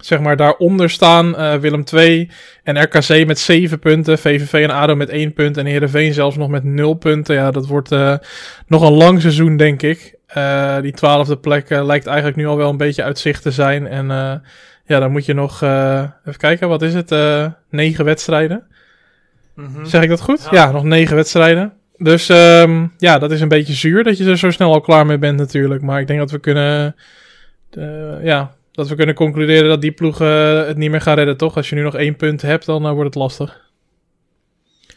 zeg 0.00 0.20
maar 0.20 0.36
daaronder 0.36 0.90
staan 0.90 1.28
uh, 1.28 1.54
Willem 1.54 1.84
2 1.84 2.30
en 2.62 2.82
RKC 2.82 3.26
met 3.26 3.38
7 3.38 3.78
punten, 3.78 4.18
VVV 4.18 4.52
en 4.52 4.70
ADO 4.70 4.94
met 4.94 5.08
1 5.08 5.32
punt 5.32 5.56
en 5.56 5.66
Heerenveen 5.66 6.12
zelfs 6.12 6.36
nog 6.36 6.48
met 6.48 6.64
0 6.64 6.94
punten. 6.94 7.34
Ja, 7.34 7.50
dat 7.50 7.66
wordt 7.66 7.92
uh, 7.92 8.14
nog 8.66 8.82
een 8.82 8.92
lang 8.92 9.20
seizoen, 9.20 9.56
denk 9.56 9.82
ik. 9.82 10.16
Uh, 10.36 10.80
die 10.80 10.92
twaalfde 10.92 11.38
plek 11.38 11.70
lijkt 11.70 12.06
eigenlijk 12.06 12.36
nu 12.36 12.46
al 12.46 12.56
wel 12.56 12.70
een 12.70 12.76
beetje 12.76 13.02
uit 13.02 13.18
zicht 13.18 13.42
te 13.42 13.50
zijn. 13.50 13.86
En 13.86 14.06
ja, 14.84 14.98
dan 14.98 15.10
moet 15.10 15.26
je 15.26 15.34
nog, 15.34 15.62
even 15.62 16.36
kijken, 16.36 16.68
wat 16.68 16.82
is 16.82 16.94
het? 16.94 17.10
9 17.70 18.04
wedstrijden. 18.04 18.66
Mm 19.54 19.74
-hmm. 19.74 19.86
Zeg 19.86 20.02
ik 20.02 20.08
dat 20.08 20.20
goed? 20.20 20.48
Ja, 20.50 20.64
ja 20.64 20.70
nog 20.70 20.84
9 20.84 21.16
wedstrijden. 21.16 21.72
Dus 21.98 22.28
um, 22.28 22.92
ja, 22.98 23.18
dat 23.18 23.30
is 23.30 23.40
een 23.40 23.48
beetje 23.48 23.72
zuur 23.72 24.04
dat 24.04 24.18
je 24.18 24.24
er 24.24 24.38
zo 24.38 24.50
snel 24.50 24.72
al 24.72 24.80
klaar 24.80 25.06
mee 25.06 25.18
bent 25.18 25.38
natuurlijk. 25.38 25.82
Maar 25.82 26.00
ik 26.00 26.06
denk 26.06 26.18
dat 26.18 26.30
we 26.30 26.38
kunnen, 26.38 26.96
ja, 28.22 28.54
dat 28.72 28.88
we 28.88 28.94
kunnen 28.94 29.14
concluderen 29.14 29.68
dat 29.68 29.80
die 29.80 29.92
ploeg 29.92 30.20
uh, 30.20 30.66
het 30.66 30.76
niet 30.76 30.90
meer 30.90 31.00
gaan 31.00 31.14
redden, 31.14 31.36
toch? 31.36 31.56
Als 31.56 31.68
je 31.68 31.74
nu 31.74 31.82
nog 31.82 31.94
één 31.94 32.16
punt 32.16 32.42
hebt, 32.42 32.66
dan 32.66 32.86
uh, 32.86 32.90
wordt 32.90 33.14
het 33.14 33.22
lastig. 33.22 33.66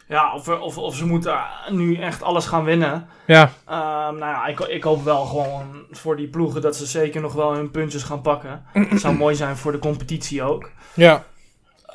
Ja, 0.07 0.33
of, 0.33 0.47
of, 0.47 0.77
of 0.77 0.95
ze 0.95 1.05
moeten 1.05 1.37
nu 1.69 1.95
echt 1.95 2.23
alles 2.23 2.45
gaan 2.45 2.63
winnen. 2.63 3.07
Ja. 3.25 3.41
Um, 3.43 4.17
nou 4.17 4.19
ja, 4.19 4.45
ik, 4.45 4.59
ik 4.59 4.83
hoop 4.83 5.03
wel 5.03 5.25
gewoon 5.25 5.85
voor 5.91 6.15
die 6.15 6.27
ploegen 6.27 6.61
dat 6.61 6.75
ze 6.75 6.85
zeker 6.85 7.21
nog 7.21 7.33
wel 7.33 7.53
hun 7.53 7.71
puntjes 7.71 8.03
gaan 8.03 8.21
pakken. 8.21 8.63
Het 8.73 9.01
zou 9.01 9.15
mooi 9.15 9.35
zijn 9.35 9.57
voor 9.57 9.71
de 9.71 9.79
competitie 9.79 10.43
ook. 10.43 10.69
Ja. 10.93 11.23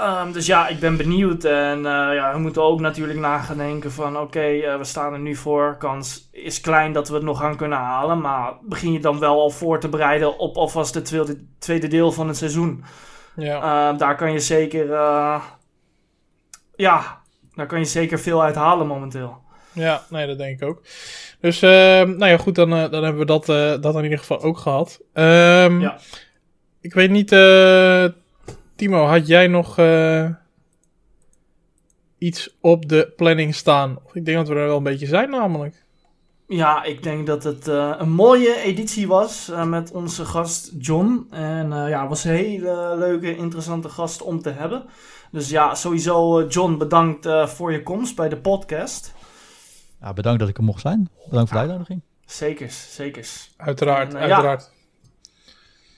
Um, 0.00 0.32
dus 0.32 0.46
ja, 0.46 0.68
ik 0.68 0.80
ben 0.80 0.96
benieuwd. 0.96 1.44
En 1.44 1.78
uh, 1.78 1.84
ja, 1.84 2.32
we 2.32 2.38
moeten 2.38 2.62
ook 2.62 2.80
natuurlijk 2.80 3.18
nagedenken 3.18 3.92
van... 3.92 4.18
oké, 4.18 4.50
uh, 4.50 4.76
we 4.76 4.84
staan 4.84 5.12
er 5.12 5.18
nu 5.18 5.34
voor. 5.34 5.76
Kans 5.78 6.28
is 6.32 6.60
klein 6.60 6.92
dat 6.92 7.08
we 7.08 7.14
het 7.14 7.22
nog 7.22 7.38
gaan 7.38 7.56
kunnen 7.56 7.78
halen. 7.78 8.20
Maar 8.20 8.52
begin 8.62 8.92
je 8.92 9.00
dan 9.00 9.18
wel 9.18 9.40
al 9.40 9.50
voor 9.50 9.80
te 9.80 9.88
bereiden... 9.88 10.38
op 10.38 10.56
alvast 10.56 10.94
het 10.94 11.04
tweede, 11.04 11.44
tweede 11.58 11.88
deel 11.88 12.12
van 12.12 12.28
het 12.28 12.36
seizoen. 12.36 12.84
Ja. 13.36 13.56
Uh, 13.92 13.98
daar 13.98 14.16
kan 14.16 14.32
je 14.32 14.40
zeker... 14.40 14.92
eh 14.92 15.42
ja, 16.74 17.20
daar 17.54 17.66
kan 17.66 17.78
je 17.78 17.84
zeker 17.84 18.18
veel 18.18 18.42
uit 18.42 18.54
halen 18.54 18.86
momenteel. 18.86 19.38
Ja, 19.72 20.02
nee, 20.08 20.26
dat 20.26 20.38
denk 20.38 20.60
ik 20.60 20.68
ook. 20.68 20.82
Dus, 21.40 21.62
ehm, 21.62 22.16
nou 22.16 22.30
ja, 22.30 22.36
goed, 22.36 22.54
dan, 22.54 22.70
dan 22.70 23.02
hebben 23.04 23.18
we 23.18 23.24
dat, 23.24 23.46
dat 23.82 23.96
in 23.96 24.02
ieder 24.02 24.18
geval 24.18 24.42
ook 24.42 24.58
gehad. 24.58 25.00
Um, 25.12 25.80
ja. 25.80 25.98
Ik 26.80 26.94
weet 26.94 27.10
niet 27.10 27.30
Timo, 28.76 29.04
had 29.04 29.26
jij 29.26 29.46
nog 29.46 29.78
uh, 29.78 30.30
iets 32.18 32.56
op 32.60 32.88
de 32.88 33.12
planning 33.16 33.54
staan? 33.54 33.98
Ik 34.12 34.24
denk 34.24 34.36
dat 34.36 34.48
we 34.48 34.54
er 34.54 34.66
wel 34.66 34.76
een 34.76 34.82
beetje 34.82 35.06
zijn 35.06 35.30
namelijk. 35.30 35.84
Ja, 36.48 36.84
ik 36.84 37.02
denk 37.02 37.26
dat 37.26 37.44
het 37.44 37.68
uh, 37.68 37.94
een 37.98 38.10
mooie 38.10 38.60
editie 38.60 39.06
was 39.08 39.48
uh, 39.50 39.64
met 39.64 39.92
onze 39.92 40.24
gast 40.24 40.72
John. 40.78 41.26
En 41.30 41.68
ja, 41.68 42.00
het 42.00 42.08
was 42.08 42.24
een 42.24 42.34
hele 42.34 42.96
leuke, 42.98 43.36
interessante 43.36 43.88
gast 43.88 44.22
om 44.22 44.42
te 44.42 44.50
hebben. 44.50 44.84
Dus 45.30 45.50
ja, 45.50 45.74
sowieso 45.74 46.46
John, 46.46 46.76
bedankt 46.76 47.28
voor 47.44 47.72
je 47.72 47.82
komst 47.82 48.16
bij 48.16 48.28
de 48.28 48.36
podcast. 48.36 49.14
Ja, 50.00 50.12
bedankt 50.12 50.40
dat 50.40 50.48
ik 50.48 50.56
er 50.56 50.64
mocht 50.64 50.80
zijn. 50.80 51.10
Bedankt 51.28 51.50
voor 51.50 51.58
de 51.60 51.66
uitnodiging. 51.66 52.02
Zekers, 52.26 52.94
zekers. 52.94 53.54
Uiteraard, 53.56 54.14
en, 54.14 54.20
uiteraard. 54.20 54.70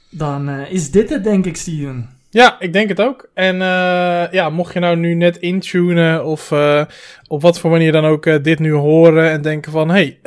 Ja, 0.08 0.18
dan 0.18 0.48
is 0.48 0.90
dit 0.90 1.10
het 1.10 1.24
denk 1.24 1.46
ik, 1.46 1.56
Steven. 1.56 2.17
Ja, 2.30 2.56
ik 2.60 2.72
denk 2.72 2.88
het 2.88 3.00
ook. 3.00 3.28
En 3.34 3.54
uh, 3.54 4.30
ja, 4.30 4.50
mocht 4.50 4.72
je 4.72 4.80
nou 4.80 4.96
nu 4.96 5.14
net 5.14 5.36
intunen 5.36 6.24
of 6.24 6.50
uh, 6.50 6.84
op 7.26 7.42
wat 7.42 7.58
voor 7.58 7.70
manier 7.70 7.92
dan 7.92 8.04
ook 8.04 8.26
uh, 8.26 8.42
dit 8.42 8.58
nu 8.58 8.72
horen 8.72 9.30
en 9.30 9.42
denken 9.42 9.72
van... 9.72 9.90
hey, 9.90 10.18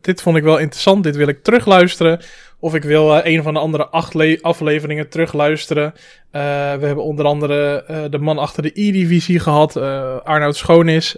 dit 0.00 0.22
vond 0.22 0.36
ik 0.36 0.42
wel 0.42 0.58
interessant, 0.58 1.04
dit 1.04 1.16
wil 1.16 1.28
ik 1.28 1.42
terugluisteren. 1.42 2.20
Of 2.64 2.74
ik 2.74 2.84
wil 2.84 3.20
een 3.24 3.42
van 3.42 3.54
de 3.54 3.60
andere 3.60 3.86
acht 3.86 4.42
afleveringen 4.42 5.08
terugluisteren. 5.08 5.94
we 6.30 6.38
hebben 6.86 7.04
onder 7.04 7.24
andere 7.24 7.84
de 8.10 8.18
man 8.18 8.38
achter 8.38 8.62
de 8.62 8.70
E-divisie 8.74 9.40
gehad, 9.40 9.76
Arnoud 10.24 10.56
Schoonis. 10.56 11.16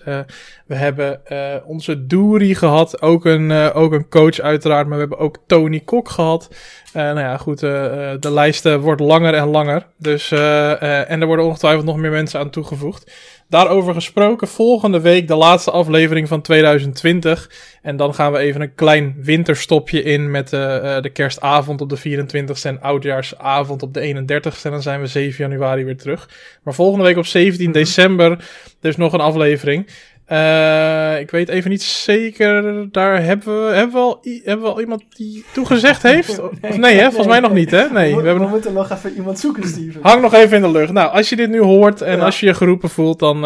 we 0.66 0.74
hebben 0.74 1.20
onze 1.66 2.06
Doeri 2.06 2.54
gehad, 2.54 3.02
ook 3.02 3.24
een, 3.24 3.52
ook 3.52 3.92
een 3.92 4.08
coach 4.08 4.40
uiteraard. 4.40 4.86
Maar 4.86 4.94
we 4.94 5.00
hebben 5.00 5.18
ook 5.18 5.38
Tony 5.46 5.80
Kok 5.80 6.08
gehad. 6.08 6.48
Nou 6.92 7.18
ja, 7.18 7.36
goed, 7.36 7.60
de 7.60 8.18
lijst 8.30 8.74
wordt 8.74 9.00
langer 9.00 9.34
en 9.34 9.48
langer. 9.48 9.86
Dus, 9.98 10.30
en 10.30 11.20
er 11.20 11.26
worden 11.26 11.44
ongetwijfeld 11.44 11.84
nog 11.84 11.96
meer 11.96 12.10
mensen 12.10 12.40
aan 12.40 12.50
toegevoegd. 12.50 13.12
Daarover 13.48 13.94
gesproken, 13.94 14.48
volgende 14.48 15.00
week 15.00 15.28
de 15.28 15.34
laatste 15.34 15.70
aflevering 15.70 16.28
van 16.28 16.42
2020. 16.42 17.50
En 17.82 17.96
dan 17.96 18.14
gaan 18.14 18.32
we 18.32 18.38
even 18.38 18.60
een 18.60 18.74
klein 18.74 19.14
winterstopje 19.18 20.02
in 20.02 20.30
met 20.30 20.48
de 20.50 21.10
kerstavond 21.12 21.80
op 21.80 21.88
de 21.88 21.98
24ste 21.98 22.62
en 22.62 22.80
oudjaarsavond 22.80 23.82
op 23.82 23.94
de 23.94 24.14
31ste. 24.14 24.62
En 24.62 24.70
dan 24.70 24.82
zijn 24.82 25.00
we 25.00 25.06
7 25.06 25.48
januari 25.48 25.84
weer 25.84 25.96
terug. 25.96 26.28
Maar 26.62 26.74
volgende 26.74 27.04
week 27.04 27.16
op 27.16 27.26
17 27.26 27.72
december 27.72 28.44
dus 28.80 28.96
nog 28.96 29.12
een 29.12 29.20
aflevering. 29.20 29.86
Uh, 30.32 31.20
ik 31.20 31.30
weet 31.30 31.48
even 31.48 31.70
niet 31.70 31.82
zeker, 31.82 32.86
daar 32.92 33.22
hebben 33.22 33.66
we, 33.66 33.74
hebben 33.74 33.94
we, 33.94 33.98
al, 34.00 34.20
hebben 34.44 34.66
we 34.66 34.72
al 34.72 34.80
iemand 34.80 35.02
die 35.08 35.44
toegezegd 35.52 36.02
heeft? 36.02 36.40
nee, 36.60 36.78
nee, 36.78 36.94
hè? 36.94 37.04
volgens 37.04 37.26
mij 37.26 37.40
nog 37.40 37.52
niet, 37.52 37.70
hè? 37.70 37.90
Nee, 37.90 38.14
we, 38.14 38.20
we, 38.20 38.26
hebben 38.26 38.44
we 38.44 38.50
moeten 38.50 38.72
nog 38.72 38.90
even 38.90 39.14
iemand 39.14 39.38
zoeken, 39.38 39.68
Steven. 39.68 40.02
Hang 40.02 40.22
nog 40.22 40.34
even 40.34 40.56
in 40.56 40.62
de 40.62 40.70
lucht. 40.70 40.92
Nou, 40.92 41.12
als 41.12 41.28
je 41.28 41.36
dit 41.36 41.50
nu 41.50 41.60
hoort 41.60 42.00
en 42.00 42.20
als 42.20 42.40
je 42.40 42.46
je 42.46 42.54
geroepen 42.54 42.90
voelt, 42.90 43.18
dan... 43.18 43.40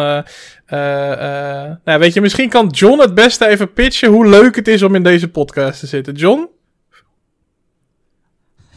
nou, 1.83 1.99
weet 1.99 2.13
je, 2.13 2.21
misschien 2.21 2.49
kan 2.49 2.67
John 2.67 2.99
het 2.99 3.13
beste 3.13 3.47
even 3.47 3.73
pitchen 3.73 4.09
hoe 4.09 4.27
leuk 4.27 4.55
het 4.55 4.67
is 4.67 4.83
om 4.83 4.95
in 4.95 5.03
deze 5.03 5.29
podcast 5.29 5.79
te 5.79 5.87
zitten. 5.87 6.13
John? 6.13 6.49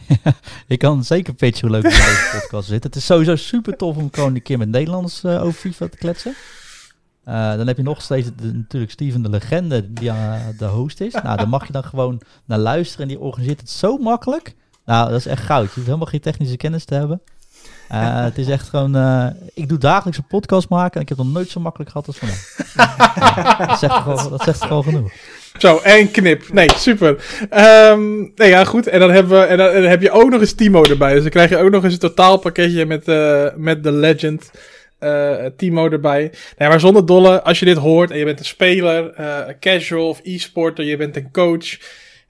ik 0.67 0.79
kan 0.79 1.03
zeker 1.03 1.33
pitchen 1.33 1.67
hoe 1.67 1.77
leuk 1.77 1.91
het 1.91 1.93
in 1.93 1.99
deze 1.99 2.39
podcast 2.39 2.67
zit. 2.67 2.83
Het 2.83 2.95
is 2.95 3.05
sowieso 3.05 3.35
super 3.35 3.77
tof 3.77 3.97
om 3.97 4.09
gewoon 4.11 4.35
een 4.35 4.41
keer 4.41 4.57
met 4.57 4.69
Nederlanders 4.69 5.23
uh, 5.23 5.43
over 5.43 5.59
FIFA 5.59 5.87
te 5.87 5.97
kletsen. 5.97 6.35
Uh, 7.27 7.55
dan 7.55 7.67
heb 7.67 7.77
je 7.77 7.83
nog 7.83 8.01
steeds 8.01 8.29
de, 8.35 8.53
natuurlijk 8.53 8.91
Steven 8.91 9.21
de 9.21 9.29
legende 9.29 9.93
die 9.93 10.09
uh, 10.09 10.33
de 10.57 10.65
host 10.65 11.01
is. 11.01 11.13
nou, 11.13 11.37
dan 11.37 11.49
mag 11.49 11.67
je 11.67 11.73
dan 11.73 11.83
gewoon 11.83 12.21
naar 12.45 12.59
luisteren 12.59 13.01
en 13.01 13.07
die 13.07 13.19
organiseert 13.19 13.59
het 13.59 13.69
zo 13.69 13.97
makkelijk. 13.97 14.55
Nou, 14.85 15.09
dat 15.09 15.19
is 15.19 15.25
echt 15.25 15.43
goud. 15.43 15.67
Je 15.67 15.71
hoeft 15.73 15.85
helemaal 15.85 16.07
geen 16.07 16.19
technische 16.19 16.57
kennis 16.57 16.85
te 16.85 16.93
hebben. 16.93 17.21
Uh, 17.91 18.23
het 18.29 18.37
is 18.37 18.47
echt 18.47 18.69
gewoon. 18.69 18.95
Ik 19.53 19.69
doe 19.69 19.77
dagelijks 19.77 20.17
een 20.17 20.27
podcast 20.27 20.69
maken 20.69 20.95
en 20.95 21.01
ik 21.01 21.09
heb 21.09 21.17
nog 21.17 21.31
nooit 21.31 21.49
zo 21.49 21.59
makkelijk 21.59 21.91
gehad 21.91 22.07
als 22.07 22.17
vandaag. 22.17 22.55
dat, 23.67 23.79
zegt 23.79 23.93
gewoon, 23.93 24.29
dat 24.29 24.43
zegt 24.43 24.63
gewoon 24.63 24.83
genoeg. 24.83 25.11
Zo, 25.57 25.77
en 25.77 26.11
knip. 26.11 26.53
Nee, 26.53 26.69
super. 26.75 27.25
Um, 27.91 28.31
nee, 28.35 28.49
ja, 28.49 28.63
goed. 28.63 28.87
En 28.87 28.99
dan, 28.99 29.11
hebben 29.11 29.39
we, 29.39 29.45
en 29.45 29.57
dan, 29.57 29.83
heb 29.83 30.01
je 30.01 30.11
ook 30.11 30.29
nog 30.29 30.41
eens 30.41 30.53
Timo 30.53 30.83
erbij. 30.83 31.13
Dus 31.13 31.21
dan 31.21 31.31
krijg 31.31 31.49
je 31.49 31.57
ook 31.57 31.71
nog 31.71 31.83
eens 31.83 31.93
een 31.93 31.99
totaalpakketje 31.99 32.85
met, 32.85 33.05
met 33.57 33.83
de 33.83 33.91
Legend. 33.91 34.51
Uh, 35.05 35.45
Timo 35.57 35.89
erbij. 35.89 36.31
Nee, 36.57 36.69
maar 36.69 36.79
zonder 36.79 37.05
dolle, 37.05 37.41
als 37.41 37.59
je 37.59 37.65
dit 37.65 37.77
hoort 37.77 38.11
en 38.11 38.17
je 38.17 38.25
bent 38.25 38.39
een 38.39 38.45
speler, 38.45 39.19
uh, 39.19 39.39
casual 39.59 40.07
of 40.07 40.19
e-sporter, 40.23 40.85
je 40.85 40.97
bent 40.97 41.15
een 41.15 41.31
coach. 41.31 41.77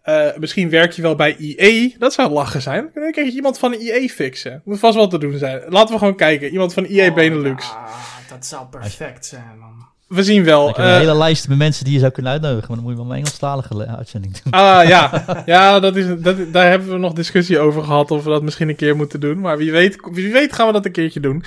Uh, 0.06 0.28
misschien 0.38 0.70
werk 0.70 0.92
je 0.92 1.02
wel 1.02 1.16
bij 1.16 1.36
IE. 1.36 1.96
Dat 2.00 2.14
zou 2.14 2.32
lachen 2.32 2.62
zijn. 2.62 2.90
Dan 2.94 3.12
krijg 3.12 3.28
je 3.28 3.36
iemand 3.36 3.60
van 3.60 3.74
IE 3.74 4.10
fixen. 4.10 4.62
Moet 4.66 4.80
vast 4.80 4.96
wel 4.96 5.08
te 5.08 5.18
doen 5.18 5.38
zijn. 5.38 5.62
Laten 5.70 5.94
we 5.94 6.00
gewoon 6.00 6.16
kijken. 6.16 6.50
Iemand 6.52 6.74
van 6.74 6.86
IE 6.86 7.10
oh, 7.10 7.16
Benelux. 7.16 7.66
Ja, 7.66 7.88
dat 8.30 8.46
zou 8.46 8.66
perfect 8.66 9.26
zijn, 9.26 9.58
man. 9.60 9.76
We 10.08 10.24
zien 10.24 10.44
wel. 10.44 10.70
Ik 10.70 10.76
heb 10.76 10.86
een 10.86 10.98
hele 10.98 11.18
lijst 11.18 11.48
met 11.48 11.58
mensen 11.58 11.84
die 11.86 11.94
je 11.94 12.00
zou 12.00 12.12
kunnen 12.12 12.32
uitnodigen. 12.32 12.68
Maar 12.68 12.78
dan 12.78 12.86
moet 12.86 12.96
je 12.96 13.04
wel 13.04 13.12
een 13.12 13.18
Engelstalige 13.18 13.88
uitzending 13.88 14.42
doen. 14.42 14.54
Ah 14.54 14.88
ja, 14.88 15.26
ja 15.46 15.80
dat 15.80 15.96
is, 15.96 16.06
dat, 16.18 16.38
daar 16.52 16.70
hebben 16.70 16.90
we 16.90 16.98
nog 16.98 17.14
discussie 17.14 17.60
over 17.60 17.84
gehad. 17.84 18.12
Of 18.12 18.24
we 18.24 18.30
dat 18.30 18.44
misschien 18.44 18.70
een 18.70 18.76
keer 18.76 18.96
moeten 18.96 19.20
doen. 19.20 19.40
Maar 19.40 19.58
wie 19.58 19.72
weet, 19.72 19.98
wie 20.12 20.32
weet 20.32 20.54
gaan 20.54 20.68
we 20.68 20.74
dat 20.74 20.86
een 20.86 20.92
keertje 20.92 21.20
doen. 21.20 21.44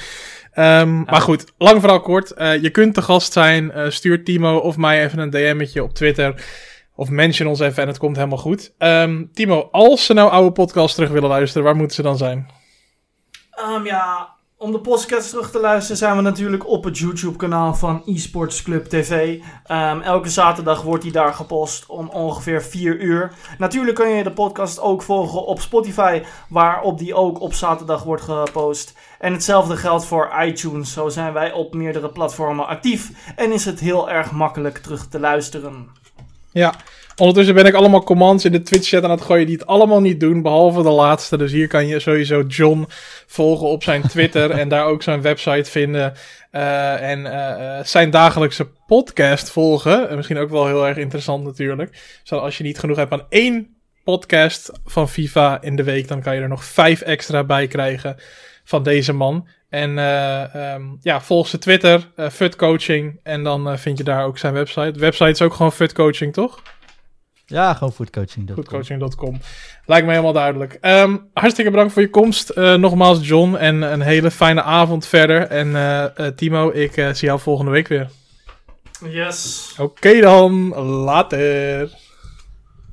Um, 0.59 1.05
Maar 1.05 1.21
goed, 1.21 1.45
lang 1.59 1.81
vooral 1.81 2.01
kort. 2.01 2.33
Uh, 2.39 2.63
je 2.63 2.71
kunt 2.71 2.95
te 2.95 3.03
gast 3.03 3.33
zijn. 3.33 3.73
Uh, 3.77 3.91
stuur 3.91 4.25
Timo 4.25 4.57
of 4.57 4.77
mij 4.77 5.05
even 5.05 5.19
een 5.19 5.31
DM'tje 5.31 5.83
op 5.83 5.95
Twitter. 5.95 6.45
Of 6.95 7.11
mention 7.11 7.49
ons 7.49 7.61
even 7.61 7.83
en 7.83 7.89
het 7.89 7.99
komt 7.99 8.17
helemaal 8.17 8.39
goed. 8.39 8.75
Um, 8.79 9.31
Timo, 9.33 9.69
als 9.71 10.05
ze 10.05 10.13
nou 10.13 10.31
oude 10.31 10.53
podcasts 10.53 10.95
terug 10.95 11.11
willen 11.11 11.29
luisteren, 11.29 11.65
waar 11.65 11.77
moeten 11.77 11.97
ze 11.97 12.03
dan 12.03 12.17
zijn? 12.17 12.51
Um, 13.75 13.85
ja, 13.85 14.29
om 14.59 14.73
de 14.73 14.81
podcast 14.81 15.31
terug 15.31 15.51
te 15.51 15.61
luisteren 15.61 15.97
zijn 15.97 16.17
we 16.17 16.23
natuurlijk 16.23 16.69
op 16.69 16.85
het 16.85 16.99
YouTube-kanaal 16.99 17.75
van 17.75 18.03
eSports 18.07 18.63
Club 18.63 18.85
TV. 18.85 19.41
Um, 19.71 20.01
elke 20.01 20.29
zaterdag 20.29 20.83
wordt 20.83 21.03
die 21.03 21.13
daar 21.13 21.35
gepost 21.35 21.87
om 21.87 22.09
ongeveer 22.09 22.63
4 22.63 23.01
uur. 23.01 23.33
Natuurlijk 23.59 23.97
kun 23.97 24.09
je 24.09 24.23
de 24.23 24.33
podcast 24.33 24.81
ook 24.81 25.03
volgen 25.03 25.47
op 25.47 25.61
Spotify, 25.61 26.23
waarop 26.49 26.99
die 26.99 27.15
ook 27.15 27.41
op 27.41 27.55
zaterdag 27.55 28.03
wordt 28.03 28.23
gepost. 28.23 28.95
En 29.19 29.33
hetzelfde 29.33 29.77
geldt 29.77 30.05
voor 30.05 30.33
iTunes. 30.45 30.93
Zo 30.93 31.09
zijn 31.09 31.33
wij 31.33 31.53
op 31.53 31.75
meerdere 31.75 32.09
platformen 32.09 32.67
actief 32.67 33.11
en 33.37 33.53
is 33.53 33.65
het 33.65 33.81
heel 33.81 34.11
erg 34.11 34.31
makkelijk 34.31 34.79
terug 34.79 35.09
te 35.09 35.21
luisteren. 35.21 35.89
Ja, 36.53 36.75
ondertussen 37.19 37.55
ben 37.55 37.67
ik 37.67 37.75
allemaal 37.75 38.05
commands 38.05 38.45
in 38.45 38.53
de 38.53 38.63
Twitch-chat 38.63 39.05
aan 39.05 39.11
het 39.11 39.21
gooien 39.21 39.47
die 39.47 39.57
het 39.57 39.67
allemaal 39.67 40.01
niet 40.01 40.21
doen, 40.21 40.43
behalve 40.43 40.83
de 40.83 40.91
laatste. 40.91 41.37
Dus 41.37 41.53
hier 41.53 41.67
kan 41.69 41.87
je 41.87 42.01
sowieso 42.01 42.43
John 42.43 42.87
volgen 43.27 43.67
op 43.67 43.83
zijn 43.83 44.03
Twitter 44.03 44.51
en 44.51 44.69
daar 44.69 44.85
ook 44.85 45.03
zijn 45.03 45.23
website 45.23 45.71
vinden. 45.71 46.13
Uh, 46.53 47.11
en 47.11 47.21
uh, 47.21 47.85
zijn 47.85 48.11
dagelijkse 48.11 48.69
podcast 48.87 49.51
volgen. 49.51 50.17
misschien 50.17 50.39
ook 50.39 50.51
wel 50.51 50.67
heel 50.67 50.87
erg 50.87 50.97
interessant 50.97 51.45
natuurlijk. 51.45 52.21
Zoals 52.23 52.43
als 52.43 52.59
je 52.59 52.65
niet 52.65 52.79
genoeg 52.79 52.97
hebt 52.97 53.13
aan 53.13 53.27
één 53.29 53.77
podcast 54.05 54.73
van 54.85 55.09
FIFA 55.09 55.63
in 55.63 55.77
de 55.77 55.85
week, 55.85 56.09
dan 56.09 56.23
kan 56.23 56.35
je 56.35 56.41
er 56.41 56.49
nog 56.49 56.65
vijf 56.65 57.01
extra 57.01 57.45
bij 57.45 57.67
krijgen 57.67 58.17
van 58.65 58.83
deze 58.83 59.13
man. 59.13 59.49
En 59.69 59.99
um, 59.99 60.99
ja, 61.01 61.21
volg 61.21 61.49
zijn 61.49 61.63
Twitter, 61.63 62.09
Fut 62.31 62.57
Coaching. 62.57 63.21
En 63.23 63.43
dan 63.43 63.79
vind 63.79 63.99
je 63.99 64.05
daar 64.05 64.25
ook 64.25 64.39
zijn 64.39 64.53
website. 64.53 64.99
Website 64.99 65.31
is 65.31 65.43
ook 65.43 65.55
gewoon 65.55 65.73
Fut 65.73 65.93
Coaching, 65.93 66.33
toch? 66.33 66.63
Ja, 67.51 67.75
gewoon 67.75 67.93
foodcoaching.com. 67.93 68.55
Foodcoaching.com. 68.55 69.41
Lijkt 69.87 70.07
me 70.07 70.11
helemaal 70.11 70.33
duidelijk. 70.33 70.79
Um, 70.81 71.29
hartstikke 71.33 71.71
bedankt 71.71 71.93
voor 71.93 72.03
je 72.03 72.11
komst. 72.11 72.57
nogmaals, 72.57 73.29
John. 73.29 73.55
En 73.55 73.83
een 73.83 74.01
hele 74.01 74.31
fijne 74.31 74.63
avond 74.63 75.07
verder. 75.07 75.47
En 75.47 76.37
Timo, 76.37 76.71
ik 76.71 76.93
zie 76.93 77.29
jou 77.29 77.41
volgende 77.41 77.71
week 77.71 77.89
weer. 77.89 78.11
Yes. 79.07 79.73
Oké 79.73 79.83
okay 79.83 80.21
dan. 80.21 80.75
Later. 80.85 81.91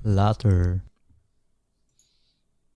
Later. 0.02 0.85